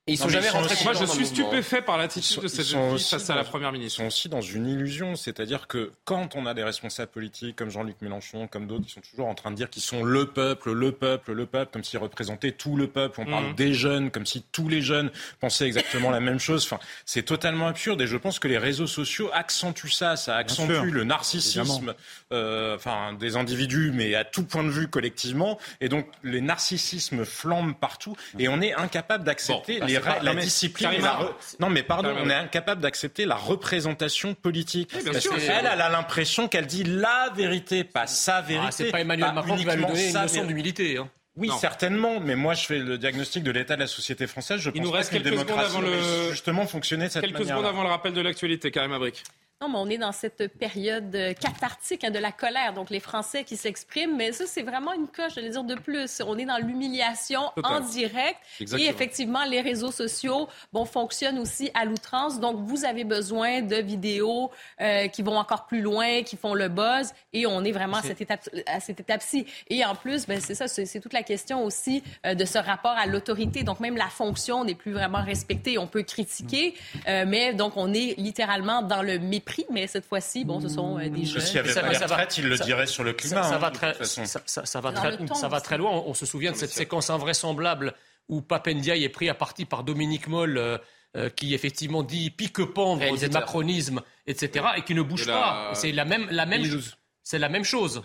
Et 0.07 0.13
ils 0.13 0.17
sont 0.17 0.23
Non, 0.27 0.27
mais 0.27 0.33
jamais 0.35 0.47
ils 0.47 0.51
sont 0.51 0.57
rentrés 0.59 0.83
Moi, 0.85 0.93
je 0.93 1.05
suis 1.05 1.25
stupéfait 1.25 1.81
par 1.81 1.97
Ils 1.97 1.99
l'attitude 1.99 2.41
de 2.41 2.47
cette 2.47 2.65
ils 2.65 2.69
jeune 2.71 2.97
fille 2.97 3.09
face 3.09 3.29
à 3.29 3.35
la 3.35 3.43
première 3.43 3.71
ministre. 3.73 3.99
Ils 3.99 4.03
sont 4.03 4.07
aussi 4.07 4.29
dans 4.29 4.39
une 4.41 4.67
illusion, 4.67 5.15
c'est-à-dire 5.17 5.67
que 5.67 5.91
quand 6.05 6.35
on 6.35 6.45
a 6.45 6.53
des 6.53 6.63
responsables 6.63 7.11
politiques 7.11 7.55
comme 7.57 7.69
Jean-Luc 7.69 7.97
Mélenchon, 8.01 8.47
comme 8.47 8.67
d'autres, 8.67 8.85
qui 8.85 8.93
sont 8.93 9.01
toujours 9.01 9.27
en 9.27 9.35
train 9.35 9.51
de 9.51 9.55
dire 9.55 9.69
qu'ils 9.69 9.81
sont 9.83 10.03
le 10.03 10.25
peuple, 10.27 10.71
le 10.71 10.91
peuple, 10.93 11.33
le 11.33 11.45
peuple, 11.45 11.71
comme 11.73 11.83
s'ils 11.83 11.99
représentaient 11.99 12.53
tout 12.53 12.77
le 12.77 12.87
peuple. 12.87 13.19
On 13.19 13.25
parle 13.25 13.47
Mhm. 13.47 13.55
des 13.55 13.73
jeunes, 13.73 14.11
comme 14.11 14.25
si 14.25 14.43
tous 14.51 14.69
les 14.69 14.81
jeunes 14.81 15.11
pensaient 15.41 15.65
exactement 15.65 16.09
la 16.09 16.21
même 16.21 16.39
chose. 16.39 16.63
Enfin, 16.65 16.79
c'est 17.05 17.23
totalement 17.23 17.67
absurde 17.67 18.01
et 18.01 18.07
je 18.07 18.15
pense 18.17 18.39
que 18.39 18.47
les 18.47 18.57
réseaux 18.57 18.87
sociaux 18.87 19.29
accentuent 19.33 19.89
ça. 19.89 20.15
Ça 20.15 20.37
accentue 20.37 20.89
le 20.89 21.03
narcissisme, 21.03 21.93
euh, 22.31 22.75
enfin, 22.75 23.13
des 23.13 23.35
individus, 23.35 23.91
mais 23.93 24.15
à 24.15 24.23
tout 24.23 24.43
point 24.43 24.63
de 24.63 24.69
vue 24.69 24.87
collectivement. 24.87 25.57
Et 25.81 25.89
donc, 25.89 26.07
les 26.23 26.39
narcissismes 26.41 27.25
flambent 27.25 27.75
partout 27.77 28.15
et 28.39 28.47
on 28.47 28.61
est 28.61 28.73
incapable 28.73 29.23
d'accepter 29.25 29.79
Bon, 29.79 29.96
les 29.99 30.25
la 30.25 30.33
mais 30.33 30.41
discipline. 30.41 30.89
la 31.01 31.13
re- 31.19 31.33
Non, 31.59 31.69
mais 31.69 31.83
pardon, 31.83 32.13
on 32.17 32.29
est 32.29 32.33
incapable 32.33 32.81
d'accepter 32.81 33.25
la 33.25 33.35
représentation 33.35 34.33
politique. 34.33 34.91
Oui, 34.95 35.01
Parce 35.05 35.19
sûr. 35.19 35.35
que 35.35 35.39
elle, 35.41 35.69
elle 35.71 35.81
a 35.81 35.89
l'impression 35.89 36.47
qu'elle 36.47 36.67
dit 36.67 36.83
la 36.83 37.31
vérité, 37.35 37.83
pas 37.83 38.07
sa 38.07 38.41
vérité. 38.41 38.65
Ah, 38.67 38.71
c'est 38.71 38.91
pas 38.91 39.01
Emmanuel 39.01 39.33
Macron 39.33 39.55
qui 39.57 39.65
va 39.65 39.75
lui 39.75 39.85
donner 39.85 40.09
une 40.09 40.21
leçon 40.21 40.45
d'humilité. 40.45 40.97
Hein. 40.97 41.09
Oui, 41.35 41.49
Non. 41.49 41.57
certainement, 41.59 42.19
mais 42.19 42.35
moi 42.35 42.55
je 42.55 42.65
fais 42.65 42.79
le 42.79 42.97
diagnostic 42.97 43.43
de 43.43 43.51
l'état 43.51 43.75
de 43.75 43.81
la 43.81 43.87
société 43.87 44.25
française. 44.25 44.59
Je 44.59 44.69
Il 44.69 44.73
pense 44.77 44.85
nous 44.85 44.91
pas 44.91 44.97
reste 44.97 45.09
qu'une 45.11 45.21
quelques 45.21 45.33
secondes 45.35 45.45
démocratie 45.47 45.75
avant 45.77 45.81
le- 45.81 46.31
justement 46.31 46.65
fonctionner 46.65 47.05
de 47.07 47.11
cette 47.11 47.21
Quelques 47.21 47.33
manière. 47.39 47.49
secondes 47.57 47.65
avant 47.69 47.83
le 47.83 47.89
rappel 47.89 48.13
de 48.13 48.21
l'actualité, 48.21 48.71
Karim 48.71 48.91
Abrik. 48.93 49.23
Non, 49.59 49.69
mais 49.69 49.79
on 49.79 49.89
est 49.89 49.97
dans 49.97 50.11
cette 50.11 50.55
période 50.59 51.15
euh, 51.15 51.33
cathartique 51.33 52.03
hein, 52.03 52.11
de 52.11 52.19
la 52.19 52.31
colère, 52.31 52.73
donc 52.73 52.91
les 52.91 52.99
Français 52.99 53.43
qui 53.43 53.57
s'expriment, 53.57 54.15
mais 54.15 54.31
ça, 54.31 54.45
c'est 54.45 54.61
vraiment 54.61 54.93
une 54.93 55.07
coche, 55.07 55.33
je 55.35 55.41
vais 55.41 55.49
dire, 55.49 55.63
de 55.63 55.73
plus. 55.73 56.21
On 56.23 56.37
est 56.37 56.45
dans 56.45 56.59
l'humiliation 56.59 57.41
en 57.63 57.79
direct. 57.79 58.37
Exactement. 58.59 58.87
Et 58.87 58.93
effectivement, 58.93 59.43
les 59.45 59.61
réseaux 59.61 59.89
sociaux 59.89 60.47
bon, 60.73 60.85
fonctionnent 60.85 61.39
aussi 61.39 61.71
à 61.73 61.85
l'outrance. 61.85 62.39
Donc, 62.39 62.57
vous 62.67 62.85
avez 62.85 63.03
besoin 63.03 63.63
de 63.63 63.77
vidéos 63.77 64.51
euh, 64.79 65.07
qui 65.07 65.23
vont 65.23 65.37
encore 65.37 65.65
plus 65.65 65.81
loin, 65.81 66.21
qui 66.21 66.37
font 66.37 66.53
le 66.53 66.69
buzz, 66.69 67.11
et 67.33 67.47
on 67.47 67.63
est 67.63 67.71
vraiment 67.71 67.97
à 67.97 68.03
cette 68.03 68.21
étape, 68.21 68.47
à 68.67 68.79
cette 68.79 68.99
étape-ci. 68.99 69.47
Et 69.71 69.83
en 69.83 69.95
plus, 69.95 70.27
ben, 70.27 70.39
c'est 70.39 70.53
ça, 70.53 70.67
c'est 70.67 70.85
c'est 70.85 70.99
toute 70.99 71.13
la 71.13 71.23
question 71.23 71.65
aussi 71.65 72.03
euh, 72.27 72.35
de 72.35 72.45
ce 72.45 72.59
rapport 72.59 72.95
à 72.95 73.07
l'autorité. 73.07 73.63
Donc, 73.63 73.79
même 73.79 73.97
la 73.97 74.09
fonction 74.09 74.63
n'est 74.63 74.75
plus 74.75 74.91
vraiment 74.91 75.23
respectée. 75.23 75.79
On 75.79 75.87
peut 75.87 76.03
critiquer, 76.03 76.75
euh, 77.07 77.25
mais 77.27 77.55
donc, 77.55 77.73
on 77.75 77.91
est 77.91 78.13
littéralement 78.19 78.83
dans 78.83 79.01
le 79.01 79.17
mépris. 79.17 79.46
Mais 79.71 79.87
cette 79.87 80.05
fois-ci, 80.05 80.45
bon, 80.45 80.59
ce 80.61 80.69
sont 80.69 80.97
euh, 80.99 81.09
des 81.09 81.25
jeunes. 81.25 81.41
S'il 81.41 81.53
n'y 81.53 81.59
avait 81.59 81.73
pas 81.73 82.05
retraites, 82.05 82.37
il 82.37 82.47
le 82.47 82.57
dirait 82.57 82.87
sur 82.87 83.03
le 83.03 83.13
climat. 83.13 83.43
Ça, 83.43 83.49
ça 83.49 83.55
hein, 83.55 83.57
va 83.59 83.69
de 83.69 83.75
très, 83.75 83.93
ça, 84.05 84.25
ça- 84.45 84.65
ça 84.65 84.81
va 84.81 84.91
très, 84.91 85.17
ça 85.35 85.47
va 85.47 85.77
loin. 85.77 85.91
On, 85.91 86.09
on 86.09 86.13
se 86.13 86.25
souvient 86.25 86.51
de 86.51 86.57
cette 86.57 86.71
séquence 86.71 87.09
invraisemblable 87.09 87.93
où 88.29 88.41
Papendiaï 88.41 89.03
est 89.03 89.09
pris 89.09 89.29
à 89.29 89.33
partie 89.33 89.65
par 89.65 89.83
Dominique 89.83 90.27
Moll, 90.27 90.57
euh, 90.57 90.77
euh, 91.15 91.29
qui 91.29 91.53
effectivement 91.53 92.03
dit 92.03 92.29
pique-pendre 92.29 92.97
du 92.97 93.03
Réalisateur. 93.05 93.41
macronisme, 93.41 94.01
etc., 94.25 94.65
et 94.77 94.81
qui 94.83 94.93
ne 94.93 95.01
bouge 95.01 95.23
Et 95.23 95.25
la- 95.27 95.33
pas. 95.33 95.71
C'est 95.75 95.91
la 95.93 96.03
même, 96.05 96.27
la 96.29 96.45
même, 96.45 96.61
2012. 96.61 96.97
c'est 97.23 97.39
la 97.39 97.47
même 97.49 97.63
chose. 97.63 98.01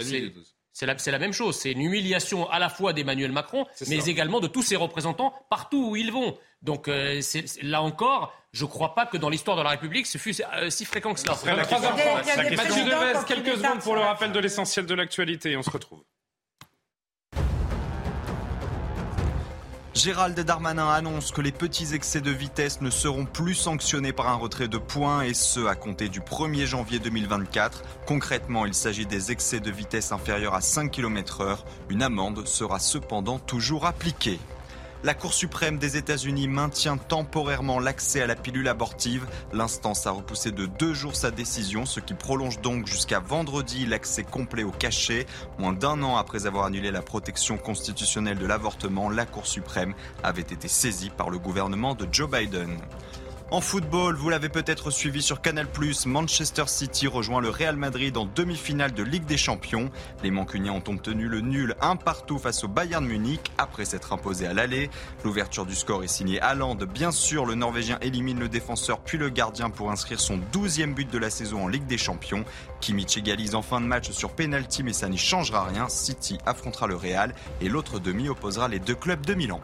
C'est- 0.72 0.86
2012. 0.86 0.86
C'est 0.86 0.86
la, 0.86 0.98
c'est 0.98 1.10
la 1.10 1.18
même 1.18 1.32
chose. 1.32 1.56
C'est 1.56 1.72
une 1.72 1.82
humiliation 1.82 2.48
à 2.50 2.58
la 2.58 2.68
fois 2.68 2.92
d'Emmanuel 2.92 3.30
Macron, 3.32 3.66
mais 3.88 4.00
ça. 4.00 4.10
également 4.10 4.40
de 4.40 4.46
tous 4.46 4.62
ses 4.62 4.76
représentants 4.76 5.34
partout 5.50 5.90
où 5.90 5.96
ils 5.96 6.10
vont. 6.10 6.36
Donc 6.62 6.88
euh, 6.88 7.20
là 7.62 7.82
encore, 7.82 8.34
je 8.52 8.64
ne 8.64 8.70
crois 8.70 8.94
pas 8.94 9.04
que 9.06 9.16
dans 9.16 9.28
l'histoire 9.28 9.56
de 9.56 9.62
la 9.62 9.70
République, 9.70 10.06
ce 10.06 10.16
fut 10.18 10.34
euh, 10.54 10.70
si 10.70 10.84
fréquent 10.84 11.12
que 11.12 11.20
cela. 11.20 11.32
Après, 11.32 11.54
la 11.54 11.62
23 11.64 11.78
question- 11.78 11.96
h 11.96 12.20
Il 12.22 12.26
y 12.26 12.30
a- 12.30 12.34
il 12.34 12.42
y 12.42 12.46
a 12.46 12.50
des 12.50 12.56
Mathieu 12.56 12.84
Devez, 12.84 13.24
quelques 13.26 13.56
secondes 13.58 13.80
pour 13.80 13.94
le 13.96 14.00
rappel 14.02 14.32
de 14.32 14.38
l'essentiel 14.38 14.86
de 14.86 14.94
l'actualité 14.94 15.50
et 15.52 15.56
on 15.56 15.62
se 15.62 15.70
retrouve. 15.70 16.02
Gérald 19.94 20.40
Darmanin 20.40 20.88
annonce 20.88 21.32
que 21.32 21.42
les 21.42 21.52
petits 21.52 21.94
excès 21.94 22.22
de 22.22 22.30
vitesse 22.30 22.80
ne 22.80 22.88
seront 22.88 23.26
plus 23.26 23.54
sanctionnés 23.54 24.14
par 24.14 24.28
un 24.28 24.36
retrait 24.36 24.66
de 24.66 24.78
points 24.78 25.22
et 25.22 25.34
ce 25.34 25.66
à 25.66 25.74
compter 25.74 26.08
du 26.08 26.20
1er 26.20 26.64
janvier 26.64 26.98
2024. 26.98 27.82
Concrètement, 28.06 28.64
il 28.64 28.72
s'agit 28.72 29.04
des 29.04 29.32
excès 29.32 29.60
de 29.60 29.70
vitesse 29.70 30.10
inférieurs 30.10 30.54
à 30.54 30.62
5 30.62 30.90
km 30.90 31.42
heure. 31.42 31.66
Une 31.90 32.02
amende 32.02 32.46
sera 32.46 32.78
cependant 32.78 33.38
toujours 33.38 33.84
appliquée. 33.84 34.40
La 35.04 35.14
Cour 35.14 35.34
suprême 35.34 35.78
des 35.78 35.96
États-Unis 35.96 36.46
maintient 36.46 36.96
temporairement 36.96 37.80
l'accès 37.80 38.22
à 38.22 38.28
la 38.28 38.36
pilule 38.36 38.68
abortive. 38.68 39.26
L'instance 39.52 40.06
a 40.06 40.12
repoussé 40.12 40.52
de 40.52 40.66
deux 40.66 40.94
jours 40.94 41.16
sa 41.16 41.32
décision, 41.32 41.84
ce 41.86 41.98
qui 41.98 42.14
prolonge 42.14 42.60
donc 42.60 42.86
jusqu'à 42.86 43.18
vendredi 43.18 43.84
l'accès 43.84 44.22
complet 44.22 44.62
au 44.62 44.70
cachet. 44.70 45.26
Moins 45.58 45.72
d'un 45.72 46.04
an 46.04 46.16
après 46.18 46.46
avoir 46.46 46.66
annulé 46.66 46.92
la 46.92 47.02
protection 47.02 47.58
constitutionnelle 47.58 48.38
de 48.38 48.46
l'avortement, 48.46 49.10
la 49.10 49.26
Cour 49.26 49.48
suprême 49.48 49.94
avait 50.22 50.42
été 50.42 50.68
saisie 50.68 51.10
par 51.10 51.30
le 51.30 51.40
gouvernement 51.40 51.96
de 51.96 52.06
Joe 52.12 52.30
Biden. 52.30 52.78
En 53.52 53.60
football, 53.60 54.16
vous 54.16 54.30
l'avez 54.30 54.48
peut-être 54.48 54.90
suivi 54.90 55.20
sur 55.20 55.42
Canal+, 55.42 55.66
Manchester 56.06 56.64
City 56.68 57.06
rejoint 57.06 57.42
le 57.42 57.50
Real 57.50 57.76
Madrid 57.76 58.16
en 58.16 58.24
demi-finale 58.24 58.94
de 58.94 59.02
Ligue 59.02 59.26
des 59.26 59.36
Champions. 59.36 59.90
Les 60.22 60.30
Mancuniens 60.30 60.72
ont 60.72 60.82
obtenu 60.86 61.28
le 61.28 61.42
nul 61.42 61.76
un 61.82 61.96
partout 61.96 62.38
face 62.38 62.64
au 62.64 62.68
Bayern 62.68 63.04
Munich 63.04 63.52
après 63.58 63.84
s'être 63.84 64.14
imposé 64.14 64.46
à 64.46 64.54
l'aller. 64.54 64.88
L'ouverture 65.22 65.66
du 65.66 65.74
score 65.74 66.02
est 66.02 66.08
signée 66.08 66.40
Haaland. 66.40 66.76
Bien 66.76 67.10
sûr, 67.10 67.44
le 67.44 67.54
Norvégien 67.54 67.98
élimine 68.00 68.40
le 68.40 68.48
défenseur 68.48 69.00
puis 69.00 69.18
le 69.18 69.28
gardien 69.28 69.68
pour 69.68 69.90
inscrire 69.90 70.18
son 70.18 70.40
12e 70.54 70.94
but 70.94 71.10
de 71.10 71.18
la 71.18 71.28
saison 71.28 71.64
en 71.64 71.68
Ligue 71.68 71.86
des 71.86 71.98
Champions. 71.98 72.46
Kimmich 72.80 73.18
égalise 73.18 73.54
en 73.54 73.60
fin 73.60 73.82
de 73.82 73.86
match 73.86 74.12
sur 74.12 74.30
penalty 74.30 74.82
mais 74.82 74.94
ça 74.94 75.10
n'y 75.10 75.18
changera 75.18 75.64
rien. 75.64 75.90
City 75.90 76.38
affrontera 76.46 76.86
le 76.86 76.96
Real 76.96 77.34
et 77.60 77.68
l'autre 77.68 77.98
demi 77.98 78.30
opposera 78.30 78.68
les 78.68 78.78
deux 78.78 78.94
clubs 78.94 79.26
de 79.26 79.34
Milan. 79.34 79.60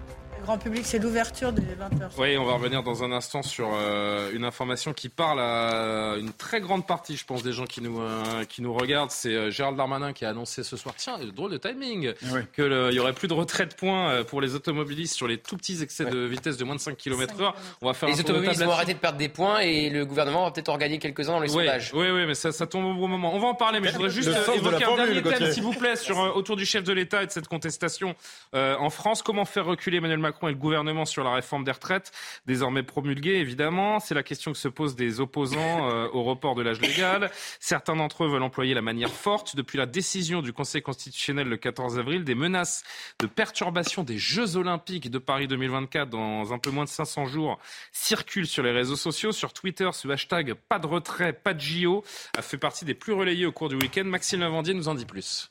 Grand 0.49 0.57
public, 0.57 0.87
c'est 0.87 0.99
l'ouverture 0.99 1.53
des 1.53 1.61
20h. 1.61 2.09
Oui, 2.17 2.39
on 2.39 2.47
va 2.47 2.55
revenir 2.55 2.83
dans 2.83 3.05
un 3.05 3.13
instant 3.13 3.43
sur 3.43 3.69
euh, 3.71 4.31
une 4.33 4.47
information 4.47 4.95
qui 4.95 5.11
parle 5.11 5.41
à 5.41 6.15
une 6.19 6.33
très 6.33 6.63
grande 6.63 6.87
partie, 6.87 7.19
je 7.19 7.27
pense, 7.27 7.43
des 7.43 7.53
gens 7.53 7.67
qui 7.67 7.83
nous, 7.83 8.01
euh, 8.01 8.45
qui 8.49 8.63
nous 8.63 8.73
regardent. 8.73 9.11
C'est 9.11 9.35
euh, 9.35 9.51
Gérald 9.51 9.77
Darmanin 9.77 10.15
qui 10.15 10.25
a 10.25 10.31
annoncé 10.31 10.65
ce 10.65 10.79
soir, 10.79 10.95
tiens, 10.97 11.19
drôle 11.37 11.51
de 11.51 11.59
timing, 11.59 12.15
qu'il 12.55 12.93
y 12.95 12.99
aurait 12.99 13.13
plus 13.13 13.29
de 13.29 13.35
retrait 13.35 13.67
de 13.67 13.75
points 13.75 14.25
pour 14.25 14.41
les 14.41 14.55
automobilistes 14.55 15.15
sur 15.15 15.29
les 15.29 15.37
tout 15.37 15.59
petits 15.59 15.83
excès 15.83 16.07
de 16.07 16.21
vitesse 16.21 16.57
de 16.57 16.65
moins 16.65 16.77
de 16.77 16.81
5 16.81 16.97
km 16.97 17.39
heure. 17.43 17.55
On 17.83 17.87
va 17.87 17.93
faire 17.93 18.09
Les 18.09 18.17
un 18.17 18.21
automobilistes 18.21 18.63
vont 18.63 18.71
arrêter 18.71 18.95
de 18.95 19.01
perdre 19.01 19.19
des 19.19 19.29
points 19.29 19.59
et 19.59 19.91
le 19.91 20.07
gouvernement 20.07 20.45
va 20.45 20.51
peut-être 20.51 20.71
en 20.71 20.79
gagner 20.79 20.99
quelques-uns 20.99 21.33
dans 21.33 21.41
les 21.41 21.55
Oui, 21.55 21.67
sondages. 21.67 21.91
oui, 21.93 22.11
oui, 22.11 22.25
mais 22.27 22.33
ça, 22.35 22.53
ça 22.53 22.67
tombe 22.67 22.87
au 22.87 22.95
bon 22.95 23.07
moment. 23.09 23.35
On 23.35 23.39
va 23.39 23.49
en 23.49 23.55
parler, 23.55 23.81
mais 23.81 23.89
je 23.89 23.97
voudrais 23.97 24.09
juste 24.09 24.31
euh, 24.31 24.55
évoquer 24.55 24.85
un 24.85 24.97
dernier 24.97 25.23
thème, 25.23 25.53
s'il 25.53 25.63
vous 25.63 25.75
plaît, 25.75 25.97
sur, 25.97 26.19
euh, 26.19 26.31
autour 26.31 26.57
du 26.57 26.65
chef 26.65 26.85
de 26.85 26.95
l'État 26.95 27.23
et 27.23 27.27
de 27.27 27.33
cette 27.33 27.49
contestation 27.49 28.15
euh, 28.55 28.77
en 28.79 28.89
France. 28.89 29.21
Comment 29.21 29.45
faire 29.45 29.67
reculer 29.67 29.99
Emmanuel 29.99 30.21
Et 30.47 30.53
le 30.53 30.59
gouvernement 30.59 31.05
sur 31.05 31.25
la 31.25 31.33
réforme 31.33 31.65
des 31.65 31.73
retraites, 31.73 32.13
désormais 32.47 32.83
promulguée, 32.83 33.37
évidemment 33.37 33.99
C'est 33.99 34.15
la 34.15 34.23
question 34.23 34.53
que 34.53 34.59
se 34.59 34.69
posent 34.69 34.95
des 34.95 35.21
opposants 35.21 35.91
euh, 35.91 36.09
au 36.13 36.23
report 36.23 36.55
de 36.55 36.63
l'âge 36.63 36.81
légal. 36.81 37.31
Certains 37.59 37.97
d'entre 37.97 38.25
eux 38.25 38.29
veulent 38.29 38.43
employer 38.43 38.75
la 38.75 38.83
manière 38.83 39.11
forte. 39.11 39.57
Depuis 39.57 39.79
la 39.79 39.87
décision 39.87 40.43
du 40.43 40.53
Conseil 40.53 40.83
constitutionnel 40.83 41.49
le 41.49 41.57
14 41.57 41.99
avril, 41.99 42.25
des 42.25 42.35
menaces 42.35 42.85
de 43.19 43.27
perturbation 43.27 44.05
des 44.05 44.19
Jeux 44.19 44.57
Olympiques 44.57 45.11
de 45.11 45.19
Paris 45.19 45.49
2024 45.49 46.11
dans 46.11 46.53
un 46.53 46.59
peu 46.59 46.71
moins 46.71 46.85
de 46.85 46.91
500 46.91 47.27
jours 47.27 47.59
circulent 47.93 48.47
sur 48.47 48.63
les 48.63 48.73
réseaux 48.73 48.97
sociaux. 48.97 49.33
Sur 49.33 49.53
Twitter, 49.53 49.89
ce 49.93 50.09
hashtag 50.09 50.55
pas 50.55 50.79
de 50.79 50.87
retrait, 50.87 51.33
pas 51.33 51.55
de 51.55 51.61
JO 51.61 52.05
a 52.37 52.43
fait 52.43 52.59
partie 52.59 52.85
des 52.85 52.95
plus 52.95 53.13
relayés 53.13 53.47
au 53.47 53.53
cours 53.53 53.69
du 53.69 53.77
week-end. 53.77 54.05
Maxime 54.05 54.41
Lavandier 54.41 54.75
nous 54.75 54.89
en 54.89 54.95
dit 54.95 55.07
plus. 55.07 55.51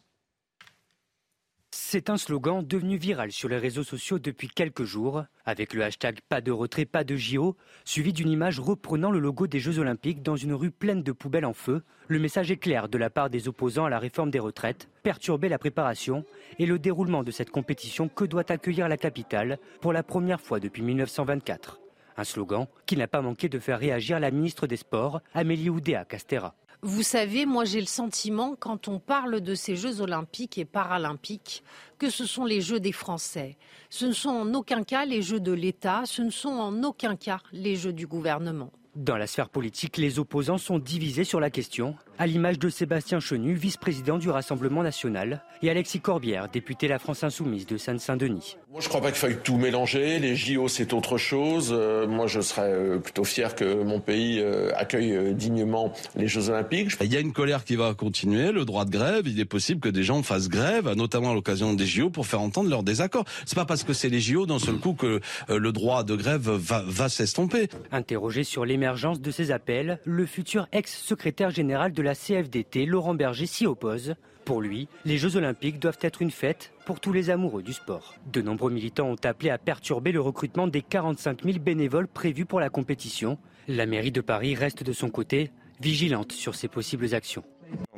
C'est 1.89 2.09
un 2.09 2.18
slogan 2.18 2.68
devenu 2.68 2.97
viral 2.97 3.31
sur 3.31 3.47
les 3.47 3.57
réseaux 3.57 3.85
sociaux 3.85 4.19
depuis 4.19 4.49
quelques 4.49 4.84
jours, 4.84 5.23
avec 5.45 5.73
le 5.73 5.85
hashtag 5.85 6.19
pas 6.27 6.41
de 6.41 6.51
retrait, 6.51 6.84
pas 6.84 7.05
de 7.05 7.15
JO, 7.15 7.55
suivi 7.85 8.11
d'une 8.11 8.30
image 8.30 8.59
reprenant 8.59 9.09
le 9.09 9.19
logo 9.19 9.47
des 9.47 9.61
Jeux 9.61 9.80
Olympiques 9.80 10.22
dans 10.22 10.35
une 10.35 10.53
rue 10.53 10.69
pleine 10.69 11.01
de 11.01 11.14
poubelles 11.14 11.45
en 11.45 11.53
feu. 11.53 11.84
Le 12.09 12.19
message 12.19 12.51
est 12.51 12.57
clair 12.57 12.89
de 12.89 12.97
la 12.97 13.09
part 13.09 13.30
des 13.30 13.47
opposants 13.47 13.85
à 13.85 13.89
la 13.89 13.99
réforme 13.99 14.31
des 14.31 14.39
retraites, 14.39 14.89
perturber 15.01 15.47
la 15.47 15.59
préparation 15.59 16.26
et 16.59 16.65
le 16.65 16.77
déroulement 16.77 17.23
de 17.23 17.31
cette 17.31 17.51
compétition 17.51 18.09
que 18.09 18.26
doit 18.26 18.51
accueillir 18.51 18.89
la 18.89 18.97
capitale 18.97 19.57
pour 19.80 19.93
la 19.93 20.03
première 20.03 20.41
fois 20.41 20.59
depuis 20.59 20.81
1924. 20.81 21.80
Un 22.18 22.26
slogan 22.26 22.68
qui 22.85 22.97
n'a 22.97 23.07
pas 23.07 23.22
manqué 23.22 23.47
de 23.47 23.59
faire 23.59 23.80
réagir 23.80 24.19
la 24.19 24.31
ministre 24.31 24.68
des 24.68 24.76
Sports, 24.76 25.22
Amélie 25.34 25.69
Oudéa 25.69 26.03
Castera. 26.03 26.53
Vous 26.83 27.01
savez, 27.01 27.47
moi 27.47 27.65
j'ai 27.65 27.79
le 27.79 27.87
sentiment, 27.87 28.55
quand 28.57 28.87
on 28.87 28.99
parle 28.99 29.41
de 29.41 29.55
ces 29.55 29.75
Jeux 29.75 29.99
olympiques 29.99 30.59
et 30.59 30.65
paralympiques, 30.65 31.63
que 31.97 32.09
ce 32.11 32.25
sont 32.25 32.45
les 32.45 32.61
Jeux 32.61 32.79
des 32.79 32.91
Français. 32.91 33.57
Ce 33.89 34.05
ne 34.05 34.11
sont 34.11 34.29
en 34.29 34.53
aucun 34.53 34.83
cas 34.83 35.05
les 35.05 35.23
Jeux 35.23 35.39
de 35.39 35.51
l'État, 35.51 36.03
ce 36.05 36.21
ne 36.21 36.29
sont 36.29 36.49
en 36.49 36.83
aucun 36.83 37.15
cas 37.15 37.39
les 37.51 37.75
Jeux 37.75 37.93
du 37.93 38.05
gouvernement. 38.05 38.71
Dans 38.95 39.17
la 39.17 39.25
sphère 39.27 39.49
politique, 39.49 39.97
les 39.97 40.19
opposants 40.19 40.57
sont 40.59 40.77
divisés 40.77 41.23
sur 41.23 41.39
la 41.39 41.49
question, 41.49 41.95
à 42.19 42.27
l'image 42.27 42.60
de 42.60 42.69
Sébastien 42.69 43.19
Chenu, 43.19 43.53
vice-président 43.53 44.18
du 44.18 44.30
Rassemblement 44.30 44.84
national, 44.84 45.44
et 45.61 45.69
Alexis 45.69 45.99
Corbière, 45.99 46.49
député 46.49 46.88
La 46.88 46.99
France 46.99 47.23
Insoumise 47.23 47.65
de 47.65 47.77
Seine-Saint-Denis. 47.77 48.57
Moi, 48.72 48.81
je 48.81 48.89
crois 48.89 49.02
pas 49.02 49.11
qu'il 49.11 49.19
faille 49.19 49.39
tout 49.44 49.57
mélanger. 49.57 50.19
Les 50.19 50.35
JO, 50.35 50.68
c'est 50.68 50.94
autre 50.94 51.18
chose. 51.18 51.73
Euh, 51.76 52.07
moi, 52.07 52.27
je 52.27 52.41
serais 52.41 52.72
euh, 52.72 52.99
plutôt 52.99 53.23
fier 53.23 53.56
que 53.56 53.84
mon 53.84 53.99
pays 53.99 54.39
euh, 54.39 54.72
accueille 54.76 55.34
dignement 55.34 55.94
les 56.15 56.27
Jeux 56.27 56.49
Olympiques. 56.49 56.91
Il 57.02 57.11
y 57.11 57.18
a 57.18 57.19
une 57.19 57.34
colère 57.34 57.64
qui 57.64 57.76
va 57.76 57.94
continuer, 57.94 58.52
le 58.52 58.65
droit 58.65 58.85
de 58.85 58.91
grève. 58.91 59.27
Il 59.27 59.39
est 59.39 59.45
possible 59.45 59.80
que 59.80 59.89
des 59.89 60.03
gens 60.03 60.22
fassent 60.23 60.49
grève, 60.49 60.94
notamment 60.95 61.31
à 61.31 61.34
l'occasion 61.34 61.73
des 61.73 61.85
JO, 61.85 62.10
pour 62.10 62.27
faire 62.27 62.41
entendre 62.41 62.69
leur 62.69 62.84
désaccord. 62.84 63.26
C'est 63.45 63.56
pas 63.56 63.65
parce 63.65 63.84
que 63.84 63.94
c'est 63.94 64.10
les 64.10 64.19
JO 64.19 64.45
d'un 64.45 64.60
seul 64.60 64.77
coup 64.77 64.94
que 64.94 65.22
euh, 65.49 65.60
le 65.60 65.72
droit 65.72 66.03
de 66.03 66.15
grève 66.15 66.49
va, 66.49 66.84
va 66.85 67.10
s'estomper. 67.10 67.69
Interrogé 67.91 68.44
sur 68.44 68.65
l'émergence 68.65 69.22
de 69.22 69.31
ces 69.31 69.52
appels, 69.52 69.99
le 70.06 70.26
futur 70.26 70.68
ex-secrétaire 70.72 71.52
général 71.52 71.94
de 71.94 72.02
la 72.07 72.15
CFDT, 72.15 72.85
Laurent 72.85 73.15
Berger, 73.15 73.45
s'y 73.45 73.65
oppose. 73.65 74.15
Pour 74.45 74.61
lui, 74.61 74.88
les 75.03 75.17
Jeux 75.17 75.35
Olympiques 75.35 75.77
doivent 75.77 75.97
être 75.99 76.21
une 76.21 76.31
fête 76.31 76.71
pour 76.85 77.01
tous 77.01 77.11
les 77.11 77.29
amoureux 77.29 77.61
du 77.61 77.73
sport. 77.73 78.15
De 78.31 78.41
nombreux 78.41 78.71
militants 78.71 79.09
ont 79.09 79.25
appelé 79.25 79.49
à 79.49 79.57
perturber 79.57 80.13
le 80.13 80.21
recrutement 80.21 80.67
des 80.67 80.81
45 80.81 81.43
000 81.43 81.59
bénévoles 81.59 82.07
prévus 82.07 82.45
pour 82.45 82.61
la 82.61 82.69
compétition. 82.69 83.38
La 83.67 83.85
mairie 83.85 84.13
de 84.13 84.21
Paris 84.21 84.55
reste 84.55 84.84
de 84.84 84.93
son 84.93 85.09
côté 85.09 85.51
vigilante 85.81 86.31
sur 86.31 86.55
ces 86.55 86.69
possibles 86.69 87.13
actions. 87.13 87.43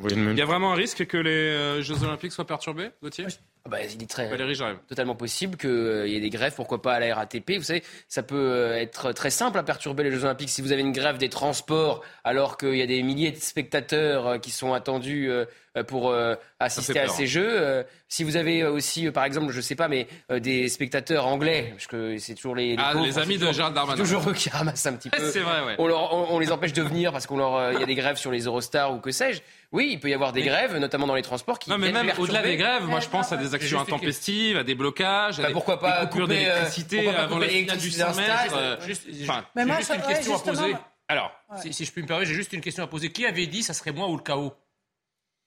Il 0.10 0.36
y 0.36 0.42
a 0.42 0.46
vraiment 0.46 0.74
un 0.74 0.76
risque 0.76 1.06
que 1.06 1.18
les 1.18 1.30
euh, 1.30 1.84
Jeux 1.84 2.04
Olympiques 2.04 2.32
soient 2.32 2.48
perturbés, 2.48 2.90
Gauthier? 3.04 3.28
Ah 3.66 3.70
bah, 3.70 3.78
il 3.84 4.02
est 4.02 4.10
très, 4.10 4.30
Valérie 4.30 4.58
totalement 4.88 5.16
possible 5.16 5.58
qu'il 5.58 6.06
y 6.08 6.16
ait 6.16 6.20
des 6.22 6.30
grèves, 6.30 6.54
pourquoi 6.56 6.82
pas 6.82 6.94
à 6.94 7.00
la 7.00 7.14
RATP. 7.14 7.58
Vous 7.58 7.64
savez, 7.64 7.84
ça 8.08 8.24
peut 8.24 8.36
euh, 8.38 8.78
être 8.78 9.12
très 9.12 9.30
simple 9.30 9.60
à 9.60 9.64
perturber 9.64 10.04
les 10.04 10.12
Jeux 10.12 10.24
Olympiques. 10.24 10.50
Si 10.50 10.62
vous 10.62 10.72
avez 10.72 10.82
une 10.82 10.94
grève 10.94 11.18
des 11.18 11.28
transports, 11.30 12.02
alors 12.24 12.58
qu'il 12.58 12.76
y 12.76 12.82
a 12.82 12.86
des 12.88 13.04
milliers 13.04 13.32
de 13.32 13.38
spectateurs 13.38 14.28
euh, 14.28 14.38
qui 14.38 14.52
sont 14.52 14.74
attendus 14.74 15.30
euh, 15.30 15.46
pour 15.88 16.10
euh, 16.10 16.36
assister 16.60 17.00
à 17.00 17.08
ces 17.10 17.28
Jeux, 17.28 17.48
euh, 17.62 17.84
si 18.08 18.24
vous 18.24 18.38
avez 18.38 18.62
euh, 18.62 18.72
aussi, 18.72 19.08
euh, 19.08 19.12
par 19.12 19.26
exemple, 19.26 19.52
je 19.52 19.62
sais 19.62 19.76
pas, 19.76 19.88
mais 19.90 20.08
euh, 20.32 20.40
des 20.40 20.68
spectateurs 20.70 21.28
anglais, 21.28 21.68
parce 21.74 21.88
que 21.88 22.18
c'est 22.18 22.36
toujours 22.36 22.56
les, 22.56 22.76
Ah, 22.80 22.92
pauvres, 22.94 23.06
les 23.06 23.20
amis 23.20 23.38
de 23.38 23.52
Gérald 23.52 23.76
Darmanin. 23.76 23.98
toujours 24.02 24.28
eux 24.30 24.34
qui 24.34 24.50
ramassent 24.50 24.86
un 24.86 24.94
petit 24.94 25.10
peu. 25.12 25.32
C'est 25.32 25.40
vrai, 25.42 25.66
ouais. 25.66 25.76
On, 25.80 25.86
leur- 25.88 26.14
on- 26.14 26.34
on 26.36 26.40
les 26.40 26.52
empêche 26.54 26.74
de 26.74 26.82
venir 26.82 27.12
parce 27.12 27.28
qu'on 27.28 27.38
leur, 27.38 27.56
euh, 27.56 27.74
il 27.74 27.80
y 27.80 27.84
a 27.84 27.86
des 27.86 27.96
grèves 27.96 28.18
sur 28.18 28.32
les 28.32 28.46
Eurostars 28.46 28.94
ou 28.94 29.00
que 29.00 29.12
sais-je. 29.12 29.42
Oui, 29.72 29.90
il 29.92 30.00
peut 30.00 30.10
y 30.10 30.14
avoir 30.16 30.32
des 30.32 30.42
grèves, 30.42 30.76
notamment 30.78 31.06
dans 31.06 31.14
les 31.14 31.22
transports, 31.22 31.60
qui 31.60 31.70
Non, 31.70 31.78
mais 31.78 31.92
même 31.92 32.12
au-delà 32.18 32.42
des 32.42 32.58
grèves, 32.58 32.86
moi 32.86 33.00
je 33.02 33.08
pense 33.08 33.32
à 33.32 33.38
des 33.38 33.54
actions 33.54 33.80
intempestives, 33.80 34.58
à 34.58 34.64
des 34.64 34.74
blocages, 34.74 35.40
à 35.40 35.44
Bah, 35.44 35.48
des, 35.50 35.54
pourquoi 35.54 35.80
pas 35.80 36.06
des 36.06 36.10
coupures 36.10 36.26
couper, 36.28 36.48
euh, 36.50 36.54
d'électricité 36.56 37.10
avant 37.10 37.38
la 37.38 37.48
finale 37.48 37.78
du 37.78 37.90
l'électricité 37.90 38.02
100 38.04 38.10
d'un 38.12 38.16
mètres. 38.18 38.46
stade 38.48 38.60
euh, 38.60 38.78
Juste, 38.86 39.04
enfin, 39.24 39.46
Mais 39.56 39.62
j'ai 39.62 39.68
moi, 39.68 39.76
juste 39.78 39.88
ça- 39.90 39.96
une 39.96 40.02
ouais, 40.02 40.08
question 40.08 40.36
à 40.36 40.40
poser. 40.40 40.76
Alors, 41.08 41.32
Ouais. 41.52 41.62
si, 41.62 41.74
si 41.74 41.86
je 41.86 41.92
puis 41.92 42.02
me 42.02 42.08
permettre, 42.08 42.30
j'ai 42.30 42.36
juste 42.36 42.54
une 42.54 42.62
question 42.62 42.84
à 42.84 42.88
poser. 42.88 43.12
Qui 43.12 43.26
avait 43.28 43.46
dit 43.48 43.62
ça 43.62 43.74
serait 43.76 43.92
moi 43.92 44.08
ou 44.08 44.18
le 44.18 44.24
chaos? 44.24 44.54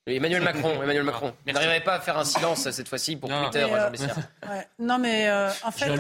Emmanuel 0.07 0.43
Macron, 0.43 0.83
Emmanuel 0.83 1.05
Macron. 1.05 1.27
Merci. 1.27 1.41
Vous 1.47 1.53
n'arriverez 1.53 1.81
pas 1.85 1.95
à 1.95 2.01
faire 2.01 2.19
un 2.19 2.25
silence 2.25 2.69
cette 2.71 2.89
fois-ci 2.89 3.15
pour 3.17 3.29
Non. 3.29 3.45
Twitter, 3.45 3.67
Mais, 3.71 3.79
euh, 3.79 3.91
Jean. 3.97 4.07
Ouais. 4.51 4.67
Non, 4.81 4.99
mais 4.99 5.29
euh, 5.29 5.49
en 5.63 5.71
fait, 5.71 5.91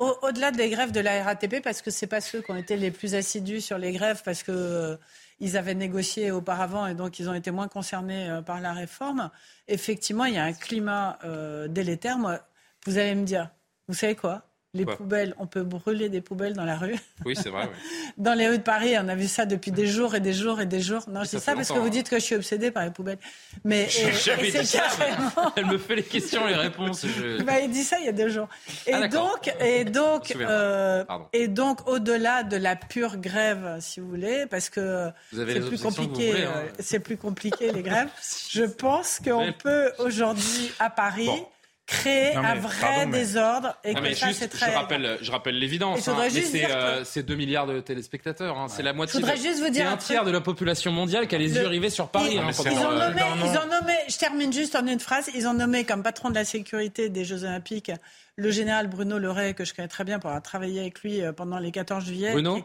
au- 0.00 0.18
au-delà 0.22 0.50
des 0.50 0.68
grèves 0.70 0.90
de 0.90 0.98
la 1.00 1.22
RATP, 1.22 1.60
parce 1.62 1.80
que 1.82 1.90
c'est 1.92 2.08
pas 2.08 2.20
ceux 2.20 2.42
qui 2.42 2.50
ont 2.50 2.56
été 2.56 2.76
les 2.76 2.90
plus 2.90 3.14
assidus 3.14 3.60
sur 3.60 3.78
les 3.78 3.92
grèves, 3.92 4.22
parce 4.24 4.42
que 4.42 4.50
euh, 4.52 4.96
ils 5.42 5.56
avaient 5.56 5.74
négocié 5.74 6.30
auparavant 6.30 6.86
et 6.86 6.94
donc 6.94 7.18
ils 7.18 7.28
ont 7.28 7.34
été 7.34 7.50
moins 7.50 7.66
concernés 7.66 8.30
euh, 8.30 8.42
par 8.42 8.60
la 8.60 8.72
réforme. 8.72 9.28
Effectivement, 9.66 10.24
il 10.24 10.34
y 10.34 10.38
a 10.38 10.44
un 10.44 10.52
climat 10.52 11.18
euh, 11.24 11.66
délétère. 11.66 12.16
Moi, 12.16 12.38
vous 12.86 12.96
allez 12.96 13.16
me 13.16 13.24
dire, 13.24 13.50
vous 13.88 13.94
savez 13.94 14.14
quoi? 14.14 14.51
Les 14.74 14.86
poubelles, 14.86 15.34
on 15.38 15.46
peut 15.46 15.64
brûler 15.64 16.08
des 16.08 16.22
poubelles 16.22 16.54
dans 16.54 16.64
la 16.64 16.76
rue. 16.78 16.96
Oui, 17.26 17.36
c'est 17.36 17.50
vrai. 17.50 17.68
Dans 18.16 18.32
les 18.32 18.48
rues 18.48 18.56
de 18.56 18.62
Paris, 18.62 18.94
on 18.98 19.06
a 19.08 19.14
vu 19.14 19.28
ça 19.28 19.44
depuis 19.44 19.70
des 19.70 19.86
jours 19.86 20.14
et 20.14 20.20
des 20.20 20.32
jours 20.32 20.62
et 20.62 20.66
des 20.66 20.80
jours. 20.80 21.02
Non, 21.08 21.20
je 21.24 21.26
Ça 21.28 21.36
dis 21.38 21.42
ça 21.44 21.54
parce 21.54 21.68
que 21.68 21.78
vous 21.78 21.86
hein. 21.86 21.90
dites 21.90 22.08
que 22.08 22.16
je 22.16 22.24
suis 22.24 22.34
obsédée 22.36 22.70
par 22.70 22.82
les 22.84 22.90
poubelles. 22.90 23.18
Mais 23.64 23.82
et- 23.98 24.46
et 24.46 24.64
c'est 24.64 24.78
carrément- 24.78 25.52
Elle 25.56 25.66
me 25.66 25.76
fait 25.76 25.96
les 25.96 26.02
questions, 26.02 26.46
les 26.46 26.54
réponses. 26.54 27.04
je- 27.06 27.42
bah, 27.42 27.60
il 27.60 27.70
dit 27.70 27.84
ça 27.84 27.98
il 28.00 28.06
y 28.06 28.08
a 28.08 28.12
deux 28.12 28.30
jours. 28.30 28.48
Et 28.86 28.94
Ah, 28.94 29.00
d'accord. 29.00 29.32
donc, 29.44 29.54
et 29.60 29.84
donc, 29.84 30.34
euh, 30.40 31.04
et 31.34 31.48
donc, 31.48 31.86
au-delà 31.86 32.42
de 32.42 32.56
la 32.56 32.74
pure 32.74 33.18
grève, 33.18 33.76
si 33.80 34.00
vous 34.00 34.08
voulez, 34.08 34.46
parce 34.46 34.70
que 34.70 35.10
c'est 35.34 35.60
plus 35.68 35.80
compliqué, 35.82 36.44
hein. 36.44 36.50
euh, 36.56 36.68
c'est 36.78 37.00
plus 37.00 37.18
compliqué 37.18 37.72
les 37.72 37.82
grèves. 37.82 38.08
Je 38.50 38.64
pense 38.64 39.20
qu'on 39.22 39.52
peut 39.52 39.92
aujourd'hui 39.98 40.72
à 40.78 40.88
Paris 40.88 41.26
Bon 41.26 41.46
créer 41.92 42.36
un 42.36 42.54
vrai 42.54 43.06
désordre 43.06 43.76
et 43.84 43.94
que 43.94 44.14
ça, 44.14 44.28
juste. 44.28 44.56
Je 44.56 44.70
rappelle, 44.74 45.18
je 45.20 45.30
rappelle 45.30 45.58
l'évidence. 45.58 46.06
Hein, 46.08 46.28
c'est 46.30 46.66
euh, 46.70 47.22
2 47.22 47.34
milliards 47.34 47.66
de 47.66 47.80
téléspectateurs. 47.80 48.58
Hein, 48.58 48.68
c'est 48.68 48.82
la 48.82 48.92
moitié. 48.92 49.20
Je 49.20 49.82
un, 49.82 49.96
tiers 49.96 50.24
de 50.24 50.30
la 50.30 50.40
population 50.40 50.92
mondiale 50.92 51.26
qui 51.26 51.34
a 51.34 51.38
les 51.38 51.54
yeux 51.54 51.66
rivés 51.66 51.90
sur 51.90 52.08
Paris. 52.08 52.32
Ils, 52.32 52.38
hein, 52.38 52.50
ont 52.50 53.68
nommé. 53.68 53.94
Je 54.08 54.18
termine 54.18 54.52
juste 54.52 54.74
en 54.74 54.86
une 54.86 55.00
phrase. 55.00 55.30
Ils 55.34 55.46
ont 55.46 55.54
nommé 55.54 55.84
comme 55.84 56.02
patron 56.02 56.30
de 56.30 56.34
la 56.34 56.44
sécurité 56.44 57.08
des 57.08 57.24
Jeux 57.24 57.44
Olympiques 57.44 57.92
le 58.36 58.50
général 58.50 58.88
Bruno 58.88 59.18
Leray 59.18 59.54
que 59.54 59.64
je 59.64 59.74
connais 59.74 59.88
très 59.88 60.04
bien 60.04 60.18
pour 60.18 60.30
avoir 60.30 60.42
travaillé 60.42 60.80
avec 60.80 61.02
lui 61.02 61.20
euh, 61.20 61.32
pendant 61.32 61.58
les 61.58 61.70
14 61.70 62.04
juillet. 62.04 62.32
Bruno. 62.32 62.58
Et... 62.58 62.64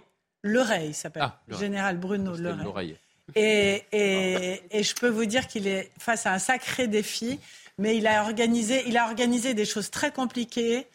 Il 0.85 0.93
s'appelle. 0.93 1.23
Ah, 1.25 1.39
général 1.59 1.97
Bruno 1.97 2.35
Leray. 2.35 2.95
Et, 3.35 3.83
et, 3.91 4.83
je 4.83 4.95
peux 4.95 5.09
vous 5.09 5.25
dire 5.25 5.47
qu'il 5.47 5.67
est 5.67 5.91
face 5.99 6.25
à 6.25 6.33
un 6.33 6.39
sacré 6.39 6.87
défi 6.87 7.39
mais 7.77 7.97
il 7.97 8.07
a 8.07 8.23
organisé, 8.23 8.83
il 8.87 8.97
a 8.97 9.05
organisé 9.05 9.53
des 9.53 9.65
choses 9.65 9.91
très 9.91 10.11
compliquées. 10.11 10.87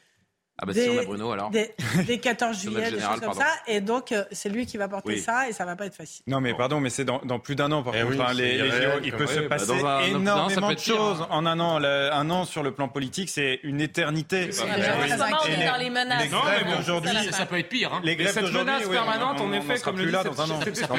Ah 0.59 0.66
bah 0.66 0.74
si 0.74 0.89
on 0.89 0.99
a 0.99 1.05
Bruno 1.05 1.33
alors. 1.33 1.51
Dès, 1.51 1.74
14 2.19 2.57
juillet, 2.61 2.91
des 2.91 3.01
choses 3.01 3.20
comme 3.20 3.33
ça. 3.33 3.49
Et 3.66 3.81
donc 3.81 4.12
euh, 4.12 4.24
c'est 4.31 4.49
lui 4.49 4.66
qui 4.66 4.77
va 4.77 4.89
porter 4.89 5.19
ça 5.19 5.49
et 5.49 5.53
ça 5.53 5.65
va 5.65 5.77
pas 5.77 5.87
être 5.87 5.95
facile. 5.95 6.23
Non 6.27 6.41
mais 6.41 6.55
pardon, 6.55 6.81
mais 6.81 6.91
c'est 6.91 7.05
dans, 7.05 7.20
dans, 7.24 7.39
plus 7.39 7.57
d'un 7.57 7.73
an 7.73 7.83
par 7.83 7.95
eh 7.97 8.03
contre. 8.03 8.33
Les, 8.35 8.61
il 9.05 9.12
peut 9.12 9.27
se 9.27 9.41
bah, 9.41 9.57
passer 9.57 9.73
énormément 10.09 10.69
de 10.69 10.74
hein. 10.74 10.77
choses 10.79 11.27
en 11.31 11.47
un 11.47 11.59
an. 11.59 11.83
Un 11.83 12.31
an 12.31 12.45
sur 12.45 12.62
le 12.62 12.73
plan 12.73 12.89
politique, 12.89 13.31
c'est 13.31 13.61
une 13.62 13.81
éternité. 13.81 14.53
C'est 14.53 14.66
dans 14.66 15.77
les 15.79 15.91
menaces. 15.91 16.31
Non 16.31 16.41
mais 16.65 16.79
aujourd'hui, 16.79 17.11
ça 17.31 17.47
peut 17.47 17.59
être 17.59 17.69
pire. 17.69 17.93
Hein. 17.95 18.01
Les 18.05 18.16
grèves 18.16 18.33
cette 18.33 18.53
menace 18.53 18.89
permanente, 18.89 19.41
en 19.41 19.53
effet, 19.53 19.81
comme 19.81 19.99
le 19.99 20.07
dit 20.07 20.77
cette 20.77 20.93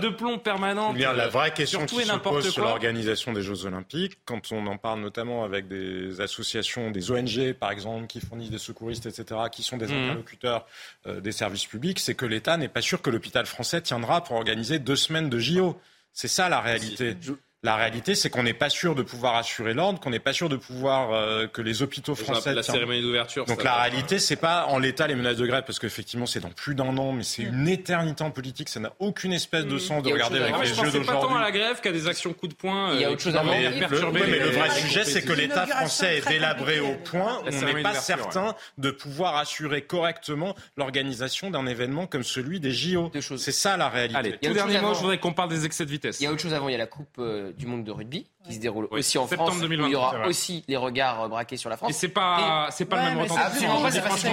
de 0.00 0.08
plomb 0.08 0.38
permanente. 0.38 0.98
La 0.98 1.10
euh, 1.10 1.28
vraie 1.28 1.52
question 1.52 1.86
qui 1.86 2.04
se 2.04 2.16
pose 2.18 2.48
sur 2.50 2.64
l'organisation 2.64 3.32
des 3.32 3.42
Jeux 3.42 3.66
Olympiques, 3.66 4.18
quand 4.24 4.52
on 4.52 4.66
en 4.66 4.76
parle 4.76 5.00
notamment 5.00 5.44
avec 5.44 5.68
des 5.68 6.20
associations, 6.20 6.90
des 6.90 7.10
ONG 7.10 7.52
par 7.54 7.70
exemple, 7.70 8.06
qui 8.06 8.20
fournissent 8.20 8.50
des 8.50 8.58
secours 8.58 8.81
secouristes, 8.82 9.06
etc., 9.06 9.40
qui 9.50 9.62
sont 9.62 9.76
des 9.76 9.86
mhm. 9.86 10.04
interlocuteurs 10.04 10.66
euh, 11.06 11.20
des 11.20 11.32
services 11.32 11.66
publics, 11.66 12.00
c'est 12.00 12.14
que 12.14 12.26
l'État 12.26 12.56
n'est 12.56 12.68
pas 12.68 12.82
sûr 12.82 13.00
que 13.02 13.10
l'hôpital 13.10 13.46
français 13.46 13.80
tiendra 13.80 14.24
pour 14.24 14.36
organiser 14.36 14.78
deux 14.78 14.96
semaines 14.96 15.30
de 15.30 15.38
JO. 15.38 15.80
C'est 16.12 16.28
ça 16.28 16.48
la 16.48 16.60
réalité. 16.60 17.16
La 17.64 17.76
réalité, 17.76 18.16
c'est 18.16 18.28
qu'on 18.28 18.42
n'est 18.42 18.54
pas 18.54 18.70
sûr 18.70 18.96
de 18.96 19.02
pouvoir 19.02 19.36
assurer 19.36 19.72
l'ordre, 19.72 20.00
qu'on 20.00 20.10
n'est 20.10 20.18
pas 20.18 20.32
sûr 20.32 20.48
de 20.48 20.56
pouvoir 20.56 21.12
euh, 21.12 21.46
que 21.46 21.62
les 21.62 21.80
hôpitaux 21.80 22.16
français. 22.16 22.54
La 22.54 22.64
cérémonie 22.64 23.02
d'ouverture. 23.02 23.44
Donc 23.44 23.62
la 23.62 23.74
réalité, 23.74 24.18
c'est 24.18 24.34
pas 24.34 24.66
en 24.66 24.80
l'état 24.80 25.06
les 25.06 25.14
menaces 25.14 25.36
de 25.36 25.46
grève, 25.46 25.62
parce 25.64 25.78
qu'effectivement, 25.78 26.26
c'est 26.26 26.40
dans 26.40 26.50
plus 26.50 26.74
d'un 26.74 26.98
an, 26.98 27.12
mais 27.12 27.22
c'est 27.22 27.44
une 27.44 27.68
éternité 27.68 28.24
en 28.24 28.32
politique. 28.32 28.68
Ça 28.68 28.80
n'a 28.80 28.92
aucune 28.98 29.32
espèce 29.32 29.64
de 29.64 29.76
mm. 29.76 29.78
sens 29.78 30.02
de 30.02 30.10
regarder 30.10 30.40
avec 30.40 30.56
les 30.60 30.70
yeux 30.70 30.74
d'aujourd'hui. 30.74 31.06
pas 31.06 31.20
tant 31.20 31.36
à 31.36 31.40
la 31.40 31.52
grève 31.52 31.80
qu'à 31.80 31.92
des 31.92 32.08
actions 32.08 32.32
coup 32.32 32.48
de 32.48 32.54
poing. 32.54 32.94
Il 32.94 33.00
y 33.00 33.04
a 33.04 33.08
euh, 33.08 33.12
autre 33.12 33.22
chose 33.22 33.36
à 33.36 33.44
mais, 33.44 33.70
le 33.70 34.50
vrai 34.50 34.70
sujet, 34.70 35.04
c'est 35.04 35.22
que 35.22 35.32
l'État 35.32 35.64
français 35.64 36.18
est 36.18 36.28
délabré 36.28 36.80
au 36.80 36.94
point 36.94 37.42
où 37.44 37.54
on 37.54 37.64
n'est 37.64 37.82
pas 37.82 37.94
certain 37.94 38.56
de 38.78 38.90
pouvoir 38.90 39.36
assurer 39.36 39.82
correctement 39.82 40.56
l'organisation 40.76 41.52
d'un 41.52 41.66
événement 41.66 42.08
comme 42.08 42.24
celui 42.24 42.58
des 42.58 42.72
JO. 42.72 43.12
C'est 43.36 43.52
ça 43.52 43.76
la 43.76 43.88
réalité. 43.88 44.36
Tout 44.42 44.52
je 44.52 44.98
voudrais 44.98 45.18
qu'on 45.18 45.32
parle 45.32 45.50
des 45.50 45.64
excès 45.64 45.84
de 45.84 45.90
vitesse. 45.90 46.18
Il 46.18 46.24
y 46.24 46.26
a 46.26 46.32
autre 46.32 46.42
chose 46.42 46.54
avant. 46.54 46.68
Il 46.68 46.72
y 46.72 46.74
a 46.74 46.78
la 46.78 46.86
coupe 46.86 47.16
euh, 47.20 47.51
euh, 47.52 47.56
du 47.56 47.66
monde 47.66 47.84
de 47.84 47.90
rugby 47.90 48.26
qui 48.44 48.54
se 48.54 48.58
déroule 48.58 48.88
aussi 48.90 49.18
en 49.18 49.26
Septembre 49.26 49.52
France. 49.52 49.68
il 49.70 49.88
y 49.88 49.94
aura 49.94 50.26
aussi 50.26 50.64
les 50.66 50.76
regards 50.76 51.22
euh, 51.22 51.28
braqués 51.28 51.56
sur 51.56 51.70
la 51.70 51.76
France. 51.76 51.90
Et 51.90 51.92
c'est 51.92 52.08
pas, 52.08 52.68
c'est 52.70 52.84
pas 52.86 52.96
le 52.96 53.02
même 53.14 53.18
ressenti. 53.20 53.64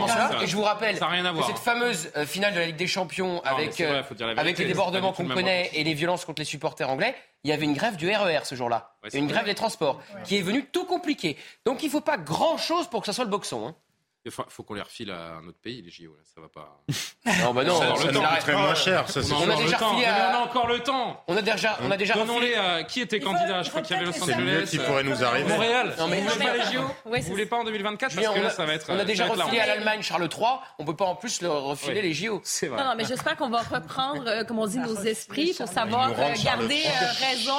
Ça. 0.08 0.32
Et 0.42 0.48
je 0.48 0.56
vous 0.56 0.64
rappelle 0.64 0.98
ça 0.98 1.10
cette 1.46 1.60
fameuse 1.60 2.12
euh, 2.16 2.26
finale 2.26 2.54
de 2.54 2.60
la 2.60 2.66
Ligue 2.68 2.76
des 2.76 2.88
Champions 2.88 3.42
avec, 3.44 3.82
avec 3.82 4.58
les 4.58 4.66
débordements 4.66 5.14
qu'on 5.14 5.28
connaît 5.28 5.70
et 5.74 5.84
les 5.84 5.94
violences 5.94 6.26
contre 6.26 6.42
les 6.42 6.46
supporters 6.46 6.90
anglais, 6.90 7.16
il 7.44 7.50
y 7.50 7.54
avait 7.54 7.66
une 7.66 7.74
grève 7.74 7.96
du 7.96 8.10
RER 8.10 8.42
ce 8.44 8.56
jour-là. 8.56 8.96
Ouais, 9.04 9.10
une 9.18 9.28
grève 9.28 9.46
des 9.46 9.56
transports 9.56 10.02
qui 10.24 10.38
est 10.38 10.42
venue 10.42 10.66
tout 10.66 10.86
compliquer. 10.86 11.38
Donc 11.66 11.84
il 11.84 11.88
ne 11.88 11.92
faut 11.92 12.02
pas 12.02 12.18
grand-chose 12.18 12.88
pour 12.88 13.02
que 13.02 13.06
ça 13.06 13.14
soit 13.14 13.24
le 13.24 13.30
boxon. 13.30 13.68
Hein. 13.68 13.76
Il 14.26 14.32
faut, 14.32 14.64
qu'on 14.64 14.74
les 14.74 14.82
refile 14.82 15.12
à 15.12 15.38
un 15.38 15.48
autre 15.48 15.60
pays, 15.62 15.82
les 15.82 15.90
JO. 15.90 16.14
Là. 16.14 16.24
Ça 16.24 16.42
va 16.42 16.50
pas. 16.50 16.84
non, 17.42 17.54
bah 17.54 17.64
non, 17.64 17.80
ça, 17.80 17.96
ça 17.96 18.12
nous 18.12 18.22
coûterait 18.22 18.54
moins 18.54 18.76
cher. 18.76 19.10
Ça, 19.10 19.22
on, 19.32 19.48
on, 19.48 19.50
a 19.50 19.56
déjà. 19.56 19.78
À... 19.78 20.32
on 20.34 20.36
a 20.36 20.40
encore 20.40 20.68
le 20.68 20.80
temps. 20.80 21.24
On 21.28 21.38
a 21.38 21.42
déjà. 21.42 21.78
On 21.82 21.90
a 21.90 21.96
déjà 21.96 22.16
Donnons-les 22.16 22.54
à 22.54 22.84
qui 22.84 23.00
était 23.00 23.22
candidat. 23.22 23.64
Je 23.64 23.70
crois 23.70 23.82
qu'il 23.82 23.96
y 23.96 24.00
avait 24.00 24.06
Los 24.06 24.22
Angeles. 24.22 24.64
C'est 24.66 24.78
qui 24.78 24.84
pourrait 24.84 25.04
nous 25.04 25.24
arriver. 25.24 25.48
Montréal. 25.48 25.96
Non, 25.98 26.08
mais... 26.08 26.22
Vous 26.22 26.30
voulez 26.30 26.46
pas 26.46 26.58
les 26.58 26.64
JO 26.64 26.82
Vous 27.06 27.22
voulez 27.22 27.46
pas 27.46 27.58
en 27.58 27.64
2024 27.64 28.16
parce 28.16 28.36
que 28.36 28.42
là, 28.42 28.50
ça 28.50 28.66
va 28.66 28.74
être. 28.74 28.88
On 28.90 28.98
a 28.98 29.02
euh, 29.02 29.06
déjà 29.06 29.26
refilé 29.26 29.60
à 29.60 29.68
l'Allemagne 29.68 30.02
Charles 30.02 30.30
III. 30.30 30.60
On 30.80 30.86
peut 30.86 30.96
pas 30.96 31.06
en 31.06 31.16
plus 31.16 31.42
leur 31.42 31.64
refiler 31.64 32.02
les 32.02 32.14
JO. 32.14 32.42
C'est 32.44 32.68
vrai. 32.68 32.84
Non, 32.84 32.96
mais 32.98 33.06
j'espère 33.06 33.38
qu'on 33.38 33.50
va 33.50 33.62
reprendre, 33.62 34.28
euh, 34.28 34.44
comme 34.44 34.60
on 34.60 34.68
dit, 34.68 34.80
nos 34.80 34.96
esprits 34.96 35.54
pour 35.58 35.68
savoir 35.68 36.12
euh, 36.12 36.34
garder 36.44 36.84
raison. 37.20 37.54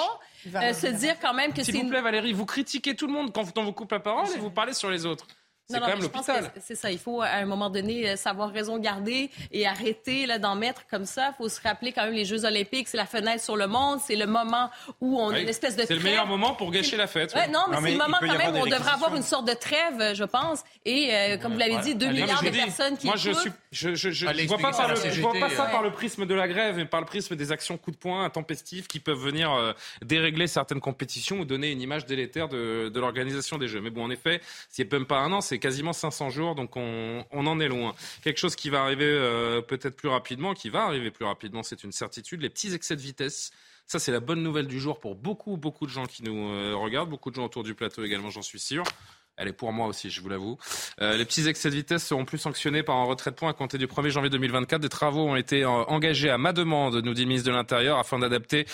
Euh, 0.55 0.73
se 0.73 0.87
dire 0.87 1.17
quand 1.21 1.35
même 1.35 1.53
que 1.53 1.63
c'est. 1.63 1.73
S'il 1.73 1.83
vous 1.83 1.91
plaît, 1.91 2.01
Valérie, 2.01 2.33
vous 2.33 2.47
critiquez 2.47 2.97
tout 2.97 3.07
le 3.07 3.13
monde 3.13 3.33
quand 3.33 3.57
on 3.59 3.65
vous 3.65 3.73
coupe 3.73 3.93
la 3.93 4.01
parole 4.01 4.27
et 4.35 4.39
vous 4.39 4.51
parlez 4.51 4.73
sur 4.73 4.91
les 4.91 5.05
autres. 5.05 5.27
C'est 5.71 5.81
quand 5.81 5.87
même 5.87 6.01
l'hôpital. 6.01 6.53
C'est 6.61 6.75
ça. 6.75 6.91
Il 6.91 6.99
faut, 6.99 7.23
à 7.23 7.29
un 7.29 7.47
moment 7.47 7.71
donné, 7.71 8.11
euh, 8.11 8.17
savoir 8.17 8.51
raison 8.51 8.79
garder 8.79 9.31
et 9.53 9.67
arrêter 9.67 10.27
d'en 10.39 10.57
mettre 10.57 10.87
comme 10.89 11.05
ça. 11.05 11.33
Il 11.33 11.37
faut 11.37 11.49
se 11.49 11.61
rappeler 11.61 11.93
quand 11.93 12.05
même 12.05 12.15
les 12.15 12.25
Jeux 12.25 12.45
Olympiques, 12.45 12.89
c'est 12.89 12.97
la 12.97 13.07
fenêtre 13.07 13.43
sur 13.43 13.57
le 13.57 13.67
monde, 13.67 14.01
c'est 14.05 14.17
le 14.17 14.27
moment 14.27 14.71
où 15.01 15.21
on 15.21 15.29
oui. 15.29 15.37
a 15.37 15.41
une 15.41 15.49
espèce 15.49 15.77
de. 15.77 15.85
C'est 15.87 15.95
le 15.95 16.03
meilleur 16.03 16.27
moment 16.27 16.55
pour 16.55 16.71
gâcher 16.71 16.97
la 16.97 17.07
fête. 17.07 17.35
Non, 17.51 17.67
mais, 17.71 17.77
c'est 17.83 17.93
le 17.93 17.99
moment 17.99 18.19
quand 18.21 18.39
même 18.39 18.55
où 18.55 18.59
on 18.59 18.67
devrait 18.67 18.93
avoir 18.93 19.15
une 19.15 19.23
sorte 19.23 19.47
de 19.47 19.55
trêve, 19.55 20.15
je 20.15 20.25
pense. 20.25 20.63
Et 20.85 21.11
euh, 21.13 21.37
comme 21.39 21.53
vous 21.53 21.59
l'avez 21.59 21.79
dit, 21.79 21.95
2 21.95 22.07
milliards 22.09 22.43
de 22.43 22.51
personnes 22.51 22.97
qui. 22.97 23.07
Moi, 23.07 23.17
je 23.17 23.33
suis. 23.33 23.51
Je, 23.73 23.95
je, 23.95 24.47
vois 24.49 24.59
pas, 24.59 24.73
ça 24.73 24.87
euh, 24.89 25.71
par 25.71 25.83
le 25.83 25.93
prisme 25.93 26.27
de 26.27 26.35
la 26.35 26.49
grève, 26.49 26.77
mais 26.77 26.87
par 26.87 27.01
le 27.01 27.07
prisme 27.07 27.37
des 27.37 27.53
actions 27.53 27.79
coup 27.79 27.93
de 27.93 27.97
poing 27.97 28.25
intempestives 28.25 28.89
qui 28.89 28.99
peuvent 28.99 29.19
venir 29.19 29.75
dérégler 30.03 30.47
certaines 30.47 30.81
compétitions 30.81 31.41
ou 31.41 31.45
donner 31.45 31.71
une 31.71 31.81
image 31.81 32.07
délétère 32.07 32.49
de, 32.49 32.91
l'organisation 32.95 33.59
des 33.59 33.69
Jeux. 33.69 33.81
Mais 33.81 33.91
bon, 33.91 34.05
en 34.05 34.11
effet, 34.11 34.41
s'il 34.69 34.85
n'y 34.85 34.91
a 34.91 34.99
même 34.99 35.07
pas 35.07 35.19
un 35.19 35.33
an, 35.33 35.41
c'est 35.41 35.59
quasiment 35.61 35.93
500 35.93 36.31
jours, 36.31 36.55
donc 36.55 36.77
on, 36.77 37.25
en 37.33 37.61
est 37.61 37.69
loin. 37.69 37.95
Quelque 38.23 38.39
chose 38.39 38.57
qui 38.57 38.71
va 38.71 38.83
arriver 38.83 39.05
euh, 39.05 39.61
peut-être 39.61 39.97
plus 39.97 40.09
rapidement, 40.09 40.55
qui 40.55 40.71
va 40.71 40.85
arriver 40.85 41.11
plus 41.11 41.25
rapidement, 41.25 41.63
c'est 41.63 41.85
une 41.85 41.93
certitude, 41.93 42.43
les 42.43 42.51
petits 42.51 42.75
excès 42.75 42.97
de 42.97 43.01
vitesse. 43.01 43.51
Ça, 43.87 43.99
c'est 43.99 44.13
la 44.13 44.21
bonne 44.21 44.43
nouvelle 44.43 44.67
du 44.67 44.79
jour 44.79 45.01
pour 45.01 45.17
beaucoup, 45.17 45.57
beaucoup 45.57 45.87
de 45.87 45.91
gens 45.91 46.07
qui 46.07 46.23
nous 46.23 46.49
euh, 46.49 46.75
regardent, 46.77 47.11
beaucoup 47.11 47.31
de 47.31 47.35
gens 47.37 47.45
autour 47.45 47.63
du 47.63 47.75
plateau 47.75 48.05
également, 48.05 48.31
j'en 48.31 48.43
suis 48.43 48.61
sûr. 48.61 48.85
Elle 49.41 49.49
est 49.49 49.53
pour 49.53 49.73
moi 49.73 49.87
aussi, 49.87 50.11
je 50.11 50.21
vous 50.21 50.29
l'avoue. 50.29 50.59
Euh, 51.01 51.17
les 51.17 51.25
petits 51.25 51.49
excès 51.49 51.71
de 51.71 51.75
vitesse 51.75 52.07
seront 52.07 52.27
plus 52.27 52.37
sanctionnés 52.37 52.83
par 52.83 52.97
un 52.97 53.05
retrait 53.05 53.31
de 53.31 53.37
points 53.37 53.49
à 53.49 53.53
compter 53.55 53.79
du 53.79 53.87
1er 53.87 54.11
janvier 54.11 54.29
2024. 54.29 54.83
Des 54.83 54.91
travaux 54.91 55.27
ont 55.27 55.37
été 55.37 55.65
euh, 55.65 55.69
engagés 55.69 56.29
à 56.29 56.37
ma 56.37 56.53
demande, 56.53 56.97
nous 56.97 57.15
dit 57.15 57.23
le 57.23 57.29
ministre 57.29 57.51
de 57.51 57.57
l'Intérieur, 57.57 57.99
afin 57.99 58.19
d'adapter 58.19 58.67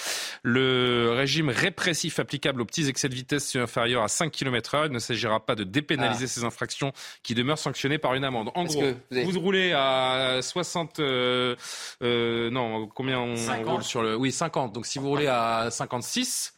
le 0.43 1.13
régime 1.15 1.51
répressif 1.51 2.19
applicable 2.19 2.61
aux 2.63 2.65
petits 2.65 2.89
excès 2.89 3.09
de 3.09 3.15
vitesse 3.15 3.55
inférieurs 3.55 4.03
à 4.03 4.09
5 4.09 4.33
km 4.33 4.75
heure. 4.75 4.87
Il 4.87 4.93
ne 4.93 4.99
s'agira 4.99 5.39
pas 5.39 5.55
de 5.55 5.63
dépénaliser 5.63 6.27
ces 6.27 6.43
infractions 6.43 6.93
qui 7.23 7.37
demeurent 7.37 7.59
sanctionnées 7.59 7.99
par 7.99 8.15
une 8.15 8.25
amende. 8.25 8.49
En 8.57 8.65
Parce 8.65 8.75
gros, 8.75 8.93
vous, 9.13 9.31
vous, 9.31 9.41
roulez 9.41 9.73
à 9.73 10.41
60... 10.43 10.99
Euh, 10.99 11.55
euh, 12.03 12.51
non, 12.51 12.89
combien 12.89 13.21
on, 13.21 13.37
roule 13.65 13.85
sur 13.85 14.03
le... 14.03 14.17
Oui, 14.17 14.33
50. 14.33 14.73
Donc 14.73 14.87
si 14.87 14.99
vous 14.99 15.09
roulez 15.09 15.29
à 15.29 15.69
56 15.71 16.56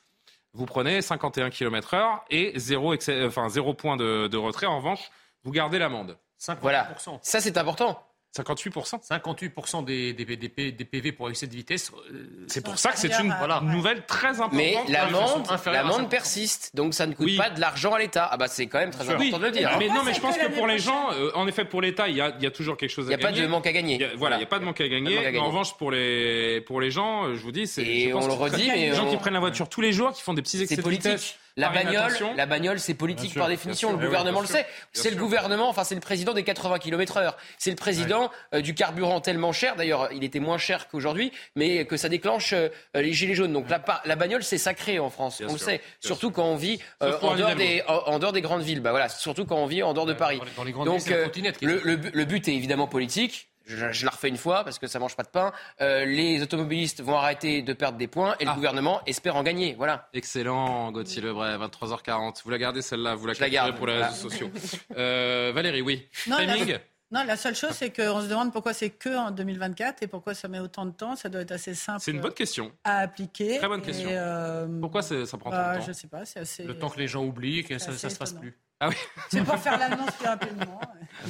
vous 0.55 0.67
prenez 0.67 1.03
51 1.03 1.51
km 1.51 1.95
heure 1.95 2.25
et 2.31 2.53
0, 2.59 2.95
excès, 2.95 3.13
euh, 3.13 3.29
enfin, 3.29 3.49
0 3.49 3.75
point 3.75 3.97
de, 3.97 4.29
de 4.29 4.37
retrait. 4.37 4.67
En 4.67 4.79
revanche, 4.79 5.11
vous 5.45 5.53
gardez 5.53 5.79
l'amende. 5.79 6.19
Voilà. 6.63 6.85
Ça, 7.23 7.41
c'est 7.41 7.57
important. 7.59 8.08
58% 8.37 9.09
58% 9.09 9.85
des, 9.85 10.13
des, 10.13 10.25
des, 10.25 10.73
des, 10.73 10.85
PV 10.85 11.13
pour 11.13 11.31
excès 11.31 11.47
de 11.47 11.55
vitesse. 11.55 11.91
Euh, 12.13 12.45
c'est 12.47 12.63
pour 12.63 12.79
ça 12.79 12.93
que 12.93 12.99
c'est 12.99 13.19
une 13.21 13.35
voilà, 13.39 13.61
nouvelle 13.63 14.05
très 14.07 14.41
importante. 14.41 14.53
Mais 14.53 14.77
l'amende 14.89 16.11
persiste, 16.11 16.75
donc 16.75 16.95
ça 16.95 17.07
ne 17.07 17.15
coûte 17.15 17.37
pas 17.37 17.51
de 17.51 17.61
l'argent 17.61 17.95
à 17.95 17.99
l'État. 17.99 18.29
Ah 18.31 18.37
bah 18.37 18.49
c'est 18.49 18.67
quand 18.67 18.79
même 18.79 18.91
très 18.91 19.09
important 19.09 19.39
de 19.39 19.45
le 19.45 19.51
dire. 19.51 19.71
Hein. 19.73 19.77
Mais, 19.79 19.89
non, 19.89 20.03
mais 20.05 20.15
je 20.15 20.21
pense 20.21 20.37
que 20.37 20.49
pour 20.49 20.67
les 20.67 20.79
gens, 20.79 21.11
euh, 21.13 21.31
en 21.35 21.47
effet, 21.47 21.65
pour 21.65 21.81
l'État, 21.81 22.09
il 22.09 22.17
y 22.17 22.21
a, 22.21 22.37
y 22.39 22.47
a, 22.47 22.51
toujours 22.51 22.77
quelque 22.77 22.91
chose 22.91 23.11
à 23.11 23.17
gagner. 23.17 23.23
Il 23.23 23.25
n'y 23.25 23.39
a 23.39 23.41
pas 23.41 23.47
de 23.47 23.51
manque 23.51 23.67
à 23.67 23.73
gagner. 23.73 24.11
Voilà, 24.17 24.37
il 24.37 24.41
n'y 24.41 24.45
a 24.45 24.49
pas 24.49 24.59
de 24.59 24.65
manque 24.65 24.81
à 24.81 24.89
gagner. 24.89 25.39
En 25.39 25.47
revanche, 25.47 25.77
pour 25.77 25.91
les, 25.91 26.61
pour 26.61 26.81
les 26.81 26.91
gens, 26.91 27.25
euh, 27.25 27.35
je 27.35 27.43
vous 27.43 27.53
dis, 27.53 27.67
c'est. 27.67 27.85
Et 27.85 28.15
on 28.15 28.27
le 28.27 28.33
redit, 28.33 28.69
mais. 28.69 28.91
Les 28.91 28.95
gens 28.95 29.09
qui 29.09 29.17
prennent 29.17 29.35
la 29.35 29.41
voiture 29.41 29.69
tous 29.69 29.81
les 29.81 29.93
jours, 29.93 30.13
qui 30.13 30.23
font 30.23 30.35
des 30.35 30.43
petits 30.43 30.63
excès 30.63 30.77
de 30.77 30.89
vitesse 30.89 31.37
la 31.59 31.71
bagnole, 31.71 32.13
la 32.37 32.47
bagnole, 32.47 32.81
c'est 32.81 32.95
politique 32.95 33.35
par 33.35 33.49
définition. 33.49 33.93
Le 33.93 33.99
gouvernement 33.99 34.41
le 34.41 34.47
sait. 34.47 34.67
C'est 34.93 35.11
le 35.11 35.17
gouvernement, 35.17 35.69
enfin, 35.69 35.85
c'est 35.85 35.95
le 35.95 36.01
président 36.01 36.33
des 36.33 36.45
80 36.45 36.79
km/h. 36.79 37.35
C'est 37.59 37.71
le 37.71 37.77
président 37.77 38.31
euh, 38.55 38.61
du 38.61 38.75
carburant 38.75 39.21
tellement 39.21 39.53
cher. 39.53 39.77
D'ailleurs, 39.77 40.09
il 40.13 40.25
était 40.25 40.41
moins 40.41 40.59
cher 40.59 40.89
qu'aujourd'hui, 40.89 41.33
mais 41.57 41.85
que 41.85 41.97
ça 41.97 42.09
déclenche 42.09 42.53
euh, 42.53 42.69
les 42.95 43.13
gilets 43.13 43.35
jaunes. 43.35 43.53
Donc, 43.53 43.69
la, 43.69 43.83
la, 44.05 44.17
bagnole, 44.17 44.43
c'est 44.43 44.59
sacré 44.59 44.99
en 44.99 45.11
France. 45.11 45.43
On 45.47 45.53
le 45.53 45.59
sait. 45.59 45.81
Surtout 46.01 46.31
quand 46.31 46.47
on 46.47 46.57
vit 46.57 46.79
euh, 47.03 47.19
en, 47.23 47.37
dehors 47.37 48.33
des, 48.33 48.41
grandes 48.41 48.63
villes. 48.63 48.81
Bah 48.81 48.91
voilà, 48.91 49.09
surtout 49.09 49.45
quand 49.45 49.57
on 49.57 49.67
vit 49.67 49.83
en 49.83 49.95
dehors 49.95 50.07
de 50.07 50.15
Paris. 50.15 50.41
Donc, 50.85 51.07
le 51.07 52.25
but 52.25 52.49
est 52.49 52.55
évidemment 52.55 52.87
politique 52.87 53.49
je, 53.69 54.05
la 54.05 54.11
refais 54.11 54.29
une 54.29 54.37
fois 54.37 54.65
parce 54.65 54.79
que 54.79 54.87
ça 54.87 54.99
mange 54.99 55.17
pas 55.17 55.23
de 55.23 55.29
pain. 55.29 55.53
Euh, 55.81 56.05
les 56.05 56.43
automobilistes 56.43 57.03
vont 57.03 57.17
arrêter 57.17 57.63
de 57.63 57.73
perdre 57.73 57.99
des 57.99 58.07
points 58.07 58.35
et 58.41 58.45
le 58.45 58.51
ah. 58.51 58.55
gouvernement 58.55 59.01
espère 59.07 59.37
en 59.37 59.43
gagner. 59.43 59.75
Voilà. 59.77 60.09
Excellent, 60.13 60.91
Gauthier 60.93 61.23
Lebray, 61.23 61.57
23h40. 61.57 62.43
Vous 62.45 62.51
la 62.51 62.59
gardez 62.59 62.83
celle-là, 62.83 63.15
vous 63.15 63.27
la 63.27 63.35
je 63.35 63.41
la 63.41 63.51
garde 63.51 63.77
pour 63.77 63.87
les 63.87 64.03
réseaux 64.03 64.31
sociaux. 64.31 64.51
Euh, 64.97 65.53
Valérie, 65.55 65.83
oui. 65.83 66.09
Non, 66.27 66.37
Timing. 66.37 66.73
La... 66.73 66.79
Non, 67.11 67.25
la 67.25 67.37
seule 67.37 67.55
chose, 67.55 67.71
c'est 67.73 67.91
qu'on 67.91 68.21
se 68.21 68.27
demande 68.27 68.53
pourquoi 68.53 68.75
c'est 68.75 68.91
que 68.91 69.17
en 69.17 69.31
2024 69.31 70.03
et 70.03 70.07
pourquoi 70.07 70.35
ça 70.35 70.49
met 70.49 70.59
autant 70.59 70.85
de 70.85 70.91
temps. 70.91 71.17
Ça 71.17 71.29
doit 71.29 71.41
être 71.41 71.53
assez 71.53 71.75
simple. 71.75 72.01
C'est 72.01 72.11
une 72.11 72.21
bonne 72.21 72.35
question. 72.35 72.73
À 72.85 72.99
appliquer. 72.99 73.59
Très 73.59 73.69
bonne 73.69 73.83
question. 73.83 74.09
Euh, 74.11 74.67
pourquoi 74.81 75.03
ça 75.03 75.15
prend 75.39 75.51
bah, 75.51 75.75
de 75.75 75.79
temps 75.79 75.85
Je 75.85 75.89
ne 75.89 75.95
sais 75.95 76.09
pas. 76.09 76.25
C'est 76.27 76.41
assez. 76.41 76.65
Le 76.65 76.79
temps 76.79 76.91
que 76.91 76.99
les 76.99 77.09
gens 77.09 77.25
oublient, 77.25 77.65
que 77.65 77.79
ça, 77.79 77.93
ne 77.93 77.97
se 77.97 78.09
fasse 78.09 78.33
plus. 78.33 78.59
Ah 78.81 78.89
oui. 78.89 78.97
C'est 79.31 79.43
pour 79.43 79.57
faire 79.57 79.79
l'annonce 79.79 80.11
plus 80.13 80.27
rapidement. 80.27 80.81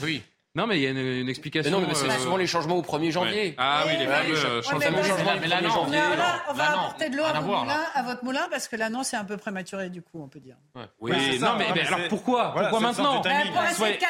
Oui. 0.02 0.23
Non, 0.54 0.66
mais 0.66 0.78
il 0.78 0.82
y 0.82 0.86
a 0.86 0.90
une, 0.90 1.28
explication. 1.28 1.70
Non, 1.70 1.86
mais 1.86 1.94
c'est 1.94 2.08
euh, 2.08 2.18
souvent 2.18 2.36
les 2.36 2.46
changements 2.46 2.76
au 2.76 2.82
1er 2.82 3.10
janvier. 3.10 3.54
Ah 3.58 3.84
oui, 3.86 3.92
les 3.98 4.06
euh, 4.06 4.62
changements. 4.62 4.98
Mais 5.40 5.46
là, 5.46 5.62
janvier, 5.62 6.00
on 6.48 6.52
va 6.54 6.70
apporter 6.70 7.10
de 7.10 7.16
l'eau 7.16 7.24
à, 7.24 7.98
à, 7.98 8.02
votre 8.02 8.24
moulin 8.24 8.46
parce 8.50 8.66
que 8.66 8.76
l'annonce 8.76 9.12
est 9.12 9.16
un 9.16 9.24
peu 9.24 9.36
prématurée, 9.36 9.90
du 9.90 10.02
coup, 10.02 10.22
on 10.22 10.28
peut 10.28 10.40
dire. 10.40 10.56
Oui, 11.00 11.38
non, 11.38 11.56
mais, 11.58 11.86
alors 11.86 12.08
pourquoi? 12.08 12.52
Pourquoi 12.54 12.80
maintenant? 12.80 13.22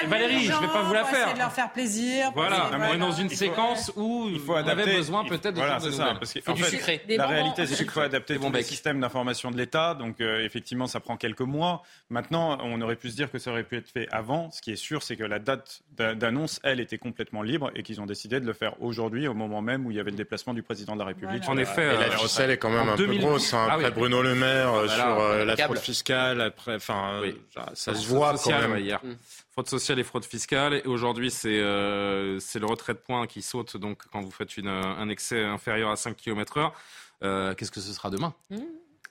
Valérie, 0.06 0.44
je 0.44 0.52
ne 0.52 0.60
vais 0.60 0.68
pas 0.68 0.82
vous 0.82 0.94
la 0.94 1.04
faire. 1.04 1.34
de 1.34 1.38
leur 1.38 1.52
faire 1.52 1.72
plaisir. 1.72 2.30
Voilà, 2.34 2.70
on 2.72 2.94
est 2.94 2.98
dans 2.98 3.12
une 3.12 3.30
séquence 3.30 3.92
où 3.96 4.28
il 4.30 4.40
faut 4.40 4.54
avait 4.54 4.96
besoin 4.96 5.24
peut-être 5.24 5.54
de 5.54 5.60
faire 5.60 5.80
de 5.80 7.16
La 7.16 7.26
réalité, 7.26 7.66
c'est 7.66 7.76
qu'il 7.76 7.90
faut 7.90 8.00
adapter 8.00 8.38
le 8.38 8.62
système 8.62 9.00
d'information 9.00 9.50
de 9.50 9.56
l'État. 9.56 9.94
Donc, 9.94 10.20
euh, 10.20 10.44
effectivement, 10.44 10.86
ça 10.86 11.00
prend 11.00 11.16
quelques 11.16 11.40
mois. 11.40 11.82
Maintenant, 12.10 12.58
on 12.62 12.80
aurait 12.80 12.96
pu 12.96 13.10
se 13.10 13.16
dire 13.16 13.30
que 13.30 13.38
ça 13.38 13.50
aurait 13.50 13.64
pu 13.64 13.76
être 13.76 13.88
fait 13.88 14.08
avant. 14.10 14.50
Ce 14.50 14.60
qui 14.60 14.72
est 14.72 14.76
sûr, 14.76 15.02
c'est 15.02 15.16
que 15.16 15.24
la 15.24 15.38
date 15.38 15.82
d'annonce 15.96 16.37
elle, 16.62 16.80
était 16.80 16.98
complètement 16.98 17.42
libre 17.42 17.70
et 17.74 17.82
qu'ils 17.82 18.00
ont 18.00 18.06
décidé 18.06 18.40
de 18.40 18.46
le 18.46 18.52
faire 18.52 18.80
aujourd'hui, 18.82 19.28
au 19.28 19.34
moment 19.34 19.62
même 19.62 19.86
où 19.86 19.90
il 19.90 19.96
y 19.96 20.00
avait 20.00 20.10
le 20.10 20.16
déplacement 20.16 20.54
du 20.54 20.62
président 20.62 20.94
de 20.94 21.00
la 21.00 21.06
République. 21.06 21.48
En 21.48 21.56
effet, 21.56 21.86
la 21.86 22.06
euh, 22.06 22.10
ficelle 22.10 22.50
est 22.50 22.58
quand 22.58 22.70
même 22.70 22.88
un 22.88 22.96
peu 22.96 23.06
grosse. 23.16 23.54
Hein, 23.54 23.66
ah 23.70 23.74
après. 23.74 23.90
Bruno 23.90 24.22
Le 24.22 24.34
Maire 24.34 24.74
euh, 24.74 24.84
ah 24.84 24.86
bah 24.86 24.94
sur 24.94 25.20
euh, 25.20 25.44
la 25.44 25.56
fraude 25.56 25.78
fiscale, 25.78 26.40
après, 26.40 26.76
enfin, 26.76 27.20
ça, 27.74 27.94
se 27.94 28.06
voit 28.06 28.36
sociale, 28.36 28.62
quand 28.62 28.68
même. 28.68 28.84
Hier. 28.84 29.00
Mm. 29.02 29.16
Fraude 29.52 29.68
sociale 29.68 29.98
et 29.98 30.04
fraude 30.04 30.24
fiscale. 30.24 30.74
Et 30.74 30.86
aujourd'hui, 30.86 31.30
c'est 31.30 31.58
euh, 31.60 32.38
le 32.54 32.66
retrait 32.66 32.94
de 32.94 32.98
points 32.98 33.26
qui 33.26 33.42
saute 33.42 33.76
donc 33.76 34.02
quand 34.12 34.20
vous 34.20 34.30
faites 34.30 34.56
une, 34.56 34.68
un 34.68 35.08
excès 35.08 35.42
inférieur 35.42 35.90
à 35.90 35.96
5 35.96 36.16
km/h. 36.16 37.54
Qu'est-ce 37.56 37.70
que 37.70 37.80
ce 37.80 37.92
sera 37.92 38.10
demain? 38.10 38.34
Mm. 38.50 38.58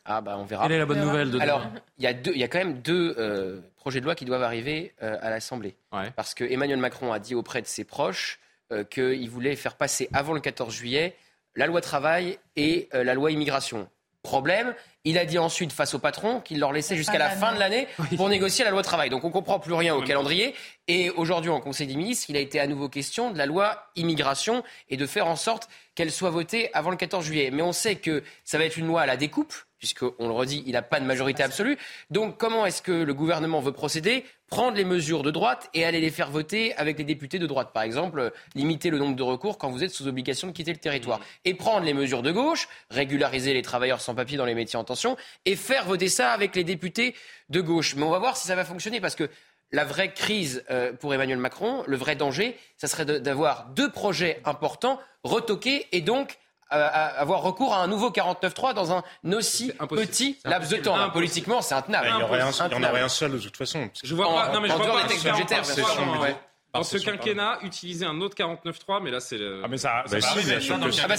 Ah 0.07 0.21
bah 0.21 0.37
on 0.39 0.45
verra. 0.45 0.63
Quelle 0.63 0.77
est 0.77 0.79
la 0.79 0.85
bonne 0.85 1.01
nouvelle 1.01 1.29
de 1.29 1.39
Alors, 1.39 1.67
il 1.97 2.03
y, 2.03 2.07
a 2.07 2.11
y 2.11 2.43
a 2.43 2.47
quand 2.47 2.57
même 2.57 2.81
deux 2.81 3.13
euh, 3.17 3.59
projets 3.75 3.99
de 3.99 4.05
loi 4.05 4.15
qui 4.15 4.23
doivent 4.23 4.43
arriver 4.43 4.93
euh, 5.03 5.17
à 5.21 5.29
l'Assemblée. 5.29 5.75
Parce 6.15 6.33
que 6.33 6.45
Emmanuel 6.45 6.79
Macron 6.79 7.11
a 7.11 7.19
dit 7.19 7.35
auprès 7.35 7.61
de 7.61 7.67
ses 7.67 7.83
proches 7.83 8.39
euh, 8.71 8.85
qu'il 8.85 9.29
voulait 9.29 9.55
faire 9.57 9.75
passer 9.75 10.09
avant 10.13 10.33
le 10.33 10.39
14 10.39 10.73
juillet 10.73 11.15
la 11.55 11.67
loi 11.67 11.81
travail 11.81 12.37
et 12.55 12.87
la 12.93 13.15
loi 13.15 13.31
immigration. 13.31 13.89
Problème, 14.21 14.75
il 15.07 15.17
a 15.17 15.23
dit 15.23 15.37
ensuite 15.37 15.71
face 15.71 15.93
au 15.93 15.99
patron 15.99 16.41
qu'il 16.41 16.59
leur 16.59 16.73
laissait 16.73 16.97
jusqu'à 16.97 17.17
la 17.17 17.29
fin 17.29 17.53
de 17.53 17.59
l'année 17.59 17.87
pour 18.17 18.27
négocier 18.27 18.65
la 18.65 18.71
loi 18.71 18.81
travail. 18.81 19.09
Donc 19.09 19.23
on 19.23 19.27
ne 19.27 19.31
comprend 19.31 19.57
plus 19.57 19.73
rien 19.73 19.95
au 19.95 20.01
calendrier. 20.01 20.53
Et 20.89 21.09
aujourd'hui, 21.11 21.49
en 21.49 21.61
Conseil 21.61 21.87
des 21.87 21.95
ministres, 21.95 22.25
il 22.29 22.35
a 22.35 22.41
été 22.41 22.59
à 22.59 22.67
nouveau 22.67 22.89
question 22.89 23.31
de 23.31 23.37
la 23.37 23.45
loi 23.45 23.89
immigration 23.95 24.63
et 24.89 24.97
de 24.97 25.05
faire 25.05 25.27
en 25.27 25.37
sorte 25.37 25.69
qu'elle 25.95 26.11
soit 26.11 26.29
votée 26.29 26.69
avant 26.73 26.91
le 26.91 26.97
14 26.97 27.25
juillet. 27.25 27.51
Mais 27.51 27.61
on 27.61 27.71
sait 27.71 27.95
que 27.95 28.21
ça 28.43 28.57
va 28.57 28.65
être 28.65 28.77
une 28.77 28.87
loi 28.87 29.01
à 29.01 29.05
la 29.05 29.17
découpe, 29.17 29.53
puisqu'on 29.79 30.27
le 30.27 30.31
redit, 30.31 30.63
il 30.65 30.73
n'a 30.73 30.81
pas 30.81 30.99
de 30.99 31.05
majorité 31.05 31.43
absolue. 31.43 31.77
Donc 32.09 32.37
comment 32.37 32.65
est-ce 32.65 32.81
que 32.81 32.91
le 32.91 33.13
gouvernement 33.13 33.59
veut 33.59 33.71
procéder? 33.71 34.23
Prendre 34.49 34.77
les 34.77 34.85
mesures 34.85 35.23
de 35.23 35.31
droite 35.31 35.69
et 35.73 35.83
aller 35.83 35.99
les 35.99 36.09
faire 36.09 36.29
voter 36.29 36.73
avec 36.75 36.97
les 36.97 37.03
députés 37.03 37.37
de 37.37 37.47
droite, 37.47 37.71
par 37.73 37.83
exemple, 37.83 38.31
limiter 38.55 38.89
le 38.89 38.97
nombre 38.97 39.15
de 39.15 39.23
recours 39.23 39.57
quand 39.57 39.69
vous 39.69 39.83
êtes 39.83 39.91
sous 39.91 40.07
obligation 40.07 40.47
de 40.47 40.53
quitter 40.53 40.71
le 40.71 40.77
territoire. 40.77 41.19
Et 41.43 41.53
prendre 41.53 41.85
les 41.85 41.93
mesures 41.93 42.21
de 42.21 42.31
gauche, 42.31 42.69
régulariser 42.89 43.53
les 43.53 43.61
travailleurs 43.61 43.99
sans 43.99 44.15
papier 44.15 44.37
dans 44.37 44.45
les 44.45 44.55
métiers 44.55 44.79
en 44.79 44.85
tension 44.85 44.96
et 45.45 45.55
faire 45.55 45.85
voter 45.85 46.09
ça 46.09 46.31
avec 46.31 46.55
les 46.55 46.63
députés 46.63 47.15
de 47.49 47.61
gauche. 47.61 47.95
Mais 47.95 48.03
on 48.03 48.09
va 48.09 48.19
voir 48.19 48.37
si 48.37 48.47
ça 48.47 48.55
va 48.55 48.65
fonctionner 48.65 49.01
parce 49.01 49.15
que 49.15 49.29
la 49.71 49.83
vraie 49.83 50.13
crise 50.13 50.63
euh, 50.69 50.93
pour 50.93 51.13
Emmanuel 51.13 51.37
Macron, 51.37 51.83
le 51.87 51.97
vrai 51.97 52.15
danger, 52.15 52.57
ça 52.77 52.87
serait 52.87 53.05
d'avoir 53.05 53.65
deux 53.67 53.91
projets 53.91 54.41
importants 54.45 54.99
retoqués 55.23 55.87
et 55.91 56.01
donc 56.01 56.37
euh, 56.73 56.89
avoir 57.17 57.41
recours 57.43 57.73
à 57.73 57.81
un 57.81 57.87
nouveau 57.87 58.09
49-3 58.09 58.73
dans 58.73 58.91
un 58.91 59.03
aussi 59.31 59.71
petit 59.89 60.37
laps 60.43 60.69
de 60.69 60.77
temps. 60.77 61.09
Politiquement, 61.11 61.61
c'est 61.61 61.75
intenable. 61.75 62.07
Il 62.09 62.15
n'y 62.17 62.23
en 62.23 62.25
aurait 62.25 63.01
un 63.01 63.09
seul 63.09 63.31
de 63.31 63.39
toute 63.39 63.55
façon. 63.55 63.89
Je 64.03 64.15
vois 64.15 64.27
pas. 64.27 64.51
Non, 64.51 64.61
mais 64.61 64.67
je 64.69 64.73
vois 64.73 64.85
pas 64.85 65.07
dans 66.73 66.83
ce 66.83 66.97
quinquennat, 66.97 67.59
utiliser 67.63 68.05
un 68.05 68.19
autre 68.21 68.35
49.3, 68.35 69.01
mais 69.01 69.11
là 69.11 69.19
c'est 69.19 69.37
le. 69.37 69.61
Ah, 69.63 69.67
mais 69.67 69.77
ça. 69.77 70.03
ça 70.07 70.19
bah, 70.19 71.13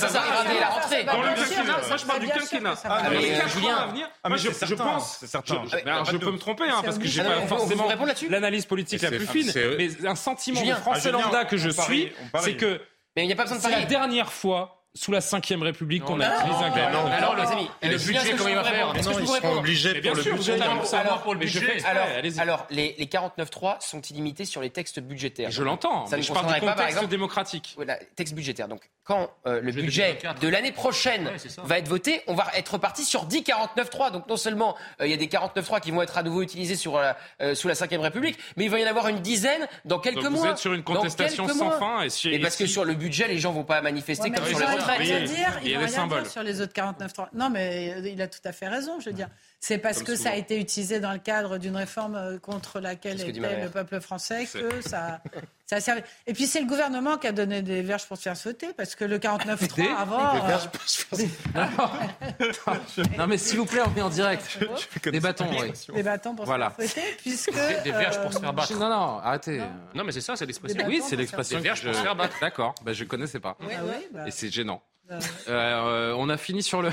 la 0.61 0.69
rentrée. 0.69 1.05
Dans 1.05 1.23
le 1.23 1.35
quinquennat, 1.35 1.81
moi 1.89 1.97
je 1.97 2.07
parle 2.07 2.20
du 2.20 2.29
quinquennat. 2.29 2.75
Ah, 2.85 3.03
ah, 3.05 4.29
mais 4.29 4.39
je, 4.39 4.75
pense. 4.75 5.19
Certain. 5.25 5.65
Je, 5.66 5.85
ben, 5.85 6.05
peux 6.19 6.31
me 6.31 6.39
tromper, 6.39 6.69
hein, 6.69 6.83
parce 6.85 6.99
que 6.99 7.07
j'ai 7.07 7.23
pas 7.23 7.47
forcément 7.47 7.89
l'analyse 8.29 8.66
politique 8.66 9.03
la 9.03 9.11
plus 9.11 9.27
fine, 9.27 9.53
mais 9.77 10.07
un 10.07 10.15
sentiment 10.15 10.65
français 10.77 11.11
lambda 11.11 11.45
que 11.45 11.57
je 11.57 11.70
suis, 11.70 12.12
c'est 12.41 12.57
que. 12.57 12.81
Mais 13.16 13.25
il 13.25 13.33
a 13.33 13.37
pas 13.37 13.45
besoin 13.45 13.57
de 13.57 13.62
parler. 13.62 13.79
la 13.79 13.85
dernière 13.85 14.31
fois 14.31 14.77
sous 14.99 15.12
la 15.12 15.20
5ème 15.20 15.62
République 15.62 16.05
qu'on 16.05 16.20
a 16.20 16.45
les 16.45 16.53
ingrédients. 16.53 17.07
Alors, 17.07 17.37
les 17.37 17.47
amis, 17.47 17.70
et 17.83 17.89
le 17.89 17.99
budget, 17.99 18.35
comment 18.37 18.49
il 18.49 18.55
va 18.57 18.65
faire 18.65 18.95
Non, 18.95 19.19
ils 19.20 19.29
seront 19.29 19.59
obligés 19.59 20.01
pour 20.01 20.15
le 20.15 20.23
budget. 20.23 20.61
Alors, 20.61 21.23
pour 21.23 21.35
le 21.35 21.41
budget, 21.41 21.83
alors 22.39 22.66
les, 22.70 22.95
les 22.99 23.07
49.3 23.07 23.81
sont 23.81 24.01
illimités 24.03 24.45
sur 24.45 24.61
les 24.61 24.70
textes 24.70 25.01
budgétaires. 25.01 25.51
Je 25.51 25.62
l'entends. 25.62 26.07
Ça 26.07 26.16
ne 26.16 26.23
je 26.23 26.33
parle 26.33 26.53
du 26.53 26.61
contexte 26.61 27.05
démocratique. 27.05 27.75
Voilà, 27.77 27.97
texte 28.16 28.35
budgétaire. 28.35 28.69
Donc, 28.69 28.91
quand 29.05 29.31
euh, 29.47 29.61
le 29.62 29.73
budget 29.73 30.19
de 30.41 30.49
l'année 30.49 30.73
prochaine 30.73 31.31
va 31.65 31.79
être 31.79 31.89
voté, 31.89 32.23
on 32.27 32.35
va 32.35 32.47
être 32.55 32.75
reparti 32.75 33.05
sur 33.05 33.25
10 33.25 33.43
49.3. 33.43 34.12
Donc, 34.12 34.29
non 34.29 34.37
seulement 34.37 34.77
euh, 35.01 35.07
il 35.07 35.11
y 35.11 35.15
a 35.15 35.16
des 35.16 35.29
49.3 35.29 35.81
qui 35.81 35.91
vont 35.91 36.03
être 36.03 36.19
à 36.19 36.23
nouveau 36.23 36.43
utilisés 36.43 36.77
euh, 37.41 37.55
sous 37.55 37.69
la 37.69 37.75
5ème 37.75 38.01
République, 38.01 38.39
mais 38.57 38.65
il 38.65 38.70
va 38.70 38.81
y 38.81 38.85
en 38.85 38.91
avoir 38.91 39.09
une 39.09 39.20
dizaine 39.20 39.66
dans 39.85 39.99
quelques 39.99 40.25
mois. 40.25 40.43
Vous 40.43 40.47
êtes 40.47 40.59
sur 40.59 40.75
une 40.75 40.83
contestation 40.83 41.49
sans 41.49 41.70
fin. 41.70 42.07
Et 42.25 42.39
parce 42.41 42.57
que 42.57 42.66
sur 42.66 42.85
le 42.85 42.95
budget, 42.95 43.29
les 43.29 43.39
gens 43.39 43.53
vont 43.53 43.65
pas 43.65 43.81
manifester 43.81 44.31
comme 44.31 44.45
sur 44.45 44.59
les 44.59 44.65
autres 44.65 44.88
va 44.89 44.97
te 44.98 45.27
dire, 45.27 45.59
il, 45.62 45.69
il 45.69 45.78
va 45.78 45.86
rien 45.86 46.06
dire 46.06 46.27
sur 46.27 46.43
les 46.43 46.60
autres 46.60 46.73
49.3. 46.73 47.28
Non, 47.35 47.51
mais 47.51 48.02
il 48.05 48.20
a 48.23 48.28
tout 48.28 48.40
à 48.44 48.52
fait 48.52 48.69
raison, 48.69 49.01
je 49.01 49.10
veux 49.10 49.15
dire. 49.15 49.28
C'est 49.60 49.78
parce 49.78 50.02
que 50.02 50.14
ça 50.14 50.30
a 50.30 50.36
été 50.36 50.60
utilisé 50.60 51.01
dans 51.01 51.12
le 51.12 51.18
cadre 51.18 51.59
d'une 51.59 51.76
réforme 51.76 52.14
euh, 52.14 52.39
contre 52.39 52.78
laquelle 52.78 53.20
était 53.20 53.62
le 53.62 53.68
peuple 53.68 54.01
français 54.01 54.47
que 54.47 54.80
ça, 54.89 55.20
ça 55.66 55.80
servait. 55.80 56.05
Et 56.28 56.32
puis 56.32 56.47
c'est 56.47 56.60
le 56.60 56.66
gouvernement 56.66 57.18
qui 57.18 57.26
a 57.26 57.32
donné 57.32 57.62
des 57.62 57.82
verges 57.82 58.06
pour 58.06 58.16
se 58.16 58.22
faire 58.22 58.36
sauter, 58.36 58.68
parce 58.76 58.94
que 58.94 59.05
le 59.05 59.18
49-3 59.18 59.97
avant. 59.97 60.35
Des 60.35 60.47
verges 60.47 60.66
euh, 60.66 60.68
pour 60.68 60.89
se 60.89 61.02
faire 61.02 62.80
sauter. 62.86 63.16
non, 63.18 63.26
mais 63.26 63.36
s'il 63.36 63.59
vous 63.59 63.66
plaît, 63.66 63.80
on 63.85 63.98
est 63.98 64.02
en 64.02 64.10
direct. 64.10 64.59
Des 65.05 65.20
bâtons, 65.20 65.51
oui. 65.51 65.72
Des 65.93 66.02
bâtons 66.05 66.36
pour 66.36 66.44
voilà. 66.44 66.72
se 66.78 66.86
faire 66.86 67.05
sauter. 67.36 67.82
Des, 67.82 67.90
verges 67.90 68.16
euh, 68.16 68.22
pour 68.22 68.32
se 68.32 68.39
faire 68.39 68.52
battre. 68.52 68.72
Non, 68.74 68.89
non, 68.89 69.18
arrêtez. 69.18 69.60
Non, 69.93 70.05
mais 70.05 70.12
c'est 70.12 70.20
ça, 70.20 70.36
c'est 70.36 70.47
l'expression. 70.47 70.85
Oui, 70.86 71.02
c'est 71.05 71.16
l'expression. 71.16 71.59
Des 71.59 71.64
verges 71.64 71.82
pour 71.82 71.94
se 71.94 72.01
faire 72.01 72.14
battre. 72.14 72.36
D'accord, 72.40 72.76
bah, 72.85 72.93
je 72.93 73.02
ne 73.02 73.09
connaissais 73.09 73.40
pas. 73.40 73.56
Ah 73.60 73.64
bah. 74.12 74.28
Et 74.28 74.30
c'est 74.30 74.51
gênant. 74.51 74.82
Bah, 75.09 75.18
on 76.16 76.28
a 76.28 76.36
fini 76.36 76.62
sur 76.62 76.80
le. 76.80 76.93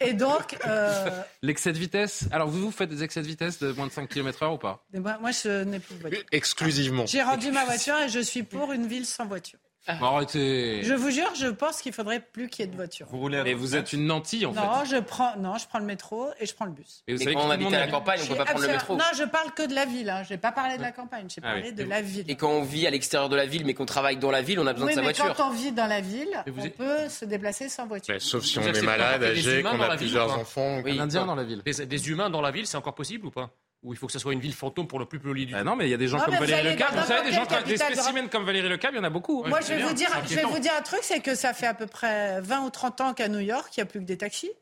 Et 0.00 0.12
donc. 0.12 0.56
Euh, 0.66 1.22
L'excès 1.42 1.72
de 1.72 1.78
vitesse 1.78 2.24
Alors, 2.32 2.48
vous, 2.48 2.60
vous 2.60 2.70
faites 2.70 2.90
des 2.90 3.02
excès 3.02 3.22
de 3.22 3.26
vitesse 3.26 3.58
de 3.58 3.72
moins 3.72 3.86
de 3.86 3.92
5 3.92 4.08
km/h 4.08 4.52
ou 4.54 4.58
pas? 4.58 4.84
Moi, 4.94 5.18
moi, 5.20 5.30
je 5.30 5.64
n'ai 5.64 5.78
plus 5.78 5.94
de 5.96 6.00
voiture. 6.00 6.22
Exclusivement. 6.32 7.06
J'ai 7.06 7.22
rendu 7.22 7.50
ma 7.50 7.64
voiture 7.64 7.96
et 7.98 8.08
je 8.08 8.20
suis 8.20 8.42
pour 8.42 8.72
une 8.72 8.86
ville 8.86 9.06
sans 9.06 9.26
voiture. 9.26 9.58
Ah. 9.88 9.98
Arrêtez. 10.00 10.84
Je 10.84 10.94
vous 10.94 11.10
jure, 11.10 11.34
je 11.34 11.48
pense 11.48 11.82
qu'il 11.82 11.92
faudrait 11.92 12.20
plus 12.20 12.48
qu'il 12.48 12.64
y 12.64 12.68
ait 12.68 12.70
de 12.70 12.76
voitures. 12.76 13.06
Vous 13.10 13.18
roulez 13.18 13.42
Mais 13.42 13.54
vous 13.54 13.74
êtes 13.74 13.92
une 13.92 14.06
lentille 14.06 14.46
en 14.46 14.52
non, 14.52 14.84
fait. 14.84 14.96
Je 14.96 15.00
prends, 15.00 15.36
non, 15.38 15.58
je 15.58 15.66
prends 15.66 15.80
le 15.80 15.84
métro 15.84 16.28
et 16.38 16.46
je 16.46 16.54
prends 16.54 16.66
le 16.66 16.70
bus. 16.70 17.02
Et 17.08 17.14
vous 17.14 17.18
savez 17.18 17.34
quand 17.34 17.46
on 17.46 17.50
habite 17.50 17.72
à 17.72 17.80
la 17.80 17.88
campagne, 17.88 18.20
on 18.20 18.24
ne 18.24 18.28
peut 18.28 18.36
pas 18.36 18.44
prendre 18.44 18.60
le 18.64 18.68
métro. 18.72 18.96
Non, 18.96 19.04
je 19.16 19.24
parle 19.24 19.52
que 19.52 19.66
de 19.66 19.74
la 19.74 19.84
ville. 19.84 20.08
Hein. 20.08 20.22
Je 20.22 20.34
n'ai 20.34 20.38
pas 20.38 20.52
parlé 20.52 20.76
de 20.76 20.82
la 20.82 20.92
campagne, 20.92 21.26
j'ai 21.28 21.40
ah 21.42 21.52
parlé 21.52 21.72
de 21.72 21.82
la 21.82 22.00
ville. 22.00 22.24
Et 22.28 22.36
quand 22.36 22.50
on 22.50 22.62
vit 22.62 22.86
à 22.86 22.90
l'extérieur 22.90 23.28
de 23.28 23.34
la 23.34 23.46
ville, 23.46 23.64
mais 23.66 23.74
qu'on 23.74 23.86
travaille 23.86 24.18
dans 24.18 24.30
la 24.30 24.42
ville, 24.42 24.60
on 24.60 24.66
a 24.66 24.72
besoin 24.72 24.88
de 24.90 24.94
sa 24.94 25.00
mais 25.00 25.06
voiture. 25.06 25.34
Quand 25.34 25.48
on 25.48 25.52
vit 25.52 25.72
dans 25.72 25.88
la 25.88 26.00
ville, 26.00 26.44
on 26.46 26.68
peut 26.70 27.08
se 27.08 27.24
déplacer 27.24 27.68
sans 27.68 27.86
voiture. 27.86 28.14
Sauf 28.20 28.44
si 28.44 28.58
on, 28.58 28.62
est 28.62 28.82
malade, 28.82 29.24
âgé, 29.24 29.62
qu'on 29.62 29.80
a 29.80 29.96
plusieurs 29.96 30.38
enfants. 30.38 30.80
Des 30.82 30.98
Indiens 30.98 31.26
dans 31.26 31.34
la 31.34 31.44
ville. 31.44 31.62
Des 31.64 32.08
humains 32.08 32.30
dans 32.30 32.40
la 32.40 32.52
ville, 32.52 32.66
c'est 32.66 32.76
encore 32.76 32.94
possible 32.94 33.26
ou 33.26 33.30
pas? 33.30 33.50
Ou 33.82 33.92
il 33.92 33.96
faut 33.96 34.06
que 34.06 34.12
ce 34.12 34.20
soit 34.20 34.32
une 34.32 34.40
ville 34.40 34.54
fantôme 34.54 34.86
pour 34.86 35.00
le 35.00 35.06
plus 35.06 35.18
poli 35.18 35.44
du 35.44 35.54
ah 35.56 35.64
Non, 35.64 35.74
mais 35.74 35.88
il 35.88 35.90
y 35.90 35.94
a 35.94 35.96
des 35.96 36.06
gens 36.06 36.20
comme 36.20 36.34
Valérie 36.34 36.62
Lecab. 36.62 36.94
Vous 36.94 37.06
savez, 37.06 37.28
des 37.28 37.34
gens 37.34 37.44
des 37.66 37.76
spécimens 37.76 38.28
comme 38.28 38.44
Valérie 38.44 38.68
Le 38.68 38.74
Lecab, 38.74 38.94
il 38.94 38.98
y 38.98 39.00
en 39.00 39.04
a 39.04 39.10
beaucoup. 39.10 39.42
Moi, 39.44 39.60
je 39.60 39.74
vais, 39.74 39.82
vous 39.82 39.92
dire, 39.92 40.08
je 40.24 40.34
vais 40.36 40.44
vous 40.44 40.60
dire 40.60 40.72
un 40.78 40.82
truc, 40.82 41.00
c'est 41.02 41.20
que 41.20 41.34
ça 41.34 41.52
fait 41.52 41.66
à 41.66 41.74
peu 41.74 41.86
près 41.86 42.40
20 42.40 42.64
ou 42.64 42.70
30 42.70 43.00
ans 43.00 43.14
qu'à 43.14 43.28
New 43.28 43.40
York, 43.40 43.76
il 43.76 43.80
n'y 43.80 43.82
a 43.82 43.86
plus 43.86 44.00
que 44.00 44.04
des 44.04 44.18
taxis. 44.18 44.52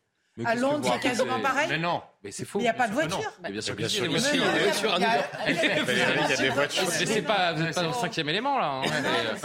À 0.44 0.55
Londres, 0.55 0.89
c'est 0.93 1.01
quasiment 1.09 1.40
pareil. 1.40 1.66
Mais 1.69 1.78
non, 1.78 2.02
mais 2.23 2.31
c'est 2.31 2.44
faux. 2.44 2.61
Il 2.61 2.62
n'y 2.62 2.69
a 2.69 2.74
pas 2.74 2.89
de 2.89 2.93
voiture. 2.93 3.32
Bien 3.51 3.61
sûr, 3.61 3.74
bien 3.74 3.89
sûr. 3.89 4.05
Il 4.07 4.12
y 4.12 4.16
a 6.32 6.36
des 6.36 6.48
voitures. 6.51 6.85
Mais 7.01 7.07
c'est 7.07 7.23
pas, 7.23 7.52
vous 7.52 7.62
n'êtes 7.62 7.74
pas 7.74 7.82
dans 7.82 7.89
le 7.89 7.94
cinquième 7.94 8.28
élément 8.28 8.59
là. 8.59 8.82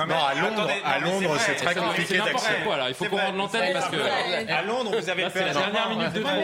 Non, 0.07 0.15
à 0.15 0.99
Londres, 0.99 1.37
c'est 1.39 1.55
très 1.55 1.75
compliqué 1.75 2.17
d'accès. 2.17 2.51
Il 2.87 2.93
faut 2.93 3.05
qu'on 3.05 3.17
rende 3.17 3.37
l'antenne 3.37 3.73
parce 3.73 3.89
que 3.89 3.97
à 4.51 4.61
Londres, 4.61 4.95
vous 4.99 5.09
avez 5.09 5.23
la 5.23 5.29
dernière 5.29 5.89
minute 5.89 6.13
de 6.13 6.21
trop. 6.21 6.43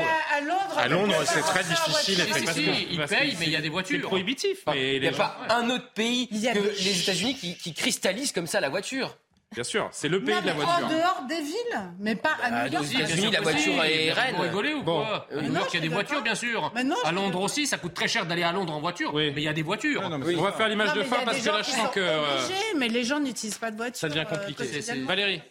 À 0.77 0.87
Londres, 0.87 1.23
c'est 1.25 1.41
très 1.41 1.63
difficile. 1.63 2.25
Ils 2.91 3.05
payent, 3.05 3.37
mais 3.39 3.45
il 3.45 3.51
y 3.51 3.55
a 3.55 3.61
des 3.61 3.69
voitures. 3.69 3.99
C'est 4.01 4.07
prohibitif. 4.07 4.59
Il 4.73 5.01
n'y 5.01 5.07
a 5.07 5.11
pas 5.11 5.37
un 5.49 5.69
autre 5.69 5.91
pays 5.93 6.27
que 6.27 6.83
les 6.83 7.01
États-Unis 7.01 7.35
qui 7.35 7.73
cristallise 7.73 8.31
comme 8.31 8.47
ça 8.47 8.59
la 8.59 8.69
voiture. 8.69 9.17
Bien 9.53 9.65
sûr, 9.65 9.89
c'est 9.91 10.07
le 10.07 10.23
pays 10.23 10.33
Non, 10.33 10.41
de 10.41 10.45
la 10.47 10.53
mais 10.53 10.63
voiture. 10.63 10.85
En 10.85 10.89
dehors 10.89 11.23
des 11.27 11.41
villes, 11.41 11.91
mais 11.99 12.15
pas 12.15 12.37
à 12.41 12.49
Bah, 12.49 12.65
New 12.67 12.71
York. 12.71 12.85
aux 12.85 12.87
États-Unis, 12.99 13.31
la 13.31 13.41
voiture 13.41 13.83
est 13.83 14.11
reine. 14.13 14.35
Vous 14.37 14.41
rigolez 14.43 14.73
ou 14.73 14.81
quoi 14.83 15.27
Euh, 15.29 15.39
À 15.39 15.41
New 15.41 15.49
non, 15.49 15.59
York, 15.59 15.69
il 15.73 15.75
y 15.75 15.79
a 15.79 15.81
des 15.81 15.87
voitures, 15.93 16.17
pas. 16.19 16.21
bien 16.21 16.35
sûr. 16.35 16.71
Mais 16.73 16.85
non, 16.85 16.95
à 17.03 17.11
Londres 17.11 17.41
aussi, 17.41 17.67
ça 17.67 17.77
coûte 17.77 17.93
très 17.93 18.07
cher 18.07 18.25
d'aller 18.25 18.43
à 18.43 18.53
Londres 18.53 18.71
en 18.71 18.79
voiture. 18.79 19.11
Mais 19.13 19.27
il 19.29 19.43
y 19.43 19.49
a 19.49 19.53
des 19.53 19.61
voitures. 19.61 20.03
On 20.09 20.41
va 20.41 20.51
faire 20.53 20.69
l'image 20.69 20.93
de 20.93 21.03
fin 21.03 21.17
parce 21.25 21.41
que 21.41 21.49
là, 21.49 21.61
je 21.61 21.69
qui 21.69 21.71
sens 21.71 21.89
que 21.91 21.99
euh, 21.99 22.35
obligés, 22.45 22.63
mais 22.77 22.87
les 22.87 23.03
gens 23.03 23.19
n'utilisent 23.19 23.57
pas 23.57 23.71
de 23.71 23.75
voiture. 23.77 23.97
ça 23.99 24.07
devient 24.07 24.25
euh, 24.31 24.35
compliqué. 24.37 24.63
Valérie, 25.05 25.41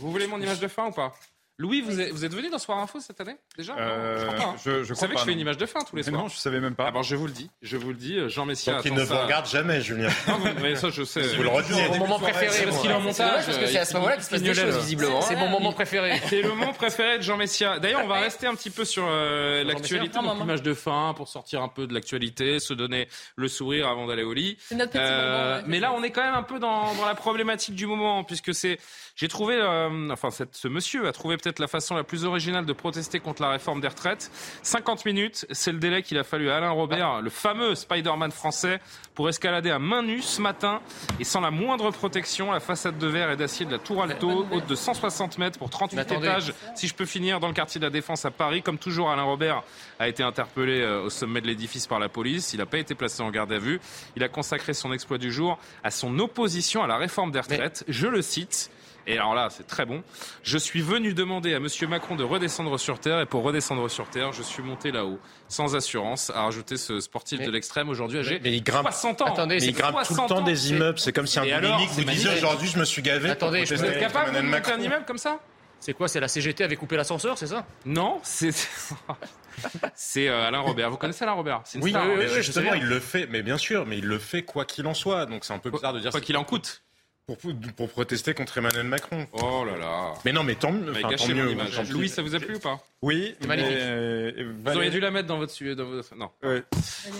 vous 0.00 0.10
voulez 0.10 0.26
mon 0.26 0.38
image 0.40 0.60
de 0.60 0.68
fin 0.68 0.88
ou 0.88 0.92
pas? 0.92 1.14
Louis, 1.58 1.80
vous 1.80 1.98
êtes, 2.02 2.12
vous 2.12 2.22
êtes 2.26 2.34
venu 2.34 2.50
dans 2.50 2.58
Soir 2.58 2.78
Info 2.80 3.00
cette 3.00 3.18
année 3.22 3.36
déjà 3.56 3.74
Euh, 3.78 4.18
je 4.20 4.24
crois 4.26 4.36
pas, 4.36 4.44
hein. 4.50 4.56
je- 4.62 4.70
je 4.70 4.76
Vous 4.78 4.84
crois 4.84 4.96
savez 4.96 5.14
que 5.14 5.20
je 5.20 5.24
fais 5.24 5.30
non. 5.30 5.34
une 5.36 5.40
image 5.40 5.56
de 5.56 5.64
fin 5.64 5.80
tous 5.88 5.96
les 5.96 6.02
Mais 6.02 6.10
soirs. 6.10 6.22
non, 6.24 6.28
je 6.28 6.36
savais 6.36 6.60
même 6.60 6.74
pas. 6.74 6.84
Ah 6.88 6.90
bon, 6.90 7.02
je 7.02 7.16
vous 7.16 7.26
le 7.26 7.32
dis, 7.32 7.48
je 7.62 7.78
vous 7.78 7.88
le 7.88 7.94
dis, 7.96 8.18
euh, 8.18 8.28
Jean 8.28 8.44
Messia. 8.44 8.74
Donc 8.74 8.84
il 8.84 8.92
ne 8.92 9.02
vous 9.02 9.16
regarde 9.16 9.46
jamais, 9.48 9.80
Julien. 9.80 10.10
Non, 10.28 10.38
mais 10.60 10.76
ça, 10.76 10.90
je 10.90 11.02
sais. 11.02 11.22
Vous 11.34 11.42
le 11.42 11.48
retenez. 11.48 11.88
Mon 11.88 11.96
moment 11.98 12.18
préféré, 12.18 12.50
C'est 12.50 12.64
parce 12.66 12.78
qu'il 12.82 12.90
est 12.90 12.94
en 12.94 12.98
C'est 13.00 13.22
montage. 13.22 13.46
parce 13.46 13.56
que 13.56 13.66
c'est 13.68 13.78
à 13.78 13.84
ce 13.86 13.94
moment-là 13.94 14.14
qu'il 14.16 14.24
se 14.24 14.30
passe 14.30 14.42
des 14.42 14.50
Pignolel. 14.50 14.72
choses, 14.74 14.82
visiblement. 14.82 15.22
C'est 15.22 15.36
mon 15.36 15.48
moment 15.48 15.72
préféré. 15.72 16.20
C'est 16.28 16.42
le 16.42 16.48
moment 16.50 16.74
préféré 16.74 17.16
de 17.16 17.22
Jean 17.22 17.38
Messia. 17.38 17.78
D'ailleurs, 17.78 18.02
on 18.04 18.08
va 18.08 18.20
rester 18.20 18.46
un 18.46 18.54
petit 18.54 18.68
peu 18.70 18.84
sur 18.84 19.06
euh, 19.08 19.64
l'actualité, 19.64 20.18
l'image 20.38 20.60
de 20.62 20.74
fin 20.74 21.14
pour 21.16 21.28
sortir 21.28 21.62
un 21.62 21.68
peu 21.68 21.86
de 21.86 21.94
l'actualité, 21.94 22.60
se 22.60 22.74
donner 22.74 23.08
le 23.36 23.48
sourire 23.48 23.88
avant 23.88 24.06
d'aller 24.06 24.24
au 24.24 24.34
lit. 24.34 24.58
C'est 24.60 24.74
notre 24.74 24.92
petit 24.92 25.00
Euh, 25.00 25.22
moment, 25.22 25.56
ouais, 25.56 25.62
mais 25.68 25.80
là, 25.80 25.92
on 25.94 26.02
est 26.02 26.10
quand 26.10 26.22
même 26.22 26.34
un 26.34 26.42
peu 26.42 26.58
dans, 26.58 26.94
dans 26.94 27.06
la 27.06 27.14
problématique 27.14 27.74
du 27.74 27.86
moment, 27.86 28.24
puisque 28.24 28.54
c'est, 28.54 28.78
j'ai 29.16 29.28
trouvé, 29.28 29.54
euh, 29.58 30.10
enfin, 30.12 30.30
cette- 30.30 30.54
ce 30.54 30.68
monsieur 30.68 31.08
a 31.08 31.12
trouvé 31.12 31.36
peut-être 31.38 31.58
la 31.58 31.66
façon 31.66 31.94
la 31.96 32.04
plus 32.04 32.24
originale 32.24 32.66
de 32.66 32.72
protester 32.72 33.18
contre 33.18 33.42
la 33.42 33.48
réforme 33.50 33.80
des 33.80 33.88
retraites. 33.88 34.30
50 34.62 35.04
minutes, 35.06 35.46
c'est 35.50 35.72
le 35.72 35.78
délai 35.78 36.02
qu'il 36.02 36.18
a 36.18 36.22
fallu 36.24 36.50
à 36.50 36.56
Alain 36.58 36.70
Robert, 36.70 37.22
le 37.22 37.30
fameux 37.30 37.74
Spider-Man 37.74 38.30
français, 38.30 38.78
pour 39.14 39.28
escalader 39.30 39.70
à 39.70 39.78
main 39.78 40.02
nue 40.02 40.20
ce 40.20 40.42
matin 40.42 40.80
et 41.18 41.24
sans 41.24 41.40
la 41.40 41.50
moindre 41.50 41.90
protection 41.90 42.52
la 42.52 42.60
façade 42.60 42.98
de 42.98 43.06
verre 43.06 43.30
et 43.30 43.36
d'acier 43.36 43.64
de 43.64 43.72
la 43.72 43.78
Tour 43.78 44.02
Alto, 44.02 44.46
haute 44.52 44.66
de 44.66 44.74
160 44.74 45.38
mètres 45.38 45.58
pour 45.58 45.70
38 45.70 45.96
Mais 45.96 46.02
attendez. 46.02 46.26
étages. 46.26 46.52
Si 46.74 46.86
je 46.86 46.94
peux 46.94 47.06
finir 47.06 47.40
dans 47.40 47.48
le 47.48 47.54
quartier 47.54 47.78
de 47.80 47.86
la 47.86 47.90
Défense 47.90 48.26
à 48.26 48.30
Paris, 48.30 48.62
comme 48.62 48.76
toujours, 48.76 49.10
Alain 49.10 49.22
Robert 49.22 49.62
a 49.98 50.08
été 50.08 50.22
interpellé 50.22 50.82
euh, 50.82 51.04
au 51.04 51.08
sommet 51.10 51.40
de 51.40 51.46
l'édifice 51.46 51.86
par 51.86 51.98
la 51.98 52.10
police. 52.10 52.52
Il 52.52 52.58
n'a 52.58 52.66
pas 52.66 52.76
été 52.78 52.94
placé 52.94 53.22
en 53.22 53.30
garde 53.30 53.50
à 53.52 53.58
vue. 53.58 53.80
Il 54.14 54.22
a 54.22 54.28
consacré 54.28 54.74
son 54.74 54.92
exploit 54.92 55.16
du 55.16 55.32
jour 55.32 55.58
à 55.82 55.90
son 55.90 56.18
opposition 56.18 56.82
à 56.82 56.86
la 56.86 56.98
réforme 56.98 57.30
des 57.30 57.40
retraites. 57.40 57.84
Je 57.88 58.08
le 58.08 58.20
cite. 58.20 58.70
Et 59.06 59.14
alors 59.18 59.34
là, 59.34 59.48
c'est 59.50 59.66
très 59.66 59.86
bon. 59.86 60.02
Je 60.42 60.58
suis 60.58 60.80
venu 60.82 61.14
demander 61.14 61.54
à 61.54 61.60
Monsieur 61.60 61.86
Macron 61.86 62.16
de 62.16 62.24
redescendre 62.24 62.78
sur 62.78 62.98
terre, 62.98 63.20
et 63.20 63.26
pour 63.26 63.42
redescendre 63.44 63.88
sur 63.88 64.08
terre, 64.08 64.32
je 64.32 64.42
suis 64.42 64.62
monté 64.62 64.90
là-haut, 64.90 65.20
sans 65.48 65.76
assurance, 65.76 66.30
a 66.30 66.42
rajouté 66.42 66.76
ce 66.76 66.98
sportif 67.00 67.40
de 67.40 67.50
l'extrême 67.50 67.88
aujourd'hui 67.88 68.18
âgé 68.18 68.40
Mais 68.42 68.52
il 68.52 68.62
grimpe, 68.62 68.84
60 68.84 69.22
ans. 69.22 69.46
mais 69.46 69.58
il 69.62 69.72
grimpe 69.72 69.92
tout 69.92 69.98
le 70.00 70.16
60 70.16 70.28
temps 70.28 70.40
des 70.42 70.70
immeubles. 70.70 70.98
C'est 70.98 71.12
comme 71.12 71.26
si 71.26 71.38
un 71.38 71.44
boulimique 71.60 71.90
vous 71.90 72.04
disait 72.04 72.36
aujourd'hui 72.36 72.68
je 72.68 72.78
me 72.78 72.84
suis 72.84 73.02
gavé. 73.02 73.30
Attendez, 73.30 73.64
je 73.64 73.74
Vous 73.74 73.84
êtes 73.84 74.00
capable 74.00 74.34
de 74.34 74.40
monter 74.40 74.72
un 74.72 74.80
immeuble 74.80 75.04
comme 75.04 75.18
ça? 75.18 75.38
C'est 75.78 75.92
quoi 75.92 76.08
C'est 76.08 76.20
la 76.20 76.28
CGT 76.28 76.64
avait 76.64 76.76
coupé 76.76 76.96
l'ascenseur, 76.96 77.36
c'est 77.38 77.46
ça? 77.46 77.66
Non, 77.84 78.18
c'est 78.22 78.50
c'est 79.94 80.28
euh, 80.28 80.46
Alain 80.48 80.60
Robert. 80.60 80.90
Vous 80.90 80.96
connaissez 80.96 81.22
Alain 81.24 81.34
Robert? 81.34 81.60
C'est 81.64 81.78
une 81.78 81.84
Oui, 81.84 81.90
star, 81.90 82.06
mais 82.06 82.16
oui, 82.16 82.42
justement, 82.42 82.74
il 82.74 82.86
le 82.86 82.98
fait. 82.98 83.26
Mais 83.30 83.42
bien 83.42 83.58
sûr, 83.58 83.86
mais 83.86 83.98
il 83.98 84.06
le 84.06 84.18
fait 84.18 84.42
quoi 84.42 84.64
qu'il 84.64 84.86
en 84.86 84.94
soit. 84.94 85.26
Donc 85.26 85.44
c'est 85.44 85.52
un 85.52 85.58
peu 85.58 85.70
bizarre 85.70 85.92
de 85.92 86.00
dire 86.00 86.10
Quoi 86.10 86.20
qu'il 86.20 86.36
en 86.36 86.44
coûte. 86.44 86.82
Pour, 87.26 87.38
pour 87.76 87.88
protester 87.88 88.34
contre 88.34 88.56
Emmanuel 88.58 88.84
Macron. 88.86 89.26
Oh 89.32 89.64
là 89.64 89.76
là. 89.76 90.14
Mais 90.24 90.30
non, 90.30 90.44
mais 90.44 90.54
tant, 90.54 90.70
gâché 91.10 91.26
tant 91.30 91.34
mieux. 91.34 91.50
image. 91.50 91.74
tant. 91.74 91.82
Louis, 91.90 92.08
ça 92.08 92.22
vous 92.22 92.36
a 92.36 92.38
plu 92.38 92.54
ou 92.54 92.58
pas? 92.60 92.78
Oui, 93.02 93.34
magnifique. 93.48 93.72
mais, 93.74 93.82
euh, 93.82 94.52
Vous 94.64 94.76
auriez 94.76 94.90
dû 94.90 95.00
la 95.00 95.10
mettre 95.10 95.26
dans 95.26 95.36
votre... 95.36 95.52
Dans 95.74 95.84
votre... 95.86 96.14
Non. 96.14 96.30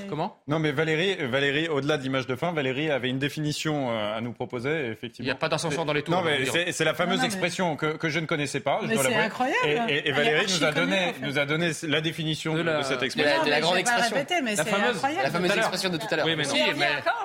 Comment? 0.08 0.38
Non, 0.46 0.60
mais 0.60 0.70
Valérie, 0.70 1.16
Valérie 1.26 1.66
au-delà 1.68 1.98
de 1.98 2.04
l'image 2.04 2.28
de 2.28 2.36
fin, 2.36 2.52
Valérie 2.52 2.88
avait 2.88 3.08
une 3.08 3.18
définition 3.18 3.90
euh, 3.90 4.16
à 4.16 4.20
nous 4.20 4.32
proposer, 4.32 4.86
effectivement. 4.92 5.24
Il 5.24 5.26
n'y 5.26 5.32
a 5.32 5.34
pas 5.34 5.48
d'ascenseur 5.48 5.84
dans 5.84 5.92
les 5.92 6.02
tours. 6.02 6.14
Non, 6.14 6.22
mais 6.22 6.44
c'est 6.46 6.70
c'est 6.70 6.84
la 6.84 6.94
fameuse 6.94 7.16
Non, 7.16 7.22
non, 7.22 7.22
mais- 7.22 7.26
expression 7.34 7.76
que, 7.76 7.96
que 7.96 8.08
je 8.08 8.20
ne 8.20 8.26
connaissais 8.26 8.60
pas. 8.60 8.78
je 8.82 8.86
Mais 8.86 8.94
dois 8.94 9.02
c'est 9.02 9.10
l'avouer. 9.10 9.24
incroyable. 9.24 9.90
Et, 9.90 10.12
Valérie 10.12 10.46
nous 10.48 10.64
a, 10.64 10.70
donné, 10.70 10.96
en 11.08 11.12
fait. 11.14 11.26
nous 11.26 11.38
a 11.40 11.46
donné 11.46 11.72
la 11.82 12.00
définition 12.00 12.54
De 12.54 12.58
de, 12.60 12.64
la- 12.64 12.82
cette 12.84 13.00
de 13.00 13.06
expression. 13.06 13.32
la- 13.32 13.38
Non, 13.38 13.44
de 13.44 13.50
la 13.50 13.56
mais 13.56 13.62
grande 13.62 13.76
expression. 13.78 14.16
mais 14.44 14.54
La 14.54 14.64
fameuse- 15.30 15.56
expression 15.56 15.90
de 15.90 15.96
tout 15.96 16.06
à 16.12 16.16
l'heure. 16.16 16.26
Oui, 16.26 16.36
mais 16.36 16.44
non. 16.44 16.54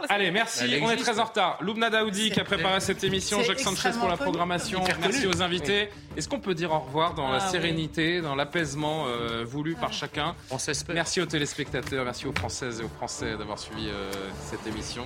Allez, 0.09 0.31
merci. 0.31 0.79
On 0.81 0.89
est 0.89 0.95
très 0.97 1.19
en 1.19 1.25
retard. 1.25 1.59
Loubna 1.61 1.91
Daoudi 1.91 2.31
qui 2.31 2.39
a 2.39 2.43
préparé 2.43 2.70
cette 2.79 3.03
émission, 3.03 3.41
Jacques 3.43 3.59
Sanchez 3.59 3.91
pour 3.99 4.07
la 4.07 4.17
programmation. 4.17 4.81
Merci 5.01 5.27
aux 5.27 5.41
invités. 5.41 5.89
Est-ce 6.15 6.27
qu'on 6.29 6.39
peut 6.39 6.53
dire 6.53 6.71
au 6.71 6.79
revoir 6.79 7.13
dans 7.13 7.29
la 7.29 7.37
Ah, 7.39 7.45
oui. 7.45 7.51
sérénité, 7.51 8.21
dans 8.21 8.35
l'apaisement 8.35 9.05
euh, 9.07 9.43
voulu 9.45 9.75
par 9.75 9.93
chacun 9.93 10.35
On 10.49 10.57
s'espère. 10.57 10.95
Merci 10.95 11.21
aux 11.21 11.25
téléspectateurs, 11.25 12.05
merci 12.05 12.27
aux 12.27 12.33
Françaises 12.33 12.81
et 12.81 12.83
aux 12.83 12.89
Français 12.89 13.37
d'avoir 13.37 13.59
suivi 13.59 13.87
euh, 13.89 14.11
cette 14.49 14.65
émission. 14.67 15.05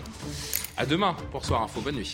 À 0.78 0.86
demain 0.86 1.16
pour 1.32 1.46
Soir 1.46 1.62
Info. 1.64 1.82
Bonne 1.82 1.96
nuit. 1.96 2.14